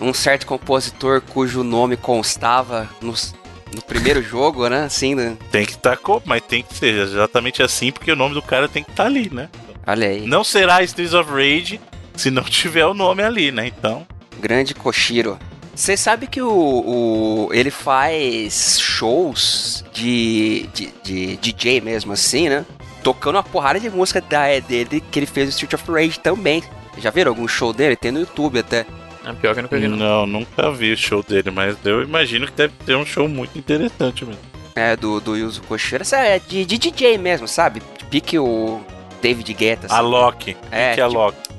Um 0.00 0.14
certo 0.14 0.46
compositor 0.46 1.20
cujo 1.20 1.62
nome 1.62 1.96
constava 1.96 2.88
nos, 3.02 3.34
no 3.74 3.82
primeiro 3.82 4.22
jogo, 4.24 4.66
né? 4.66 4.84
Assim, 4.84 5.14
né? 5.14 5.36
Tem 5.52 5.66
que 5.66 5.72
estar, 5.72 5.96
tá, 5.96 6.20
mas 6.24 6.42
tem 6.42 6.62
que 6.62 6.74
ser 6.74 6.94
exatamente 6.94 7.62
assim, 7.62 7.92
porque 7.92 8.10
o 8.10 8.16
nome 8.16 8.34
do 8.34 8.40
cara 8.40 8.66
tem 8.66 8.82
que 8.82 8.90
estar 8.90 9.02
tá 9.02 9.08
ali, 9.10 9.28
né? 9.30 9.50
Olha 9.86 10.08
aí. 10.08 10.26
Não 10.26 10.42
será 10.42 10.82
Streets 10.82 11.14
of 11.14 11.30
Rage, 11.30 11.80
se 12.20 12.30
não 12.30 12.42
tiver 12.42 12.84
o 12.84 12.92
nome 12.92 13.22
ali, 13.22 13.50
né? 13.50 13.66
Então. 13.66 14.06
Grande 14.38 14.74
Koshiro. 14.74 15.38
Você 15.74 15.96
sabe 15.96 16.26
que 16.26 16.42
o, 16.42 16.48
o, 16.50 17.48
ele 17.52 17.70
faz 17.70 18.78
shows 18.78 19.84
de, 19.94 20.68
de, 20.74 20.92
de, 21.02 21.36
DJ 21.38 21.80
mesmo, 21.80 22.12
assim, 22.12 22.50
né? 22.50 22.66
Tocando 23.02 23.36
uma 23.36 23.42
porrada 23.42 23.80
de 23.80 23.88
música 23.88 24.20
da, 24.20 24.46
é 24.46 24.60
dele 24.60 25.00
que 25.00 25.18
ele 25.18 25.26
fez 25.26 25.48
o 25.48 25.50
Street 25.50 25.72
of 25.72 25.90
Rage 25.90 26.20
também. 26.20 26.62
Já 26.98 27.08
viram 27.08 27.30
algum 27.30 27.48
show 27.48 27.72
dele? 27.72 27.96
Tem 27.96 28.12
no 28.12 28.20
YouTube 28.20 28.58
até. 28.58 28.84
É 29.24 29.32
pior 29.32 29.54
que 29.54 29.60
eu 29.60 29.62
nunca 29.62 29.78
vi. 29.78 29.88
Não. 29.88 29.96
não, 29.96 30.26
nunca 30.26 30.70
vi 30.70 30.92
o 30.92 30.96
show 30.96 31.22
dele, 31.22 31.50
mas 31.50 31.76
eu 31.84 32.02
imagino 32.02 32.46
que 32.46 32.52
deve 32.52 32.74
ter 32.84 32.94
um 32.94 33.06
show 33.06 33.26
muito 33.26 33.58
interessante 33.58 34.26
mesmo. 34.26 34.42
É, 34.74 34.96
do, 34.96 35.18
do 35.20 35.36
Yuzo 35.36 35.62
Koshiro. 35.62 36.02
Essa 36.02 36.18
é 36.18 36.38
de, 36.38 36.66
de 36.66 36.76
DJ 36.76 37.16
mesmo, 37.16 37.48
sabe? 37.48 37.80
Pique 38.10 38.38
o 38.38 38.82
David 39.22 39.54
Guetta. 39.54 39.86
Assim. 39.86 39.94
A 39.94 40.00
Loki. 40.00 40.56
É, 40.70 40.90
Pique 40.90 41.00
a 41.00 41.08
tipo, 41.08 41.18
Loki 41.18 41.49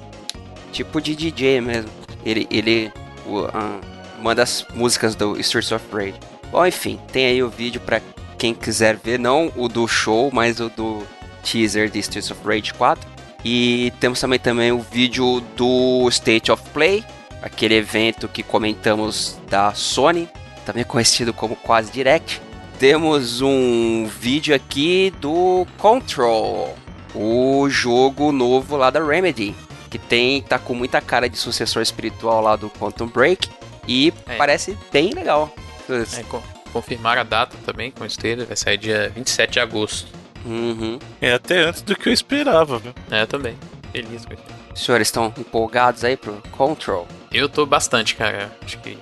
tipo 0.71 1.01
de 1.01 1.15
DJ 1.15 1.61
mesmo. 1.61 1.89
Ele, 2.25 2.47
ele 2.49 2.91
uh, 3.25 3.81
uma 4.19 4.35
das 4.35 4.65
músicas 4.73 5.15
do 5.15 5.39
Streets 5.39 5.71
of 5.71 5.85
Rage. 5.91 6.15
Bom, 6.51 6.65
enfim, 6.65 6.99
tem 7.11 7.25
aí 7.27 7.43
o 7.43 7.49
vídeo 7.49 7.81
para 7.81 8.01
quem 8.37 8.53
quiser 8.53 8.97
ver, 8.97 9.19
não 9.19 9.51
o 9.55 9.67
do 9.67 9.87
show, 9.87 10.29
mas 10.33 10.59
o 10.59 10.69
do 10.69 11.03
teaser 11.43 11.89
de 11.89 11.99
Streets 11.99 12.31
of 12.31 12.41
Rage 12.45 12.73
4. 12.73 13.09
E 13.43 13.91
temos 13.99 14.19
também, 14.19 14.39
também 14.39 14.71
o 14.71 14.79
vídeo 14.79 15.41
do 15.55 16.07
State 16.09 16.51
of 16.51 16.61
Play, 16.71 17.03
aquele 17.41 17.75
evento 17.75 18.27
que 18.27 18.43
comentamos 18.43 19.39
da 19.49 19.73
Sony, 19.73 20.29
também 20.65 20.83
conhecido 20.83 21.33
como 21.33 21.55
Quase 21.55 21.91
Direct. 21.91 22.41
Temos 22.77 23.41
um 23.41 24.05
vídeo 24.07 24.55
aqui 24.55 25.11
do 25.19 25.65
Control, 25.77 26.75
o 27.13 27.67
jogo 27.69 28.31
novo 28.31 28.75
lá 28.75 28.89
da 28.89 29.03
Remedy, 29.03 29.55
que 29.91 29.99
tem 29.99 30.41
tá 30.41 30.57
com 30.57 30.73
muita 30.73 31.01
cara 31.01 31.29
de 31.29 31.37
sucessor 31.37 31.81
espiritual 31.81 32.41
lá 32.41 32.55
do 32.55 32.69
Quantum 32.69 33.07
Break 33.07 33.49
e 33.87 34.13
é. 34.25 34.37
parece 34.37 34.77
bem 34.91 35.11
legal. 35.13 35.53
É, 35.89 36.23
confirmar 36.71 37.17
a 37.17 37.23
data 37.23 37.57
também 37.65 37.91
com 37.91 38.05
o 38.05 38.07
trailer, 38.07 38.47
vai 38.47 38.55
sair 38.55 38.77
dia 38.77 39.11
27 39.13 39.51
de 39.51 39.59
agosto. 39.59 40.07
Uhum. 40.45 40.97
É 41.19 41.33
até 41.33 41.59
antes 41.59 41.81
do 41.81 41.95
que 41.95 42.07
eu 42.07 42.13
esperava, 42.13 42.79
viu? 42.79 42.93
É, 43.11 43.25
também. 43.25 43.55
Feliz 43.91 44.25
com. 44.25 44.33
Os 44.73 44.85
senhores 44.85 45.09
estão 45.09 45.33
empolgados 45.37 46.05
aí 46.05 46.15
pro 46.15 46.41
Control? 46.51 47.05
Eu 47.31 47.49
tô 47.49 47.65
bastante, 47.65 48.15
cara. 48.15 48.49
Acho 48.63 48.79
que 48.79 48.97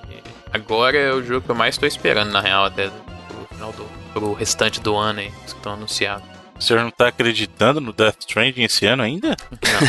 agora 0.52 0.98
é 0.98 1.14
o 1.14 1.24
jogo 1.24 1.46
que 1.46 1.52
eu 1.52 1.56
mais 1.56 1.78
tô 1.78 1.86
esperando, 1.86 2.32
na 2.32 2.42
real, 2.42 2.66
até 2.66 2.90
pro 2.90 3.56
final 3.56 3.72
do 3.74 3.86
pro 4.14 4.34
restante 4.34 4.82
do 4.82 4.96
ano 4.96 5.20
aí, 5.20 5.32
que 5.32 5.48
estão 5.48 5.74
anunciados. 5.74 6.28
O 6.60 6.62
senhor 6.62 6.84
não 6.84 6.92
tá 6.92 7.08
acreditando 7.08 7.80
no 7.80 7.94
Death 7.94 8.18
Stranding 8.20 8.64
esse 8.64 8.86
ano 8.86 9.02
ainda? 9.02 9.38
Não. 9.50 9.80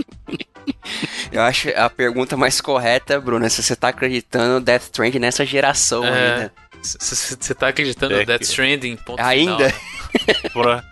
Eu 1.30 1.42
acho 1.42 1.68
a 1.76 1.88
pergunta 1.88 2.36
mais 2.36 2.60
correta, 2.60 3.20
Bruno, 3.20 3.46
é 3.46 3.48
se 3.48 3.62
você 3.62 3.76
tá 3.76 3.88
acreditando 3.88 4.54
no 4.54 4.60
Death 4.60 4.82
Stranding 4.82 5.20
nessa 5.20 5.46
geração 5.46 6.04
é, 6.04 6.32
ainda. 6.32 6.52
Você 6.82 7.54
tá 7.54 7.68
acreditando 7.68 8.14
é 8.14 8.20
no 8.20 8.26
Death 8.26 8.42
Stranding? 8.42 8.96
Ponto 8.96 9.20
ainda? 9.20 9.72
Final. 10.52 10.82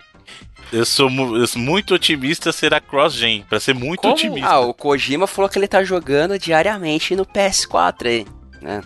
Eu 0.71 0.85
sou, 0.85 1.11
eu 1.37 1.47
sou, 1.47 1.61
muito 1.61 1.95
otimista 1.95 2.53
será 2.53 2.79
cross-gen, 2.79 3.45
pra 3.49 3.59
ser 3.59 3.75
muito 3.75 4.03
Como? 4.03 4.13
otimista. 4.13 4.49
Ah, 4.49 4.61
o 4.61 4.73
Kojima 4.73 5.27
falou 5.27 5.49
que 5.49 5.59
ele 5.59 5.67
tá 5.67 5.83
jogando 5.83 6.39
diariamente 6.39 7.17
no 7.17 7.27
PS4 7.27 8.07
aí, 8.07 8.27
né? 8.61 8.83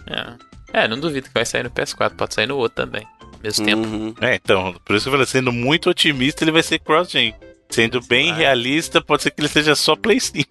É. 0.73 0.85
é, 0.85 0.89
não 0.89 0.99
duvido 0.99 1.27
que 1.27 1.35
vai 1.35 1.45
sair 1.45 1.65
no 1.65 1.71
PS4, 1.71 2.15
pode 2.17 2.35
sair 2.35 2.47
no 2.47 2.57
outro 2.57 2.77
também 2.77 3.07
mesmo 3.43 3.65
tempo. 3.65 4.17
É, 4.21 4.35
então, 4.35 4.75
por 4.85 4.97
isso 4.97 5.05
que 5.05 5.09
eu 5.09 5.13
falei, 5.13 5.27
sendo 5.27 5.53
muito 5.53 5.91
otimista, 5.91 6.45
ele 6.45 6.53
vai 6.53 6.63
ser 6.63 6.79
cross-gen. 6.79 7.35
Sendo 7.69 8.03
bem 8.03 8.35
realista, 8.35 9.01
pode 9.01 9.23
ser 9.23 9.31
que 9.31 9.41
ele 9.41 9.49
seja 9.49 9.75
só 9.75 9.97
Play 9.97 10.21
5. 10.21 10.45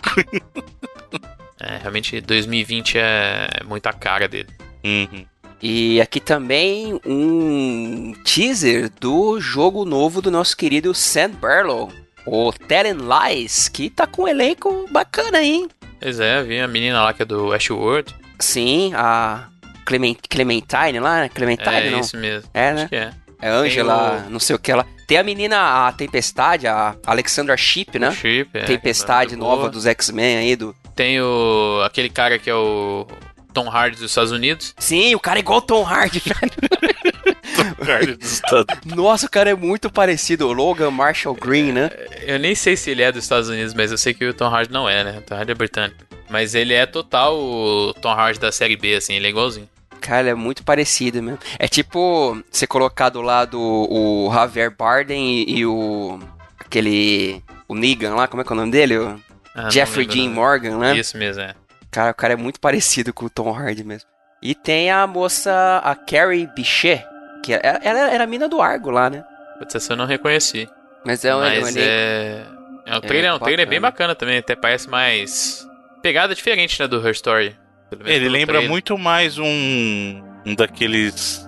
é, 1.59 1.77
realmente 1.77 2.19
2020 2.19 2.97
é 2.97 3.47
muito 3.67 3.85
a 3.87 3.93
cara 3.93 4.27
dele. 4.27 4.49
Uhum. 4.83 5.25
E 5.61 6.01
aqui 6.01 6.19
também 6.19 6.99
um 7.05 8.13
teaser 8.23 8.89
do 8.99 9.39
jogo 9.39 9.85
novo 9.85 10.19
do 10.19 10.31
nosso 10.31 10.57
querido 10.57 10.91
Sam 10.95 11.29
Barlow, 11.29 11.91
o 12.25 12.51
Telling 12.51 12.97
Lies, 12.97 13.69
que 13.69 13.87
tá 13.87 14.07
com 14.07 14.23
um 14.23 14.27
elenco 14.27 14.87
bacana, 14.89 15.43
hein? 15.43 15.69
Pois 15.99 16.19
é, 16.19 16.41
vi 16.41 16.59
a 16.59 16.67
menina 16.67 17.03
lá 17.03 17.13
que 17.13 17.21
é 17.21 17.25
do 17.25 17.49
Westworld. 17.49 18.15
Sim, 18.39 18.91
a 18.95 19.50
Clement, 19.85 20.15
Clementine 20.29 20.99
lá, 20.99 21.21
né? 21.21 21.29
Clementine, 21.29 21.75
é 21.75 21.89
não? 21.91 21.99
isso 21.99 22.17
mesmo. 22.17 22.49
É, 22.53 22.73
né? 22.73 22.81
Acho 22.81 22.89
que 22.89 22.95
é. 22.95 23.11
É 23.43 23.49
Angela, 23.49 24.23
o- 24.27 24.29
não 24.29 24.39
sei 24.39 24.55
o 24.55 24.59
que 24.59 24.71
ela. 24.71 24.85
Tem 25.07 25.17
a 25.17 25.23
menina, 25.23 25.87
a 25.87 25.91
Tempestade, 25.91 26.67
a 26.67 26.95
Alexandra 27.05 27.57
Shipp, 27.57 27.97
né? 27.97 28.09
O 28.09 28.13
Chip, 28.13 28.49
é, 28.57 28.63
Tempestade 28.65 29.35
nova 29.35 29.61
boa. 29.63 29.69
dos 29.69 29.85
X-Men 29.87 30.37
aí 30.37 30.55
do. 30.55 30.75
Tem 30.95 31.19
o 31.19 31.81
aquele 31.83 32.09
cara 32.09 32.37
que 32.37 32.49
é 32.49 32.53
o 32.55 33.07
Tom 33.51 33.67
Hardy 33.69 33.97
dos 33.97 34.11
Estados 34.11 34.31
Unidos. 34.31 34.75
Sim, 34.77 35.15
o 35.15 35.19
cara 35.19 35.39
é 35.39 35.41
igual 35.41 35.57
o 35.57 35.61
Tom 35.61 35.83
Hardy, 35.83 36.21
velho. 36.23 37.75
Cara 37.85 38.15
dos 38.15 38.31
Estados- 38.33 38.77
Nossa, 38.85 39.25
o 39.25 39.29
cara 39.29 39.49
é 39.49 39.55
muito 39.55 39.89
parecido. 39.89 40.47
O 40.47 40.53
Logan 40.53 40.91
Marshall 40.91 41.33
Green, 41.35 41.71
né? 41.71 41.89
Eu 42.21 42.37
nem 42.39 42.53
sei 42.53 42.77
se 42.77 42.91
ele 42.91 43.01
é 43.01 43.11
dos 43.11 43.23
Estados 43.23 43.49
Unidos, 43.49 43.73
mas 43.73 43.91
eu 43.91 43.97
sei 43.97 44.13
que 44.13 44.23
o 44.25 44.33
Tom 44.33 44.45
Hardy 44.53 44.71
não 44.71 44.87
é, 44.87 45.03
né? 45.03 45.17
O 45.17 45.21
Tom 45.21 45.35
Hardy 45.35 45.51
é 45.51 45.55
britânico. 45.55 45.97
Mas 46.31 46.55
ele 46.55 46.73
é 46.73 46.85
total 46.85 47.35
o 47.37 47.93
Tom 48.01 48.09
Hardy 48.13 48.39
da 48.39 48.51
série 48.51 48.77
B, 48.77 48.95
assim, 48.95 49.15
ele 49.15 49.27
é 49.27 49.29
igualzinho. 49.29 49.69
Cara, 49.99 50.29
é 50.29 50.33
muito 50.33 50.63
parecido 50.63 51.21
mesmo. 51.21 51.37
É 51.59 51.67
tipo 51.67 52.41
você 52.49 52.65
colocar 52.65 53.09
do 53.09 53.21
lado 53.21 53.59
o 53.61 54.31
Javier 54.33 54.71
Bardem 54.75 55.43
e, 55.43 55.59
e 55.59 55.65
o. 55.65 56.17
aquele. 56.59 57.43
o 57.67 57.75
Negan 57.75 58.15
lá, 58.15 58.27
como 58.27 58.41
é 58.41 58.45
que 58.45 58.51
é 58.51 58.53
o 58.53 58.57
nome 58.57 58.71
dele? 58.71 58.97
O 58.97 59.19
Ah, 59.53 59.69
Jeffrey 59.69 60.07
Dean. 60.07 60.29
Morgan, 60.29 60.77
né? 60.79 60.97
Isso 60.97 61.17
mesmo, 61.17 61.43
é. 61.43 61.53
Cara, 61.91 62.11
o 62.11 62.15
cara 62.15 62.33
é 62.33 62.37
muito 62.37 62.59
parecido 62.59 63.13
com 63.13 63.25
o 63.25 63.29
Tom 63.29 63.51
Hardy 63.53 63.83
mesmo. 63.83 64.09
E 64.41 64.55
tem 64.55 64.89
a 64.89 65.05
moça, 65.05 65.81
a 65.83 65.93
Carrie 65.93 66.47
Bichet, 66.55 67.05
que 67.43 67.53
é- 67.53 67.79
ela 67.83 68.09
era 68.09 68.23
a 68.23 68.27
mina 68.27 68.47
do 68.47 68.59
Argo 68.61 68.89
lá, 68.89 69.09
né? 69.09 69.23
Putz, 69.59 69.75
essa 69.75 69.93
eu 69.93 69.97
não 69.97 70.05
reconheci. 70.05 70.67
Mas 71.05 71.23
é 71.25 71.35
um, 71.35 71.43
é 71.43 71.59
Mas 71.59 71.75
elenco- 71.75 71.91
é. 71.91 72.45
É 72.87 72.97
um 72.97 73.01
trailer, 73.01 73.29
é 73.29 73.33
um 73.35 73.39
trailer 73.39 73.67
bem 73.67 73.79
bacana 73.79 74.15
também, 74.15 74.39
até 74.39 74.55
parece 74.55 74.89
mais. 74.89 75.67
Pegada 76.01 76.33
diferente, 76.33 76.79
né, 76.79 76.87
do 76.87 77.05
Her 77.05 77.11
Story. 77.11 77.55
Pelo 77.89 78.03
menos 78.03 78.15
Ele 78.15 78.29
lembra 78.29 78.53
trailer. 78.55 78.69
muito 78.69 78.97
mais 78.97 79.37
um, 79.37 80.23
um 80.45 80.55
daqueles. 80.55 81.47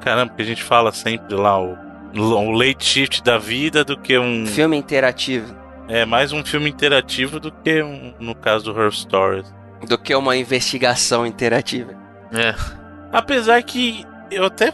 Caramba, 0.00 0.32
que 0.34 0.42
a 0.42 0.44
gente 0.44 0.62
fala 0.62 0.92
sempre 0.92 1.34
lá, 1.34 1.60
o, 1.60 1.76
o 2.14 2.50
late 2.52 2.84
shift 2.84 3.22
da 3.22 3.36
vida 3.36 3.84
do 3.84 3.98
que 3.98 4.18
um. 4.18 4.46
filme 4.46 4.76
interativo. 4.76 5.54
É 5.88 6.04
mais 6.04 6.32
um 6.32 6.44
filme 6.44 6.70
interativo 6.70 7.38
do 7.38 7.52
que 7.52 7.82
um, 7.82 8.14
no 8.18 8.34
caso 8.34 8.72
do 8.72 8.80
Her 8.80 8.90
Stories. 8.92 9.52
Do 9.86 9.98
que 9.98 10.14
uma 10.14 10.36
investigação 10.36 11.26
interativa. 11.26 11.92
É. 12.32 12.54
Apesar 13.12 13.62
que 13.62 14.04
eu 14.30 14.44
até. 14.44 14.72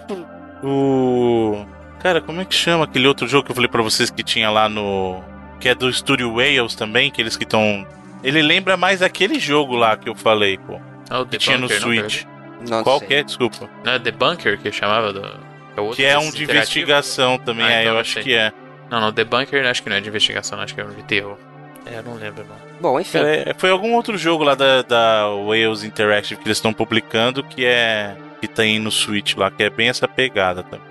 O. 0.62 1.64
Cara, 2.00 2.20
como 2.20 2.40
é 2.40 2.44
que 2.44 2.54
chama 2.54 2.84
aquele 2.84 3.06
outro 3.06 3.26
jogo 3.26 3.44
que 3.44 3.50
eu 3.50 3.54
falei 3.54 3.68
pra 3.68 3.82
vocês 3.82 4.10
que 4.10 4.22
tinha 4.22 4.50
lá 4.50 4.68
no. 4.68 5.22
Que 5.60 5.68
é 5.68 5.74
do 5.74 5.88
estúdio 5.88 6.34
Wales 6.34 6.74
também, 6.74 7.08
aqueles 7.08 7.36
que 7.36 7.44
estão. 7.44 7.86
Ele 8.22 8.40
lembra 8.42 8.76
mais 8.76 9.02
aquele 9.02 9.38
jogo 9.38 9.74
lá 9.74 9.96
que 9.96 10.08
eu 10.08 10.14
falei, 10.14 10.58
pô. 10.58 10.80
Ah, 11.10 11.20
o 11.20 11.24
Que 11.24 11.32
The 11.32 11.38
tinha 11.38 11.58
no 11.58 11.68
Bunker, 11.68 11.80
não, 11.80 11.88
Switch. 11.88 12.24
Não 12.68 12.82
Qual 12.84 12.98
sei. 13.00 13.08
que 13.08 13.14
é? 13.14 13.22
Desculpa. 13.22 13.68
Não, 13.84 13.92
é 13.92 13.98
The 13.98 14.10
Bunker 14.12 14.58
que 14.58 14.70
chamava 14.72 15.12
do. 15.12 15.20
é 15.26 15.94
Que 15.94 16.04
é 16.04 16.18
um 16.18 16.30
de 16.30 16.44
investigação 16.44 17.38
também, 17.38 17.64
Ah, 17.66 17.72
é, 17.72 17.80
então 17.82 17.94
eu 17.94 18.00
acho 18.00 18.12
sei. 18.14 18.22
que 18.22 18.34
é. 18.34 18.52
Não, 18.90 19.00
não, 19.00 19.12
The 19.12 19.24
Bunker 19.24 19.66
acho 19.66 19.82
que 19.82 19.88
não 19.90 19.96
é 19.96 20.00
de 20.00 20.08
investigação, 20.08 20.60
acho 20.60 20.74
que 20.74 20.80
é 20.80 20.84
um 20.84 20.90
de 20.90 21.02
terror. 21.02 21.36
É, 21.84 21.98
eu 21.98 22.02
não 22.04 22.14
lembro, 22.14 22.44
não. 22.48 22.56
Bom, 22.80 23.00
enfim. 23.00 23.18
É- 23.18 23.54
foi 23.58 23.70
algum 23.70 23.92
outro 23.94 24.16
jogo 24.16 24.44
lá 24.44 24.54
da, 24.54 24.82
da 24.82 25.26
Wales 25.46 25.82
Interactive 25.82 26.40
que 26.40 26.46
eles 26.46 26.58
estão 26.58 26.72
publicando 26.72 27.42
que 27.42 27.64
é. 27.64 28.16
que 28.40 28.46
tem 28.46 28.78
no 28.78 28.90
Switch 28.90 29.34
lá, 29.36 29.50
que 29.50 29.62
é 29.64 29.70
bem 29.70 29.88
essa 29.88 30.06
pegada 30.06 30.62
também. 30.62 30.86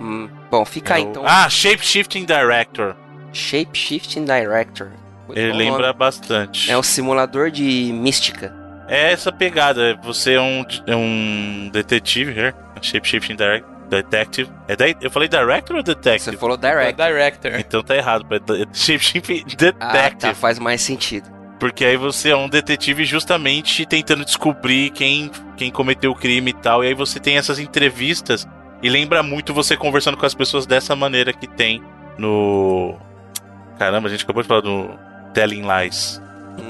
Hum, 0.00 0.28
bom, 0.50 0.64
fica 0.64 0.94
É 0.94 0.96
aí 0.98 1.04
o- 1.04 1.08
então. 1.10 1.22
Ah, 1.26 1.48
Shape 1.48 1.84
Shifting 1.86 2.24
Director. 2.26 2.94
Shape 3.32 3.76
Shifting 3.78 4.24
Director. 4.24 4.88
Muito 5.26 5.38
Ele 5.38 5.52
bom 5.52 5.58
lembra 5.58 5.86
nome. 5.88 5.98
bastante. 5.98 6.70
É 6.70 6.76
um 6.78 6.82
simulador 6.82 7.50
de 7.50 7.92
mística. 7.92 8.52
É 8.88 9.12
essa 9.12 9.32
pegada. 9.32 9.98
Você 10.02 10.34
é 10.34 10.40
um, 10.40 10.64
é 10.86 10.94
um 10.94 11.70
detetive, 11.72 12.30
here. 12.38 12.54
Shape 12.82 13.08
Shifting 13.08 13.36
direct, 13.36 13.66
Detective. 13.88 14.50
É 14.68 14.76
da- 14.76 14.88
eu 15.00 15.10
falei 15.10 15.26
Director 15.28 15.76
ou 15.76 15.82
Você 15.82 15.94
Detective? 15.94 16.36
falou 16.36 16.58
É 16.62 16.70
Direct. 16.92 17.02
Director. 17.02 17.52
Então 17.58 17.82
tá 17.82 17.96
errado. 17.96 18.26
Shape 18.74 19.02
Shifting 19.04 19.44
Ah, 19.46 19.56
Detective. 19.56 20.18
tá, 20.20 20.34
faz 20.34 20.58
mais 20.58 20.82
sentido. 20.82 21.32
Porque 21.58 21.84
aí 21.84 21.96
você 21.96 22.28
é 22.30 22.36
um 22.36 22.48
detetive 22.48 23.04
justamente 23.06 23.86
tentando 23.86 24.22
descobrir 24.24 24.90
quem, 24.90 25.30
quem 25.56 25.70
cometeu 25.70 26.10
o 26.10 26.14
crime 26.14 26.50
e 26.50 26.54
tal. 26.54 26.84
E 26.84 26.88
aí 26.88 26.94
você 26.94 27.18
tem 27.18 27.38
essas 27.38 27.58
entrevistas. 27.58 28.46
E 28.82 28.90
lembra 28.90 29.22
muito 29.22 29.54
você 29.54 29.74
conversando 29.78 30.16
com 30.18 30.26
as 30.26 30.34
pessoas 30.34 30.66
dessa 30.66 30.94
maneira 30.94 31.32
que 31.32 31.46
tem 31.46 31.82
no. 32.18 32.96
Caramba, 33.78 34.08
a 34.08 34.10
gente 34.10 34.24
acabou 34.24 34.42
de 34.42 34.48
falar 34.48 34.60
do 34.60 34.90
Telling 35.34 35.62
Lies. 35.66 36.20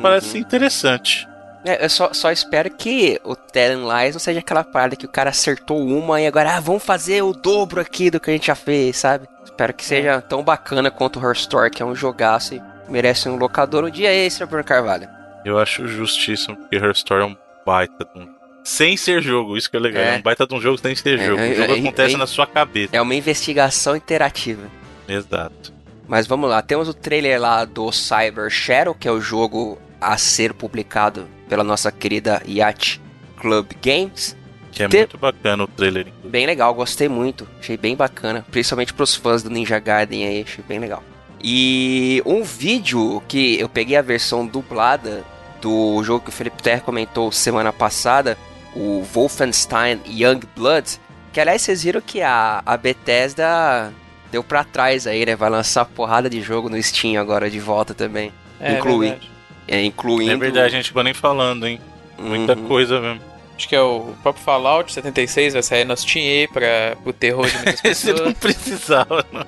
Parece 0.02 0.34
Uhum. 0.34 0.40
interessante. 0.40 1.28
É, 1.64 1.84
eu 1.84 1.88
só, 1.88 2.12
só 2.12 2.30
espero 2.30 2.70
que 2.70 3.18
o 3.24 3.34
Telling 3.36 3.86
Lies 3.88 4.14
não 4.14 4.20
seja 4.20 4.40
aquela 4.40 4.64
parada 4.64 4.96
que 4.96 5.06
o 5.06 5.08
cara 5.08 5.30
acertou 5.30 5.78
uma 5.86 6.20
e 6.20 6.26
agora, 6.26 6.56
ah, 6.56 6.60
vamos 6.60 6.82
fazer 6.84 7.22
o 7.22 7.32
dobro 7.32 7.80
aqui 7.80 8.10
do 8.10 8.20
que 8.20 8.30
a 8.30 8.34
gente 8.34 8.48
já 8.48 8.54
fez, 8.54 8.96
sabe? 8.98 9.26
Espero 9.44 9.72
que 9.72 9.84
seja 9.84 10.20
tão 10.20 10.42
bacana 10.42 10.90
quanto 10.90 11.18
o 11.20 11.24
Her 11.26 11.32
Story, 11.32 11.70
que 11.70 11.82
é 11.82 11.86
um 11.86 11.94
jogaço 11.94 12.54
e 12.54 12.62
merece 12.88 13.28
um 13.28 13.36
locador 13.36 13.84
um 13.84 13.90
dia 13.90 14.12
extra, 14.12 14.46
Bruno 14.46 14.64
Carvalho. 14.64 15.08
Eu 15.44 15.58
acho 15.58 15.86
justíssimo, 15.86 16.56
porque 16.56 16.76
Her 16.76 16.90
Story 16.92 17.22
é 17.22 17.26
um 17.26 17.36
baita 17.64 18.04
de 18.14 18.20
um. 18.20 18.28
Sem 18.62 18.96
ser 18.96 19.22
jogo, 19.22 19.56
isso 19.58 19.70
que 19.70 19.76
é 19.76 19.80
legal. 19.80 20.02
É, 20.02 20.14
É. 20.14 20.18
um 20.18 20.22
baita 20.22 20.46
de 20.46 20.54
um 20.54 20.60
jogo 20.60 20.78
sem 20.78 20.94
ser 20.96 21.18
É, 21.20 21.26
jogo. 21.26 21.40
é, 21.40 21.50
o 21.50 21.54
jogo 21.54 21.72
é, 21.74 21.78
acontece 21.78 22.14
é- 22.14 22.18
na 22.18 22.26
sua 22.26 22.46
cabeça. 22.46 22.96
É 22.96 23.00
uma 23.00 23.14
investigação 23.14 23.94
interativa. 23.94 24.62
Exato. 25.06 25.73
Mas 26.06 26.26
vamos 26.26 26.50
lá, 26.50 26.60
temos 26.62 26.88
o 26.88 26.94
trailer 26.94 27.40
lá 27.40 27.64
do 27.64 27.90
Cyber 27.90 28.50
Shadow, 28.50 28.94
que 28.94 29.08
é 29.08 29.10
o 29.12 29.20
jogo 29.20 29.78
a 30.00 30.16
ser 30.18 30.52
publicado 30.52 31.26
pela 31.48 31.64
nossa 31.64 31.90
querida 31.90 32.42
Yacht 32.46 33.00
Club 33.38 33.70
Games. 33.82 34.36
Que 34.70 34.82
é 34.82 34.88
Te- 34.88 34.98
muito 34.98 35.16
bacana 35.18 35.64
o 35.64 35.66
trailer. 35.68 36.06
Bem 36.24 36.46
legal, 36.46 36.74
gostei 36.74 37.08
muito, 37.08 37.48
achei 37.58 37.76
bem 37.76 37.94
bacana, 37.96 38.44
principalmente 38.50 38.92
pros 38.92 39.14
fãs 39.14 39.42
do 39.42 39.48
Ninja 39.50 39.78
Gaiden 39.78 40.26
aí, 40.26 40.42
achei 40.42 40.64
bem 40.66 40.78
legal. 40.78 41.02
E 41.42 42.22
um 42.26 42.42
vídeo 42.42 43.22
que 43.28 43.58
eu 43.60 43.68
peguei 43.68 43.96
a 43.96 44.02
versão 44.02 44.46
dublada 44.46 45.22
do 45.60 46.02
jogo 46.02 46.24
que 46.24 46.30
o 46.30 46.32
Felipe 46.32 46.62
Terra 46.62 46.80
comentou 46.80 47.30
semana 47.30 47.72
passada, 47.72 48.36
o 48.74 49.02
Wolfenstein 49.12 50.00
Young 50.06 50.40
Blood, 50.56 50.98
que 51.32 51.40
aliás 51.40 51.62
vocês 51.62 51.82
viram 51.82 52.00
que 52.00 52.20
a, 52.22 52.62
a 52.66 52.76
Bethesda 52.76 53.92
deu 54.34 54.42
pra 54.44 54.64
trás 54.64 55.06
aí, 55.06 55.24
né? 55.24 55.36
Vai 55.36 55.48
lançar 55.48 55.84
porrada 55.84 56.28
de 56.28 56.40
jogo 56.42 56.68
no 56.68 56.80
Steam 56.82 57.20
agora 57.20 57.48
de 57.48 57.58
volta 57.60 57.94
também. 57.94 58.32
É, 58.60 58.72
Inclui. 58.74 59.08
verdade. 59.08 59.30
É, 59.66 59.82
incluindo. 59.84 60.32
É 60.32 60.36
verdade, 60.36 60.66
a 60.66 60.76
gente 60.76 60.86
acabou 60.86 61.04
nem 61.04 61.14
falando, 61.14 61.66
hein? 61.66 61.80
Muita 62.18 62.54
Uhum. 62.54 62.66
coisa 62.68 63.00
mesmo. 63.00 63.20
Acho 63.56 63.68
que 63.68 63.76
é 63.76 63.80
o 63.80 64.12
próprio 64.22 64.44
Fallout 64.44 64.92
76 64.92 65.52
vai 65.54 65.62
sair 65.62 65.84
no 65.84 65.96
Steam 65.96 66.24
aí 66.24 66.48
pra 66.48 66.96
o 67.04 67.12
terror 67.12 67.46
de 67.48 67.54
muitas 67.56 67.80
Esse 67.84 68.08
não 68.12 68.32
pessoas. 68.32 68.34
precisava, 68.38 69.24
não. 69.32 69.46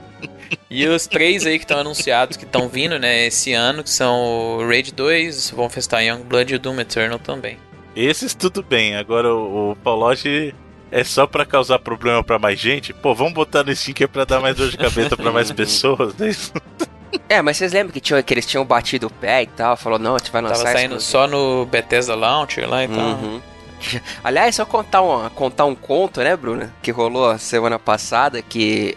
E 0.71 0.87
os 0.87 1.07
três 1.09 1.45
aí 1.45 1.59
que 1.59 1.65
estão 1.65 1.81
anunciados, 1.81 2.37
que 2.37 2.45
estão 2.45 2.69
vindo, 2.69 2.99
né, 3.01 3.27
esse 3.27 3.53
ano, 3.53 3.83
que 3.83 3.91
são 3.91 4.59
o 4.59 4.67
Raid 4.69 4.93
2, 4.93 5.53
o 5.53 5.57
Wolfenstein 5.57 6.09
Youngblood 6.09 6.53
e 6.53 6.57
o 6.57 6.59
Doom 6.61 6.79
Eternal 6.81 7.19
também. 7.19 7.59
Esses 7.97 8.33
tudo 8.33 8.63
bem. 8.63 8.95
Agora 8.97 9.35
o, 9.35 9.73
o 9.73 9.77
Fallout 9.83 10.55
é 10.91 11.05
só 11.05 11.27
pra 11.27 11.45
causar 11.45 11.79
problema 11.79 12.23
pra 12.23 12.39
mais 12.39 12.59
gente. 12.59 12.93
Pô, 12.93 13.15
vamos 13.15 13.33
botar 13.33 13.65
no 13.65 13.75
Steam 13.75 13.95
que 13.95 14.05
é 14.05 14.07
pra 14.07 14.25
dar 14.25 14.41
mais 14.41 14.57
dor 14.57 14.69
de 14.69 14.77
cabeça 14.77 15.17
pra 15.17 15.31
mais 15.33 15.51
pessoas. 15.53 16.15
né? 16.17 16.31
É, 17.29 17.43
mas 17.43 17.57
vocês 17.57 17.73
lembram 17.73 17.93
que, 17.93 18.01
tinha, 18.01 18.23
que 18.23 18.33
eles 18.35 18.47
tinham 18.47 18.65
batido 18.65 19.07
o 19.07 19.11
pé 19.11 19.43
e 19.43 19.47
tal? 19.47 19.77
Falou, 19.77 19.99
não, 19.99 20.15
a 20.15 20.19
gente 20.19 20.31
vai 20.31 20.43
lançar 20.43 20.65
Tava 20.65 20.77
saindo 20.77 21.01
só 21.01 21.27
no 21.27 21.67
Bethesda 21.67 22.15
Launcher 22.15 22.69
lá 22.69 22.85
e 22.85 22.89
tal. 22.89 22.99
Uhum. 22.99 23.41
Aliás, 24.25 24.55
só 24.55 24.65
contar 24.65 25.03
um, 25.03 25.29
contar 25.31 25.65
um 25.65 25.75
conto, 25.75 26.21
né, 26.21 26.37
Bruno? 26.37 26.73
Que 26.83 26.91
rolou 26.91 27.31
a 27.31 27.39
semana 27.39 27.79
passada, 27.79 28.41
que 28.43 28.97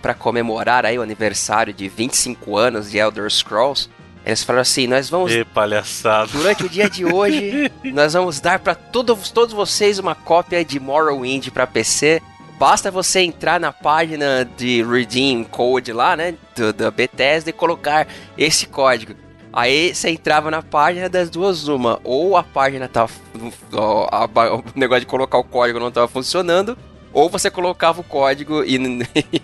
pra 0.00 0.14
comemorar 0.14 0.84
aí 0.84 0.98
o 0.98 1.02
aniversário 1.02 1.72
de 1.72 1.88
25 1.88 2.56
anos 2.56 2.90
de 2.90 2.98
Elder 2.98 3.30
Scrolls, 3.30 3.88
eles 4.28 4.42
falaram 4.44 4.62
assim, 4.62 4.86
nós 4.86 5.08
vamos 5.10 5.32
Ê, 5.32 5.44
palhaçada. 5.44 6.28
Durante 6.32 6.64
o 6.64 6.68
dia 6.68 6.88
de 6.88 7.04
hoje, 7.04 7.70
nós 7.92 8.12
vamos 8.12 8.40
dar 8.40 8.58
para 8.58 8.74
todos, 8.74 9.30
todos 9.30 9.54
vocês 9.54 9.98
uma 9.98 10.14
cópia 10.14 10.64
de 10.64 10.78
Morrowind 10.78 11.48
para 11.50 11.66
PC. 11.66 12.20
Basta 12.58 12.90
você 12.90 13.20
entrar 13.20 13.58
na 13.60 13.72
página 13.72 14.44
de 14.56 14.82
Redeem 14.82 15.44
Code 15.44 15.92
lá, 15.92 16.16
né, 16.16 16.34
do, 16.56 16.72
da 16.72 16.90
Bethesda 16.90 17.50
e 17.50 17.52
colocar 17.52 18.06
esse 18.36 18.66
código. 18.66 19.14
Aí 19.52 19.94
você 19.94 20.10
entrava 20.10 20.50
na 20.50 20.60
página 20.62 21.08
das 21.08 21.30
duas 21.30 21.66
uma, 21.68 21.98
ou 22.04 22.36
a 22.36 22.42
página 22.42 22.88
a- 24.44 24.54
o 24.56 24.64
negócio 24.74 25.00
de 25.00 25.06
colocar 25.06 25.38
o 25.38 25.44
código 25.44 25.80
não 25.80 25.90
tava 25.90 26.06
funcionando, 26.06 26.76
ou 27.12 27.28
você 27.28 27.50
colocava 27.50 28.00
o 28.00 28.04
código 28.04 28.62
e 28.66 28.78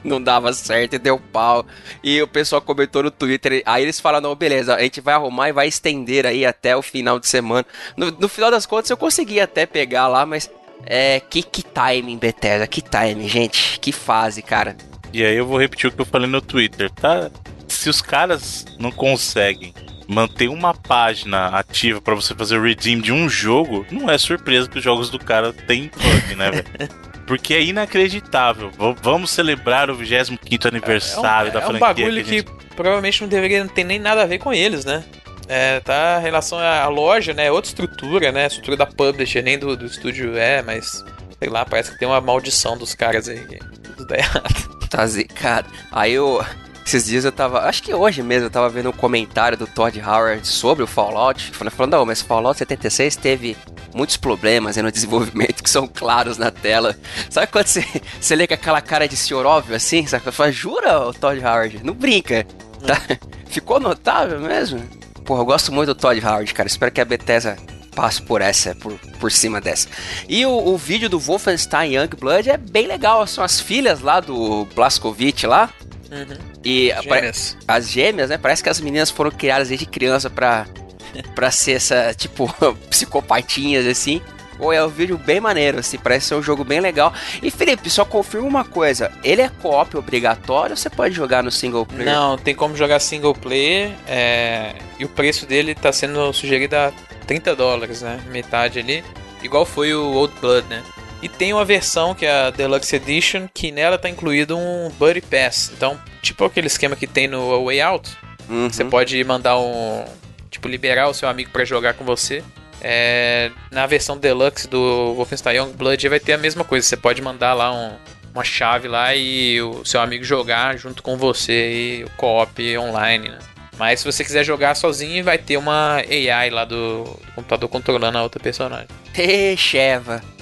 não 0.04 0.22
dava 0.22 0.52
certo 0.52 0.94
e 0.94 0.98
deu 0.98 1.18
pau. 1.18 1.66
E 2.02 2.20
o 2.20 2.28
pessoal 2.28 2.60
comentou 2.60 3.02
no 3.02 3.10
Twitter. 3.10 3.62
Aí 3.66 3.82
eles 3.82 4.00
falaram: 4.00 4.28
não, 4.28 4.34
beleza, 4.36 4.74
a 4.74 4.82
gente 4.82 5.00
vai 5.00 5.14
arrumar 5.14 5.48
e 5.48 5.52
vai 5.52 5.68
estender 5.68 6.26
aí 6.26 6.44
até 6.44 6.76
o 6.76 6.82
final 6.82 7.18
de 7.18 7.28
semana. 7.28 7.66
No, 7.96 8.10
no 8.10 8.28
final 8.28 8.50
das 8.50 8.66
contas, 8.66 8.90
eu 8.90 8.96
consegui 8.96 9.40
até 9.40 9.66
pegar 9.66 10.08
lá, 10.08 10.24
mas 10.26 10.50
É, 10.86 11.20
que, 11.20 11.42
que 11.42 11.62
timing, 11.62 12.18
Bethesda, 12.18 12.66
que 12.66 12.82
timing, 12.82 13.28
gente, 13.28 13.78
que 13.80 13.92
fase, 13.92 14.42
cara. 14.42 14.76
E 15.12 15.24
aí 15.24 15.36
eu 15.36 15.46
vou 15.46 15.58
repetir 15.58 15.88
o 15.88 15.92
que 15.92 16.00
eu 16.00 16.04
falei 16.04 16.28
no 16.28 16.42
Twitter, 16.42 16.90
tá? 16.90 17.30
Se 17.68 17.88
os 17.88 18.02
caras 18.02 18.66
não 18.78 18.90
conseguem 18.90 19.72
manter 20.06 20.48
uma 20.48 20.74
página 20.74 21.46
ativa 21.48 22.00
para 22.00 22.14
você 22.14 22.34
fazer 22.34 22.58
o 22.58 22.62
redeem 22.62 23.00
de 23.00 23.12
um 23.12 23.28
jogo, 23.28 23.86
não 23.90 24.10
é 24.10 24.18
surpresa 24.18 24.68
que 24.68 24.78
os 24.78 24.84
jogos 24.84 25.08
do 25.08 25.18
cara 25.18 25.52
têm 25.52 25.90
bug, 25.90 26.34
né, 26.34 26.50
velho? 26.50 26.90
Porque 27.26 27.54
é 27.54 27.62
inacreditável. 27.62 28.70
V 28.70 28.94
vamos 29.02 29.30
celebrar 29.30 29.90
o 29.90 29.94
25 29.94 30.68
aniversário 30.68 31.48
é, 31.48 31.50
um, 31.50 31.54
da 31.54 31.60
franquia. 31.60 31.74
É 31.74 31.76
um 31.76 31.80
bagulho 31.80 32.24
que, 32.24 32.30
gente... 32.30 32.44
que, 32.44 32.74
provavelmente 32.74 33.20
não 33.22 33.28
deveria 33.28 33.64
não 33.64 33.68
ter 33.68 33.84
nem 33.84 33.98
nada 33.98 34.22
a 34.22 34.26
ver 34.26 34.38
com 34.38 34.52
eles, 34.52 34.84
né? 34.84 35.04
É, 35.46 35.80
tá 35.80 36.18
em 36.20 36.22
relação 36.22 36.58
à 36.58 36.88
loja, 36.88 37.34
né? 37.34 37.50
Outra 37.50 37.68
estrutura, 37.68 38.32
né? 38.32 38.44
A 38.44 38.46
estrutura 38.46 38.76
da 38.76 38.86
publisher, 38.86 39.42
nem 39.42 39.58
do, 39.58 39.76
do 39.76 39.86
estúdio 39.86 40.36
é, 40.36 40.62
mas 40.62 41.04
sei 41.38 41.48
lá, 41.48 41.64
parece 41.64 41.92
que 41.92 41.98
tem 41.98 42.08
uma 42.08 42.20
maldição 42.20 42.76
dos 42.76 42.94
caras 42.94 43.28
aí. 43.28 43.44
Tudo 43.82 44.06
dá 44.06 44.16
errado. 44.16 44.74
Tá 44.88 45.06
zicado. 45.06 45.68
Aí 45.90 46.12
eu. 46.12 46.44
Esses 46.86 47.06
dias 47.06 47.24
eu 47.24 47.32
tava. 47.32 47.60
Acho 47.60 47.82
que 47.82 47.94
hoje 47.94 48.22
mesmo 48.22 48.46
eu 48.46 48.50
tava 48.50 48.68
vendo 48.68 48.90
um 48.90 48.92
comentário 48.92 49.56
do 49.56 49.66
Todd 49.66 49.98
Howard 50.00 50.46
sobre 50.46 50.84
o 50.84 50.86
Fallout. 50.86 51.50
Falando, 51.52 51.92
não, 51.92 52.04
mas 52.06 52.20
Fallout 52.20 52.58
76 52.58 53.16
teve 53.16 53.56
muitos 53.94 54.16
problemas 54.16 54.76
no 54.76 54.90
desenvolvimento 54.92 55.62
que 55.62 55.70
são 55.70 55.86
claros 55.86 56.36
na 56.36 56.50
tela. 56.50 56.94
Sabe 57.30 57.46
quando 57.46 57.66
você, 57.66 57.86
você 58.20 58.36
lê 58.36 58.46
com 58.46 58.54
aquela 58.54 58.82
cara 58.82 59.08
de 59.08 59.16
senhor 59.16 59.46
óbvio 59.46 59.74
assim? 59.74 60.06
Sabe? 60.06 60.30
Fala, 60.30 60.52
jura, 60.52 61.08
o 61.08 61.14
Todd 61.14 61.40
Howard? 61.40 61.80
Não 61.82 61.94
brinca. 61.94 62.46
Tá? 62.86 63.00
Ficou 63.46 63.80
notável 63.80 64.40
mesmo? 64.40 64.82
Porra, 65.24 65.40
eu 65.40 65.46
gosto 65.46 65.72
muito 65.72 65.94
do 65.94 65.98
Todd 65.98 66.20
Howard, 66.24 66.52
cara. 66.52 66.66
Espero 66.66 66.92
que 66.92 67.00
a 67.00 67.04
Bethesda 67.04 67.56
passe 67.94 68.20
por 68.20 68.42
essa, 68.42 68.74
por, 68.74 68.98
por 69.18 69.32
cima 69.32 69.60
dessa. 69.60 69.88
E 70.28 70.44
o, 70.44 70.50
o 70.50 70.76
vídeo 70.76 71.08
do 71.08 71.18
Wolfenstein 71.18 71.94
Youngblood 71.94 72.50
é 72.50 72.56
bem 72.58 72.86
legal. 72.86 73.26
São 73.26 73.42
as 73.42 73.60
filhas 73.60 74.00
lá 74.00 74.20
do 74.20 74.66
Blaskovic 74.74 75.46
lá. 75.46 75.70
Uhum. 76.14 76.38
E 76.64 76.94
gêmeas. 77.02 77.56
as 77.66 77.90
gêmeas, 77.90 78.30
né? 78.30 78.38
Parece 78.38 78.62
que 78.62 78.68
as 78.68 78.80
meninas 78.80 79.10
foram 79.10 79.32
criadas 79.32 79.68
desde 79.68 79.84
criança 79.84 80.30
pra, 80.30 80.66
pra 81.34 81.50
ser 81.50 81.72
essa, 81.72 82.14
tipo, 82.14 82.48
psicopatinhas 82.88 83.86
assim. 83.86 84.22
Pô, 84.56 84.72
é 84.72 84.84
um 84.84 84.88
vídeo 84.88 85.18
bem 85.18 85.40
maneiro, 85.40 85.80
assim, 85.80 85.98
parece 85.98 86.28
ser 86.28 86.36
um 86.36 86.42
jogo 86.42 86.62
bem 86.62 86.78
legal. 86.78 87.12
E 87.42 87.50
Felipe, 87.50 87.90
só 87.90 88.04
confirma 88.04 88.46
uma 88.46 88.64
coisa: 88.64 89.10
ele 89.24 89.42
é 89.42 89.48
co-op 89.60 89.96
obrigatório 89.96 90.70
ou 90.70 90.76
você 90.76 90.88
pode 90.88 91.12
jogar 91.12 91.42
no 91.42 91.50
single 91.50 91.84
player? 91.84 92.06
Não, 92.06 92.38
tem 92.38 92.54
como 92.54 92.76
jogar 92.76 93.00
single 93.00 93.34
player. 93.34 93.90
É... 94.06 94.76
E 94.96 95.04
o 95.04 95.08
preço 95.08 95.44
dele 95.44 95.74
tá 95.74 95.92
sendo 95.92 96.32
sugerido 96.32 96.76
a 96.76 96.92
30 97.26 97.56
dólares, 97.56 98.02
né? 98.02 98.20
Metade 98.30 98.78
ali. 98.78 99.02
Igual 99.42 99.66
foi 99.66 99.92
o 99.92 100.12
Old 100.12 100.32
Blood, 100.40 100.68
né? 100.68 100.82
E 101.24 101.28
tem 101.30 101.54
uma 101.54 101.64
versão 101.64 102.14
que 102.14 102.26
é 102.26 102.30
a 102.30 102.50
Deluxe 102.50 102.96
Edition, 102.96 103.48
que 103.54 103.72
nela 103.72 103.96
tá 103.96 104.10
incluído 104.10 104.58
um 104.58 104.90
Buddy 104.98 105.22
Pass. 105.22 105.72
Então, 105.74 105.98
tipo 106.20 106.44
aquele 106.44 106.66
esquema 106.66 106.94
que 106.94 107.06
tem 107.06 107.26
no 107.26 107.64
Way 107.64 107.80
Out, 107.80 108.10
uhum. 108.46 108.68
você 108.68 108.84
pode 108.84 109.24
mandar 109.24 109.58
um. 109.58 110.04
Tipo, 110.50 110.68
liberar 110.68 111.08
o 111.08 111.14
seu 111.14 111.26
amigo 111.26 111.50
para 111.50 111.64
jogar 111.64 111.94
com 111.94 112.04
você. 112.04 112.44
É, 112.78 113.50
na 113.70 113.86
versão 113.86 114.18
deluxe 114.18 114.68
do 114.68 115.14
Wolfenstein 115.14 115.56
Youngblood 115.56 116.10
vai 116.10 116.20
ter 116.20 116.34
a 116.34 116.38
mesma 116.38 116.62
coisa. 116.62 116.86
Você 116.86 116.96
pode 116.96 117.22
mandar 117.22 117.54
lá 117.54 117.72
um, 117.72 117.96
uma 118.34 118.44
chave 118.44 118.86
lá 118.86 119.16
e 119.16 119.62
o 119.62 119.82
seu 119.82 120.02
amigo 120.02 120.24
jogar 120.24 120.76
junto 120.76 121.02
com 121.02 121.16
você 121.16 121.72
e 121.72 122.04
o 122.04 122.10
co-op 122.18 122.76
online, 122.76 123.30
né? 123.30 123.38
Mas 123.78 124.00
se 124.00 124.12
você 124.12 124.22
quiser 124.22 124.44
jogar 124.44 124.74
sozinho, 124.74 125.24
vai 125.24 125.38
ter 125.38 125.56
uma 125.56 125.96
AI 125.96 126.50
lá 126.50 126.66
do, 126.66 127.04
do 127.04 127.32
computador 127.34 127.68
controlando 127.70 128.18
a 128.18 128.22
outra 128.22 128.38
personagem. 128.38 128.88
Ê, 129.16 129.56
Sheva. 129.56 130.22
É. 130.30 130.33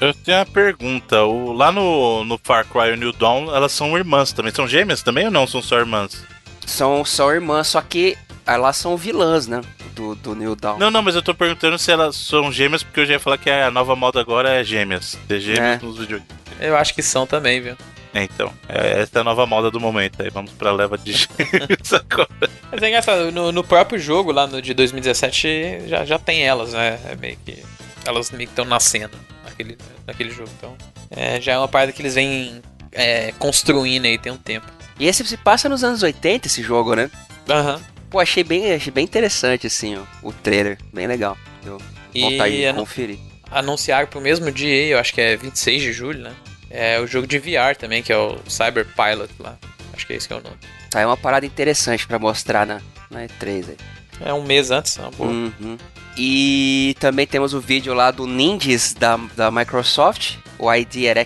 Eu 0.00 0.14
tenho 0.14 0.38
uma 0.38 0.46
pergunta. 0.46 1.24
O, 1.24 1.52
lá 1.52 1.72
no, 1.72 2.24
no 2.24 2.38
Far 2.42 2.66
Cry 2.66 2.96
New 2.96 3.12
Dawn, 3.12 3.54
elas 3.54 3.72
são 3.72 3.96
irmãs 3.96 4.32
também. 4.32 4.52
São 4.52 4.68
gêmeas 4.68 5.02
também 5.02 5.26
ou 5.26 5.30
não? 5.30 5.46
São 5.46 5.60
só 5.60 5.78
irmãs? 5.78 6.24
São 6.66 7.04
só 7.04 7.32
irmãs, 7.32 7.68
só 7.68 7.80
que 7.80 8.16
elas 8.46 8.76
são 8.76 8.96
vilãs, 8.96 9.46
né? 9.46 9.60
do, 9.98 10.14
do 10.14 10.34
New 10.34 10.54
Dawn. 10.54 10.78
Não, 10.78 10.90
não, 10.90 11.02
mas 11.02 11.16
eu 11.16 11.22
tô 11.22 11.34
perguntando 11.34 11.76
se 11.76 11.90
elas 11.90 12.14
são 12.14 12.52
gêmeas, 12.52 12.84
porque 12.84 13.00
eu 13.00 13.06
já 13.06 13.14
ia 13.14 13.20
falar 13.20 13.36
que 13.36 13.50
a 13.50 13.70
nova 13.70 13.96
moda 13.96 14.20
agora 14.20 14.50
é 14.50 14.62
gêmeas. 14.62 15.18
Ter 15.26 15.40
gêmeas 15.40 15.82
é. 15.82 15.84
nos 15.84 15.98
videogames. 15.98 16.32
Eu 16.60 16.76
acho 16.76 16.94
que 16.94 17.02
são 17.02 17.26
também, 17.26 17.60
viu? 17.60 17.76
É, 18.14 18.22
então, 18.22 18.52
é, 18.68 19.02
essa 19.02 19.18
é 19.18 19.20
a 19.20 19.24
nova 19.24 19.44
moda 19.44 19.70
do 19.70 19.80
momento. 19.80 20.22
Aí 20.22 20.30
vamos 20.30 20.52
pra 20.52 20.72
leva 20.72 20.96
de 20.96 21.12
gêmeos 21.12 21.92
agora. 21.92 22.28
Mas 22.70 22.82
é 22.82 22.88
engraçado, 22.88 23.32
no, 23.32 23.50
no, 23.50 23.64
próprio 23.64 23.98
jogo 23.98 24.30
lá 24.30 24.46
no 24.46 24.62
de 24.62 24.72
2017 24.72 25.88
já, 25.88 26.04
já 26.04 26.18
tem 26.18 26.42
elas, 26.44 26.72
né? 26.72 26.98
É 27.10 27.16
meio 27.16 27.36
que. 27.44 27.62
Elas 28.06 28.30
meio 28.30 28.46
que 28.46 28.52
estão 28.52 28.64
nascendo 28.64 29.18
naquele, 29.58 29.78
naquele 30.06 30.30
jogo. 30.30 30.50
Então, 30.56 30.76
é, 31.10 31.40
já 31.40 31.52
é 31.52 31.58
uma 31.58 31.68
parada 31.68 31.92
que 31.92 32.00
eles 32.00 32.14
vêm 32.14 32.62
é, 32.92 33.32
construindo 33.38 34.06
aí 34.06 34.18
tem 34.18 34.32
um 34.32 34.36
tempo. 34.36 34.66
E 34.98 35.06
esse 35.06 35.24
se 35.24 35.36
passa 35.36 35.68
nos 35.68 35.84
anos 35.84 36.02
80, 36.02 36.46
esse 36.46 36.62
jogo, 36.62 36.94
né? 36.94 37.10
Aham. 37.48 37.76
Uhum. 37.76 37.82
Pô, 38.10 38.20
achei 38.20 38.42
bem, 38.42 38.72
achei 38.72 38.90
bem 38.90 39.04
interessante, 39.04 39.66
assim, 39.66 39.96
ó, 39.96 40.02
o 40.22 40.32
trailer. 40.32 40.78
Bem 40.94 41.06
legal. 41.06 41.36
Eu 41.64 41.78
vontade 42.14 42.56
de 42.56 42.72
conferir. 42.72 43.18
Anunciaram 43.50 44.08
pro 44.08 44.20
mesmo 44.20 44.50
dia, 44.50 44.86
eu 44.86 44.98
acho 44.98 45.12
que 45.12 45.20
é 45.20 45.36
26 45.36 45.82
de 45.82 45.92
julho, 45.92 46.20
né? 46.20 46.32
É 46.70 46.98
o 47.00 47.06
jogo 47.06 47.26
de 47.26 47.38
VR 47.38 47.76
também, 47.78 48.02
que 48.02 48.12
é 48.12 48.16
o 48.16 48.38
Cyber 48.48 48.86
Pilot 48.86 49.32
lá. 49.38 49.58
Acho 49.92 50.06
que 50.06 50.14
é 50.14 50.16
esse 50.16 50.26
que 50.26 50.32
é 50.32 50.36
o 50.36 50.42
nome. 50.42 50.56
Tá, 50.90 51.00
é 51.00 51.06
uma 51.06 51.16
parada 51.16 51.44
interessante 51.44 52.06
para 52.06 52.18
mostrar 52.18 52.66
na, 52.66 52.80
na 53.10 53.26
E3 53.26 53.68
aí. 53.68 53.76
É 54.24 54.32
um 54.32 54.42
mês 54.42 54.70
antes, 54.70 54.98
é 54.98 55.02
uma 55.02 55.10
boa. 55.10 55.30
Uhum. 55.30 55.76
E 56.16 56.96
também 56.98 57.26
temos 57.26 57.54
o 57.54 57.60
vídeo 57.60 57.94
lá 57.94 58.10
do 58.10 58.26
Ninjas 58.26 58.92
da, 58.92 59.16
da 59.36 59.50
Microsoft, 59.50 60.36
o 60.58 60.72
ID 60.72 61.04
era 61.04 61.24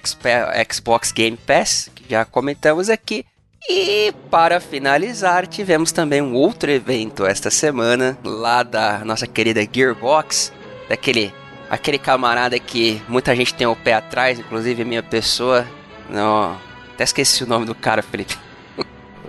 Xbox 0.71 1.11
Game 1.13 1.37
Pass, 1.37 1.91
que 1.95 2.05
já 2.11 2.25
comentamos 2.25 2.91
aqui. 2.91 3.25
E 3.69 4.13
para 4.31 4.61
finalizar, 4.61 5.47
tivemos 5.47 5.93
também 5.93 6.21
um 6.21 6.35
outro 6.35 6.71
evento 6.71 7.25
esta 7.25 7.51
semana, 7.51 8.19
lá 8.23 8.63
da 8.63 9.05
nossa 9.05 9.27
querida 9.27 9.67
Gearbox, 9.71 10.53
daquele 10.89 11.33
aquele 11.71 11.97
camarada 11.97 12.59
que 12.59 13.01
muita 13.09 13.35
gente 13.35 13.55
tem 13.55 13.67
o 13.67 13.75
pé 13.75 13.95
atrás, 13.95 14.39
inclusive 14.39 14.83
a 14.83 14.85
minha 14.85 15.03
pessoa. 15.03 15.67
Não, 16.11 16.59
até 16.93 17.05
esqueci 17.05 17.45
o 17.45 17.47
nome 17.47 17.65
do 17.65 17.75
cara, 17.75 18.03
Felipe. 18.03 18.37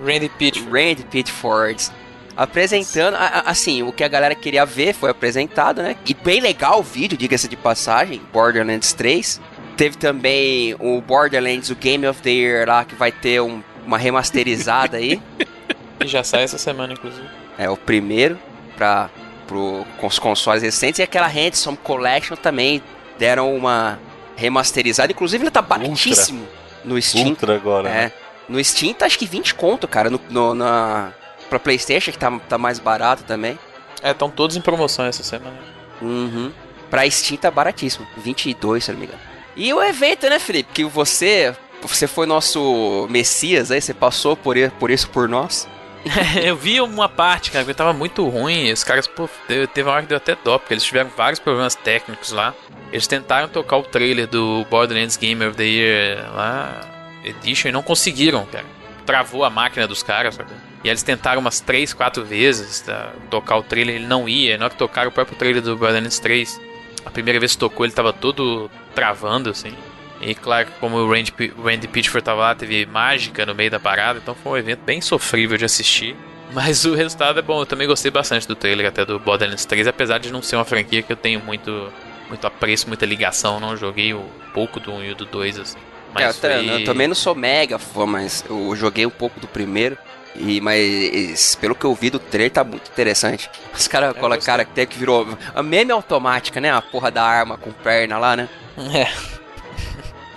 Randy 0.03 0.27
Pitchford. 0.27 0.69
Randy 0.69 1.03
Pitchford. 1.06 1.90
Apresentando, 2.35 3.15
assim, 3.45 3.84
o 3.84 3.91
que 3.91 4.03
a 4.03 4.07
galera 4.07 4.34
queria 4.34 4.65
ver 4.65 4.93
foi 4.93 5.11
apresentado, 5.11 5.84
né? 5.84 5.95
E 6.05 6.14
bem 6.14 6.39
legal 6.39 6.80
o 6.80 6.84
vídeo, 6.84 7.18
diga-se 7.18 7.47
de 7.47 7.55
passagem, 7.55 8.22
Borderlands 8.31 8.93
3. 8.93 9.39
Teve 9.77 9.97
também 9.97 10.76
o 10.80 11.01
Borderlands, 11.01 11.69
o 11.69 11.76
Game 11.76 12.07
of 12.07 12.22
the 12.22 12.30
Year 12.30 12.68
lá, 12.68 12.85
que 12.85 12.95
vai 12.95 13.11
ter 13.11 13.41
um 13.41 13.61
uma 13.85 13.97
remasterizada 13.97 14.97
aí. 14.97 15.22
Que 15.99 16.07
já 16.07 16.23
sai 16.23 16.43
essa 16.43 16.57
semana, 16.57 16.91
inclusive. 16.91 17.26
É, 17.57 17.69
o 17.69 17.77
primeiro 17.77 18.38
para 18.76 19.10
pro, 19.47 19.85
com 19.97 20.07
os 20.07 20.19
consoles 20.19 20.61
recentes 20.61 20.99
e 20.99 21.03
aquela 21.03 21.27
Handsome 21.27 21.77
Collection 21.77 22.35
também 22.35 22.81
deram 23.18 23.55
uma 23.55 23.97
remasterizada. 24.35 25.14
Inclusive 25.14 25.43
ele 25.43 25.51
tá 25.51 25.61
baratíssimo 25.61 26.41
Ultra. 26.41 26.57
no 26.84 27.01
Steam. 27.01 27.27
Ultra 27.27 27.55
agora. 27.55 27.88
É. 27.88 27.93
Né? 27.93 28.11
No 28.49 28.61
Steam 28.61 28.93
tá 28.93 29.05
acho 29.05 29.18
que 29.18 29.26
20 29.26 29.55
conto, 29.55 29.88
cara. 29.88 30.10
No, 30.10 30.19
no, 30.30 30.53
na, 30.53 31.14
pra 31.54 31.60
Playstation 31.60 32.12
que 32.12 32.18
tá, 32.18 32.32
tá 32.50 32.58
mais 32.58 32.80
barato 32.80 33.24
também. 33.24 33.58
É, 34.02 34.12
estão 34.12 34.30
todos 34.30 34.58
em 34.58 34.62
promoção 34.62 35.06
essa 35.06 35.24
semana. 35.24 35.58
Uhum. 36.02 36.52
Pra 36.90 37.10
Steam 37.10 37.38
tá 37.38 37.50
baratíssimo. 37.50 38.08
22, 38.18 38.84
se 38.84 38.92
não 38.92 39.00
me 39.00 39.06
engano. 39.06 39.20
E 39.56 39.74
o 39.74 39.82
evento, 39.82 40.28
né, 40.28 40.40
Felipe? 40.40 40.72
Que 40.74 40.84
você 40.84 41.56
você 41.82 42.08
foi 42.08 42.26
nosso 42.26 43.08
Messias 43.10 43.70
aí, 43.70 43.82
você 43.82 43.94
passou 43.94 44.38
por, 44.38 44.56
por 44.80 44.90
isso 44.90 45.10
por 45.10 45.28
nós? 45.28 45.68
eu 46.42 46.56
vi 46.56 46.82
uma 46.82 47.08
parte, 47.08 47.52
cara, 47.52 47.64
que 47.64 47.74
tava 47.74 47.94
muito 47.94 48.28
ruim. 48.28 48.72
Os 48.72 48.84
caras, 48.84 49.08
pô, 49.08 49.30
teve 49.48 49.84
uma 49.84 49.92
hora 49.92 50.02
que 50.02 50.10
deu 50.10 50.18
até 50.18 50.36
dó, 50.36 50.58
porque 50.58 50.74
eles 50.74 50.84
tiveram 50.84 51.10
vários 51.16 51.40
problemas 51.40 51.76
técnicos 51.76 52.32
lá. 52.32 52.54
Eles 52.92 53.08
tentaram 53.08 53.48
tocar 53.48 53.78
o 53.78 53.84
trailer 53.84 54.28
do 54.28 54.66
Borderlands 54.70 55.18
Game 55.18 55.46
of 55.46 55.56
the 55.56 55.64
Year 55.64 56.34
lá, 56.34 56.82
Edition, 57.24 57.70
e 57.70 57.72
não 57.72 57.82
conseguiram, 57.82 58.46
cara. 58.46 58.66
Travou 59.06 59.44
a 59.44 59.50
máquina 59.50 59.88
dos 59.88 60.04
caras, 60.04 60.36
sabe? 60.36 60.52
E 60.84 60.89
eles 60.89 61.01
tentaram 61.01 61.39
umas 61.39 61.60
3, 61.60 61.93
4 61.93 62.26
vezes 62.26 62.81
tá, 62.81 63.14
tocar 63.30 63.57
o 63.57 63.64
trailer, 63.64 63.95
ele 63.95 64.07
não 64.07 64.27
ia. 64.27 64.57
Na 64.57 64.65
hora 64.65 64.73
que 64.73 64.77
tocaram 64.77 65.10
o 65.10 65.14
próprio 65.14 65.38
trailer 65.38 65.61
do 65.61 65.77
Borderlands 65.77 66.19
3, 66.19 66.60
a 67.05 67.10
primeira 67.10 67.39
vez 67.39 67.53
que 67.53 67.60
tocou, 67.60 67.85
ele 67.85 67.93
tava 67.93 68.11
todo 68.11 68.69
travando, 68.93 69.49
assim. 69.49 69.73
E 70.22 70.34
claro, 70.35 70.68
como 70.80 70.97
o 70.97 71.10
Randy, 71.10 71.34
Randy 71.61 71.88
Pitchford 71.88 72.23
tava 72.23 72.41
lá, 72.41 72.55
teve 72.55 72.85
mágica 72.85 73.45
no 73.45 73.53
meio 73.53 73.72
da 73.72 73.80
parada, 73.80 74.19
então 74.19 74.35
foi 74.35 74.53
um 74.53 74.57
evento 74.57 74.81
bem 74.85 75.01
sofrível 75.01 75.57
de 75.57 75.65
assistir. 75.65 76.15
Mas 76.53 76.85
o 76.85 76.93
resultado 76.93 77.39
é 77.39 77.41
bom, 77.41 77.61
eu 77.61 77.65
também 77.65 77.88
gostei 77.88 78.11
bastante 78.11 78.47
do 78.47 78.55
trailer 78.55 78.88
até 78.88 79.03
do 79.03 79.19
Borderlands 79.19 79.65
3, 79.65 79.88
apesar 79.88 80.19
de 80.19 80.31
não 80.31 80.41
ser 80.41 80.55
uma 80.55 80.65
franquia 80.65 81.01
que 81.01 81.11
eu 81.11 81.18
tenho 81.18 81.39
muito, 81.39 81.91
muito 82.30 82.45
apreço, 82.45 82.88
muita 82.88 83.05
ligação, 83.05 83.60
não 83.60 83.76
joguei 83.76 84.14
o 84.14 84.23
pouco 84.53 84.80
do 84.80 84.93
1 84.93 85.03
e 85.03 85.14
do 85.15 85.26
2 85.26 85.60
assim. 85.60 85.80
Mas 86.14 86.23
é, 86.43 86.60
eu, 86.60 86.64
foi... 86.64 86.81
eu, 86.81 86.85
também 86.85 87.07
não 87.07 87.15
sou 87.15 87.34
mega 87.34 87.80
fã, 87.80 88.05
mas 88.05 88.45
eu 88.47 88.76
joguei 88.76 89.05
um 89.05 89.10
pouco 89.10 89.39
do 89.39 89.47
primeiro. 89.47 89.97
E, 90.35 90.60
mas 90.60 91.55
pelo 91.55 91.76
que 91.76 91.85
eu 91.85 91.93
vi 91.93 92.10
do 92.10 92.19
trailer 92.19 92.51
tá 92.51 92.64
muito 92.64 92.89
interessante. 92.89 93.49
Os 93.73 93.88
caras 93.88 94.18
colocaram 94.18 94.64
até 94.64 94.85
que 94.85 94.97
virou 94.97 95.27
a 95.53 95.61
meme 95.61 95.91
automática, 95.91 96.60
né? 96.60 96.72
A 96.72 96.81
porra 96.81 97.11
da 97.11 97.23
arma 97.23 97.57
com 97.57 97.72
perna 97.72 98.18
lá, 98.18 98.35
né? 98.35 98.49
É. 98.93 99.07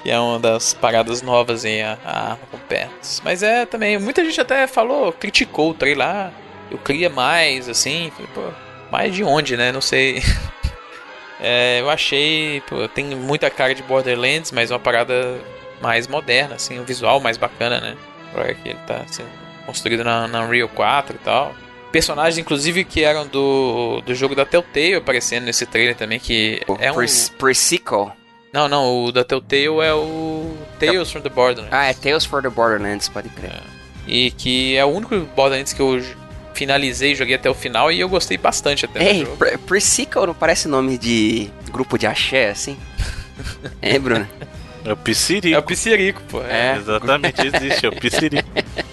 E 0.05 0.11
é 0.11 0.21
uma 0.21 0.39
das 0.39 0.73
paradas 0.73 1.21
novas 1.21 1.65
em 1.65 1.83
a, 1.83 1.99
a 2.05 2.31
arma 2.31 2.39
com 2.51 2.59
pernas. 2.59 3.21
Mas 3.25 3.43
é 3.43 3.67
também, 3.67 3.99
muita 3.99 4.25
gente 4.25 4.41
até 4.41 4.67
falou, 4.67 5.13
criticou 5.13 5.71
o 5.71 5.75
trailer 5.75 6.07
lá. 6.07 6.33
Eu 6.71 6.79
queria 6.79 7.11
mais, 7.11 7.69
assim. 7.69 8.13
Pô, 8.33 8.43
mais 8.91 9.15
de 9.15 9.25
onde, 9.25 9.57
né? 9.57 9.73
Não 9.73 9.81
sei. 9.81 10.23
É, 11.39 11.81
eu 11.83 11.91
achei, 11.91 12.63
pô, 12.67 12.89
tem 12.89 13.15
muita 13.15 13.51
cara 13.51 13.75
de 13.75 13.83
Borderlands, 13.83 14.51
mas 14.53 14.71
uma 14.71 14.79
parada 14.79 15.39
mais 15.83 16.09
moderna, 16.09 16.55
assim, 16.55 16.81
um 16.81 16.83
visual 16.83 17.21
mais 17.21 17.37
bacana, 17.37 17.79
né? 17.79 17.95
Agora 18.33 18.55
que 18.55 18.71
ele 18.71 18.79
tá 18.87 19.05
sendo 19.07 19.29
construído 19.67 20.05
na, 20.05 20.27
na 20.29 20.45
Unreal 20.45 20.69
4 20.69 21.17
e 21.17 21.19
tal. 21.25 21.55
Personagens, 21.93 22.39
inclusive, 22.39 22.85
que 22.85 23.03
eram 23.03 23.27
do, 23.27 24.03
do 24.05 24.15
jogo 24.15 24.35
da 24.35 24.45
Telltale 24.45 24.97
aparecendo 24.97 25.45
nesse 25.45 25.67
trailer 25.67 25.95
também, 25.95 26.19
que 26.19 26.61
o 26.67 26.77
é 26.81 26.93
um... 26.93 26.97
Pre-sequel. 27.39 28.13
Não, 28.53 28.69
não, 28.69 29.05
o 29.05 29.13
da 29.13 29.25
Telltale 29.25 29.81
é 29.83 29.93
o 29.95 30.57
Tales 30.79 31.11
from 31.11 31.21
the 31.21 31.29
Borderlands. 31.29 31.73
Ah, 31.73 31.87
é 31.87 31.95
Tales 31.95 32.25
from 32.25 32.43
the 32.43 32.49
Borderlands, 32.49 33.09
pode 33.09 33.29
crer. 33.31 33.51
É. 33.51 33.61
E 34.07 34.31
que 34.31 34.77
é 34.77 34.85
o 34.85 34.89
único 34.89 35.19
Borderlands 35.37 35.73
que 35.73 35.81
eu 35.81 36.03
finalizei, 36.55 37.15
joguei 37.15 37.35
até 37.35 37.51
o 37.51 37.55
final 37.55 37.93
e 37.93 38.01
eu 38.01 38.09
gostei 38.09 38.39
bastante 38.39 38.87
até 38.87 39.13
Ei, 39.13 39.27
Pre-Sequel 39.67 40.27
não 40.27 40.35
parece 40.35 40.69
nome 40.69 40.97
de 40.97 41.51
grupo 41.71 41.99
de 41.99 42.07
axé, 42.07 42.49
assim? 42.49 42.79
é, 43.83 43.99
Bruno? 43.99 44.27
É 44.85 44.93
o 44.93 44.97
Piscirico. 44.97 45.55
É 45.55 45.59
o 45.59 45.63
Piscirico, 45.63 46.23
pô. 46.29 46.43
É, 46.43 46.73
é 46.73 46.77
exatamente, 46.77 47.47
existe, 47.47 47.87
é 47.87 47.89
o 47.89 47.93
Piscirico. 47.93 48.49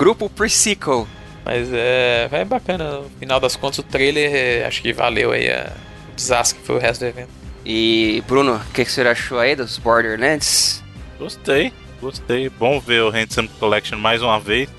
grupo 0.00 0.30
Pre-Sequel. 0.30 1.06
Mas 1.44 1.70
é, 1.72 2.28
é 2.32 2.44
bacana, 2.44 3.00
no 3.00 3.10
final 3.18 3.38
das 3.38 3.54
contas 3.54 3.78
o 3.78 3.82
trailer 3.82 4.34
é, 4.34 4.66
acho 4.66 4.80
que 4.80 4.92
valeu 4.92 5.30
aí 5.32 5.50
a, 5.50 5.70
o 6.10 6.16
desastre 6.16 6.58
que 6.58 6.66
foi 6.66 6.76
o 6.76 6.78
resto 6.78 7.00
do 7.00 7.06
evento. 7.06 7.28
E 7.64 8.22
Bruno, 8.26 8.56
o 8.56 8.72
que, 8.72 8.84
que 8.84 8.90
você 8.90 9.02
achou 9.02 9.38
aí 9.38 9.54
dos 9.54 9.76
Borderlands? 9.76 10.82
Gostei, 11.18 11.72
gostei. 12.00 12.48
Bom 12.48 12.80
ver 12.80 13.02
o 13.02 13.10
Handsome 13.10 13.48
Collection 13.60 13.98
mais 13.98 14.22
uma 14.22 14.40
vez 14.40 14.70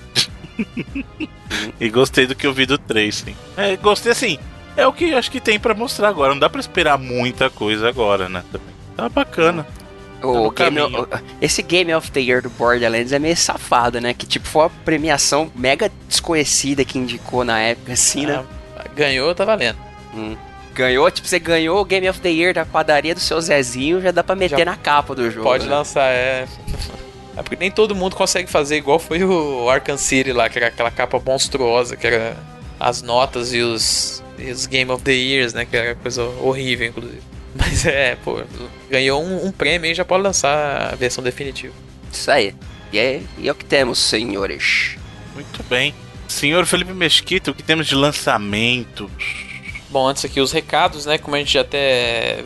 e 1.80 1.90
gostei 1.90 2.26
do 2.26 2.36
que 2.36 2.48
eu 2.48 2.54
vi 2.54 2.66
do 2.66 2.78
3, 2.80 3.14
sim. 3.14 3.36
É, 3.58 3.76
gostei 3.78 4.12
assim. 4.12 4.40
É 4.76 4.88
o 4.88 4.94
que 4.94 5.14
acho 5.14 5.30
que 5.30 5.40
tem 5.40 5.60
para 5.60 5.76
mostrar 5.76 6.10
agora. 6.10 6.34
Não 6.34 6.40
dá 6.40 6.50
para 6.50 6.62
esperar 6.62 6.98
muita 6.98 7.50
coisa 7.50 7.90
agora, 7.90 8.28
né? 8.28 8.44
Tá 8.96 9.10
bacana. 9.10 9.68
O 10.24 10.52
tá 10.52 10.70
game, 10.70 10.82
o, 10.82 11.08
esse 11.42 11.62
Game 11.62 11.94
of 11.94 12.12
the 12.12 12.20
Year 12.20 12.42
do 12.42 12.50
Borderlands 12.50 13.12
é 13.12 13.20
meio 13.20 13.36
safado, 13.36 14.00
né? 14.00 14.14
Que 14.14 14.26
tipo 14.26 14.48
foi 14.48 14.64
uma 14.64 14.72
premiação 14.86 15.52
mega 15.56 15.92
desconhecida 16.08 16.86
que 16.86 16.98
indicou 16.98 17.44
na 17.44 17.60
época, 17.60 17.94
assim, 17.94 18.26
né? 18.26 18.44
Ah, 18.78 18.86
ganhou, 18.96 19.34
tá 19.34 19.46
valendo. 19.46 19.78
Hum. 20.14 20.36
Ganhou, 20.74 21.10
tipo, 21.12 21.28
você 21.28 21.40
ganhou 21.40 21.82
o 21.82 21.86
Game 21.86 22.08
of 22.08 22.22
the 22.22 22.30
Year 22.30 22.54
da 22.54 22.66
padaria 22.66 23.14
do 23.14 23.20
seu 23.20 23.42
Zezinho, 23.42 24.02
já 24.02 24.12
dá 24.12 24.24
pra 24.24 24.36
meter 24.36 24.60
já 24.60 24.66
na 24.66 24.78
capa 24.78 25.14
do 25.14 25.30
jogo. 25.30 25.44
Pode 25.44 25.66
né? 25.66 25.76
lançar, 25.76 26.10
é. 26.10 26.48
É 27.36 27.42
porque 27.42 27.56
nem 27.56 27.72
todo 27.72 27.96
mundo 27.96 28.14
consegue 28.14 28.50
fazer 28.50 28.76
igual 28.76 29.00
foi 29.00 29.24
o 29.24 29.70
Arkham 29.70 29.98
City 29.98 30.34
lá, 30.34 30.50
que 30.50 30.60
era 30.60 30.68
aquela 30.68 30.92
capa 30.92 31.18
monstruosa, 31.26 31.96
que 31.96 32.06
era 32.06 32.36
as 32.78 33.02
notas 33.02 33.54
e 33.54 33.62
os, 33.62 34.22
e 34.38 34.52
os 34.52 34.66
Game 34.66 34.92
of 34.92 35.02
the 35.02 35.14
Years, 35.14 35.54
né? 35.54 35.66
Que 35.66 35.78
era 35.78 35.96
coisa 35.96 36.24
horrível, 36.42 36.88
inclusive. 36.88 37.22
Mas 37.56 37.86
é, 37.86 38.16
pô, 38.18 38.42
ganhou 38.90 39.24
um, 39.24 39.48
um 39.48 39.52
prêmio 39.52 39.92
e 39.92 39.96
já 39.96 40.06
pode 40.06 40.24
lançar 40.24 40.94
a 40.94 40.96
versão 40.96 41.24
definitiva. 41.24 41.74
Isso 42.12 42.30
aí. 42.32 42.56
E 42.92 43.00
é, 43.00 43.22
e 43.38 43.48
é 43.48 43.52
o 43.52 43.56
que 43.56 43.66
temos, 43.66 44.00
senhores. 44.00 44.98
Muito 45.34 45.64
bem. 45.64 45.94
Senhor 46.28 46.66
Felipe 46.66 46.94
Mesquita, 46.94 47.52
o 47.52 47.54
que 47.54 47.64
temos 47.64 47.88
de 47.88 47.96
lançamento? 47.96 49.10
Bom, 49.90 50.08
antes 50.08 50.24
aqui 50.24 50.40
os 50.40 50.54
recados, 50.54 51.06
né? 51.06 51.18
Como 51.18 51.36
a 51.36 51.40
gente 51.40 51.54
já 51.54 51.62
até 51.62 52.44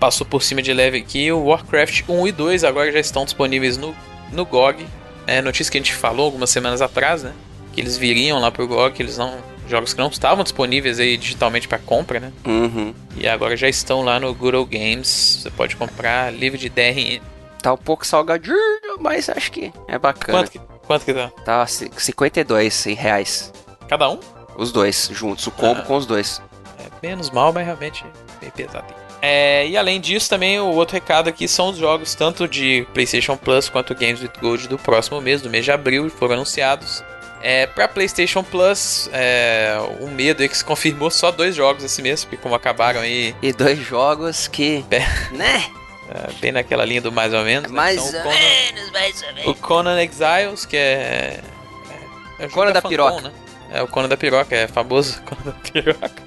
passou 0.00 0.26
por 0.26 0.42
cima 0.42 0.62
de 0.62 0.72
leve 0.72 0.96
aqui, 0.96 1.30
o 1.30 1.44
Warcraft 1.44 2.04
1 2.08 2.28
e 2.28 2.32
2 2.32 2.64
agora 2.64 2.90
já 2.90 2.98
estão 2.98 3.24
disponíveis 3.24 3.76
no 3.76 3.94
no 4.32 4.44
GOG. 4.44 4.86
É 5.26 5.42
notícia 5.42 5.70
que 5.70 5.78
a 5.78 5.80
gente 5.80 5.94
falou 5.94 6.26
algumas 6.26 6.50
semanas 6.50 6.80
atrás, 6.80 7.22
né? 7.22 7.32
Que 7.72 7.80
eles 7.80 7.96
viriam 7.96 8.38
lá 8.38 8.50
pro 8.50 8.66
GOG, 8.66 8.94
que 8.94 9.02
eles 9.02 9.18
não. 9.18 9.38
Jogos 9.68 9.92
que 9.92 10.00
não 10.00 10.08
estavam 10.08 10.42
disponíveis 10.42 10.98
aí 10.98 11.16
digitalmente 11.16 11.68
para 11.68 11.78
compra, 11.78 12.18
né? 12.18 12.32
Uhum. 12.46 12.94
E 13.16 13.28
agora 13.28 13.56
já 13.56 13.68
estão 13.68 14.02
lá 14.02 14.18
no 14.18 14.34
Google 14.34 14.64
Games. 14.64 15.40
Você 15.42 15.50
pode 15.50 15.76
comprar 15.76 16.32
livre 16.32 16.58
de 16.58 16.68
DRM. 16.68 17.20
Tá 17.62 17.72
um 17.72 17.76
pouco 17.76 18.06
salgadinho, 18.06 18.56
mas 19.00 19.28
acho 19.28 19.52
que 19.52 19.72
é 19.86 19.98
bacana. 19.98 20.38
Quanto 20.38 20.50
que, 20.50 20.58
quanto 20.86 21.04
que 21.04 21.14
tá? 21.14 21.28
Tá 21.44 21.66
52 21.66 22.84
reais. 22.84 23.52
Cada 23.88 24.08
um? 24.08 24.18
Os 24.56 24.72
dois, 24.72 25.10
juntos, 25.12 25.46
o 25.46 25.50
combo 25.50 25.80
ah. 25.80 25.84
com 25.84 25.96
os 25.96 26.06
dois. 26.06 26.40
É 26.78 27.06
menos 27.06 27.30
mal, 27.30 27.52
mas 27.52 27.64
realmente 27.64 28.04
bem 28.40 28.50
pesado. 28.50 28.86
É, 29.20 29.66
e 29.66 29.76
além 29.76 30.00
disso, 30.00 30.30
também 30.30 30.60
o 30.60 30.66
outro 30.66 30.94
recado 30.94 31.28
aqui 31.28 31.48
são 31.48 31.70
os 31.70 31.76
jogos 31.76 32.14
tanto 32.14 32.46
de 32.46 32.86
PlayStation 32.94 33.36
Plus 33.36 33.68
quanto 33.68 33.94
Games 33.94 34.22
with 34.22 34.30
Gold 34.40 34.68
do 34.68 34.78
próximo 34.78 35.20
mês, 35.20 35.42
do 35.42 35.50
mês 35.50 35.64
de 35.64 35.72
abril, 35.72 36.08
foram 36.08 36.34
anunciados. 36.34 37.02
É, 37.40 37.66
para 37.66 37.86
PlayStation 37.86 38.42
Plus, 38.42 39.08
é, 39.12 39.76
o 40.00 40.08
medo 40.08 40.42
é 40.42 40.48
que 40.48 40.56
se 40.56 40.64
confirmou 40.64 41.10
só 41.10 41.30
dois 41.30 41.54
jogos 41.54 41.84
esse 41.84 42.02
mês, 42.02 42.24
porque 42.24 42.36
como 42.36 42.54
acabaram 42.54 43.00
aí. 43.00 43.34
E 43.40 43.52
dois 43.52 43.78
jogos 43.78 44.48
que. 44.48 44.84
né? 45.32 45.70
É, 46.10 46.32
bem 46.40 46.52
naquela 46.52 46.86
linha 46.86 47.02
do 47.02 47.12
mais 47.12 47.34
ou 47.34 47.44
menos. 47.44 47.70
Né? 47.70 47.76
Mais 47.76 47.98
então, 47.98 48.20
ou 48.20 48.22
Conan, 48.24 48.38
menos, 48.38 48.90
mais 48.92 49.22
ou 49.22 49.34
menos. 49.34 49.46
O 49.46 49.54
Conan 49.56 50.02
Exiles, 50.02 50.64
que 50.64 50.74
é. 50.74 51.38
é, 52.38 52.44
é 52.46 52.48
Conan 52.48 52.72
da, 52.72 52.80
da 52.80 52.88
Piroca. 52.88 53.20
Né? 53.20 53.32
É 53.70 53.82
o 53.82 53.86
Conan 53.86 54.08
da 54.08 54.16
Piroca, 54.16 54.56
é 54.56 54.66
famoso 54.66 55.20
Conan 55.28 55.42
da 55.44 55.52
Piroca. 55.52 56.22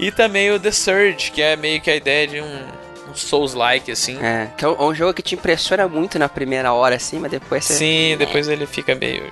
E 0.00 0.10
também 0.10 0.50
o 0.50 0.58
The 0.58 0.72
Surge, 0.72 1.30
que 1.30 1.40
é 1.40 1.54
meio 1.54 1.80
que 1.80 1.88
a 1.88 1.94
ideia 1.94 2.26
de 2.26 2.40
um, 2.40 2.66
um 3.08 3.14
Souls-like, 3.14 3.92
assim. 3.92 4.18
É, 4.20 4.50
que 4.58 4.64
é 4.64 4.68
um, 4.68 4.92
jogo 4.92 5.14
que 5.14 5.22
te 5.22 5.36
impressiona 5.36 5.86
muito 5.86 6.18
na 6.18 6.28
primeira 6.28 6.72
hora, 6.72 6.96
assim, 6.96 7.20
mas 7.20 7.30
depois 7.30 7.64
você... 7.64 7.74
Sim, 7.74 8.16
depois 8.18 8.48
ele 8.48 8.66
fica 8.66 8.96
meio 8.96 9.30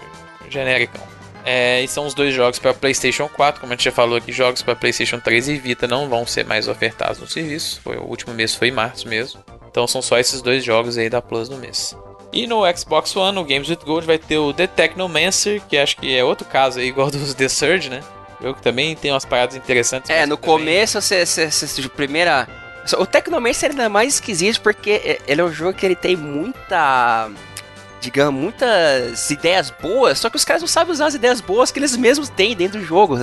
genérico. 0.54 0.98
É, 1.44 1.82
e 1.82 1.88
são 1.88 2.06
os 2.06 2.14
dois 2.14 2.32
jogos 2.32 2.58
para 2.58 2.72
PlayStation 2.72 3.28
4, 3.28 3.60
como 3.60 3.72
a 3.72 3.76
gente 3.76 3.84
já 3.84 3.92
falou 3.92 4.16
aqui, 4.16 4.32
jogos 4.32 4.62
para 4.62 4.74
PlayStation 4.74 5.20
3 5.20 5.48
e 5.50 5.56
Vita 5.58 5.86
não 5.86 6.08
vão 6.08 6.26
ser 6.26 6.46
mais 6.46 6.68
ofertados 6.68 7.20
no 7.20 7.26
serviço. 7.26 7.80
Foi, 7.82 7.98
o 7.98 8.04
último 8.04 8.32
mês 8.32 8.54
foi 8.54 8.68
em 8.68 8.72
março 8.72 9.06
mesmo. 9.06 9.44
Então 9.70 9.86
são 9.86 10.00
só 10.00 10.18
esses 10.18 10.40
dois 10.40 10.64
jogos 10.64 10.96
aí 10.96 11.10
da 11.10 11.20
Plus 11.20 11.50
no 11.50 11.58
mês. 11.58 11.94
E 12.32 12.46
no 12.46 12.62
Xbox 12.76 13.14
One, 13.14 13.34
no 13.34 13.44
Games 13.44 13.68
with 13.68 13.78
Gold, 13.84 14.06
vai 14.06 14.18
ter 14.18 14.38
o 14.38 14.52
The 14.52 14.66
Technomancer, 14.66 15.60
que 15.68 15.76
acho 15.76 15.96
que 15.98 16.16
é 16.16 16.24
outro 16.24 16.46
caso 16.46 16.80
aí, 16.80 16.88
igual 16.88 17.10
dos 17.10 17.34
The 17.34 17.48
Surge, 17.48 17.90
né? 17.90 18.00
Jogo 18.40 18.54
que 18.56 18.62
também 18.62 18.96
tem 18.96 19.12
umas 19.12 19.24
paradas 19.24 19.54
interessantes. 19.54 20.10
É, 20.10 20.26
no 20.26 20.36
também... 20.36 20.50
começo, 20.50 21.00
você, 21.00 21.24
você, 21.24 21.50
você, 21.50 21.88
primeira. 21.88 22.48
O 22.98 23.06
Technomancer 23.06 23.70
ainda 23.70 23.84
é 23.84 23.88
mais 23.88 24.14
esquisito 24.14 24.60
porque 24.60 25.18
ele 25.26 25.40
é 25.40 25.44
um 25.44 25.52
jogo 25.52 25.78
que 25.78 25.86
ele 25.86 25.94
tem 25.94 26.16
muita. 26.16 27.30
Digamos, 28.04 28.38
muitas 28.38 29.30
ideias 29.30 29.70
boas, 29.70 30.18
só 30.18 30.28
que 30.28 30.36
os 30.36 30.44
caras 30.44 30.60
não 30.60 30.68
sabem 30.68 30.92
usar 30.92 31.06
as 31.06 31.14
ideias 31.14 31.40
boas 31.40 31.72
que 31.72 31.78
eles 31.78 31.96
mesmos 31.96 32.28
têm 32.28 32.54
dentro 32.54 32.78
do 32.78 32.84
jogo, 32.84 33.16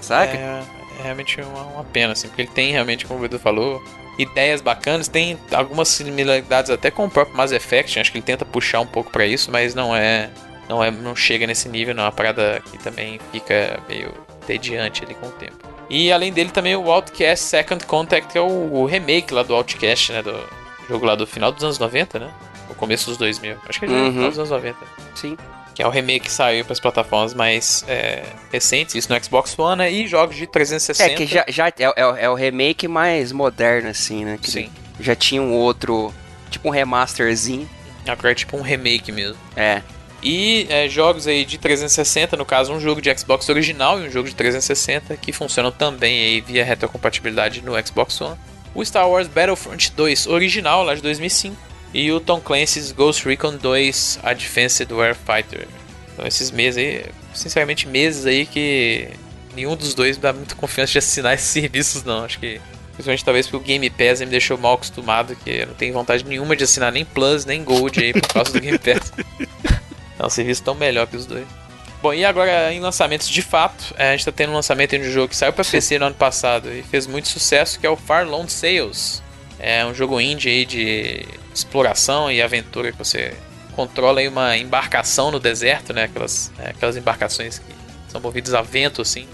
sabe? 0.00 0.36
É, 0.36 0.62
é 1.00 1.02
realmente 1.02 1.40
uma, 1.40 1.62
uma, 1.64 1.84
pena, 1.84 2.12
assim, 2.12 2.28
porque 2.28 2.42
ele 2.42 2.50
tem 2.50 2.70
realmente, 2.70 3.04
como 3.04 3.20
o 3.20 3.24
Edu 3.24 3.36
falou, 3.36 3.82
ideias 4.16 4.60
bacanas, 4.60 5.08
tem 5.08 5.36
algumas 5.52 5.88
similaridades 5.88 6.70
até 6.70 6.88
com 6.88 7.06
o 7.06 7.10
próprio 7.10 7.36
Mass 7.36 7.50
Effect, 7.50 7.98
acho 7.98 8.12
que 8.12 8.18
ele 8.18 8.24
tenta 8.24 8.44
puxar 8.44 8.78
um 8.78 8.86
pouco 8.86 9.10
para 9.10 9.26
isso, 9.26 9.50
mas 9.50 9.74
não 9.74 9.94
é. 9.94 10.30
Não, 10.68 10.84
é, 10.84 10.90
não 10.90 11.16
chega 11.16 11.46
nesse 11.46 11.68
nível, 11.68 11.94
não. 11.94 12.04
É 12.04 12.06
uma 12.06 12.12
parada 12.12 12.62
que 12.70 12.78
também 12.78 13.18
fica 13.32 13.80
meio 13.88 14.12
entediante 14.42 15.02
ali 15.02 15.14
com 15.14 15.26
o 15.26 15.32
tempo. 15.32 15.66
E 15.90 16.12
além 16.12 16.32
dele 16.32 16.50
também 16.50 16.76
o 16.76 16.92
Outcast 16.92 17.44
Second 17.46 17.84
Contact, 17.86 18.30
que 18.30 18.38
é 18.38 18.40
o, 18.40 18.72
o, 18.72 18.84
remake 18.84 19.32
lá 19.32 19.42
do 19.42 19.54
Outcast, 19.54 20.12
né? 20.12 20.22
Do 20.22 20.38
jogo 20.88 21.06
lá 21.06 21.14
do 21.14 21.26
final 21.26 21.50
dos 21.50 21.64
anos 21.64 21.78
90, 21.78 22.18
né? 22.18 22.30
Começo 22.78 23.06
dos 23.10 23.18
2000. 23.18 23.56
Acho 23.68 23.80
que 23.80 23.86
é 23.86 23.88
uhum. 23.88 24.28
dos 24.28 24.38
anos 24.38 24.50
90. 24.50 24.76
Sim. 25.14 25.36
Que 25.74 25.82
é 25.82 25.86
o 25.86 25.90
remake 25.90 26.26
que 26.26 26.32
saiu 26.32 26.64
para 26.64 26.72
as 26.72 26.80
plataformas 26.80 27.34
mais 27.34 27.84
é, 27.86 28.24
recentes, 28.50 28.94
isso 28.94 29.12
no 29.12 29.22
Xbox 29.22 29.56
One, 29.58 29.78
né? 29.78 29.92
e 29.92 30.06
jogos 30.06 30.36
de 30.36 30.46
360. 30.46 31.12
É, 31.12 31.14
que 31.14 31.26
já, 31.26 31.44
já 31.48 31.68
é, 31.68 31.72
é, 31.78 32.24
é, 32.24 32.30
o 32.30 32.34
remake 32.34 32.88
mais 32.88 33.30
moderno, 33.30 33.90
assim, 33.90 34.24
né? 34.24 34.38
Que 34.40 34.50
Sim. 34.50 34.70
Já 34.98 35.14
tinha 35.14 35.40
um 35.42 35.52
outro, 35.52 36.12
tipo 36.50 36.68
um 36.68 36.70
remasterzinho. 36.70 37.68
Agora 38.06 38.32
é 38.32 38.34
tipo 38.34 38.56
um 38.56 38.62
remake 38.62 39.12
mesmo. 39.12 39.36
É. 39.54 39.82
E 40.22 40.66
é, 40.68 40.88
jogos 40.88 41.28
aí 41.28 41.44
de 41.44 41.58
360, 41.58 42.36
no 42.36 42.44
caso 42.44 42.72
um 42.72 42.80
jogo 42.80 43.00
de 43.00 43.16
Xbox 43.16 43.48
original 43.48 44.00
e 44.00 44.08
um 44.08 44.10
jogo 44.10 44.28
de 44.28 44.34
360 44.34 45.16
que 45.16 45.32
funcionam 45.32 45.70
também 45.70 46.20
aí 46.20 46.40
via 46.40 46.64
retrocompatibilidade 46.64 47.62
no 47.62 47.74
Xbox 47.86 48.20
One. 48.20 48.36
O 48.74 48.84
Star 48.84 49.08
Wars 49.08 49.28
Battlefront 49.28 49.92
2 49.92 50.26
original 50.26 50.82
lá 50.82 50.94
de 50.94 51.02
2005 51.02 51.67
e 51.92 52.10
o 52.12 52.20
Tom 52.20 52.40
Clancy's 52.40 52.92
Ghost 52.92 53.26
Recon 53.26 53.56
2 53.56 54.20
Advanced 54.22 54.90
Warfighter. 54.90 55.66
Então 56.12 56.26
esses 56.26 56.50
meses 56.50 56.78
aí, 56.78 57.04
sinceramente 57.34 57.86
meses 57.86 58.26
aí 58.26 58.46
que 58.46 59.08
nenhum 59.54 59.76
dos 59.76 59.94
dois 59.94 60.16
dá 60.16 60.32
muita 60.32 60.54
confiança 60.54 60.92
de 60.92 60.98
assinar 60.98 61.32
esses 61.34 61.48
serviços 61.48 62.04
não, 62.04 62.24
acho 62.24 62.38
que 62.38 62.60
Principalmente 62.98 63.24
talvez 63.24 63.46
porque 63.46 63.56
o 63.56 63.60
Game 63.60 63.90
Pass 63.90 64.18
me 64.18 64.26
deixou 64.26 64.58
mal 64.58 64.74
acostumado, 64.74 65.36
que 65.36 65.50
eu 65.50 65.68
não 65.68 65.74
tenho 65.74 65.94
vontade 65.94 66.24
nenhuma 66.24 66.56
de 66.56 66.64
assinar 66.64 66.90
nem 66.90 67.04
Plus, 67.04 67.44
nem 67.44 67.62
Gold 67.62 67.96
aí 68.00 68.12
por 68.12 68.26
causa 68.26 68.52
do 68.52 68.60
Game 68.60 68.76
Pass. 68.76 69.12
é 70.18 70.26
um 70.26 70.28
serviço 70.28 70.64
tão 70.64 70.74
melhor 70.74 71.06
que 71.06 71.16
os 71.16 71.24
dois. 71.24 71.46
Bom, 72.02 72.12
e 72.12 72.24
agora 72.24 72.72
em 72.72 72.80
lançamentos 72.80 73.28
de 73.28 73.40
fato, 73.40 73.94
é, 73.96 74.08
a 74.08 74.16
gente 74.16 74.24
tá 74.24 74.32
tendo 74.32 74.50
um 74.50 74.56
lançamento 74.56 74.98
de 74.98 75.06
um 75.06 75.12
jogo 75.12 75.28
que 75.28 75.36
saiu 75.36 75.52
para 75.52 75.64
PC 75.64 75.96
no 76.00 76.06
ano 76.06 76.16
passado 76.16 76.72
e 76.72 76.82
fez 76.82 77.06
muito 77.06 77.28
sucesso, 77.28 77.78
que 77.78 77.86
é 77.86 77.90
o 77.90 77.94
Far 77.94 78.26
Lone 78.28 78.50
Sales. 78.50 79.22
É 79.58 79.84
um 79.84 79.92
jogo 79.92 80.20
indie 80.20 80.48
aí 80.48 80.64
de 80.64 81.24
exploração 81.54 82.30
e 82.30 82.40
aventura 82.40 82.92
que 82.92 82.98
você 82.98 83.34
controla 83.74 84.20
aí 84.20 84.28
uma 84.28 84.56
embarcação 84.56 85.30
no 85.30 85.40
deserto, 85.40 85.92
né? 85.92 86.04
Aquelas, 86.04 86.52
é, 86.58 86.70
aquelas 86.70 86.96
embarcações 86.96 87.58
que 87.58 87.72
são 88.08 88.20
movidas 88.20 88.54
a 88.54 88.62
vento, 88.62 89.02
assim. 89.02 89.26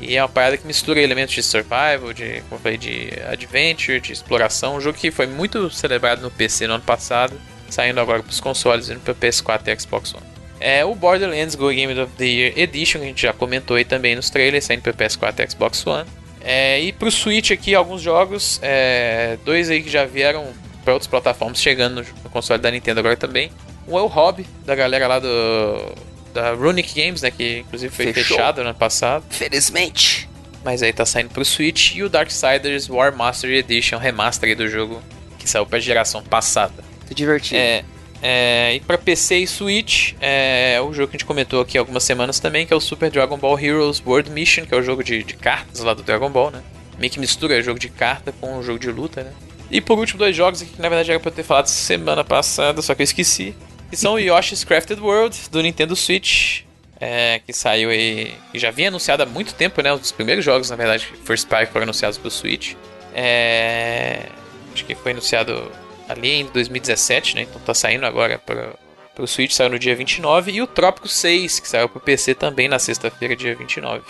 E 0.00 0.16
é 0.16 0.22
uma 0.22 0.28
parada 0.28 0.56
que 0.56 0.66
mistura 0.66 1.00
elementos 1.00 1.34
de 1.34 1.42
survival, 1.42 2.12
de, 2.12 2.40
como 2.42 2.54
eu 2.54 2.58
falei, 2.58 2.78
de 2.78 3.10
adventure, 3.30 4.00
de 4.00 4.12
exploração. 4.12 4.76
Um 4.76 4.80
jogo 4.80 4.96
que 4.96 5.10
foi 5.10 5.26
muito 5.26 5.68
celebrado 5.70 6.22
no 6.22 6.30
PC 6.30 6.66
no 6.66 6.74
ano 6.74 6.84
passado, 6.84 7.38
saindo 7.68 8.00
agora 8.00 8.22
para 8.22 8.30
os 8.30 8.40
consoles, 8.40 8.88
indo 8.88 9.00
para 9.00 9.14
PS4 9.14 9.66
e 9.66 9.80
Xbox 9.80 10.14
One. 10.14 10.24
É 10.60 10.84
o 10.84 10.94
Borderlands 10.94 11.54
Go 11.54 11.68
Game 11.68 11.98
of 12.00 12.12
the 12.16 12.24
Year 12.24 12.52
Edition, 12.56 13.00
que 13.00 13.04
a 13.04 13.08
gente 13.08 13.22
já 13.22 13.32
comentou 13.32 13.76
aí 13.76 13.84
também 13.84 14.14
nos 14.16 14.30
trailers, 14.30 14.64
saindo 14.64 14.82
para 14.82 14.92
PS4 14.92 15.44
e 15.44 15.50
Xbox 15.50 15.86
One. 15.86 16.08
É, 16.50 16.80
e 16.80 16.94
para 16.94 17.08
o 17.08 17.12
Switch 17.12 17.50
aqui, 17.50 17.74
alguns 17.74 18.00
jogos, 18.00 18.58
é, 18.62 19.36
dois 19.44 19.68
aí 19.68 19.82
que 19.82 19.90
já 19.90 20.06
vieram 20.06 20.46
para 20.82 20.94
outras 20.94 21.06
plataformas, 21.06 21.60
chegando 21.60 21.96
no, 22.24 22.30
console 22.30 22.58
da 22.58 22.70
Nintendo 22.70 23.00
agora 23.00 23.18
também. 23.18 23.52
Um 23.86 23.98
é 23.98 24.00
o 24.00 24.06
Hobby, 24.06 24.46
da 24.64 24.74
galera 24.74 25.06
lá 25.06 25.18
do 25.18 25.94
da 26.32 26.52
Runic 26.52 26.98
Games, 26.98 27.20
né? 27.20 27.30
Que 27.30 27.58
inclusive 27.58 27.94
foi 27.94 28.14
Fechou. 28.14 28.38
fechado 28.38 28.62
no 28.62 28.70
ano 28.70 28.78
passado. 28.78 29.24
Felizmente. 29.28 30.26
Mas 30.64 30.82
aí 30.82 30.90
tá 30.90 31.04
saindo 31.04 31.28
pro 31.28 31.44
Switch. 31.44 31.94
E 31.94 32.02
o 32.02 32.08
Darksiders 32.08 32.88
War 32.88 33.14
Master 33.14 33.50
Edition, 33.50 33.98
remaster 33.98 34.56
do 34.56 34.68
jogo 34.68 35.02
que 35.38 35.46
saiu 35.46 35.66
pra 35.66 35.78
geração 35.78 36.22
passada. 36.22 36.82
Muito 37.00 37.14
divertido. 37.14 37.60
É, 37.60 37.84
é, 38.22 38.74
e 38.74 38.80
para 38.80 38.98
PC 38.98 39.38
e 39.38 39.46
Switch, 39.46 40.14
é 40.20 40.80
o 40.80 40.92
jogo 40.92 41.08
que 41.08 41.16
a 41.16 41.18
gente 41.18 41.26
comentou 41.26 41.60
aqui 41.60 41.78
algumas 41.78 42.02
semanas 42.02 42.40
também, 42.40 42.66
que 42.66 42.72
é 42.72 42.76
o 42.76 42.80
Super 42.80 43.10
Dragon 43.10 43.36
Ball 43.36 43.58
Heroes 43.58 44.02
World 44.04 44.30
Mission, 44.30 44.66
que 44.66 44.74
é 44.74 44.76
o 44.76 44.82
jogo 44.82 45.04
de, 45.04 45.22
de 45.22 45.34
cartas 45.34 45.80
lá 45.80 45.94
do 45.94 46.02
Dragon 46.02 46.30
Ball, 46.30 46.50
né? 46.50 46.62
Meio 46.98 47.12
que 47.12 47.20
mistura 47.20 47.62
jogo 47.62 47.78
de 47.78 47.88
carta 47.88 48.32
com 48.32 48.58
o 48.58 48.62
jogo 48.62 48.78
de 48.78 48.90
luta, 48.90 49.22
né? 49.22 49.32
E 49.70 49.80
por 49.80 49.98
último, 49.98 50.18
dois 50.18 50.34
jogos 50.34 50.62
que 50.62 50.80
na 50.80 50.88
verdade 50.88 51.10
era 51.10 51.20
pra 51.20 51.30
eu 51.30 51.34
ter 51.34 51.42
falado 51.42 51.66
semana 51.66 52.24
passada, 52.24 52.82
só 52.82 52.94
que 52.94 53.02
eu 53.02 53.04
esqueci 53.04 53.54
que 53.90 53.96
são 53.96 54.18
Yoshi's 54.18 54.64
Crafted 54.64 55.00
World 55.00 55.48
do 55.50 55.62
Nintendo 55.62 55.96
Switch, 55.96 56.62
é, 57.00 57.40
que 57.44 57.52
saiu 57.52 57.90
aí, 57.90 58.34
que 58.52 58.58
já 58.58 58.70
vinha 58.70 58.88
anunciado 58.88 59.22
há 59.22 59.26
muito 59.26 59.54
tempo, 59.54 59.80
né? 59.80 59.92
Um 59.92 59.98
dos 59.98 60.12
primeiros 60.12 60.44
jogos, 60.44 60.68
na 60.68 60.76
verdade, 60.76 61.08
First 61.24 61.48
Party 61.48 61.72
foram 61.72 61.84
anunciados 61.84 62.18
pro 62.18 62.30
Switch. 62.30 62.74
É, 63.14 64.26
acho 64.74 64.84
que 64.84 64.94
foi 64.94 65.12
anunciado 65.12 65.70
ali 66.08 66.40
em 66.40 66.46
2017, 66.46 67.36
né? 67.36 67.42
Então 67.42 67.60
tá 67.60 67.74
saindo 67.74 68.06
agora 68.06 68.38
para 68.38 68.74
o 69.18 69.26
Switch, 69.26 69.52
saiu 69.52 69.70
no 69.70 69.78
dia 69.78 69.94
29. 69.94 70.52
E 70.52 70.62
o 70.62 70.66
Trópico 70.66 71.08
6, 71.08 71.60
que 71.60 71.68
saiu 71.68 71.88
pro 71.88 72.00
PC 72.00 72.34
também 72.34 72.68
na 72.68 72.78
sexta-feira, 72.78 73.36
dia 73.36 73.54
29. 73.54 74.02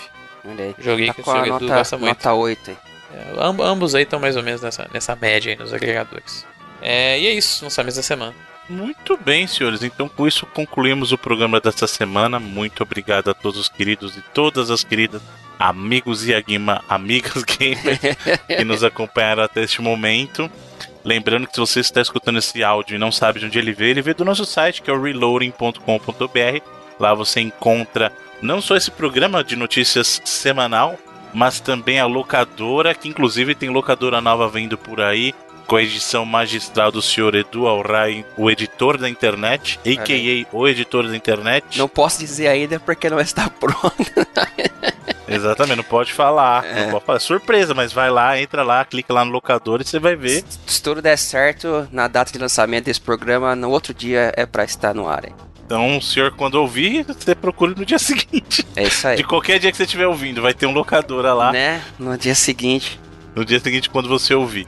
Olha 0.45 0.65
aí. 0.65 0.75
Joguei 0.79 1.07
tá 1.09 1.15
que 1.15 1.21
o 1.21 1.25
senhor 1.25 1.47
Edu 1.47 1.67
gosta 1.67 1.99
muito. 1.99 2.09
Nota 2.09 2.33
8 2.33 2.71
aí. 2.71 2.77
É, 3.15 3.35
ambos 3.41 3.95
aí 3.95 4.03
estão 4.03 4.21
mais 4.21 4.37
ou 4.37 4.43
menos 4.43 4.61
nessa, 4.61 4.89
nessa 4.93 5.17
média 5.17 5.53
aí 5.53 5.59
nos 5.59 5.73
agregadores. 5.73 6.47
É, 6.81 7.19
e 7.19 7.27
é 7.27 7.33
isso, 7.33 7.65
lançamentos 7.65 7.97
da 7.97 8.03
semana. 8.03 8.35
Muito 8.69 9.17
bem, 9.17 9.47
senhores. 9.47 9.83
Então, 9.83 10.09
com 10.09 10.27
isso, 10.27 10.45
concluímos 10.47 11.11
o 11.11 11.19
programa 11.19 11.59
desta 11.59 11.87
semana. 11.87 12.39
Muito 12.39 12.83
obrigado 12.83 13.31
a 13.31 13.35
todos 13.35 13.59
os 13.59 13.69
queridos 13.69 14.17
e 14.17 14.23
todas 14.35 14.71
as 14.71 14.85
queridas 14.85 15.23
amigos 15.59 16.27
e 16.27 16.35
aguima, 16.35 16.85
amigas 16.89 17.43
gamers 17.59 17.99
que 18.47 18.65
nos 18.65 18.85
acompanharam 18.85 19.43
até 19.43 19.63
este 19.63 19.81
momento. 19.81 20.51
Lembrando 21.09 21.47
que 21.47 21.55
se 21.55 21.61
você 21.61 21.81
está 21.81 22.03
escutando 22.03 22.39
esse 22.39 22.63
áudio 22.63 22.95
e 22.95 22.99
não 22.99 23.11
sabe 23.11 23.41
de 23.41 23.47
onde 23.47 23.59
ele 23.59 23.73
veio, 23.73 23.93
ele 23.93 24.03
veio 24.03 24.15
do 24.15 24.27
nosso 24.27 24.45
site, 24.45 24.83
que 24.83 24.91
é 24.91 24.93
o 24.93 25.01
reloading.com.br. 25.01 26.61
Lá 27.01 27.15
você 27.15 27.41
encontra 27.41 28.13
não 28.43 28.61
só 28.61 28.77
esse 28.77 28.91
programa 28.91 29.43
de 29.43 29.57
notícias 29.57 30.21
semanal, 30.23 30.99
mas 31.33 31.61
também 31.61 31.99
a 31.99 32.05
locadora, 32.05 32.95
que 32.95 33.09
inclusive 33.09 33.55
tem 33.55 33.71
locadora 33.71 34.21
nova 34.21 34.51
vindo 34.51 34.77
por 34.77 35.01
aí 35.01 35.35
com 35.69 35.77
a 35.77 35.83
edição 35.83 36.25
magistral 36.25 36.91
do 36.91 37.03
senhor 37.03 37.35
Edu 37.35 37.69
Alray, 37.69 38.25
o 38.39 38.51
editor 38.51 38.97
da 38.97 39.07
internet, 39.07 39.79
a.k.a. 39.81 40.57
o 40.57 40.67
editor 40.67 41.07
da 41.07 41.15
internet. 41.15 41.79
Não 41.79 41.87
posso 41.87 42.19
dizer 42.19 42.49
ainda 42.49 42.81
porque 42.81 43.11
não 43.11 43.21
está 43.21 43.51
pronto. 43.61 43.95
Exatamente, 45.29 45.77
não 45.77 45.85
pode 45.85 46.11
falar. 46.11 46.65
É. 46.65 46.85
Não 46.85 46.93
pode 46.93 47.05
falar. 47.05 47.21
Surpresa, 47.21 47.75
mas 47.75 47.93
vai 47.93 48.11
lá, 48.11 48.41
entra 48.41 48.63
lá, 48.63 48.83
clica 48.83 49.13
lá 49.13 49.27
no 49.27 49.31
locador 49.31 49.83
e 49.83 49.85
você 49.85 49.99
vai 49.99 50.17
ver. 50.17 50.43
Se 50.67 50.83
tudo 50.83 51.03
der 51.03 51.19
certo, 51.19 51.87
na 51.93 52.09
data 52.09 52.33
de 52.33 52.39
lançamento 52.39 52.87
desse 52.87 53.01
programa, 53.01 53.55
no 53.55 53.69
outro 53.69 53.93
dia 53.93 54.33
é 54.35 54.47
para 54.47 54.65
estar 54.65 54.95
no 54.95 55.07
ar. 55.07 55.27
Hein? 55.27 55.35
Então, 55.67 55.99
o 55.99 56.03
senhor, 56.03 56.31
quando 56.31 56.55
ouvir, 56.55 57.05
você 57.05 57.35
procura 57.35 57.75
no 57.77 57.85
dia 57.85 57.99
seguinte. 58.01 58.67
É 58.75 58.85
isso 58.85 59.07
aí. 59.07 59.19
De 59.19 59.25
qualquer 59.25 59.59
dia 59.59 59.71
que 59.71 59.77
você 59.77 59.83
estiver 59.83 60.07
ouvindo, 60.07 60.41
vai 60.41 60.55
ter 60.55 60.65
um 60.65 60.73
locadora 60.73 61.35
lá. 61.35 61.53
Né? 61.53 61.83
No 61.99 62.17
dia 62.17 62.35
seguinte. 62.35 62.99
No 63.35 63.45
dia 63.45 63.61
seguinte, 63.61 63.91
quando 63.91 64.09
você 64.09 64.35
ouvir. 64.35 64.67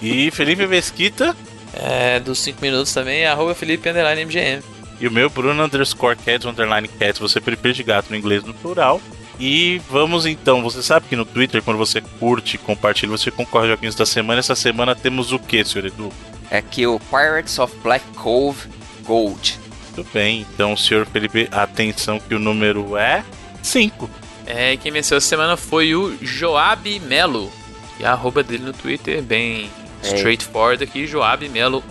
E 0.00 0.30
Felipe 0.30 0.66
Mesquita. 0.66 1.36
É, 1.74 2.20
dos 2.20 2.38
5 2.38 2.60
minutos 2.60 2.92
também, 2.92 3.26
arroba 3.26 3.54
Felipe 3.54 3.88
Underline 3.88 4.24
MGM. 4.24 4.62
E 5.00 5.08
o 5.08 5.10
meu, 5.10 5.28
Bruno 5.28 5.64
Underscore 5.64 6.16
Cats, 6.16 6.46
Underline 6.46 6.86
Cats, 6.86 7.18
você 7.18 7.40
prefere 7.40 7.74
de 7.74 7.82
gato 7.82 8.10
no 8.10 8.16
inglês 8.16 8.44
no 8.44 8.54
plural. 8.54 9.00
E 9.38 9.80
vamos 9.90 10.26
então, 10.26 10.62
você 10.62 10.82
sabe 10.82 11.08
que 11.08 11.16
no 11.16 11.24
Twitter, 11.24 11.62
quando 11.62 11.78
você 11.78 12.00
curte, 12.00 12.58
compartilha, 12.58 13.10
você 13.10 13.30
concorre 13.30 13.64
aos 13.64 13.74
joguinhos 13.76 13.94
da 13.94 14.06
semana. 14.06 14.40
Essa 14.40 14.54
semana 14.54 14.94
temos 14.94 15.32
o 15.32 15.38
que, 15.38 15.64
senhor 15.64 15.86
Edu? 15.86 16.12
É 16.50 16.60
que 16.60 16.86
o 16.86 17.00
Pirates 17.00 17.58
of 17.58 17.74
Black 17.82 18.04
Cove 18.14 18.68
Gold. 19.04 19.58
Muito 19.96 20.10
bem, 20.12 20.46
então, 20.52 20.76
senhor 20.76 21.06
Felipe, 21.06 21.48
atenção 21.50 22.18
que 22.20 22.34
o 22.34 22.38
número 22.38 22.96
é 22.96 23.24
5. 23.62 24.08
É, 24.46 24.76
quem 24.76 24.92
venceu 24.92 25.18
essa 25.18 25.26
semana 25.26 25.56
foi 25.56 25.94
o 25.94 26.16
Joab 26.20 27.00
Melo. 27.00 27.50
E 27.98 28.04
a 28.04 28.12
arroba 28.12 28.42
dele 28.42 28.64
no 28.64 28.72
Twitter, 28.72 29.22
bem 29.22 29.70
É. 30.02 30.14
Straightforward 30.16 30.82
aqui, 30.82 31.06
Joab 31.06 31.48
Melo 31.48 31.82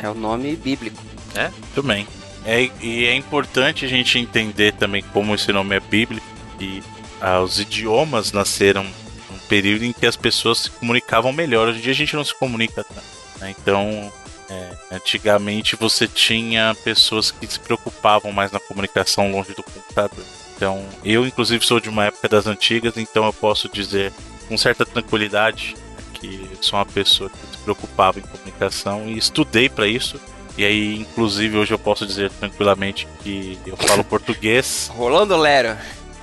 1. 0.00 0.06
É 0.06 0.08
o 0.08 0.14
nome 0.14 0.54
bíblico. 0.56 1.02
É? 1.34 1.50
Muito 1.50 1.82
bem. 1.82 2.06
É, 2.44 2.70
e 2.80 3.04
é 3.04 3.14
importante 3.14 3.84
a 3.84 3.88
gente 3.88 4.18
entender 4.18 4.72
também 4.72 5.02
como 5.12 5.34
esse 5.34 5.52
nome 5.52 5.76
é 5.76 5.80
bíblico 5.80 6.29
e 6.60 6.82
ah, 7.20 7.40
os 7.40 7.58
idiomas 7.58 8.32
nasceram 8.32 8.84
num 8.84 9.38
período 9.48 9.84
em 9.84 9.92
que 9.92 10.06
as 10.06 10.16
pessoas 10.16 10.58
se 10.58 10.70
comunicavam 10.70 11.32
melhor. 11.32 11.68
Hoje 11.68 11.78
em 11.78 11.82
dia 11.82 11.92
a 11.92 11.96
gente 11.96 12.16
não 12.16 12.24
se 12.24 12.34
comunica 12.34 12.84
tanto. 12.84 13.02
Né? 13.40 13.54
Então, 13.58 14.12
é, 14.48 14.76
antigamente 14.92 15.76
você 15.76 16.06
tinha 16.06 16.74
pessoas 16.84 17.30
que 17.30 17.46
se 17.46 17.58
preocupavam 17.58 18.32
mais 18.32 18.50
na 18.52 18.60
comunicação 18.60 19.30
longe 19.30 19.52
do 19.54 19.62
computador. 19.62 20.24
Então, 20.56 20.84
eu 21.04 21.26
inclusive 21.26 21.64
sou 21.64 21.80
de 21.80 21.88
uma 21.88 22.04
época 22.04 22.28
das 22.28 22.46
antigas, 22.46 22.96
então 22.96 23.24
eu 23.24 23.32
posso 23.32 23.68
dizer 23.68 24.12
com 24.46 24.58
certa 24.58 24.84
tranquilidade 24.84 25.74
que 26.14 26.50
sou 26.60 26.78
uma 26.78 26.84
pessoa 26.84 27.30
que 27.30 27.56
se 27.56 27.62
preocupava 27.62 28.18
em 28.18 28.22
comunicação 28.22 29.08
e 29.08 29.16
estudei 29.16 29.68
para 29.68 29.86
isso. 29.86 30.20
E 30.58 30.64
aí, 30.64 30.98
inclusive, 30.98 31.56
hoje 31.56 31.72
eu 31.72 31.78
posso 31.78 32.04
dizer 32.04 32.30
tranquilamente 32.32 33.08
que 33.22 33.58
eu 33.64 33.76
falo 33.76 34.04
português. 34.04 34.90
Rolando 34.94 35.36
Lero. 35.36 35.78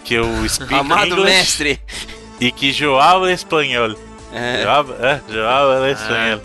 Que 0.07 0.13
eu 0.13 0.25
speak 0.47 0.73
Amado 0.73 1.07
English, 1.07 1.25
mestre. 1.25 1.79
E 2.39 2.49
que 2.51 2.71
João 2.71 3.25
é 3.27 3.34
espanhol. 3.34 3.93
É. 4.31 4.61
João, 4.63 4.95
é, 5.01 5.21
João 5.29 5.84
é 5.84 5.91
espanhol. 5.91 6.39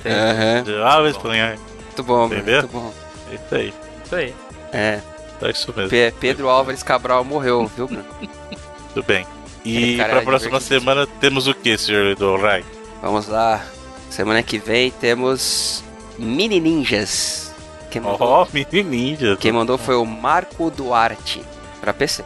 João 0.67 1.07
é 1.07 1.11
espanhol. 1.11 1.49
Muito 1.87 2.03
bom, 2.03 2.29
Bruno, 2.29 2.43
Entendeu? 2.43 2.63
muito 2.63 2.73
bom. 2.73 2.95
É 3.31 3.35
isso 3.37 3.55
aí. 3.55 3.75
Isso 4.05 4.15
aí. 4.17 4.35
É, 4.73 5.01
É 5.41 5.51
isso 5.51 5.73
mesmo. 5.77 5.91
Pe- 5.91 6.13
Pedro 6.19 6.49
Álvares 6.49 6.83
Cabral 6.83 7.23
morreu, 7.25 7.71
viu, 7.77 7.87
Bruno? 7.87 8.05
Tudo 8.93 9.07
bem. 9.07 9.25
E 9.65 9.97
cara 9.97 10.09
para 10.11 10.19
a 10.19 10.25
próxima 10.25 10.59
semana 10.61 11.07
temos 11.21 11.47
o 11.47 11.55
que, 11.55 11.79
senhor 11.79 12.17
do 12.17 12.37
Rai? 12.37 12.65
Vamos 13.01 13.29
lá. 13.29 13.65
Semana 14.11 14.43
que 14.43 14.59
vem 14.59 14.91
temos 14.91 15.85
Mini 16.19 16.59
Ninjas. 16.59 17.55
Quem 17.91 18.01
mandou, 18.03 18.27
Ó, 18.27 18.43
oh, 18.43 18.47
mini 18.53 18.83
ninja. 18.83 19.37
quem 19.39 19.53
mandou 19.53 19.79
foi 19.79 19.95
o 19.95 20.05
Marco 20.05 20.69
Duarte 20.71 21.43
pra 21.81 21.93
PC. 21.95 22.25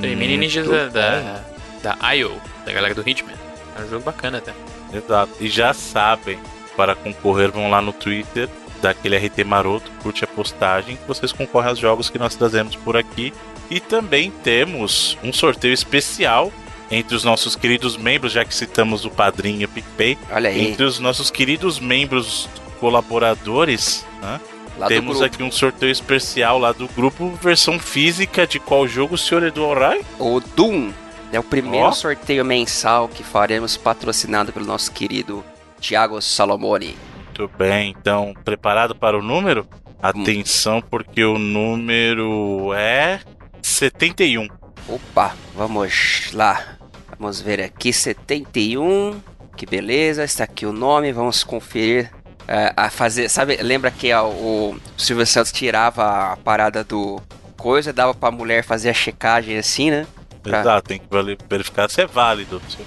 Tem 0.00 0.16
Mini 0.16 0.36
Ninjas 0.36 0.68
da, 0.68 0.88
da, 0.88 1.44
da 1.82 2.14
IO, 2.14 2.40
da 2.64 2.72
galera 2.72 2.94
do 2.94 3.08
Hitman. 3.08 3.34
É 3.78 3.82
um 3.82 3.88
jogo 3.88 4.04
bacana 4.04 4.38
até. 4.38 4.52
Exato. 4.92 5.32
E 5.40 5.48
já 5.48 5.72
sabem, 5.72 6.38
para 6.76 6.94
concorrer, 6.94 7.50
vão 7.50 7.70
lá 7.70 7.80
no 7.80 7.92
Twitter 7.92 8.48
daquele 8.80 9.16
RT 9.16 9.44
Maroto, 9.44 9.90
curte 10.02 10.24
a 10.24 10.26
postagem, 10.26 10.98
vocês 11.06 11.32
concorrem 11.32 11.70
aos 11.70 11.78
jogos 11.78 12.10
que 12.10 12.18
nós 12.18 12.34
trazemos 12.34 12.76
por 12.76 12.96
aqui. 12.96 13.32
E 13.68 13.80
também 13.80 14.30
temos 14.30 15.18
um 15.24 15.32
sorteio 15.32 15.74
especial 15.74 16.52
entre 16.90 17.16
os 17.16 17.24
nossos 17.24 17.56
queridos 17.56 17.96
membros, 17.96 18.32
já 18.32 18.44
que 18.44 18.54
citamos 18.54 19.04
o 19.04 19.10
padrinho 19.10 19.62
e 19.62 19.64
o 19.64 19.68
PicPay. 19.68 20.16
Olha 20.30 20.50
aí, 20.50 20.68
Entre 20.68 20.84
os 20.84 21.00
nossos 21.00 21.30
queridos 21.30 21.80
membros 21.80 22.48
colaboradores, 22.78 24.06
né? 24.22 24.40
Lá 24.78 24.86
temos 24.86 25.22
aqui 25.22 25.42
um 25.42 25.50
sorteio 25.50 25.90
especial 25.90 26.58
lá 26.58 26.72
do 26.72 26.86
grupo, 26.88 27.30
versão 27.42 27.78
física 27.78 28.46
de 28.46 28.58
qual 28.58 28.86
jogo, 28.86 29.14
o 29.14 29.18
senhor 29.18 29.42
Edu? 29.42 29.66
O 30.18 30.40
Doom 30.40 30.92
é 31.32 31.38
o 31.40 31.42
primeiro 31.42 31.86
Ó. 31.86 31.92
sorteio 31.92 32.44
mensal 32.44 33.08
que 33.08 33.22
faremos 33.22 33.76
patrocinado 33.76 34.52
pelo 34.52 34.66
nosso 34.66 34.92
querido 34.92 35.44
Thiago 35.80 36.20
Salomone. 36.20 36.96
Muito 37.24 37.48
bem, 37.58 37.94
então, 37.98 38.34
preparado 38.44 38.94
para 38.94 39.18
o 39.18 39.22
número? 39.22 39.66
Hum. 39.72 39.86
Atenção, 40.02 40.80
porque 40.80 41.24
o 41.24 41.38
número 41.38 42.72
é 42.74 43.20
71. 43.62 44.48
Opa, 44.88 45.34
vamos 45.54 46.30
lá. 46.32 46.76
Vamos 47.18 47.40
ver 47.40 47.60
aqui, 47.60 47.92
71. 47.92 49.20
Que 49.56 49.66
beleza, 49.66 50.22
está 50.22 50.44
aqui 50.44 50.66
o 50.66 50.72
nome, 50.72 51.12
vamos 51.12 51.42
conferir. 51.42 52.10
É, 52.48 52.72
a 52.76 52.90
fazer, 52.90 53.28
sabe, 53.28 53.56
lembra 53.56 53.90
que 53.90 54.10
a- 54.12 54.22
o 54.22 54.76
Silvio 54.96 55.26
Santos 55.26 55.52
tirava 55.52 56.32
a 56.32 56.36
parada 56.36 56.84
do 56.84 57.20
coisa, 57.56 57.92
dava 57.92 58.14
pra 58.14 58.30
mulher 58.30 58.62
fazer 58.62 58.90
a 58.90 58.94
checagem 58.94 59.56
assim, 59.58 59.90
né? 59.90 60.06
Pra- 60.42 60.60
Exato, 60.60 60.88
tem 60.88 60.98
que 60.98 61.06
verificar 61.48 61.90
se 61.90 62.00
é 62.02 62.06
válido, 62.06 62.60
se- 62.68 62.78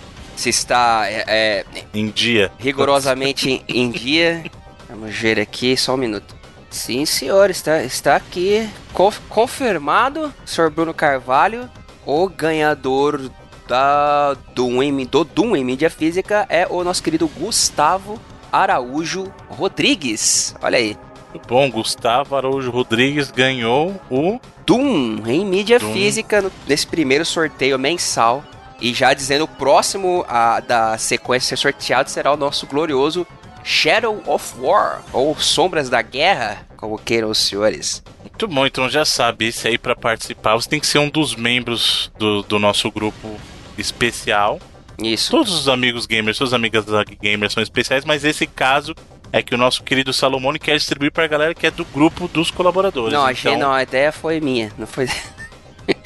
está 0.50 1.04
é, 1.10 1.24
é, 1.28 1.66
em 1.94 2.10
dia. 2.10 2.52
rigorosamente 2.58 3.50
em, 3.68 3.92
dia. 3.92 4.44
Vamos 4.90 5.14
ver 5.14 5.40
aqui, 5.40 5.76
só 5.76 5.94
um 5.96 5.98
minuto. 5.98 6.34
Sim, 6.70 7.06
senhor, 7.06 7.50
está, 7.50 7.84
está 7.84 8.16
aqui 8.16 8.70
conf- 8.94 9.20
confirmado, 9.28 10.34
senhor 10.46 10.70
Bruno 10.70 10.94
Carvalho, 10.94 11.70
o 12.06 12.30
ganhador 12.30 13.30
da 13.68 14.36
em, 14.82 15.06
do 15.06 15.24
Doom 15.24 15.56
em 15.56 15.64
mídia 15.64 15.90
física 15.90 16.46
é 16.50 16.66
o 16.70 16.84
nosso 16.84 17.04
querido 17.04 17.28
Gustavo 17.28 18.20
Araújo 18.52 19.32
Rodrigues. 19.50 20.56
Olha 20.62 20.78
aí. 20.78 20.98
Muito 21.34 21.48
bom, 21.48 21.70
Gustavo 21.70 22.36
Araújo 22.36 22.72
Rodrigues 22.72 23.32
ganhou 23.32 24.00
o. 24.10 24.40
Doom 24.66 25.24
em 25.26 25.46
mídia 25.46 25.80
Doom. 25.80 25.94
física 25.94 26.52
nesse 26.68 26.86
primeiro 26.86 27.26
sorteio 27.26 27.78
mensal. 27.80 28.44
E 28.82 28.94
já 28.94 29.14
dizendo, 29.14 29.44
o 29.44 29.48
próximo 29.48 30.26
a, 30.28 30.60
da 30.60 30.98
sequência 30.98 31.50
ser 31.50 31.58
sorteado 31.58 32.10
será 32.10 32.32
o 32.32 32.38
nosso 32.38 32.66
glorioso 32.66 33.28
Shadow 33.64 34.24
of 34.26 34.54
War, 34.60 35.04
ou 35.12 35.38
Sombras 35.38 35.90
da 35.90 36.02
Guerra, 36.02 36.66
como 36.78 36.98
queiram 36.98 37.30
os 37.30 37.38
senhores. 37.38 38.02
Muito 38.22 38.48
bom, 38.48 38.66
então 38.66 38.90
já 38.90 39.04
sabe, 39.04 39.48
esse 39.48 39.68
aí 39.68 39.78
para 39.78 39.96
participar 39.96 40.56
você 40.56 40.70
tem 40.70 40.80
que 40.80 40.88
ser 40.88 41.00
um 41.00 41.10
dos 41.10 41.36
membros 41.36 42.10
do, 42.18 42.42
do 42.42 42.58
nosso 42.58 42.90
grupo 42.90 43.38
especial. 43.78 44.60
Isso. 45.02 45.32
Todos 45.32 45.54
os 45.54 45.68
amigos 45.70 46.06
gamers, 46.06 46.38
suas 46.38 46.54
amigas 46.54 46.86
da 46.86 47.04
gamers 47.04 47.54
são 47.54 47.64
especiais, 47.64 48.06
mas 48.06 48.24
esse 48.24 48.46
caso 48.48 48.94
é 49.32 49.42
que 49.42 49.54
o 49.54 49.58
nosso 49.58 49.84
querido 49.84 50.12
Salomone 50.12 50.58
quer 50.60 50.76
distribuir 50.78 51.12
pra 51.12 51.28
galera 51.28 51.54
que 51.54 51.68
é 51.68 51.72
do 51.72 51.86
grupo 51.86 52.28
dos 52.28 52.50
colaboradores. 52.52 53.14
Não, 53.14 53.20
então, 53.22 53.32
achei 53.32 53.58
não, 53.58 53.72
a 53.72 53.84
ideia 53.84 54.12
foi 54.12 54.40
minha, 54.40 54.72
não 54.78 54.88
foi. 54.88 55.08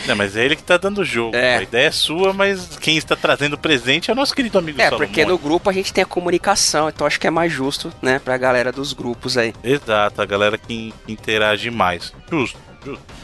Não, 0.08 0.16
mas 0.16 0.38
é 0.38 0.46
ele 0.46 0.56
que 0.56 0.64
tá 0.64 0.78
dando 0.78 1.00
o 1.02 1.04
jogo. 1.04 1.36
É. 1.36 1.58
A 1.58 1.62
ideia 1.62 1.88
é 1.88 1.92
sua, 1.92 2.32
mas 2.32 2.78
quem 2.78 2.96
está 2.96 3.18
trazendo 3.18 3.56
o 3.56 3.58
presente 3.58 4.10
é 4.10 4.14
o 4.14 4.16
nosso 4.16 4.34
querido 4.34 4.58
amigo 4.58 4.80
É, 4.80 4.86
Salomone. 4.86 5.08
porque 5.08 5.26
no 5.26 5.38
grupo 5.38 5.70
a 5.70 5.74
gente 5.74 5.92
tem 5.92 6.02
a 6.02 6.08
comunicação, 6.08 6.88
então 6.88 7.06
acho 7.06 7.20
que 7.20 7.28
é 7.28 7.30
mais 7.30 7.52
justo, 7.52 7.92
né, 8.02 8.18
pra 8.18 8.38
galera 8.38 8.72
dos 8.72 8.94
grupos 8.94 9.38
aí. 9.38 9.54
Exato, 9.62 10.22
a 10.22 10.26
galera 10.26 10.58
que 10.58 10.94
interage 11.06 11.70
mais. 11.70 12.14
Justo. 12.32 12.58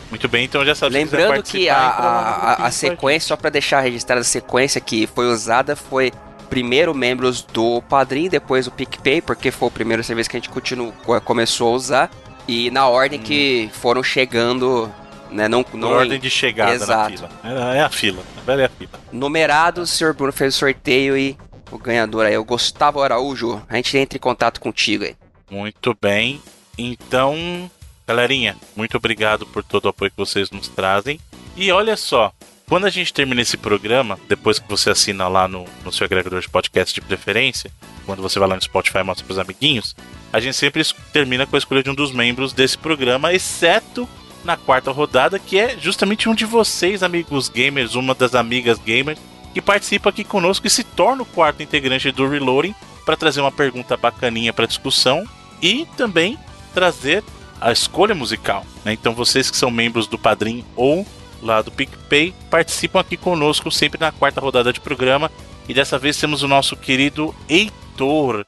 Muito 0.10 0.28
bem, 0.28 0.46
então 0.46 0.66
já 0.66 0.74
sabe 0.74 0.94
Lembrando 0.96 1.44
que 1.44 1.70
a, 1.70 1.76
no 1.76 1.80
a, 1.80 1.90
a, 1.90 2.54
a 2.54 2.70
gente. 2.70 2.76
sequência, 2.76 3.28
só 3.28 3.36
pra 3.38 3.50
deixar 3.50 3.82
registrada 3.82 4.22
a 4.22 4.24
sequência 4.24 4.82
que 4.82 5.08
foi 5.08 5.28
usada, 5.28 5.76
foi 5.76 6.12
primeiro 6.50 6.96
membros 6.96 7.44
do 7.44 7.82
Padrim, 7.84 8.28
depois 8.28 8.66
o 8.66 8.72
PicPay, 8.72 9.22
porque 9.22 9.52
foi 9.52 9.68
o 9.68 9.72
primeiro 9.72 10.04
serviço 10.04 10.30
que 10.30 10.38
a 10.38 10.40
gente 10.40 10.50
continuou, 10.50 10.94
começou 11.24 11.70
a 11.72 11.76
usar. 11.76 12.12
E 12.48 12.72
na 12.72 12.88
ordem 12.88 13.20
que 13.20 13.70
foram 13.74 14.02
chegando, 14.02 14.92
né, 15.30 15.48
não, 15.48 15.64
Na 15.74 15.78
não 15.80 15.90
ordem 15.92 16.20
de 16.20 16.30
chegada 16.32 16.74
Exato. 16.74 17.12
na 17.12 17.30
fila. 17.30 17.30
É, 17.44 17.78
é 17.78 17.82
a 17.82 17.90
fila, 17.90 18.24
a 18.36 18.42
velha 18.42 18.72
fila. 18.76 18.92
numerados, 19.12 19.92
o 19.92 19.96
senhor 19.96 20.16
Bruno 20.16 20.34
fez 20.34 20.56
o 20.56 20.58
sorteio 20.58 21.16
e 21.16 21.38
o 21.72 21.78
ganhador 21.78 22.26
aí, 22.26 22.36
o 22.36 22.44
Gustavo 22.44 23.00
Araújo, 23.04 23.62
a 23.70 23.76
gente 23.76 23.96
entra 23.96 24.18
em 24.18 24.20
contato 24.20 24.60
contigo 24.60 25.04
aí. 25.04 25.16
Muito 25.52 25.96
bem. 26.02 26.42
Então, 26.76 27.70
galerinha, 28.10 28.58
muito 28.76 28.98
obrigado 28.98 29.46
por 29.46 29.64
todo 29.64 29.86
o 29.86 29.90
apoio 29.90 30.10
que 30.10 30.18
vocês 30.18 30.50
nos 30.50 30.68
trazem. 30.68 31.20
E 31.56 31.72
olha 31.72 31.96
só, 31.96 32.34
quando 32.68 32.86
a 32.86 32.90
gente 32.90 33.14
termina 33.14 33.40
esse 33.40 33.56
programa, 33.56 34.20
depois 34.28 34.58
que 34.58 34.68
você 34.68 34.90
assina 34.90 35.28
lá 35.28 35.48
no, 35.48 35.64
no 35.86 35.92
seu 35.92 36.06
agregador 36.06 36.42
de 36.42 36.50
podcast 36.50 36.92
de 36.92 37.02
preferência, 37.02 37.72
quando 38.08 38.24
você 38.24 38.40
vai 38.40 38.50
lá 38.50 38.56
no 38.56 38.62
Spotify 38.64 38.98
e 39.00 39.04
mostra 39.04 39.24
pros 39.24 39.38
amiguinhos, 39.38 39.96
a 40.34 40.40
gente 40.40 40.58
sempre 40.58 40.84
termina 41.14 41.46
com 41.46 41.56
a 41.56 41.60
escolha 41.60 41.84
de 41.84 41.90
um 41.92 41.94
dos 41.94 42.12
membros 42.12 42.52
desse 42.52 42.80
programa, 42.80 43.32
exceto 43.32 44.10
na 44.44 44.58
quarta 44.58 44.90
rodada, 44.90 45.38
que 45.38 45.60
é 45.60 45.78
justamente 45.78 46.28
um 46.28 46.34
de 46.34 46.46
vocês, 46.46 47.04
amigos 47.04 47.48
gamers, 47.48 47.94
uma 47.94 48.16
das 48.16 48.34
amigas 48.34 48.80
gamers, 48.80 49.20
que 49.54 49.62
participa 49.62 50.10
aqui 50.10 50.24
conosco 50.24 50.66
e 50.66 50.70
se 50.72 50.84
torna 50.84 51.22
o 51.22 51.28
quarto 51.28 51.62
integrante 51.62 52.12
do 52.12 52.28
Reloading 52.28 52.74
para 53.06 53.16
trazer 53.16 53.42
uma 53.42 53.52
pergunta 53.52 53.96
bacaninha 53.96 54.52
para 54.52 54.66
discussão 54.66 55.30
e 55.62 55.86
também 55.96 56.40
trazer 56.74 57.24
a 57.60 57.72
escolha 57.72 58.16
musical. 58.16 58.66
né? 58.86 58.94
Então 58.94 59.14
vocês 59.14 59.50
que 59.52 59.58
são 59.58 59.70
membros 59.72 60.08
do 60.08 60.18
Padrim 60.18 60.64
ou 60.76 61.06
lá 61.42 61.62
do 61.62 61.72
PicPay 61.72 62.34
participam 62.50 63.00
aqui 63.00 63.18
conosco 63.18 63.72
sempre 63.72 64.00
na 64.00 64.12
quarta 64.12 64.42
rodada 64.42 64.74
de 64.74 64.80
programa 64.80 65.32
e 65.68 65.74
dessa 65.74 65.98
vez 65.98 66.18
temos 66.18 66.44
o 66.44 66.48
nosso 66.48 66.76
querido 66.76 67.34
Heitor. 67.48 68.44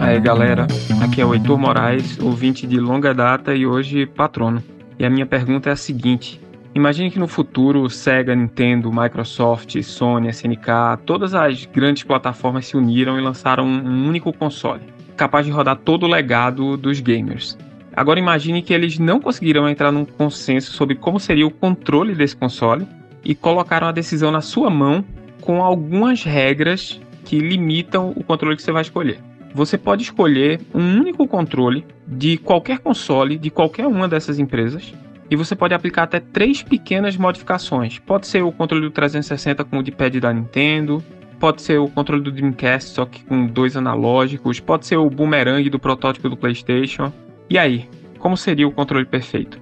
Aí 0.00 0.18
galera, 0.18 0.66
aqui 1.00 1.20
é 1.20 1.24
o 1.24 1.32
Heitor 1.32 1.56
Moraes, 1.56 2.18
ouvinte 2.18 2.66
de 2.66 2.80
longa 2.80 3.14
data 3.14 3.54
e 3.54 3.66
hoje 3.66 4.04
patrono. 4.04 4.62
E 4.98 5.04
a 5.04 5.10
minha 5.10 5.26
pergunta 5.26 5.68
é 5.68 5.72
a 5.72 5.76
seguinte: 5.76 6.40
imagine 6.74 7.10
que 7.10 7.18
no 7.18 7.28
futuro 7.28 7.88
Sega, 7.88 8.34
Nintendo, 8.34 8.90
Microsoft, 8.92 9.80
Sony, 9.82 10.28
SNK, 10.30 10.98
todas 11.06 11.34
as 11.34 11.66
grandes 11.66 12.02
plataformas 12.02 12.66
se 12.66 12.76
uniram 12.76 13.16
e 13.18 13.22
lançaram 13.22 13.64
um 13.64 14.08
único 14.08 14.32
console, 14.32 14.82
capaz 15.16 15.46
de 15.46 15.52
rodar 15.52 15.76
todo 15.76 16.04
o 16.04 16.08
legado 16.08 16.76
dos 16.76 17.00
gamers. 17.00 17.56
Agora 17.94 18.18
imagine 18.18 18.62
que 18.62 18.72
eles 18.72 18.98
não 18.98 19.20
conseguiram 19.20 19.68
entrar 19.68 19.92
num 19.92 20.04
consenso 20.04 20.72
sobre 20.72 20.94
como 20.94 21.20
seria 21.20 21.46
o 21.46 21.50
controle 21.50 22.14
desse 22.14 22.34
console 22.34 22.86
e 23.24 23.34
colocaram 23.34 23.86
a 23.86 23.92
decisão 23.92 24.30
na 24.30 24.40
sua 24.40 24.70
mão 24.70 25.04
com 25.40 25.62
algumas 25.62 26.24
regras 26.24 27.00
que 27.24 27.38
limitam 27.38 28.12
o 28.16 28.24
controle 28.24 28.56
que 28.56 28.62
você 28.62 28.72
vai 28.72 28.82
escolher. 28.82 29.18
Você 29.54 29.76
pode 29.76 30.02
escolher 30.02 30.60
um 30.74 30.98
único 30.98 31.26
controle 31.26 31.84
de 32.06 32.38
qualquer 32.38 32.78
console 32.78 33.36
de 33.36 33.50
qualquer 33.50 33.86
uma 33.86 34.08
dessas 34.08 34.38
empresas 34.38 34.94
e 35.30 35.36
você 35.36 35.54
pode 35.54 35.74
aplicar 35.74 36.04
até 36.04 36.20
três 36.20 36.62
pequenas 36.62 37.16
modificações. 37.16 37.98
Pode 37.98 38.26
ser 38.26 38.42
o 38.42 38.52
controle 38.52 38.84
do 38.84 38.90
360 38.90 39.64
com 39.64 39.78
o 39.78 39.82
D-pad 39.82 40.20
da 40.20 40.32
Nintendo, 40.32 41.02
pode 41.42 41.60
ser 41.60 41.76
o 41.80 41.88
controle 41.88 42.22
do 42.22 42.30
Dreamcast 42.30 42.90
só 42.90 43.04
que 43.04 43.24
com 43.24 43.48
dois 43.48 43.76
analógicos, 43.76 44.60
pode 44.60 44.86
ser 44.86 44.96
o 44.96 45.10
boomerang 45.10 45.68
do 45.68 45.76
protótipo 45.76 46.28
do 46.28 46.36
PlayStation. 46.36 47.12
E 47.50 47.58
aí, 47.58 47.88
como 48.20 48.36
seria 48.36 48.68
o 48.68 48.70
controle 48.70 49.04
perfeito? 49.04 49.60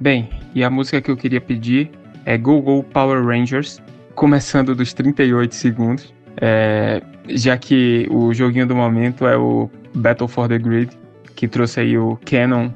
Bem, 0.00 0.28
e 0.56 0.64
a 0.64 0.68
música 0.68 1.00
que 1.00 1.08
eu 1.08 1.16
queria 1.16 1.40
pedir 1.40 1.88
é 2.26 2.36
Go 2.36 2.60
Go 2.60 2.82
Power 2.82 3.24
Rangers, 3.24 3.80
começando 4.16 4.74
dos 4.74 4.92
38 4.92 5.54
segundos, 5.54 6.12
é, 6.38 7.00
já 7.28 7.56
que 7.56 8.08
o 8.10 8.34
joguinho 8.34 8.66
do 8.66 8.74
momento 8.74 9.24
é 9.24 9.36
o 9.36 9.70
Battle 9.94 10.26
for 10.26 10.48
the 10.48 10.58
Grid, 10.58 10.90
que 11.36 11.46
trouxe 11.46 11.78
aí 11.78 11.96
o 11.96 12.18
Canon 12.28 12.70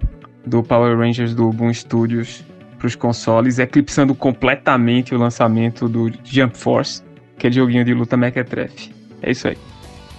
do 0.47 0.63
Power 0.63 0.97
Rangers 0.97 1.35
do 1.35 1.51
Boom 1.51 1.75
Studios 1.75 2.45
para 2.79 2.87
os 2.87 2.95
consoles, 2.95 3.59
eclipsando 3.59 4.15
completamente 4.15 5.13
o 5.13 5.19
lançamento 5.19 5.89
do 5.89 6.13
Jump 6.23 6.57
Force, 6.57 7.03
aquele 7.37 7.55
joguinho 7.55 7.85
de 7.85 7.95
luta 7.95 8.17
mequetrefe. 8.17 8.93
É 9.23 9.31
isso 9.31 9.49
aí. 9.49 9.59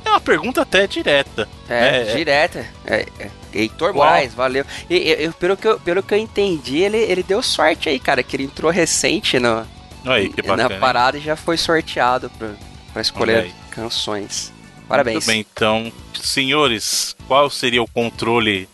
É 0.03 0.09
uma 0.09 0.19
pergunta 0.19 0.61
até 0.61 0.85
direta. 0.85 1.47
É, 1.67 2.01
é 2.01 2.15
direta. 2.15 2.65
É, 2.85 3.05
é. 3.19 3.29
Heitor 3.53 3.93
Moraes, 3.93 4.33
valeu. 4.33 4.65
E, 4.89 4.95
e, 4.95 5.31
pelo, 5.31 5.57
que 5.57 5.67
eu, 5.67 5.79
pelo 5.79 6.03
que 6.03 6.13
eu 6.13 6.17
entendi, 6.17 6.77
ele, 6.77 6.97
ele 6.97 7.23
deu 7.23 7.41
sorte 7.41 7.89
aí, 7.89 7.99
cara, 7.99 8.21
que 8.21 8.35
ele 8.35 8.43
entrou 8.43 8.71
recente 8.71 9.39
no, 9.39 9.65
aí, 10.05 10.29
que 10.29 10.41
bacana, 10.41 10.69
na 10.69 10.79
parada 10.79 11.17
hein? 11.17 11.23
e 11.23 11.25
já 11.25 11.35
foi 11.35 11.57
sorteado 11.57 12.29
para 12.91 13.01
escolher 13.01 13.51
canções. 13.71 14.53
Parabéns. 14.87 15.15
Muito 15.15 15.27
bem, 15.27 15.39
então, 15.39 15.91
senhores, 16.21 17.15
qual 17.27 17.49
seria 17.49 17.81
o 17.81 17.87
controle 17.87 18.69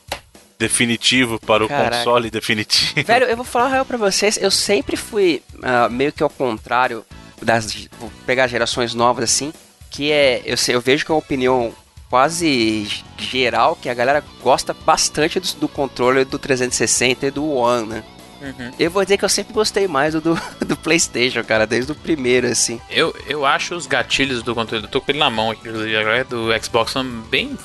definitivo 0.60 1.40
para 1.40 1.66
o 1.66 1.68
Caraca. 1.68 1.98
console 1.98 2.30
definitivo. 2.30 3.04
Velho, 3.04 3.26
eu 3.26 3.36
vou 3.36 3.46
falar 3.46 3.70
real 3.70 3.86
pra 3.86 3.98
vocês, 3.98 4.38
eu 4.38 4.52
sempre 4.52 4.96
fui 4.96 5.42
uh, 5.56 5.90
meio 5.90 6.12
que 6.12 6.22
ao 6.22 6.30
contrário 6.30 7.04
das. 7.42 7.88
Vou 8.00 8.12
pegar 8.26 8.48
gerações 8.48 8.94
novas 8.94 9.26
assim, 9.26 9.54
que 9.90 10.12
é. 10.12 10.42
Eu, 10.46 10.58
sei, 10.58 10.76
eu 10.76 10.82
vejo 10.82 11.06
que 11.06 11.12
é 11.12 11.16
uma 11.16 11.20
opinião 11.20 11.74
quase 12.10 12.90
geral 13.18 13.78
que 13.82 13.88
a 13.88 13.94
galera 13.94 14.24
gosta 14.44 14.74
bastante 14.74 15.40
do, 15.40 15.48
do 15.62 15.68
controle 15.68 16.26
do 16.26 16.38
360 16.38 17.28
e 17.28 17.32
do 17.32 17.50
One, 17.50 17.88
né? 17.88 18.04
Uhum. 18.42 18.72
Eu 18.80 18.90
vou 18.90 19.04
dizer 19.04 19.18
que 19.18 19.24
eu 19.24 19.30
sempre 19.30 19.54
gostei 19.54 19.88
mais 19.88 20.14
do, 20.16 20.36
do 20.66 20.76
PlayStation, 20.76 21.44
cara, 21.44 21.68
desde 21.68 21.92
o 21.92 21.96
primeiro, 21.96 22.48
assim. 22.48 22.82
Eu, 22.90 23.16
eu 23.28 23.46
acho 23.46 23.76
os 23.76 23.86
gatilhos 23.86 24.42
do 24.42 24.56
controle, 24.56 24.84
eu 24.84 24.90
tô 24.90 25.00
com 25.00 25.12
ele 25.12 25.20
na 25.20 25.30
mão 25.30 25.52
aqui, 25.52 25.70
agora 25.96 26.24
do 26.26 26.48
Xbox 26.62 26.92
são 26.92 27.04
bem 27.04 27.58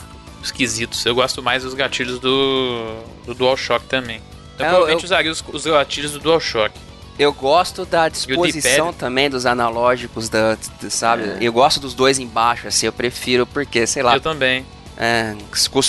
esquisitos. 0.42 1.04
Eu 1.04 1.14
gosto 1.14 1.42
mais 1.42 1.62
dos 1.62 1.74
gatilhos 1.74 2.18
do, 2.18 3.02
do 3.24 3.34
DualShock 3.34 3.86
também. 3.86 4.20
Eu 4.58 4.66
é, 4.66 4.68
provavelmente 4.68 5.02
eu... 5.02 5.06
usaria 5.06 5.32
os, 5.32 5.42
os 5.52 5.66
gatilhos 5.66 6.12
do 6.12 6.20
DualShock. 6.20 6.78
Eu 7.18 7.32
gosto 7.32 7.86
da 7.86 8.08
disposição 8.08 8.92
também 8.92 9.30
dos 9.30 9.46
analógicos, 9.46 10.28
da, 10.28 10.56
sabe? 10.90 11.24
É. 11.24 11.38
Eu 11.40 11.52
gosto 11.52 11.80
dos 11.80 11.94
dois 11.94 12.18
embaixo, 12.18 12.68
assim, 12.68 12.86
eu 12.86 12.92
prefiro 12.92 13.46
porque, 13.46 13.86
sei 13.86 14.02
lá. 14.02 14.14
Eu 14.14 14.20
também. 14.20 14.66
É, 14.98 15.34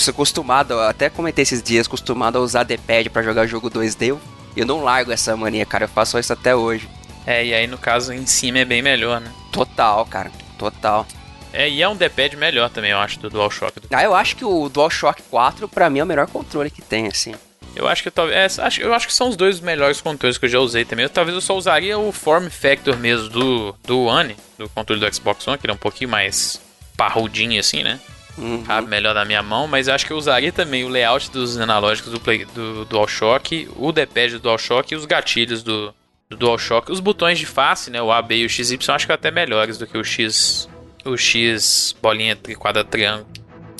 acostumado, 0.08 0.78
até 0.80 1.08
comentei 1.08 1.42
esses 1.42 1.62
dias, 1.62 1.86
acostumado 1.86 2.36
a 2.36 2.40
usar 2.40 2.62
D-pad 2.62 3.08
pra 3.10 3.22
jogar 3.22 3.46
jogo 3.46 3.70
2D, 3.70 4.08
eu, 4.08 4.20
eu 4.54 4.66
não 4.66 4.82
largo 4.82 5.10
essa 5.10 5.34
mania, 5.36 5.64
cara, 5.64 5.84
eu 5.84 5.88
faço 5.88 6.18
isso 6.18 6.32
até 6.32 6.54
hoje. 6.54 6.88
É, 7.26 7.44
e 7.44 7.54
aí 7.54 7.66
no 7.66 7.78
caso 7.78 8.12
em 8.12 8.26
cima 8.26 8.58
é 8.58 8.64
bem 8.64 8.82
melhor, 8.82 9.20
né? 9.20 9.30
Total, 9.50 10.04
cara, 10.06 10.30
total. 10.58 11.06
É, 11.52 11.68
e 11.68 11.82
é 11.82 11.88
um 11.88 11.96
D-pad 11.96 12.36
melhor 12.36 12.68
também, 12.68 12.90
eu 12.90 12.98
acho, 12.98 13.18
do 13.18 13.30
DualShock. 13.30 13.80
Ah, 13.90 14.04
eu 14.04 14.14
acho 14.14 14.36
que 14.36 14.44
o 14.44 14.68
DualShock 14.68 15.22
4, 15.30 15.68
pra 15.68 15.88
mim, 15.88 16.00
é 16.00 16.04
o 16.04 16.06
melhor 16.06 16.26
controle 16.26 16.70
que 16.70 16.82
tem, 16.82 17.06
assim. 17.06 17.34
Eu 17.78 17.86
acho 17.86 18.02
que 18.02 18.10
talvez. 18.10 18.58
É, 18.58 18.68
eu 18.80 18.92
acho 18.92 19.06
que 19.06 19.14
são 19.14 19.28
os 19.28 19.36
dois 19.36 19.60
melhores 19.60 20.00
controles 20.00 20.36
que 20.36 20.46
eu 20.46 20.50
já 20.50 20.58
usei 20.58 20.84
também. 20.84 21.08
talvez 21.08 21.34
eu 21.34 21.40
só 21.40 21.56
usaria 21.56 21.96
o 21.96 22.10
Form 22.10 22.48
Factor 22.48 22.96
mesmo 22.96 23.28
do, 23.28 23.74
do 23.84 24.04
One, 24.04 24.36
do 24.58 24.68
controle 24.68 25.00
do 25.00 25.14
Xbox 25.14 25.46
One, 25.46 25.56
que 25.56 25.64
ele 25.64 25.70
é 25.72 25.74
um 25.74 25.78
pouquinho 25.78 26.10
mais 26.10 26.60
parrudinho 26.96 27.60
assim, 27.60 27.84
né? 27.84 28.00
Uhum. 28.36 28.64
Melhor 28.86 29.14
na 29.14 29.24
minha 29.24 29.42
mão, 29.42 29.66
mas 29.66 29.88
eu 29.88 29.94
acho 29.94 30.06
que 30.06 30.12
eu 30.12 30.16
usaria 30.16 30.52
também 30.52 30.84
o 30.84 30.88
layout 30.88 31.30
dos 31.30 31.58
analógicos 31.58 32.12
do, 32.12 32.20
Play, 32.20 32.44
do 32.46 32.84
DualShock, 32.84 33.68
o 33.76 33.90
D-pad 33.92 34.34
do 34.34 34.40
DualShock 34.40 34.92
e 34.92 34.96
os 34.96 35.04
gatilhos 35.04 35.62
do, 35.62 35.94
do 36.28 36.36
DualShock. 36.36 36.90
Os 36.90 37.00
botões 37.00 37.38
de 37.38 37.46
face, 37.46 37.90
né? 37.90 38.02
O 38.02 38.12
A, 38.12 38.20
B 38.20 38.38
e 38.38 38.46
o 38.46 38.48
XY, 38.48 38.78
acho 38.88 39.06
que 39.06 39.12
até 39.12 39.30
melhores 39.30 39.78
do 39.78 39.86
que 39.86 39.96
o 39.96 40.04
X 40.04 40.68
o 41.04 41.16
X, 41.16 41.94
bolinha, 42.02 42.36
quadrado, 42.58 42.88
triângulo. 42.88 43.26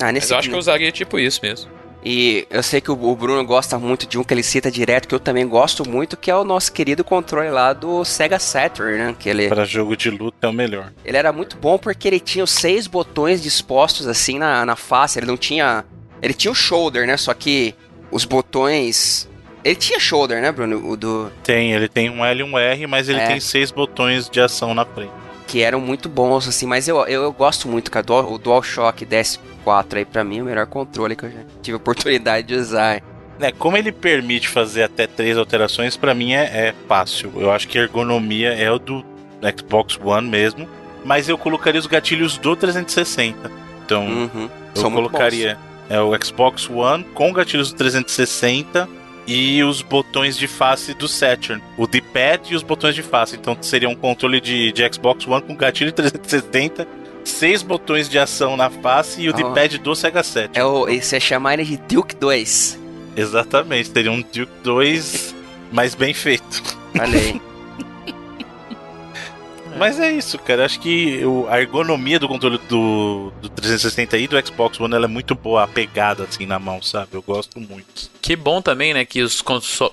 Ah, 0.01 0.11
nesse 0.11 0.25
Mas 0.25 0.31
eu 0.31 0.37
acho 0.37 0.49
que 0.49 0.55
eu 0.55 0.59
usaria 0.59 0.91
tipo 0.91 1.19
isso 1.19 1.39
mesmo. 1.43 1.69
E 2.03 2.47
eu 2.49 2.63
sei 2.63 2.79
que 2.79 2.89
o 2.89 3.15
Bruno 3.15 3.43
gosta 3.43 3.77
muito 3.77 4.07
de 4.07 4.17
um 4.17 4.23
que 4.23 4.33
ele 4.33 4.43
cita 4.43 4.71
direto, 4.71 5.07
que 5.07 5.13
eu 5.13 5.19
também 5.19 5.47
gosto 5.47 5.87
muito, 5.87 6.15
que 6.15 6.31
é 6.31 6.35
o 6.35 6.43
nosso 6.43 6.71
querido 6.71 7.03
controle 7.03 7.49
lá 7.49 7.73
do 7.73 8.05
Sega 8.05 8.39
Saturn, 8.39 8.97
né? 8.97 9.15
Que 9.17 9.29
ele... 9.29 9.49
Para 9.49 9.65
jogo 9.65 9.97
de 9.97 10.09
luta 10.09 10.47
é 10.47 10.49
o 10.49 10.53
melhor. 10.53 10.93
Ele 11.03 11.17
era 11.17 11.33
muito 11.33 11.57
bom 11.57 11.77
porque 11.77 12.07
ele 12.07 12.19
tinha 12.19 12.43
os 12.43 12.51
seis 12.51 12.87
botões 12.87 13.43
dispostos 13.43 14.07
assim 14.07 14.39
na, 14.39 14.65
na 14.65 14.75
face, 14.75 15.19
ele 15.19 15.27
não 15.27 15.37
tinha... 15.37 15.83
Ele 16.21 16.33
tinha 16.33 16.51
o 16.51 16.55
shoulder, 16.55 17.05
né? 17.05 17.17
Só 17.17 17.33
que 17.33 17.75
os 18.11 18.23
botões... 18.25 19.27
Ele 19.61 19.75
tinha 19.75 19.99
shoulder, 19.99 20.41
né, 20.41 20.53
Bruno? 20.53 20.89
O 20.89 20.95
do... 20.95 21.29
Tem, 21.43 21.73
ele 21.73 21.89
tem 21.89 22.09
um 22.09 22.23
L 22.23 22.39
e 22.39 22.43
um 22.43 22.57
R, 22.57 22.87
mas 22.87 23.09
ele 23.09 23.19
é. 23.19 23.27
tem 23.27 23.39
seis 23.41 23.71
botões 23.71 24.29
de 24.29 24.39
ação 24.39 24.73
na 24.73 24.85
frente 24.85 25.11
que 25.49 25.63
eram 25.63 25.81
muito 25.81 26.07
bons, 26.07 26.47
assim, 26.47 26.67
mas 26.67 26.87
eu, 26.87 26.97
eu, 27.07 27.23
eu 27.23 27.33
gosto 27.33 27.67
muito, 27.67 27.89
cara, 27.89 28.05
do, 28.05 28.13
o 28.13 28.37
DualShock 28.37 29.03
DS4 29.03 29.97
aí, 29.97 30.05
pra 30.05 30.23
mim, 30.23 30.37
é 30.37 30.41
o 30.43 30.45
melhor 30.45 30.67
controle 30.67 31.15
que 31.15 31.25
eu 31.25 31.31
já 31.31 31.39
tive 31.59 31.75
oportunidade 31.75 32.45
de 32.45 32.53
usar. 32.53 33.01
É, 33.39 33.51
como 33.51 33.75
ele 33.75 33.91
permite 33.91 34.47
fazer 34.47 34.83
até 34.83 35.07
três 35.07 35.39
alterações, 35.39 35.97
para 35.97 36.13
mim 36.13 36.33
é, 36.33 36.43
é, 36.43 36.75
fácil. 36.87 37.33
Eu 37.35 37.49
acho 37.49 37.67
que 37.67 37.79
a 37.79 37.81
ergonomia 37.81 38.49
é 38.53 38.69
o 38.69 38.77
do 38.77 39.03
Xbox 39.57 39.99
One 39.99 40.29
mesmo, 40.29 40.69
mas 41.03 41.27
eu 41.27 41.35
colocaria 41.35 41.79
os 41.79 41.87
gatilhos 41.87 42.37
do 42.37 42.55
360. 42.55 43.51
Então, 43.83 44.05
uhum. 44.05 44.49
eu 44.75 44.81
São 44.81 44.91
colocaria 44.91 45.57
é, 45.89 45.99
o 45.99 46.11
Xbox 46.23 46.69
One 46.69 47.03
com 47.15 47.33
gatilhos 47.33 47.71
do 47.71 47.75
360 47.75 48.87
e 49.29 49.63
os 49.63 49.83
botões 49.83 50.35
de 50.35 50.47
face 50.47 50.93
do 50.95 51.07
Saturn. 51.07 51.61
O 51.77 51.85
D-pad 51.85 52.51
e 52.51 52.55
os 52.55 52.63
botões 52.63 52.95
de 52.95 53.03
face. 53.03 53.35
Então 53.35 53.55
seria 53.61 53.87
um 53.87 53.95
controle 53.95 54.41
de, 54.41 54.71
de 54.71 54.93
Xbox 54.93 55.27
One 55.27 55.43
com 55.43 55.55
gatilho 55.55 55.91
370 55.93 56.87
seis 57.23 57.61
botões 57.61 58.09
de 58.09 58.17
ação 58.17 58.57
na 58.57 58.71
face 58.71 59.21
e 59.21 59.29
o 59.29 59.33
oh. 59.33 59.35
D-pad 59.35 59.77
do 59.77 59.95
Sega 59.95 60.23
Saturn. 60.23 60.51
É 60.55 60.65
o, 60.65 60.85
você 60.85 61.19
chama 61.19 61.53
ele 61.53 61.63
de 61.63 61.77
Duke 61.77 62.15
2. 62.15 62.79
Exatamente, 63.15 63.91
teria 63.91 64.11
um 64.11 64.21
Duke 64.21 64.51
2 64.63 65.35
mais 65.71 65.93
bem 65.93 66.13
feito. 66.13 66.63
Olha 66.99 67.39
Mas 69.79 69.99
é 69.99 70.11
isso, 70.11 70.37
cara. 70.37 70.65
Acho 70.65 70.79
que 70.79 71.21
a 71.49 71.59
ergonomia 71.59 72.19
do 72.19 72.27
controle 72.27 72.59
do, 72.67 73.31
do 73.41 73.49
360 73.49 74.17
e 74.17 74.27
do 74.27 74.45
Xbox 74.45 74.79
One 74.79 74.93
ela 74.93 75.05
é 75.05 75.07
muito 75.07 75.33
boa, 75.33 75.63
a 75.63 75.67
pegada 75.67 76.23
assim 76.23 76.45
na 76.45 76.59
mão, 76.59 76.81
sabe? 76.81 77.13
Eu 77.13 77.21
gosto 77.21 77.59
muito. 77.59 78.11
Que 78.21 78.35
bom 78.35 78.61
também, 78.61 78.93
né? 78.93 79.05
Que 79.05 79.21
os, 79.21 79.43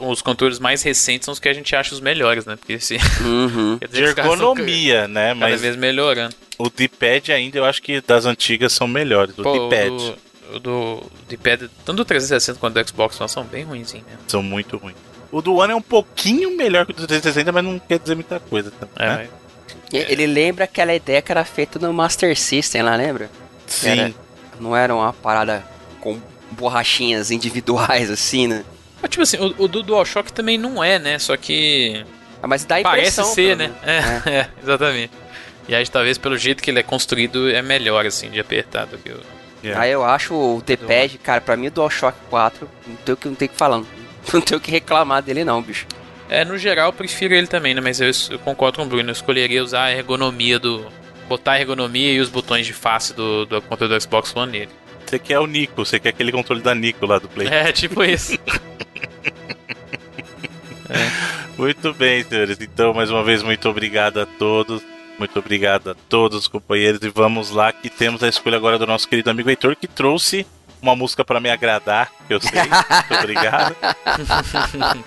os 0.00 0.22
controles 0.22 0.58
mais 0.58 0.82
recentes 0.82 1.24
são 1.24 1.32
os 1.32 1.38
que 1.38 1.48
a 1.48 1.52
gente 1.52 1.74
acha 1.76 1.94
os 1.94 2.00
melhores, 2.00 2.44
né? 2.44 2.56
Porque 2.56 2.78
se. 2.80 2.96
Uhum. 3.26 3.78
De 3.90 4.02
ergonomia, 4.02 5.06
né? 5.08 5.34
Mas 5.34 5.50
cada 5.50 5.62
vez 5.62 5.76
melhorando. 5.76 6.34
O 6.58 6.68
D-pad 6.68 7.32
ainda 7.32 7.58
eu 7.58 7.64
acho 7.64 7.82
que 7.82 8.00
das 8.00 8.24
antigas 8.24 8.72
são 8.72 8.86
melhores. 8.86 9.36
O 9.38 9.42
D-pad. 9.42 10.16
O 10.54 10.58
do 10.58 11.02
D-pad, 11.28 11.68
tanto 11.84 11.96
do 11.96 12.04
360 12.04 12.58
quanto 12.58 12.74
do 12.74 12.88
Xbox 12.88 13.20
One, 13.20 13.28
são 13.28 13.44
bem 13.44 13.64
ruins, 13.64 13.92
né? 13.94 14.00
São 14.26 14.42
muito 14.42 14.76
ruins. 14.76 14.96
O 15.30 15.42
do 15.42 15.56
One 15.56 15.72
é 15.72 15.76
um 15.76 15.82
pouquinho 15.82 16.56
melhor 16.56 16.86
que 16.86 16.92
o 16.92 16.94
do 16.94 17.06
360, 17.06 17.52
mas 17.52 17.64
não 17.64 17.78
quer 17.78 17.98
dizer 17.98 18.14
muita 18.14 18.38
coisa. 18.38 18.70
Tá, 18.70 18.86
é, 18.96 19.08
né? 19.08 19.28
Ele 19.92 20.26
lembra 20.26 20.64
aquela 20.64 20.94
ideia 20.94 21.22
que 21.22 21.30
era 21.30 21.44
feita 21.44 21.78
no 21.78 21.92
Master 21.92 22.36
System 22.36 22.82
lá, 22.82 22.96
lembra? 22.96 23.30
Sim. 23.66 23.88
Era, 23.88 24.14
não 24.58 24.76
era 24.76 24.94
uma 24.94 25.12
parada 25.12 25.64
com 26.00 26.20
borrachinhas 26.50 27.30
individuais, 27.30 28.10
assim, 28.10 28.46
né? 28.46 28.64
Mas, 29.00 29.10
tipo 29.10 29.22
assim, 29.22 29.36
o, 29.38 29.64
o 29.64 29.68
do 29.68 29.82
DualShock 29.82 30.32
também 30.32 30.58
não 30.58 30.82
é, 30.82 30.98
né? 30.98 31.18
Só 31.18 31.36
que. 31.36 32.04
Ah, 32.42 32.46
mas 32.46 32.64
dá 32.64 32.80
Parece 32.82 33.22
ser, 33.24 33.56
né? 33.56 33.72
É, 33.82 33.96
é. 33.96 34.22
é, 34.40 34.48
exatamente. 34.62 35.12
E 35.68 35.74
aí, 35.74 35.86
talvez 35.88 36.16
pelo 36.16 36.38
jeito 36.38 36.62
que 36.62 36.70
ele 36.70 36.78
é 36.78 36.82
construído, 36.82 37.50
é 37.50 37.60
melhor, 37.60 38.06
assim, 38.06 38.30
de 38.30 38.40
apertar 38.40 38.86
do 38.86 38.98
que 38.98 39.10
o. 39.10 39.20
Yeah. 39.64 39.82
Aí 39.82 39.90
eu 39.90 40.04
acho 40.04 40.34
o 40.34 40.62
D-pad, 40.64 41.18
cara, 41.18 41.40
pra 41.40 41.56
mim 41.56 41.68
o 41.68 41.70
DualShock 41.70 42.16
4, 42.30 42.68
não 42.86 42.96
tem 42.96 43.12
o 43.14 43.16
que, 43.16 43.28
não 43.28 43.34
tem 43.34 43.48
que 43.48 43.56
falar. 43.56 43.82
Não 44.32 44.40
tem 44.40 44.56
o 44.56 44.60
que 44.60 44.70
reclamar 44.70 45.22
dele, 45.22 45.44
não, 45.44 45.60
bicho. 45.60 45.86
É, 46.28 46.44
no 46.44 46.58
geral 46.58 46.88
eu 46.88 46.92
prefiro 46.92 47.34
ele 47.34 47.46
também, 47.46 47.74
né? 47.74 47.80
Mas 47.80 48.00
eu, 48.00 48.10
eu 48.30 48.38
concordo 48.38 48.78
com 48.78 48.84
o 48.84 48.86
Bruno, 48.86 49.08
eu 49.08 49.12
escolheria 49.12 49.62
usar 49.62 49.84
a 49.84 49.92
ergonomia 49.92 50.58
do. 50.58 50.86
botar 51.28 51.52
a 51.52 51.60
ergonomia 51.60 52.12
e 52.12 52.20
os 52.20 52.28
botões 52.28 52.66
de 52.66 52.72
face 52.72 53.14
do, 53.14 53.46
do 53.46 53.62
controle 53.62 53.94
do 53.94 54.00
Xbox 54.00 54.34
One 54.34 54.52
nele. 54.52 54.70
Você 55.06 55.18
quer 55.18 55.38
o 55.38 55.46
Nico, 55.46 55.84
você 55.84 56.00
quer 56.00 56.08
aquele 56.08 56.32
controle 56.32 56.60
da 56.60 56.74
Nico 56.74 57.06
lá 57.06 57.18
do 57.18 57.28
Play. 57.28 57.46
É, 57.46 57.70
tipo 57.72 58.02
isso. 58.02 58.36
é. 60.90 61.36
Muito 61.56 61.94
bem, 61.94 62.24
senhores. 62.24 62.58
Então, 62.60 62.92
mais 62.92 63.08
uma 63.10 63.22
vez, 63.22 63.42
muito 63.42 63.68
obrigado 63.68 64.20
a 64.20 64.26
todos. 64.26 64.82
Muito 65.18 65.38
obrigado 65.38 65.90
a 65.90 65.94
todos 66.08 66.40
os 66.40 66.48
companheiros 66.48 67.00
e 67.02 67.08
vamos 67.08 67.50
lá 67.50 67.72
que 67.72 67.88
temos 67.88 68.22
a 68.22 68.28
escolha 68.28 68.56
agora 68.56 68.78
do 68.78 68.86
nosso 68.86 69.08
querido 69.08 69.30
amigo 69.30 69.48
Heitor 69.48 69.74
que 69.74 69.86
trouxe 69.86 70.44
uma 70.86 70.96
música 70.96 71.24
para 71.24 71.40
me 71.40 71.50
agradar, 71.50 72.10
eu 72.28 72.40
sei. 72.40 72.60
Muito 72.60 73.14
obrigado. 73.18 73.76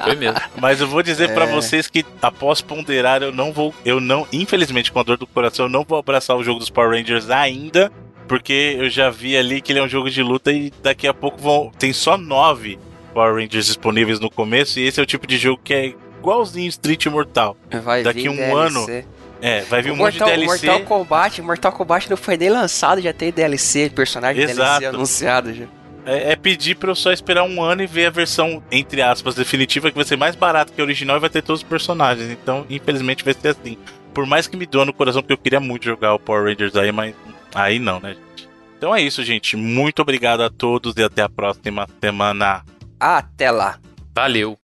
Foi 0.04 0.16
mesmo. 0.16 0.40
Mas 0.58 0.82
eu 0.82 0.88
vou 0.88 1.02
dizer 1.02 1.30
é. 1.30 1.34
para 1.34 1.46
vocês 1.46 1.88
que 1.88 2.06
após 2.22 2.62
ponderar, 2.62 3.22
eu 3.22 3.32
não 3.32 3.52
vou, 3.52 3.74
eu 3.86 4.00
não, 4.00 4.28
infelizmente 4.32 4.92
com 4.92 5.00
a 5.00 5.04
dor 5.04 5.18
do 5.18 5.28
coração, 5.28 5.66
eu 5.66 5.70
não 5.70 5.84
vou 5.84 5.98
abraçar 5.98 6.36
o 6.36 6.44
jogo 6.44 6.60
dos 6.60 6.70
Power 6.70 6.92
Rangers 6.92 7.30
ainda, 7.30 7.92
porque 8.28 8.76
eu 8.78 8.90
já 8.90 9.10
vi 9.10 9.38
ali 9.38 9.62
que 9.62 9.72
ele 9.72 9.80
é 9.80 9.84
um 9.84 9.90
jogo 9.90 10.10
de 10.10 10.22
luta 10.22 10.52
e 10.52 10.72
daqui 10.84 11.08
a 11.08 11.14
pouco 11.14 11.40
vão, 11.40 11.72
tem 11.78 11.94
só 11.94 12.18
nove 12.18 12.78
Power 13.14 13.36
Rangers 13.36 13.68
disponíveis 13.68 14.20
no 14.20 14.30
começo 14.30 14.80
e 14.80 14.86
esse 14.86 15.00
é 15.00 15.04
o 15.04 15.06
tipo 15.06 15.26
de 15.26 15.38
jogo 15.38 15.60
que 15.64 15.74
é 15.74 15.94
igualzinho 16.20 16.70
Street 16.70 17.08
Mortal. 17.08 17.58
Vai 17.84 18.04
daqui 18.04 18.30
um 18.30 18.36
DLC. 18.36 18.56
ano 18.56 19.06
é, 19.42 19.62
vai 19.62 19.82
vir 19.82 19.92
um 19.92 19.96
Mortal, 19.96 20.28
monte 20.28 20.38
de 20.38 20.46
DLC. 20.46 20.68
Mortal 20.68 20.86
Kombat, 20.86 21.42
Mortal 21.42 21.72
Kombat 21.72 22.10
não 22.10 22.18
foi 22.18 22.38
nem 22.38 22.50
lançado, 22.50 23.02
já 23.02 23.14
tem 23.14 23.32
DLC, 23.32 23.90
personagem 23.90 24.44
Exato. 24.44 24.80
DLC 24.80 24.86
anunciado 24.86 25.54
já. 25.54 25.66
É, 26.06 26.32
é, 26.32 26.36
pedir 26.36 26.76
pra 26.76 26.90
eu 26.90 26.96
só 26.96 27.12
esperar 27.12 27.44
um 27.44 27.62
ano 27.62 27.84
e 27.84 27.88
ver 27.88 28.08
a 28.08 28.10
versão, 28.10 28.64
entre 28.72 29.02
aspas, 29.02 29.36
definitiva, 29.36 29.90
que 29.90 29.96
vai 29.96 30.06
ser 30.06 30.18
mais 30.18 30.36
barata 30.36 30.72
que 30.74 30.82
a 30.82 30.84
original 30.84 31.18
e 31.18 31.20
vai 31.20 31.30
ter 31.30 31.42
todos 31.42 31.62
os 31.62 31.68
personagens. 31.68 32.32
Então, 32.32 32.66
infelizmente, 32.70 33.24
vai 33.24 33.34
ser 33.34 33.50
assim. 33.50 33.78
Por 34.14 34.26
mais 34.26 34.48
que 34.48 34.58
me 34.58 34.66
doa 34.66 34.86
no 34.86 34.94
coração, 34.94 35.22
porque 35.22 35.34
eu 35.34 35.38
queria 35.38 35.60
muito 35.60 35.86
jogar 35.86 36.14
o 36.14 36.20
Power 36.20 36.46
Rangers 36.46 36.76
aí, 36.76 36.92
mas 36.92 37.14
aí 37.54 37.80
não, 37.80 38.00
né, 38.00 38.16
gente? 38.16 38.50
Então 38.78 38.96
é 38.96 39.02
isso, 39.02 39.24
gente. 39.24 39.56
Muito 39.56 40.02
obrigado 40.02 40.42
a 40.42 40.50
todos 40.50 40.96
e 40.96 41.04
até 41.04 41.22
a 41.22 41.30
próxima 41.30 41.88
semana. 42.02 42.64
Até 43.00 43.52
lá. 43.52 43.78
Valeu. 44.16 44.58